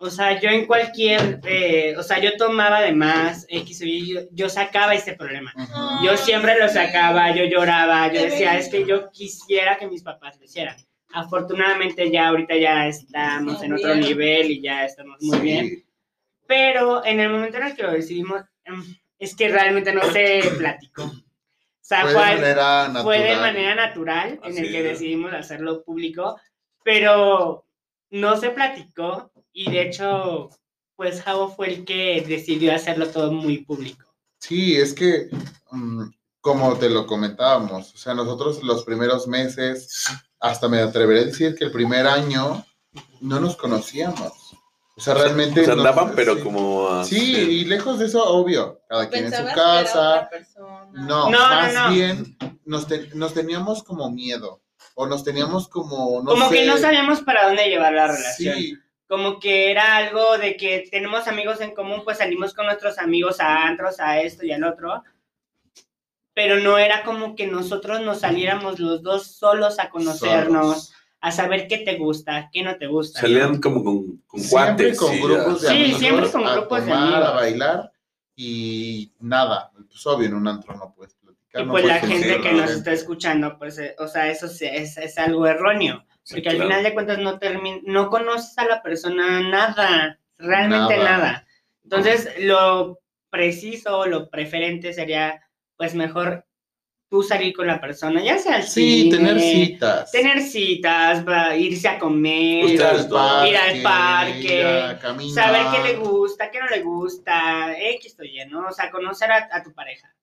o 0.03 0.09
sea, 0.11 0.41
yo 0.41 0.49
en 0.49 0.67
cualquier, 0.67 1.41
eh, 1.45 1.95
o 1.97 2.03
sea, 2.03 2.19
yo 2.19 2.35
tomaba 2.39 2.81
de 2.81 2.93
más, 2.93 3.45
X 3.49 3.83
o 3.83 3.85
Y, 3.85 4.15
yo, 4.15 4.21
yo 4.33 4.49
sacaba 4.49 4.95
ese 4.95 5.13
problema. 5.13 5.53
Yo 6.03 6.17
siempre 6.17 6.59
lo 6.59 6.69
sacaba, 6.69 7.35
yo 7.35 7.45
lloraba, 7.45 8.07
yo 8.09 8.15
Qué 8.15 8.31
decía, 8.31 8.53
bello. 8.53 8.61
es 8.63 8.69
que 8.71 8.87
yo 8.87 9.11
quisiera 9.11 9.77
que 9.77 9.87
mis 9.89 10.03
papás 10.03 10.39
lo 10.39 10.45
hicieran. 10.47 10.77
Afortunadamente 11.13 12.11
ya 12.11 12.29
ahorita 12.29 12.57
ya 12.57 12.87
estamos 12.87 13.63
en 13.63 13.75
otro 13.75 13.89
Bien. 13.95 14.01
nivel 14.01 14.51
y 14.53 14.63
ya 14.63 14.85
estamos 14.87 15.19
muy 15.21 15.37
Sí. 15.37 15.43
bien. 15.43 15.85
Pero 16.47 17.05
en 17.05 17.21
el 17.21 17.29
momento 17.29 17.59
en 17.59 17.65
el 17.65 17.77
que 17.77 17.83
lo 17.83 17.93
decidimos, 17.93 18.43
em, 18.65 18.83
es 19.19 19.37
que 19.37 19.49
realmente 19.49 19.93
no 19.93 20.03
se 20.13 20.41
platicó. 20.59 21.03
O 21.05 21.13
sea, 21.83 22.03
Fue 22.03 22.13
de 22.13 22.17
manera 22.19 22.89
natural. 22.89 23.03
fue 23.03 23.19
de 23.19 23.37
manera 23.37 23.75
natural 23.75 24.41
en 24.45 24.57
el 24.59 24.71
que 24.71 24.79
es. 24.79 24.85
decidimos 24.85 25.33
hacerlo 25.35 25.83
público, 25.85 26.41
pero 26.85 27.67
no 28.11 28.37
se 28.37 28.51
platicó 28.51 29.31
y 29.53 29.71
de 29.71 29.83
hecho, 29.83 30.51
pues 30.97 31.23
Javo 31.23 31.49
fue 31.55 31.69
el 31.69 31.85
que 31.85 32.25
decidió 32.27 32.75
hacerlo 32.75 33.09
todo 33.09 33.33
muy 33.33 33.59
público. 33.65 34.15
Sí, 34.39 34.77
es 34.77 34.93
que, 34.95 35.29
mm, 35.71 36.05
como 36.41 36.77
te 36.79 36.89
lo 36.89 37.07
comentábamos, 37.07 37.95
o 37.95 37.99
sea, 37.99 38.15
nosotros 38.15 38.63
los 38.63 38.85
primeros 38.85 39.27
meses, 39.29 40.07
hasta 40.41 40.69
me 40.69 40.79
atreveré 40.81 41.21
a 41.21 41.25
decir 41.27 41.55
que 41.55 41.65
el 41.65 41.71
primer 41.73 42.07
año 42.07 42.65
no 43.21 43.41
nos 43.41 43.57
conocíamos. 43.57 44.33
O 44.97 45.01
sea, 45.03 45.15
realmente... 45.15 45.63
O 45.63 45.65
sea, 45.65 45.75
nos- 45.77 45.87
andaban, 45.87 46.15
pero 46.15 46.37
sí. 46.37 46.43
como... 46.43 46.89
ah, 46.89 47.05
Sí, 47.05 47.35
y 47.35 47.65
lejos 47.65 47.99
de 47.99 48.07
eso, 48.07 48.23
obvio, 48.25 48.81
cada 48.89 49.09
quien 49.09 49.27
en 49.27 49.33
su 49.35 49.45
casa. 49.55 50.29
No, 50.93 51.31
No, 51.31 51.31
no, 51.31 51.39
más 51.39 51.75
no. 51.75 51.91
bien 51.91 52.37
nos, 52.65 52.87
te- 52.87 53.09
nos 53.15 53.33
teníamos 53.33 53.83
como 53.83 54.11
miedo. 54.11 54.63
O 54.95 55.07
nos 55.07 55.25
teníamos 55.25 55.69
como, 55.69 56.21
no 56.23 56.31
Como 56.33 56.49
sé. 56.51 56.55
que 56.57 56.67
no 56.67 56.77
sabíamos 56.77 57.21
para 57.23 57.47
dónde 57.47 57.69
llevar 57.69 57.93
la 57.95 58.09
relación. 58.09 58.57
Sí, 58.57 58.75
Como 59.11 59.41
que 59.41 59.73
era 59.73 59.97
algo 59.97 60.39
de 60.39 60.57
que 60.57 60.87
tenemos 60.89 61.27
amigos 61.27 61.61
en 61.61 61.75
común, 61.75 62.03
pues 62.05 62.19
salimos 62.19 62.55
con 62.55 62.67
nuestros 62.67 62.97
amigos 62.97 63.41
a 63.41 63.67
antros, 63.67 63.99
a 63.99 64.21
esto 64.21 64.47
y 64.47 64.53
al 64.53 64.63
otro. 64.63 65.03
Pero 66.33 66.61
no 66.61 66.79
era 66.79 67.03
como 67.03 67.35
que 67.35 67.49
nosotros 67.49 68.01
nos 68.03 68.21
saliéramos 68.21 68.79
los 68.79 69.03
dos 69.03 69.27
solos 69.27 69.81
a 69.81 69.91
conocernos, 69.91 70.67
solos. 70.85 70.93
a 71.21 71.33
saber 71.33 71.67
qué 71.67 71.79
te 71.79 71.97
gusta, 71.97 72.51
qué 72.53 72.63
no 72.63 72.77
te 72.77 72.87
gusta. 72.87 73.21
¿no? 73.21 73.27
Salían 73.27 73.61
como 73.61 73.83
con, 73.83 74.19
con 74.29 74.41
Siempre 74.41 74.95
cuates. 74.95 74.99
con 75.01 75.11
sí, 75.11 75.21
grupos 75.21 75.63
de 75.63 75.69
Sí, 75.69 75.75
amigos. 75.75 75.99
siempre 75.99 76.31
con 76.31 76.47
a 76.47 76.53
grupos 76.53 76.85
de 76.87 76.91
tomar, 76.93 77.13
amigos. 77.15 77.29
A 77.29 77.31
bailar 77.33 77.93
y 78.37 79.13
nada. 79.19 79.73
Pues 79.89 80.07
obvio, 80.07 80.29
en 80.29 80.35
un 80.35 80.47
antro 80.47 80.75
no 80.77 80.95
puedes 80.95 81.15
platicar. 81.15 81.63
Y 81.63 81.67
no 81.67 81.73
pues 81.73 81.85
la 81.85 81.99
gente 81.99 82.41
que 82.41 82.49
a 82.49 82.53
nos 82.53 82.71
está 82.71 82.93
escuchando, 82.93 83.59
pues, 83.59 83.77
eh, 83.79 83.97
o 83.99 84.07
sea, 84.07 84.31
eso 84.31 84.47
sí 84.47 84.67
es, 84.67 84.97
es 84.99 85.19
algo 85.19 85.49
erróneo. 85.49 86.07
Porque 86.31 86.49
al 86.49 86.57
claro. 86.57 86.69
final 86.71 86.83
de 86.85 86.95
cuentas 86.95 87.19
no 87.19 87.39
termin 87.39 87.83
no 87.85 88.09
conoces 88.11 88.57
a 88.59 88.65
la 88.67 88.83
persona 88.83 89.41
nada, 89.41 90.19
realmente 90.39 90.97
Nada. 90.97 91.19
nada. 91.19 91.47
Entonces, 91.85 92.29
lo 92.41 93.01
preciso, 93.31 94.07
lo 94.07 94.29
preferente 94.31 94.93
sería, 94.93 95.43
pues, 95.77 95.95
mejor 95.95 96.45
tú 97.09 97.25
salir 97.25 97.53
con 97.57 97.67
la 97.67 97.81
persona, 97.81 98.23
ya 98.23 98.39
sea 98.39 98.57
al 98.57 98.63
Sí, 98.63 99.03
cine, 99.11 99.17
tener 99.17 99.41
citas. 99.41 100.13
tener 100.13 100.41
citas, 100.43 101.25
irse 101.59 101.89
a 101.89 101.99
comer, 101.99 102.65
ir 102.71 102.83
al 102.85 103.09
parque. 103.09 103.51
Ir 103.51 103.57
al 103.57 103.83
parque, 103.83 104.61
ir 104.61 104.67
a 104.67 105.35
saber 105.35 105.63
qué 105.75 105.93
le 105.93 105.97
gusta, 105.99 106.51
qué 106.53 106.61
no 106.61 106.69
le 106.69 106.83
gusta, 106.83 107.75
X 107.77 108.17
o 108.21 108.23
Y, 108.23 108.45
¿no? 108.49 108.69
O 108.69 108.73
sea, 108.73 108.93
conocer 108.93 109.33
a, 109.33 109.49
a 109.51 109.63
tu 109.65 109.73
pareja. 109.75 110.15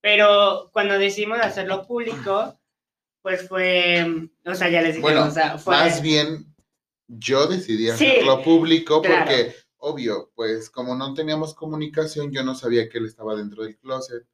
Pero 0.00 0.70
cuando 0.72 0.96
decidimos 0.96 1.40
hacerlo 1.40 1.84
público, 1.84 2.56
pues 3.22 3.48
fue, 3.48 4.28
o 4.44 4.54
sea, 4.54 4.68
ya 4.70 4.80
les 4.82 4.90
dije, 4.96 5.02
Bueno, 5.02 5.24
o 5.26 5.30
sea, 5.30 5.58
fue... 5.58 5.74
Más 5.74 6.00
bien, 6.02 6.54
yo 7.08 7.46
decidí 7.46 7.84
Sí, 7.84 7.90
hacerlo 7.90 8.42
público 8.42 9.00
claro. 9.02 9.24
porque, 9.26 9.54
obvio, 9.78 10.30
pues 10.34 10.70
como 10.70 10.94
no 10.94 11.14
teníamos 11.14 11.54
comunicación, 11.54 12.30
yo 12.32 12.42
no 12.42 12.54
sabía 12.54 12.88
que 12.88 12.98
él 12.98 13.06
estaba 13.06 13.34
dentro 13.34 13.62
del 13.64 13.76
closet. 13.78 14.24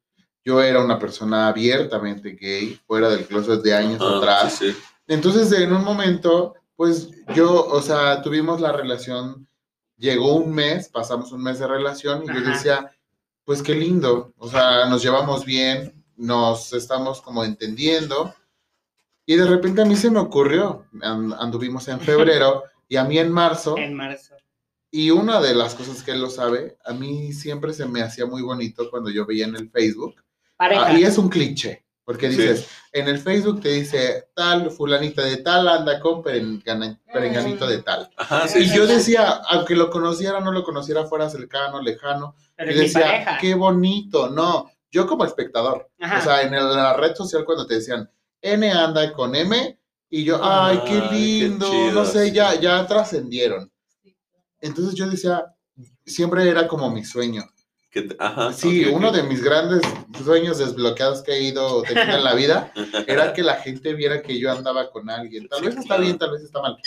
Yo 0.43 0.61
era 0.61 0.83
una 0.83 0.99
persona 0.99 1.47
abiertamente 1.47 2.31
gay, 2.39 2.79
fuera 2.85 3.09
del 3.09 3.25
closet 3.25 3.61
de 3.61 3.73
años 3.73 3.99
Ah, 4.01 4.17
atrás. 4.17 4.57
sí, 4.59 4.71
sí. 4.71 4.77
Entonces, 5.07 5.51
en 5.59 5.71
un 5.73 5.83
momento, 5.83 6.55
pues 6.75 7.09
yo, 7.33 7.65
o 7.67 7.81
sea, 7.81 8.21
tuvimos 8.21 8.59
la 8.61 8.71
relación, 8.71 9.47
llegó 9.97 10.35
un 10.35 10.53
mes, 10.53 10.89
pasamos 10.89 11.31
un 11.31 11.41
mes 11.43 11.59
de 11.59 11.67
relación 11.67 12.23
y 12.23 12.27
yo 12.27 12.33
Ajá. 12.33 12.49
decía, 12.51 12.91
pues 13.43 13.61
qué 13.61 13.73
lindo, 13.75 14.33
o 14.37 14.49
sea, 14.49 14.85
nos 14.87 15.01
llevamos 15.03 15.45
bien, 15.45 16.03
nos 16.17 16.73
estamos 16.73 17.21
como 17.21 17.43
entendiendo. 17.43 18.33
Y 19.25 19.35
de 19.35 19.45
repente 19.45 19.81
a 19.81 19.85
mí 19.85 19.95
se 19.95 20.11
me 20.11 20.19
ocurrió, 20.19 20.85
and- 21.01 21.33
anduvimos 21.39 21.87
en 21.87 21.99
febrero 21.99 22.63
y 22.87 22.95
a 22.97 23.03
mí 23.03 23.17
en 23.17 23.31
marzo, 23.31 23.77
En 23.77 23.93
marzo. 23.95 24.35
y 24.91 25.09
una 25.09 25.41
de 25.41 25.55
las 25.55 25.73
cosas 25.75 26.03
que 26.03 26.11
él 26.11 26.21
lo 26.21 26.29
sabe, 26.29 26.77
a 26.85 26.93
mí 26.93 27.33
siempre 27.33 27.73
se 27.73 27.85
me 27.85 28.01
hacía 28.03 28.25
muy 28.25 28.41
bonito 28.43 28.89
cuando 28.91 29.09
yo 29.09 29.25
veía 29.25 29.45
en 29.45 29.55
el 29.55 29.69
Facebook, 29.69 30.15
Pareja. 30.57 30.85
Ah, 30.87 30.93
y 30.93 31.03
es 31.03 31.17
un 31.17 31.27
cliché, 31.27 31.83
porque 32.05 32.31
Sí. 32.31 32.37
dices, 32.37 32.67
en 32.93 33.07
el 33.09 33.17
Facebook 33.17 33.59
te 33.61 33.69
dice 33.69 34.29
tal 34.35 34.69
fulanita 34.71 35.21
de 35.23 35.37
tal 35.37 35.67
anda 35.67 35.99
con 35.99 36.21
perengana- 36.23 36.97
perenganito 37.11 37.67
de 37.67 37.79
tal. 37.81 38.09
Ajá, 38.15 38.47
sí, 38.47 38.59
Y 38.59 38.69
sí, 38.69 38.77
yo 38.77 38.85
sí. 38.87 38.93
decía, 38.93 39.41
aunque 39.49 39.75
lo 39.75 39.89
conociera, 39.89 40.39
no 40.39 40.51
lo 40.53 40.63
conociera, 40.63 41.05
fuera 41.07 41.29
cercano, 41.29 41.81
lejano, 41.81 42.35
pero 42.55 42.69
y 42.71 42.73
es 42.75 42.79
mi 42.79 42.85
decía, 42.85 43.01
pareja. 43.01 43.37
qué 43.41 43.53
bonito, 43.55 44.29
no, 44.29 44.71
yo 44.91 45.05
como 45.07 45.25
espectador, 45.25 45.89
Ajá. 45.99 46.19
o 46.19 46.21
sea, 46.21 46.41
en 46.43 46.53
el- 46.53 46.73
la 46.73 46.93
red 46.93 47.15
social 47.15 47.43
cuando 47.43 47.65
te 47.67 47.73
decían, 47.75 48.09
N 48.53 48.71
anda 48.71 49.11
con 49.13 49.35
M, 49.35 49.77
y 50.09 50.23
yo, 50.23 50.39
ay, 50.41 50.79
qué 50.85 51.01
qué 51.09 51.15
lindo, 51.15 51.69
chido, 51.69 51.91
no 51.91 52.05
sé, 52.05 52.31
ya, 52.31 52.59
ya 52.59 52.85
trascendieron. 52.87 53.71
Entonces 54.61 54.95
yo 54.95 55.09
decía, 55.09 55.43
siempre 56.05 56.47
era 56.49 56.67
como 56.67 56.89
mi 56.89 57.03
sueño. 57.03 57.43
Ajá, 58.19 58.51
Sí, 58.51 58.83
ok, 58.85 58.89
ok. 58.91 58.97
uno 58.97 59.11
de 59.11 59.23
mis 59.23 59.41
grandes 59.41 59.81
sueños 60.23 60.57
desbloqueados 60.57 61.21
que 61.23 61.31
he 61.31 61.43
ido 61.43 61.81
teniendo 61.83 62.17
en 62.17 62.23
la 62.25 62.33
vida 62.35 62.73
era 63.07 63.31
que 63.33 63.41
la 63.41 63.55
gente 63.55 63.93
viera 63.93 64.21
que 64.21 64.37
yo 64.37 64.51
andaba 64.51 64.91
con 64.91 65.09
alguien. 65.09 65.47
Tal 65.47 65.59
Sí, 65.59 65.65
vez 65.67 65.75
está 65.75 65.87
claro. 65.87 66.01
bien, 66.03 66.17
tal 66.17 66.31
vez 66.31 66.43
está 66.43 66.61
mal. 66.61 66.77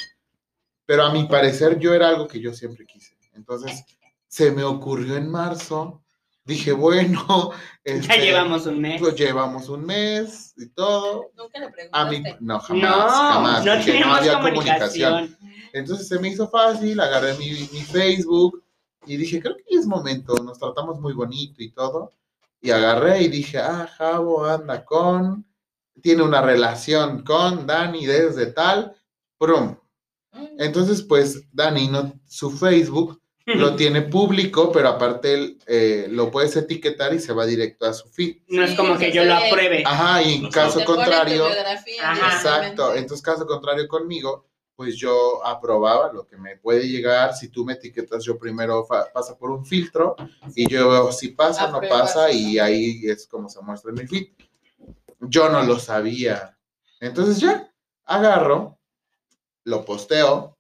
Pero 0.85 1.05
a 1.05 1.13
mi 1.13 1.25
parecer 1.25 1.79
yo 1.79 1.95
era 1.95 2.09
algo 2.09 2.29
que 2.29 2.41
yo 2.41 2.53
siempre 2.53 2.85
quise. 2.87 3.17
Entonces 3.35 3.85
se 4.27 4.51
me 4.51 4.65
ocurrió 4.65 5.17
en 5.17 5.31
marzo. 5.31 6.03
Dije, 6.49 6.73
bueno, 6.73 7.53
ya 7.85 7.93
este, 7.93 8.21
llevamos 8.21 8.65
un 8.65 8.81
mes. 8.81 8.99
pues, 9.03 9.15
llevamos 9.17 9.69
un 9.69 9.85
mes 9.85 10.55
y 10.57 10.67
todo. 10.71 11.31
Nunca 11.37 11.59
le 11.59 11.91
A 11.93 12.07
mí, 12.07 12.23
preguntaste. 12.23 12.39
no, 12.41 12.59
jamás, 12.59 12.83
no, 12.83 13.11
jamás. 13.11 13.65
no 13.67 13.85
tenemos 13.85 14.19
había 14.19 14.41
comunicación. 14.41 15.37
Entonces 15.75 16.09
se 16.09 16.19
me 16.19 16.29
hizo 16.29 16.49
fácil, 16.49 16.99
agarré 17.01 17.35
mi, 17.35 17.51
mi 17.51 17.83
Facebook 17.83 18.65
y 19.05 19.19
dije, 19.19 19.43
creo 19.43 19.57
que 19.57 19.65
ya 19.71 19.79
es 19.79 19.87
momento, 19.87 20.37
nos 20.43 20.59
tratamos 20.59 20.99
muy 21.01 21.13
bonito 21.13 21.63
y 21.63 21.71
todo. 21.71 22.15
Y 22.63 22.71
agarré 22.71 23.25
y 23.25 23.29
dije, 23.29 23.59
ah, 23.59 23.87
Javo 23.99 24.47
anda 24.47 24.87
con, 24.87 25.47
tiene 26.01 26.23
una 26.23 26.41
relación 26.41 27.25
con 27.25 27.67
Dani 27.67 28.07
desde 28.07 28.47
tal, 28.47 28.97
prum. 29.37 29.77
Mm. 30.33 30.47
Entonces, 30.61 31.03
pues 31.03 31.43
Dani, 31.53 31.89
no, 31.89 32.19
su 32.27 32.51
Facebook 32.51 33.21
lo 33.55 33.75
tiene 33.77 34.03
público, 34.03 34.71
pero 34.71 34.89
aparte 34.89 35.35
él, 35.35 35.59
eh, 35.67 36.07
lo 36.11 36.31
puedes 36.31 36.55
etiquetar 36.57 37.15
y 37.15 37.19
se 37.19 37.33
va 37.33 37.47
directo 37.47 37.87
a 37.87 37.95
su 37.95 38.09
feed. 38.09 38.39
No 38.49 38.63
es 38.63 38.75
como 38.75 38.99
que 38.99 39.11
yo 39.11 39.25
lo 39.25 39.35
apruebe. 39.35 39.83
Ajá, 39.87 40.23
y 40.23 40.35
en 40.35 40.51
caso 40.51 40.85
contrario, 40.85 41.47
Ajá. 42.03 42.37
Exacto. 42.37 42.95
Entonces, 42.95 43.23
caso 43.23 43.47
contrario 43.47 43.89
conmigo, 43.89 44.47
pues 44.77 44.97
yo 44.97 45.45
aprobaba 45.45 46.13
lo 46.13 46.27
que 46.27 46.37
me 46.37 46.57
puede 46.57 46.89
llegar. 46.89 47.35
Si 47.35 47.49
tú 47.49 47.65
me 47.65 47.73
etiquetas, 47.73 48.25
yo 48.25 48.39
primero 48.39 48.87
pasa 48.87 49.37
por 49.37 49.51
un 49.51 49.65
filtro 49.65 50.15
y 50.55 50.69
yo 50.71 50.91
veo 50.91 51.13
si 51.13 51.29
pasa 51.29 51.67
o 51.67 51.73
no 51.73 51.89
pasa 51.89 52.31
y 52.31 52.59
ahí 52.59 53.01
es 53.05 53.27
como 53.27 53.49
se 53.49 53.61
muestra 53.63 53.91
en 53.91 53.97
mi 53.97 54.07
feed. 54.07 54.29
Yo 55.21 55.49
no 55.49 55.63
lo 55.63 55.79
sabía. 55.79 56.57
Entonces 57.01 57.41
ya, 57.41 57.73
agarro, 58.05 58.79
lo 59.65 59.85
posteo 59.85 60.58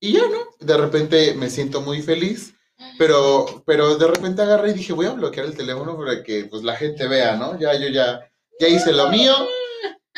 y 0.00 0.12
ya, 0.12 0.22
¿no? 0.22 0.48
De 0.60 0.76
repente 0.76 1.34
me 1.34 1.50
siento 1.50 1.80
muy 1.80 2.02
feliz. 2.02 2.54
Pero, 2.98 3.62
pero 3.66 3.96
de 3.96 4.06
repente 4.06 4.42
agarré 4.42 4.70
y 4.70 4.74
dije, 4.74 4.92
voy 4.92 5.06
a 5.06 5.12
bloquear 5.12 5.46
el 5.46 5.56
teléfono 5.56 5.96
para 5.96 6.22
que 6.22 6.44
pues 6.44 6.62
la 6.62 6.76
gente 6.76 7.06
vea, 7.06 7.36
¿no? 7.36 7.58
Ya 7.58 7.74
yo 7.74 7.88
ya, 7.88 8.28
ya 8.58 8.68
hice 8.68 8.92
lo 8.92 9.08
mío 9.08 9.32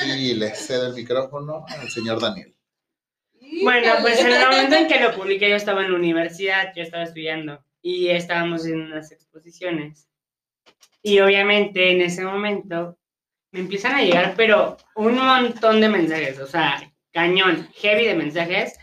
y 0.04 0.34
le 0.34 0.54
cedo 0.54 0.86
el 0.86 0.94
micrófono 0.94 1.64
al 1.68 1.88
señor 1.90 2.20
Daniel. 2.20 2.54
Bueno, 3.62 3.92
pues 4.00 4.20
en 4.20 4.32
el 4.32 4.40
momento 4.40 4.76
en 4.76 4.88
que 4.88 5.00
lo 5.00 5.14
publiqué 5.14 5.48
yo 5.48 5.56
estaba 5.56 5.84
en 5.84 5.92
la 5.92 5.98
universidad, 5.98 6.72
yo 6.74 6.82
estaba 6.82 7.04
estudiando 7.04 7.64
y 7.80 8.08
estábamos 8.08 8.66
en 8.66 8.80
unas 8.80 9.12
exposiciones. 9.12 10.08
Y 11.02 11.20
obviamente 11.20 11.92
en 11.92 12.00
ese 12.00 12.24
momento 12.24 12.98
me 13.52 13.60
empiezan 13.60 13.94
a 13.94 14.02
llegar, 14.02 14.34
pero 14.36 14.76
un 14.96 15.14
montón 15.14 15.80
de 15.80 15.88
mensajes, 15.88 16.40
o 16.40 16.46
sea, 16.46 16.82
cañón, 17.12 17.68
heavy 17.76 18.06
de 18.06 18.14
mensajes 18.14 18.76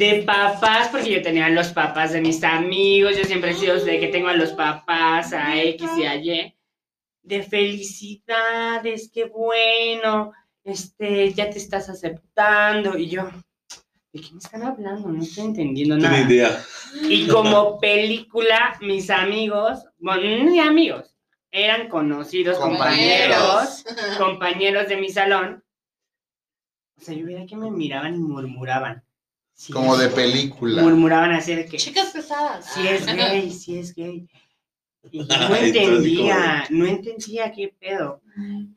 de 0.00 0.22
papás, 0.22 0.88
porque 0.88 1.12
yo 1.12 1.20
tenía 1.20 1.44
a 1.44 1.50
los 1.50 1.74
papás 1.74 2.14
de 2.14 2.22
mis 2.22 2.42
amigos, 2.42 3.18
yo 3.18 3.24
siempre 3.24 3.50
he 3.50 3.54
sido 3.54 3.78
de 3.78 4.00
que 4.00 4.08
tengo 4.08 4.28
a 4.28 4.34
los 4.34 4.52
papás, 4.52 5.34
a 5.34 5.62
X 5.62 5.90
y 5.98 6.04
a 6.04 6.16
Y, 6.16 6.56
de 7.22 7.42
felicidades, 7.42 9.10
qué 9.12 9.26
bueno, 9.26 10.32
este, 10.64 11.34
ya 11.34 11.50
te 11.50 11.58
estás 11.58 11.90
aceptando, 11.90 12.96
y 12.96 13.10
yo, 13.10 13.28
¿de 14.14 14.22
qué 14.22 14.32
me 14.32 14.38
están 14.38 14.62
hablando? 14.62 15.10
No 15.10 15.22
estoy 15.22 15.44
entendiendo 15.44 15.98
nada. 15.98 16.16
tengo 16.16 16.30
idea. 16.30 16.64
Y 17.02 17.28
como 17.28 17.78
película, 17.80 18.78
mis 18.80 19.10
amigos, 19.10 19.84
bueno, 19.98 20.50
ni 20.50 20.60
amigos, 20.60 21.14
eran 21.50 21.90
conocidos, 21.90 22.56
compañeros, 22.56 23.84
compañeros 24.16 24.88
de 24.88 24.96
mi 24.96 25.10
salón. 25.10 25.62
O 26.96 27.02
sea, 27.02 27.14
yo 27.14 27.26
veía 27.26 27.44
que 27.44 27.56
me 27.56 27.70
miraban 27.70 28.14
y 28.14 28.18
murmuraban. 28.18 29.04
Sí, 29.60 29.74
Como 29.74 29.94
de 29.94 30.08
película. 30.08 30.80
Murmuraban 30.80 31.32
así 31.32 31.54
de 31.54 31.66
que, 31.66 31.76
Chicas 31.76 32.12
pesadas. 32.12 32.64
si 32.72 32.88
es 32.88 33.04
gay, 33.04 33.50
si 33.50 33.78
es 33.78 33.94
gay. 33.94 34.26
Y 35.10 35.18
no 35.24 35.54
entendía, 35.54 36.64
no 36.70 36.86
entendía 36.86 37.52
qué 37.52 37.74
pedo. 37.78 38.22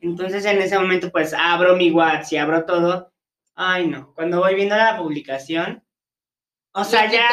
Entonces 0.02 0.44
en 0.44 0.60
ese 0.60 0.78
momento 0.78 1.10
pues 1.10 1.32
abro 1.32 1.74
mi 1.74 1.90
WhatsApp 1.90 2.32
y 2.34 2.36
abro 2.36 2.66
todo. 2.66 3.10
Ay 3.54 3.86
no, 3.86 4.12
cuando 4.12 4.40
voy 4.40 4.56
viendo 4.56 4.76
la 4.76 4.98
publicación, 4.98 5.82
o 6.72 6.84
sea, 6.84 7.06
¿Lo 7.06 7.12
ya... 7.12 7.28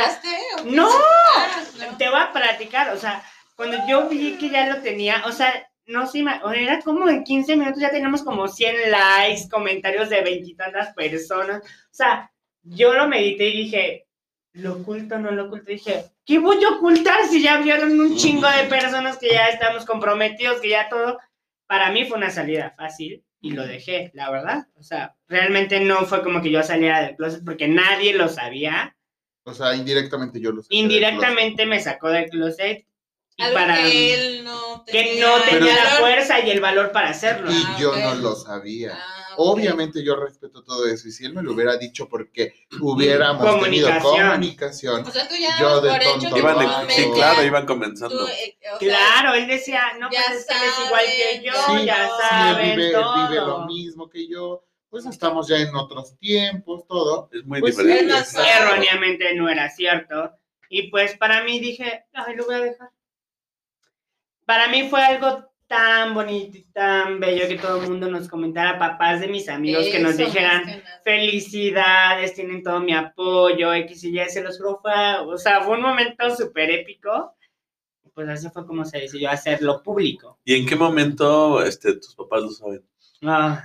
o? 0.62 0.64
¡No! 0.68 0.90
No. 0.90 1.98
Te 1.98 2.08
voy 2.08 2.22
a 2.22 2.32
platicar, 2.32 2.94
o 2.94 2.98
sea, 2.98 3.22
cuando 3.58 3.86
yo 3.86 4.08
vi 4.08 4.38
que 4.38 4.50
ya 4.50 4.74
lo 4.74 4.82
tenía, 4.82 5.24
o 5.26 5.34
sea, 5.34 5.70
no 5.88 6.08
sé, 6.08 6.24
era 6.56 6.80
como 6.80 7.10
en 7.10 7.26
15 7.26 7.58
minutos 7.58 7.82
ya 7.82 7.92
teníamos 7.92 8.24
como 8.24 8.48
100 8.48 8.92
likes, 8.92 9.50
comentarios 9.50 10.10
de 10.10 10.22
veintitantas 10.22 10.94
personas. 10.94 11.62
O 11.64 11.94
sea, 11.94 12.31
yo 12.64 12.94
lo 12.94 13.08
medité 13.08 13.48
y 13.50 13.64
dije, 13.64 14.08
¿lo 14.54 14.74
oculto 14.74 15.18
no 15.20 15.32
lo 15.32 15.46
oculto? 15.46 15.72
dije, 15.72 16.06
¿qué 16.26 16.40
voy 16.40 16.64
a 16.64 16.70
ocultar 16.76 17.26
si 17.28 17.42
ya 17.42 17.58
vieron 17.62 18.00
un 18.00 18.16
chingo 18.18 18.48
de 18.50 18.64
personas 18.66 19.18
que 19.18 19.30
ya 19.30 19.48
estamos 19.48 19.86
comprometidos, 19.86 20.62
que 20.62 20.70
ya 20.70 20.90
todo? 20.90 21.18
Para 21.68 21.92
mí 21.92 22.06
fue 22.06 22.18
una 22.18 22.30
salida 22.30 22.74
fácil 22.78 23.24
y 23.40 23.52
lo 23.52 23.66
dejé, 23.66 24.12
la 24.14 24.30
verdad. 24.30 24.68
O 24.76 24.84
sea, 24.84 25.16
realmente 25.28 25.80
no 25.80 26.06
fue 26.06 26.22
como 26.22 26.42
que 26.42 26.52
yo 26.52 26.62
saliera 26.64 27.02
del 27.02 27.16
closet 27.16 27.44
porque 27.46 27.68
nadie 27.68 28.14
lo 28.14 28.28
sabía. 28.28 28.96
O 29.44 29.54
sea, 29.54 29.74
indirectamente 29.76 30.40
yo 30.40 30.52
lo 30.52 30.62
sé. 30.62 30.68
Indirectamente 30.72 31.66
me 31.66 31.80
sacó 31.80 32.10
del 32.10 32.30
closet 32.30 32.86
y 33.38 33.44
Algo 33.44 33.56
para 33.56 33.76
que 33.78 34.14
él 34.14 34.44
no 34.44 34.84
que 34.86 34.92
tenía. 35.04 35.26
no 35.28 35.42
tenía 35.44 35.74
la 35.76 35.90
fuerza 35.92 36.40
y 36.42 36.52
el 36.52 36.60
valor 36.60 36.92
para 36.92 37.10
hacerlo. 37.10 37.50
Y 37.52 37.56
Ah, 37.66 37.78
yo 37.80 37.92
ok. 37.92 37.98
no 37.98 38.16
lo 38.16 38.36
sabía. 38.36 38.92
Ah. 38.96 39.21
Obviamente 39.38 40.04
yo 40.04 40.16
respeto 40.16 40.64
todo 40.64 40.86
eso. 40.88 41.08
Y 41.08 41.12
si 41.12 41.26
él 41.26 41.34
me 41.34 41.42
lo 41.44 41.54
hubiera 41.54 41.78
dicho 41.78 42.08
porque 42.10 42.54
hubiéramos 42.82 43.44
tenido 43.62 43.88
Comunicación. 43.90 44.28
comunicación. 44.30 45.06
O 45.08 45.12
sea, 45.12 45.28
tú 45.28 45.36
ya 45.36 45.58
Yo 45.60 45.82
de 45.82 45.90
por 45.90 46.00
tonto. 46.04 46.38
Iban 46.38 46.60
de- 46.60 46.66
tu 46.88 46.92
sí, 46.92 47.12
claro, 47.14 47.44
iban 47.44 47.66
tú, 47.66 47.74
comenzando. 47.74 48.28
eh, 48.28 48.58
o 48.74 48.78
sea, 48.78 48.78
Claro, 48.80 49.34
él 49.36 49.48
decía, 49.48 49.82
no, 50.00 50.10
pues 50.10 50.20
es 50.38 50.46
que 50.46 50.54
él 50.56 50.62
es 50.64 50.86
igual 50.86 51.06
que 51.06 51.44
yo, 51.44 51.52
Sí, 51.54 51.86
ya 51.86 52.08
no, 52.08 52.18
saben 52.20 52.76
vive, 52.78 52.92
todo. 52.92 53.28
vive 53.30 53.36
lo 53.42 53.66
mismo 53.66 54.10
que 54.10 54.28
yo, 54.28 54.64
pues 54.90 55.06
estamos 55.06 55.48
ya 55.48 55.58
en 55.58 55.74
otros 55.76 56.18
tiempos, 56.18 56.86
todo. 56.88 57.30
Es 57.32 57.46
muy 57.46 57.60
Pues 57.62 57.76
sí, 57.76 57.84
diferente. 57.84 58.14
más 58.14 58.32
fácil. 58.34 58.52
Erróneamente 58.62 59.34
no 59.36 59.48
era 59.50 59.70
cierto. 59.70 60.32
Y 60.70 60.90
pues 60.90 61.18
para 61.18 61.44
mí 61.44 61.60
dije, 61.60 62.06
ay, 62.14 62.36
lo 62.36 62.46
voy 62.46 62.56
a 62.56 62.60
dejar. 62.62 62.90
Para 64.46 64.68
mí 64.68 64.90
fue 64.90 65.02
algo 65.04 65.51
tan 65.72 66.14
bonito 66.14 66.58
y 66.58 66.64
tan 66.74 67.22
bello 67.22 67.48
que 67.48 67.58
todo 67.58 67.82
el 67.82 67.88
mundo 67.88 68.10
nos 68.10 68.28
comentara, 68.28 68.78
papás 68.78 69.22
de 69.22 69.30
mis 69.30 69.48
amigos, 69.48 69.88
que 69.90 70.00
nos 70.00 70.18
dijeran, 70.18 70.66
que 70.66 70.84
felicidades, 71.06 72.34
tienen 72.34 72.62
todo 72.62 72.82
mi 72.82 72.94
apoyo, 72.94 73.74
X 73.74 74.04
y 74.04 74.20
Y, 74.20 74.30
se 74.30 74.44
los 74.44 74.58
juro, 74.58 74.82
o 75.26 75.38
sea, 75.38 75.62
fue 75.62 75.78
un 75.78 75.84
momento 75.84 76.36
súper 76.36 76.70
épico. 76.72 77.34
Pues 78.14 78.28
así 78.28 78.50
fue 78.50 78.68
como 78.68 78.84
se 78.84 79.00
decidió 79.00 79.30
hacerlo 79.30 79.82
público. 79.82 80.38
¿Y 80.44 80.56
en 80.56 80.66
qué 80.66 80.76
momento 80.76 81.64
este, 81.64 81.94
tus 81.94 82.14
papás 82.16 82.42
lo 82.42 82.50
saben? 82.50 82.84
Ah. 83.24 83.64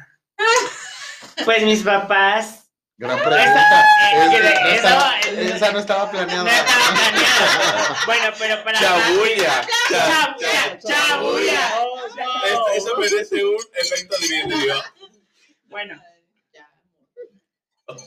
Pues 1.45 1.65
mis 1.65 1.83
papás. 1.83 2.66
Gran 2.98 3.18
Esa- 3.18 3.28
pregunta. 3.28 3.81
eh, 3.81 4.24
Es- 4.24 4.31
que 4.31 4.40
de- 4.43 4.55
no 4.55 4.66
eso- 4.68 4.74
estaba- 4.74 5.20
esa 5.20 5.73
no 5.73 5.78
estaba 5.81 6.05
No 6.06 6.10
planeada. 6.12 6.51
estaba 6.51 6.94
planeado. 6.94 7.97
Bueno, 8.06 8.24
pero 8.39 8.64
para. 8.64 8.78
Chabulla. 8.81 9.66
cha- 9.90 10.36
Chabulla, 10.39 10.78
chabulla. 10.81 11.68
Esto- 12.47 12.68
Eso 12.74 12.97
merece 12.98 13.44
un 13.44 13.56
efecto 13.74 14.16
de 14.18 14.27
vidrio. 14.28 14.74
Bueno, 15.68 16.01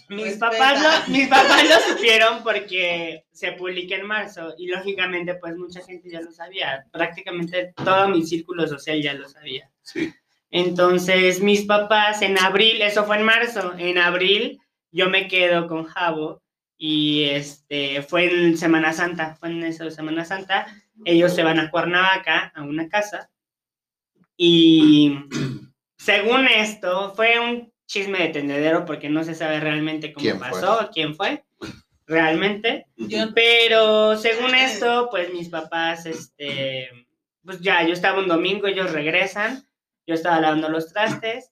mis 0.10 0.36
papás, 0.38 0.82
lo, 0.82 1.14
mis 1.14 1.28
papás 1.28 1.64
lo 1.70 1.80
supieron 1.96 2.44
porque 2.44 3.26
se 3.32 3.52
publica 3.54 3.96
en 3.96 4.06
marzo 4.08 4.54
y 4.58 4.68
lógicamente 4.68 5.36
pues 5.36 5.56
mucha 5.56 5.82
gente 5.86 6.10
ya 6.10 6.20
lo 6.22 6.32
sabía. 6.32 6.84
Prácticamente 6.92 7.74
todo 7.76 8.10
mi 8.10 8.26
círculo 8.26 8.68
social 8.68 9.02
ya 9.02 9.14
lo 9.14 9.30
sabía. 9.30 9.70
Sí. 9.84 10.12
Entonces, 10.52 11.42
mis 11.42 11.66
papás 11.66 12.22
en 12.24 12.40
abril, 12.40 12.82
eso 12.82 13.06
fue 13.06 13.18
en 13.18 13.24
marzo, 13.24 13.74
en 13.78 14.00
abril 14.00 14.60
yo 14.92 15.10
me 15.10 15.28
quedo 15.28 15.68
con 15.68 15.86
Javo 15.86 16.42
y 16.78 17.26
este 17.26 18.02
fue 18.02 18.26
en 18.26 18.58
Semana 18.58 18.94
Santa, 18.94 19.36
fue 19.36 19.50
en 19.50 19.64
eso 19.64 19.84
de 19.84 19.92
Semana 19.92 20.26
Santa, 20.26 20.66
ellos 21.06 21.34
se 21.34 21.44
van 21.44 21.60
a 21.60 21.70
Cuernavaca 21.70 22.52
a 22.56 22.64
una 22.64 22.88
casa 22.88 23.30
y 24.38 25.20
según 25.98 26.48
esto 26.48 27.14
fue 27.16 27.40
un 27.40 27.74
chisme 27.86 28.20
de 28.20 28.30
tendedero 28.30 28.86
porque 28.86 29.10
no 29.10 29.24
se 29.24 29.36
sabe 29.36 29.60
realmente 29.60 30.14
cómo 30.14 30.24
¿Quién 30.24 30.40
fue? 30.40 30.50
pasó, 30.50 30.90
quién 30.94 31.16
fue 31.16 31.44
realmente. 32.10 32.88
Yo 32.98 33.34
Pero 33.34 34.18
según 34.18 34.56
esto, 34.56 35.10
pues 35.12 35.32
mis 35.32 35.48
papás, 35.48 36.06
este, 36.06 36.90
pues 37.44 37.62
ya, 37.62 37.84
yo 37.84 37.94
estaba 37.94 38.20
un 38.20 38.28
domingo, 38.28 38.68
ellos 38.68 38.92
regresan, 38.92 39.68
yo 40.06 40.16
estaba 40.16 40.42
lavando 40.42 40.70
los 40.70 40.92
trastes, 40.92 41.50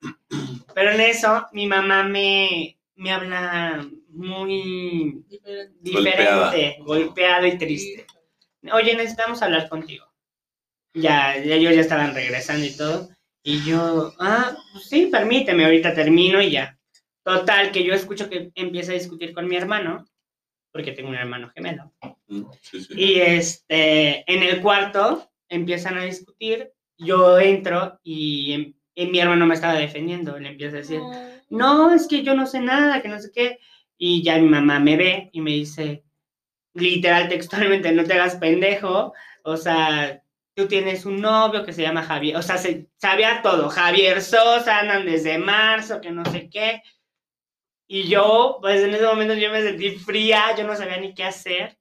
pero 0.74 0.92
en 0.92 1.02
eso 1.02 1.48
mi 1.54 1.68
mamá 1.68 2.04
me, 2.04 2.77
me 2.98 3.12
habla 3.12 3.88
muy 4.10 5.24
diferente. 5.30 5.74
diferente, 5.80 6.78
golpeado 6.82 7.48
y 7.48 7.58
triste. 7.58 8.06
Oye, 8.74 8.96
necesitamos 8.96 9.42
hablar 9.42 9.70
contigo. 9.70 10.06
Ya, 10.94 11.38
ya 11.38 11.56
ellos 11.56 11.76
ya 11.76 11.82
estaban 11.82 12.14
regresando 12.14 12.66
y 12.66 12.76
todo. 12.76 13.10
Y 13.44 13.64
yo, 13.64 14.14
ah, 14.20 14.58
pues 14.74 14.86
sí, 14.86 15.06
permíteme, 15.06 15.64
ahorita 15.64 15.94
termino 15.94 16.42
y 16.42 16.52
ya. 16.52 16.78
Total, 17.24 17.72
que 17.72 17.84
yo 17.84 17.94
escucho 17.94 18.30
que 18.30 18.52
empieza 18.56 18.92
a 18.92 18.96
discutir 18.96 19.34
con 19.34 19.48
mi 19.48 19.56
hermano, 19.56 20.06
porque 20.72 20.92
tengo 20.92 21.10
un 21.10 21.16
hermano 21.16 21.50
gemelo. 21.50 21.94
Mm, 22.28 22.44
sí, 22.62 22.82
sí. 22.82 22.94
Y 22.96 23.20
este, 23.20 24.30
en 24.32 24.44
el 24.44 24.62
cuarto 24.62 25.30
empiezan 25.50 25.98
a 25.98 26.04
discutir, 26.04 26.72
yo 26.98 27.40
entro 27.40 28.00
y, 28.04 28.76
y 28.96 29.06
mi 29.06 29.20
hermano 29.20 29.46
me 29.46 29.54
estaba 29.54 29.76
defendiendo, 29.76 30.40
le 30.40 30.50
empieza 30.50 30.78
a 30.78 30.80
decir, 30.80 31.00
no, 31.50 31.94
es 31.94 32.08
que 32.08 32.24
yo 32.24 32.36
no 32.36 32.46
sé 32.46 32.60
nada, 32.60 33.02
que 33.02 33.08
no 33.08 33.20
sé 33.20 33.32
qué. 33.34 33.60
Y 33.98 34.24
ya 34.24 34.38
mi 34.38 34.48
mamá 34.48 34.80
me 34.80 34.96
ve 34.96 35.30
y 35.34 35.42
me 35.42 35.52
dice, 35.52 36.04
literal, 36.74 37.30
textualmente, 37.30 37.92
no 37.92 38.04
te 38.04 38.14
hagas 38.14 38.36
pendejo, 38.36 39.14
o 39.44 39.58
sea, 39.58 40.22
tú 40.54 40.68
tienes 40.68 41.06
un 41.06 41.22
novio 41.22 41.66
que 41.66 41.74
se 41.74 41.82
llama 41.82 42.04
Javier, 42.04 42.36
o 42.38 42.42
sea, 42.42 42.58
se, 42.58 42.88
sabía 42.98 43.42
todo, 43.42 43.70
Javier 43.70 44.22
Sosa, 44.22 44.80
andan 44.80 45.06
desde 45.06 45.38
marzo, 45.38 46.02
que 46.02 46.12
no 46.12 46.26
sé 46.26 46.50
qué. 46.50 46.82
Y 47.88 48.08
yo, 48.10 48.58
pues 48.62 48.84
en 48.84 48.94
ese 48.94 49.06
momento 49.06 49.34
yo 49.34 49.52
me 49.52 49.62
sentí 49.62 49.92
fría, 49.92 50.56
yo 50.58 50.66
no 50.66 50.76
sabía 50.76 50.98
ni 50.98 51.14
qué 51.14 51.24
hacer. 51.24 51.78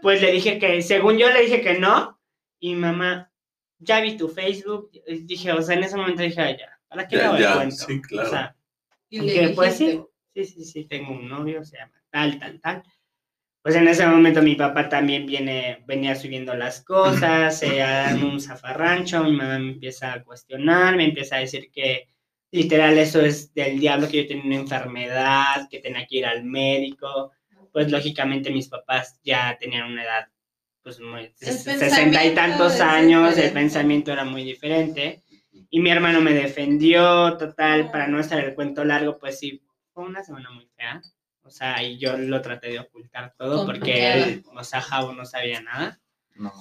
Pues 0.00 0.20
le 0.22 0.32
dije 0.32 0.58
que, 0.58 0.82
según 0.82 1.18
yo 1.18 1.30
le 1.30 1.42
dije 1.42 1.60
que 1.60 1.78
no, 1.78 2.18
y 2.60 2.74
mamá, 2.74 3.32
ya 3.78 4.00
vi 4.00 4.16
tu 4.16 4.28
Facebook, 4.28 4.90
dije, 5.06 5.52
o 5.52 5.60
sea, 5.62 5.76
en 5.76 5.84
ese 5.84 5.96
momento 5.96 6.22
dije, 6.22 6.40
"Ay, 6.40 6.56
ya, 6.58 6.78
¿para 6.92 7.08
qué 7.08 7.16
Ya, 7.16 7.32
le 7.32 7.40
ya, 7.42 7.54
cuento? 7.56 7.86
sí, 7.86 8.00
claro. 8.02 8.28
O 8.28 8.30
sea, 8.30 8.56
Y 9.10 9.20
que, 9.26 9.42
le 9.48 9.48
pues 9.54 9.76
sí, 9.76 10.00
sí, 10.34 10.44
sí, 10.44 10.64
sí, 10.64 10.84
tengo 10.86 11.12
un 11.12 11.28
novio, 11.28 11.64
se 11.64 11.78
llama 11.78 11.92
tal, 12.10 12.38
tal, 12.38 12.60
tal. 12.60 12.82
Pues 13.62 13.76
en 13.76 13.86
ese 13.88 14.06
momento 14.06 14.42
mi 14.42 14.56
papá 14.56 14.88
también 14.88 15.26
viene, 15.26 15.84
venía 15.86 16.16
subiendo 16.16 16.54
las 16.54 16.82
cosas, 16.84 17.58
se 17.58 17.76
dan 17.76 18.22
un 18.24 18.40
zafarrancho, 18.40 19.22
mi 19.24 19.32
mamá 19.32 19.58
me 19.58 19.70
empieza 19.72 20.12
a 20.14 20.24
cuestionar, 20.24 20.96
me 20.96 21.04
empieza 21.04 21.36
a 21.36 21.40
decir 21.40 21.70
que 21.72 22.08
literal 22.50 22.98
eso 22.98 23.20
es 23.20 23.54
del 23.54 23.78
diablo, 23.78 24.08
que 24.08 24.22
yo 24.22 24.28
tenía 24.28 24.44
una 24.46 24.56
enfermedad, 24.56 25.68
que 25.70 25.78
tenía 25.80 26.06
que 26.06 26.16
ir 26.18 26.26
al 26.26 26.44
médico. 26.44 27.32
Pues 27.72 27.90
lógicamente 27.90 28.50
mis 28.50 28.68
papás 28.68 29.18
ya 29.22 29.56
tenían 29.60 29.92
una 29.92 30.02
edad, 30.04 30.28
pues 30.82 31.00
muy, 31.00 31.32
El 31.40 31.52
sesenta 31.52 32.24
y 32.24 32.34
tantos 32.34 32.80
años, 32.80 33.38
el 33.38 33.50
diferente. 33.50 33.60
pensamiento 33.60 34.12
era 34.12 34.24
muy 34.24 34.44
diferente. 34.44 35.22
Y 35.74 35.80
mi 35.80 35.90
hermano 35.90 36.20
me 36.20 36.34
defendió, 36.34 37.38
total, 37.38 37.90
para 37.90 38.06
no 38.06 38.18
hacer 38.18 38.44
el 38.44 38.54
cuento 38.54 38.84
largo, 38.84 39.18
pues 39.18 39.38
sí, 39.38 39.62
fue 39.94 40.04
una 40.04 40.22
semana 40.22 40.50
muy 40.50 40.66
fea. 40.76 41.00
O 41.44 41.50
sea, 41.50 41.82
y 41.82 41.98
yo 41.98 42.14
lo 42.18 42.42
traté 42.42 42.68
de 42.68 42.80
ocultar 42.80 43.34
todo 43.38 43.64
porque 43.64 44.12
él, 44.12 44.44
o 44.54 44.62
sea, 44.62 44.82
Javo 44.82 45.14
no 45.14 45.24
sabía 45.24 45.62
nada. 45.62 45.98
No, 46.34 46.52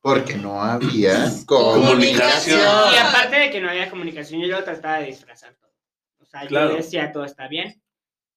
porque 0.00 0.34
no 0.34 0.60
había 0.60 1.30
Comunicación. 1.46 2.58
Y 2.92 2.96
aparte 2.96 3.36
de 3.36 3.50
que 3.50 3.60
no 3.60 3.70
había 3.70 3.88
comunicación, 3.90 4.40
yo 4.40 4.48
lo 4.48 4.64
trataba 4.64 4.98
de 4.98 5.06
disfrazar 5.06 5.54
todo. 5.54 5.70
O 6.18 6.24
sea, 6.24 6.44
Claro. 6.48 6.70
yo 6.70 6.76
decía, 6.78 7.12
todo 7.12 7.24
está 7.24 7.46
bien, 7.46 7.80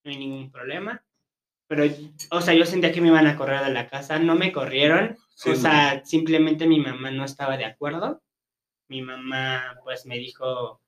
no 0.03 0.11
hay 0.11 0.18
ningún 0.18 0.52
problema. 0.52 1.03
Pero, 1.65 1.85
o 2.30 2.41
sea, 2.41 2.53
yo 2.53 2.65
sentía 2.65 2.91
que 2.91 3.02
me 3.02 3.07
iban 3.07 3.26
a 3.26 3.38
correr 3.38 3.64
de 3.64 3.72
la 3.73 3.88
casa, 3.88 4.19
no 4.19 4.35
me 4.35 4.52
corrieron. 4.52 5.18
Sí, 5.34 5.49
o 5.49 5.56
sea, 5.56 6.06
simplemente 6.06 6.68
mi 6.68 6.80
mamá 6.80 7.10
no 7.10 7.26
estaba 7.26 7.57
de 7.57 7.65
acuerdo. 7.65 8.22
Mi 8.91 9.01
mamá, 9.01 9.80
pues, 9.84 10.05
me 10.05 10.18
dijo 10.19 10.81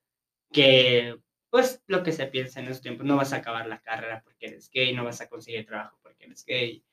que, 0.51 1.19
pues, 1.51 1.83
lo 1.87 2.03
que 2.03 2.11
se 2.13 2.27
piensa 2.27 2.59
en 2.61 2.67
esos 2.67 2.81
tiempos, 2.81 3.05
no 3.07 3.17
vas 3.17 3.33
a 3.33 3.37
acabar 3.37 3.67
la 3.67 3.81
carrera 3.81 4.21
porque 4.23 4.47
eres 4.47 4.69
gay, 4.71 4.93
no 4.95 5.05
vas 5.05 5.21
a 5.21 5.29
conseguir 5.29 5.65
trabajo 5.65 5.99
porque 6.03 6.25
eres 6.25 6.45
gay. 6.45 6.83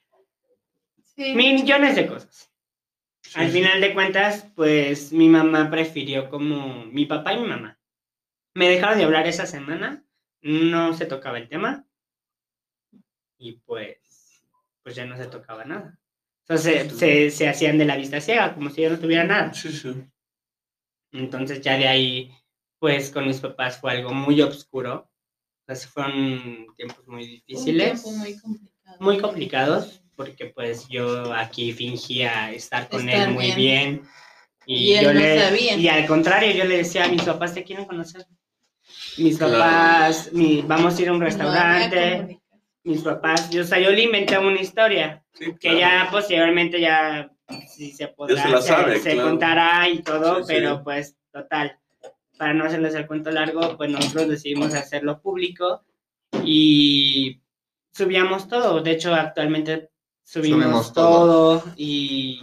sí. 1.02 1.34
Millones 1.34 1.96
de 1.96 2.06
cosas. 2.06 2.50
Sí, 3.22 3.40
Al 3.40 3.50
sí. 3.50 3.52
final 3.52 3.80
de 3.80 3.94
cuentas, 3.94 4.46
pues 4.56 5.12
mi 5.12 5.28
mamá 5.28 5.70
prefirió 5.70 6.30
como 6.30 6.86
mi 6.86 7.06
papá 7.06 7.34
y 7.34 7.40
mi 7.40 7.48
mamá. 7.48 7.78
Me 8.54 8.68
dejaron 8.70 8.98
de 8.98 9.04
hablar 9.04 9.26
esa 9.28 9.46
semana, 9.46 10.04
no 10.42 10.94
se 10.94 11.06
tocaba 11.06 11.38
el 11.38 11.48
tema 11.48 11.86
y 13.38 13.52
pues, 13.66 14.44
pues 14.82 14.94
ya 14.94 15.04
no 15.06 15.16
se 15.16 15.26
tocaba 15.26 15.64
nada. 15.64 15.98
Entonces 16.42 16.92
se, 16.92 16.98
se, 16.98 17.30
se 17.30 17.48
hacían 17.48 17.78
de 17.78 17.84
la 17.84 17.96
vista 17.96 18.20
ciega, 18.20 18.54
como 18.54 18.70
si 18.70 18.82
yo 18.82 18.90
no 18.90 18.98
tuviera 18.98 19.24
nada. 19.24 19.54
Sí, 19.54 19.70
sí. 19.72 20.09
Entonces 21.12 21.60
ya 21.60 21.76
de 21.76 21.88
ahí, 21.88 22.30
pues 22.78 23.10
con 23.10 23.26
mis 23.26 23.40
papás 23.40 23.78
fue 23.78 23.92
algo 23.92 24.12
muy 24.12 24.40
oscuro. 24.42 25.10
O 25.68 25.74
sea, 25.74 25.88
fueron 25.88 26.66
tiempos 26.76 27.06
muy 27.06 27.24
Un 27.24 27.30
difíciles 27.30 28.02
tiempo 28.02 28.18
muy 28.18 28.38
complicado. 28.40 28.96
muy 29.00 29.18
complicados 29.18 30.02
porque 30.16 30.46
pues 30.46 30.88
yo 30.88 31.32
aquí 31.32 31.72
fingía 31.72 32.50
estar 32.52 32.88
con 32.88 33.08
Estar 33.08 33.28
él 33.28 33.34
muy 33.34 33.52
bien. 33.52 33.56
bien, 33.56 34.02
Y 34.66 34.92
él 34.94 35.04
yo 35.04 35.14
no 35.14 35.20
le 35.20 35.40
sabía. 35.40 35.76
y 35.76 35.88
al 35.88 36.06
contrario 36.06 36.52
yo 36.52 36.64
le 36.64 36.78
decía 36.78 37.04
a 37.04 37.08
mis 37.08 37.22
papás 37.22 37.54
te 37.54 37.64
quieren 37.64 37.84
conocer 37.86 38.26
mis 39.16 39.38
Claro. 39.38 39.52
papás 39.54 40.32
mi- 40.32 40.62
vamos 40.62 40.98
a 40.98 41.02
ir 41.02 41.08
a 41.08 41.12
un 41.12 41.18
No 41.20 41.24
restaurante 41.24 41.96
comunicación. 42.16 42.42
mis 42.84 43.02
papás 43.02 43.50
yo 43.50 43.62
o 43.62 43.64
sea 43.64 43.78
yo 43.78 43.90
le 43.90 44.02
inventé 44.02 44.38
una 44.38 44.60
historia 44.60 45.22
Sí, 45.34 45.46
que 45.52 45.58
claro. 45.58 45.78
ya 45.78 46.08
posteriormente 46.10 46.80
ya 46.80 47.30
si 47.68 47.92
se 47.92 48.08
podrá 48.08 48.42
se 48.42 48.62
se, 48.62 48.68
sabe, 48.68 48.98
se 49.00 49.12
claro. 49.12 49.28
contará 49.30 49.88
y 49.88 50.02
todo 50.02 50.36
Sí, 50.36 50.42
sí. 50.42 50.46
pero 50.48 50.82
pues 50.84 51.16
total 51.32 51.78
para 52.38 52.54
no 52.54 52.64
hacerles 52.64 52.94
el 52.94 53.06
cuento 53.06 53.30
largo 53.30 53.76
pues 53.76 53.90
nosotros 53.90 54.28
decidimos 54.28 54.74
hacerlo 54.74 55.20
público 55.20 55.84
y 56.44 57.40
subíamos 57.92 58.48
todo 58.48 58.80
de 58.82 58.92
hecho 58.92 59.14
actualmente 59.14 59.90
subimos, 60.22 60.62
Subimos 60.62 60.92
todo, 60.92 61.60
todo. 61.60 61.72
y, 61.76 62.40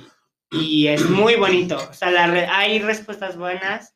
y 0.52 0.88
es 0.88 1.10
muy 1.10 1.36
bonito 1.36 1.78
o 1.90 1.94
sea 1.94 2.12
la 2.12 2.28
re- 2.28 2.48
hay 2.48 2.80
respuestas 2.80 3.38
buenas 3.38 3.96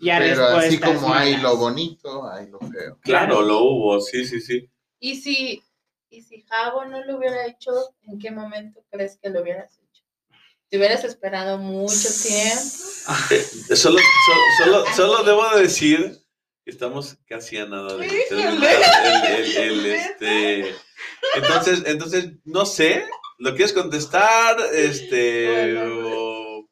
y 0.00 0.10
hay 0.10 0.30
Pero 0.30 0.44
así 0.46 0.76
respuestas 0.76 1.00
como 1.02 1.14
hay 1.14 1.30
malas. 1.36 1.42
lo 1.42 1.56
bonito, 1.56 2.28
hay 2.30 2.48
lo 2.48 2.58
feo. 2.60 2.98
Claro, 3.02 3.42
lo 3.42 3.60
hubo, 3.64 4.00
sí, 4.00 4.24
sí, 4.24 4.40
sí. 4.40 4.68
Y 4.98 5.16
si, 5.16 5.62
y 6.10 6.22
si 6.22 6.42
Javo 6.42 6.84
no 6.84 7.04
lo 7.04 7.16
hubiera 7.18 7.46
hecho, 7.46 7.70
¿en 8.02 8.18
qué 8.18 8.30
momento 8.30 8.84
crees 8.90 9.18
que 9.22 9.30
lo 9.30 9.42
hubieras 9.42 9.72
hecho? 9.78 9.81
¿Te 10.72 10.78
hubieras 10.78 11.04
esperado 11.04 11.58
mucho 11.58 12.08
tiempo? 12.22 12.62
Eh, 13.30 13.44
Solo, 13.76 13.98
solo, 13.98 14.40
solo, 14.56 14.84
solo 14.96 15.22
debo 15.24 15.50
de 15.54 15.64
decir 15.64 16.16
que 16.64 16.70
estamos 16.70 17.18
casi 17.26 17.58
a 17.58 17.66
nada 17.66 17.94
de 17.98 18.06
el, 18.06 18.64
el- 18.64 19.56
el, 19.58 19.86
este. 19.86 20.74
Entonces, 21.34 21.82
entonces, 21.84 22.30
no 22.46 22.64
sé, 22.64 23.04
¿lo 23.36 23.50
quieres 23.54 23.74
contestar? 23.74 24.56
Este. 24.72 25.76
o- 25.78 26.66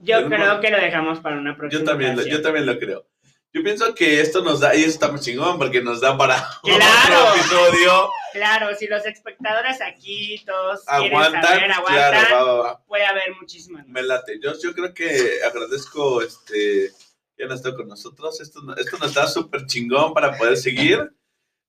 yo 0.00 0.28
creo 0.28 0.60
que 0.60 0.68
lo 0.70 0.76
dejamos 0.78 1.20
para 1.20 1.38
una 1.38 1.56
próxima 1.56 1.80
Yo 1.82 1.86
también, 1.88 2.10
lo- 2.10 2.16
yo 2.16 2.22
ocasión. 2.24 2.42
también 2.42 2.66
lo 2.66 2.78
creo. 2.78 3.08
Yo 3.56 3.62
pienso 3.62 3.94
que 3.94 4.20
esto 4.20 4.42
nos 4.42 4.60
da, 4.60 4.76
y 4.76 4.80
eso 4.80 4.90
está 4.90 5.10
muy 5.10 5.18
chingón, 5.18 5.56
porque 5.56 5.80
nos 5.80 6.02
da 6.02 6.14
para 6.18 6.46
¡Claro! 6.62 7.30
otro 7.30 7.40
episodio. 7.40 8.10
Claro, 8.34 8.76
si 8.76 8.86
los 8.86 9.06
espectadores 9.06 9.80
aquí 9.80 10.42
todos 10.44 10.82
Aguantan, 10.86 11.42
saber, 11.42 11.72
aguantan, 11.72 12.10
claro, 12.10 12.36
va, 12.36 12.52
va, 12.52 12.62
va. 12.62 12.84
puede 12.84 13.06
haber 13.06 13.34
muchísimas. 13.40 13.88
Me 13.88 14.02
late. 14.02 14.38
Yo, 14.42 14.52
yo 14.62 14.74
creo 14.74 14.92
que 14.92 15.40
agradezco 15.42 16.20
este 16.20 16.92
ya 17.38 17.46
no 17.46 17.54
está 17.54 17.74
con 17.74 17.88
nosotros. 17.88 18.42
Esto, 18.42 18.60
esto 18.76 18.98
nos 18.98 19.08
está 19.08 19.26
súper 19.26 19.64
chingón 19.64 20.12
para 20.12 20.36
poder 20.36 20.58
seguir. 20.58 21.10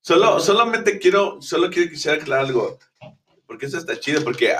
Solo, 0.02 0.40
solamente 0.40 0.98
quiero, 0.98 1.40
solo 1.40 1.70
quiero 1.70 1.90
quisiera 1.90 2.18
aclarar 2.18 2.44
algo. 2.44 2.78
Porque 3.46 3.64
eso 3.64 3.78
está 3.78 3.98
chido, 3.98 4.22
porque, 4.22 4.54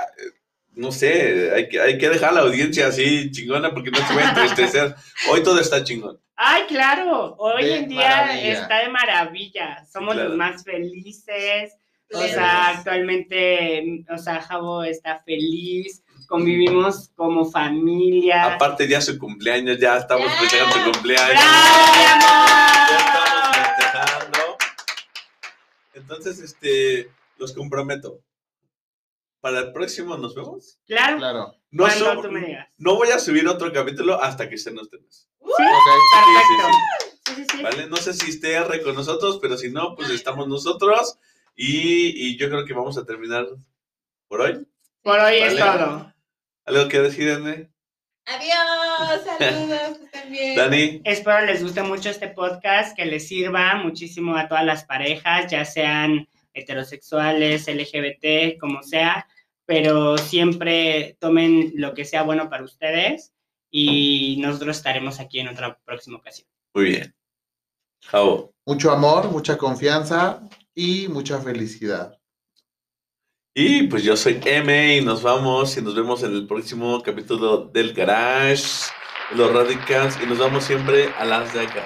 no 0.75 0.91
sé, 0.91 1.51
hay 1.53 1.67
que, 1.69 1.79
hay 1.81 1.97
que 1.97 2.09
dejar 2.09 2.29
a 2.29 2.33
la 2.33 2.41
audiencia 2.41 2.87
así 2.87 3.31
chingona 3.31 3.73
porque 3.73 3.91
no 3.91 3.97
se 4.07 4.13
va 4.15 4.21
a 4.21 4.29
entristecer. 4.29 4.95
Hoy 5.31 5.43
todo 5.43 5.59
está 5.59 5.83
chingón. 5.83 6.19
Ay, 6.41 6.63
claro, 6.69 7.35
hoy 7.37 7.65
De 7.65 7.77
en 7.79 7.89
día 7.89 8.09
maravilla. 8.09 8.53
está 8.53 8.77
de 8.79 8.87
maravilla. 8.89 9.85
Somos 9.91 10.13
claro. 10.13 10.29
los 10.29 10.37
más 10.37 10.63
felices. 10.63 11.73
O 12.13 12.21
sea, 12.23 12.69
actualmente, 12.69 14.05
o 14.09 14.17
sea, 14.17 14.41
Javo 14.41 14.83
está 14.83 15.19
feliz, 15.19 16.01
convivimos 16.27 17.09
como 17.15 17.43
familia. 17.51 18.55
Aparte 18.55 18.87
ya 18.87 19.01
su 19.01 19.19
cumpleaños, 19.19 19.77
ya 19.79 19.97
estamos 19.97 20.27
Ya. 20.31 20.39
festejando 20.39 20.75
su 20.75 20.91
cumpleaños. 20.91 21.29
¡Bravo, 21.43 21.93
mi 21.93 22.03
Ya 22.89 22.97
estamos 22.97 23.29
amor! 23.29 23.65
festejando. 23.75 24.57
Entonces, 25.93 26.39
este, 26.39 27.09
los 27.37 27.53
comprometo. 27.53 28.21
Para 29.41 29.59
el 29.59 29.71
próximo 29.71 30.17
nos 30.17 30.35
vemos. 30.35 30.79
Claro, 30.85 31.17
Claro. 31.17 31.55
No, 31.71 31.83
cuando 31.85 32.21
tú 32.21 32.31
me 32.31 32.41
digas. 32.45 32.67
no 32.77 32.95
voy 32.95 33.09
a 33.09 33.19
subir 33.19 33.47
otro 33.47 33.71
capítulo 33.71 34.21
hasta 34.21 34.49
que 34.49 34.55
estén 34.55 34.77
ustedes. 34.77 35.29
Sí, 35.39 35.63
perfecto. 35.63 36.77
Sí, 37.25 37.33
sí, 37.35 37.45
sí. 37.57 37.63
¿Vale? 37.63 37.87
No 37.87 37.95
sé 37.97 38.13
si 38.13 38.29
esté 38.31 38.53
R 38.55 38.81
con 38.81 38.95
nosotros, 38.95 39.39
pero 39.41 39.55
si 39.57 39.69
no, 39.71 39.95
pues 39.95 40.09
estamos 40.09 40.47
nosotros. 40.47 41.17
Y, 41.55 42.27
y 42.27 42.37
yo 42.37 42.49
creo 42.49 42.65
que 42.65 42.73
vamos 42.73 42.97
a 42.97 43.05
terminar 43.05 43.45
por 44.27 44.41
hoy. 44.41 44.65
Por 45.03 45.19
hoy 45.19 45.35
es 45.37 45.59
Vale. 45.59 45.83
todo. 45.85 46.13
¿Algo 46.65 46.87
que 46.89 46.99
decir, 46.99 47.29
Dani? 47.31 47.67
Adiós, 48.25 49.21
saludos, 49.25 49.99
bien. 50.29 50.55
Dani, 50.55 51.01
Espero 51.03 51.45
les 51.45 51.63
guste 51.63 51.81
mucho 51.81 52.09
este 52.09 52.27
podcast, 52.27 52.95
que 52.95 53.05
les 53.05 53.27
sirva 53.27 53.75
muchísimo 53.75 54.35
a 54.37 54.47
todas 54.47 54.65
las 54.65 54.83
parejas, 54.85 55.49
ya 55.51 55.65
sean 55.65 56.27
heterosexuales, 56.59 57.67
LGBT, 57.67 58.59
como 58.59 58.83
sea, 58.83 59.27
pero 59.65 60.17
siempre 60.17 61.17
tomen 61.19 61.73
lo 61.75 61.93
que 61.93 62.05
sea 62.05 62.23
bueno 62.23 62.49
para 62.49 62.63
ustedes 62.63 63.33
y 63.71 64.37
nosotros 64.41 64.77
estaremos 64.77 65.19
aquí 65.19 65.39
en 65.39 65.49
otra 65.49 65.79
próxima 65.85 66.17
ocasión. 66.17 66.47
muy 66.73 66.85
bien. 66.85 67.15
Javo. 68.01 68.53
Mucho 68.65 68.91
amor, 68.91 69.31
mucha 69.31 69.57
confianza 69.57 70.41
y 70.73 71.07
mucha 71.07 71.39
felicidad. 71.39 72.19
Y 73.53 73.87
pues 73.87 74.03
yo 74.03 74.15
soy 74.15 74.39
M 74.45 74.97
y 74.97 75.01
nos 75.01 75.21
vamos 75.21 75.75
y 75.75 75.81
nos 75.81 75.95
vemos 75.95 76.23
en 76.23 76.33
el 76.33 76.47
próximo 76.47 77.01
capítulo 77.01 77.65
del 77.65 77.93
Garage, 77.93 78.91
de 79.31 79.37
los 79.37 79.51
Radicals, 79.51 80.17
y 80.23 80.27
nos 80.27 80.37
vamos 80.37 80.63
siempre 80.63 81.09
a 81.17 81.25
las 81.25 81.53
de 81.53 81.61
acá. 81.61 81.83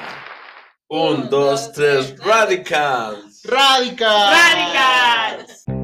Un, 0.90 1.30
dos, 1.30 1.72
tres, 1.72 2.16
Radicals 2.20 3.33
radicals. 3.46 4.32
Radicals. 4.32 5.83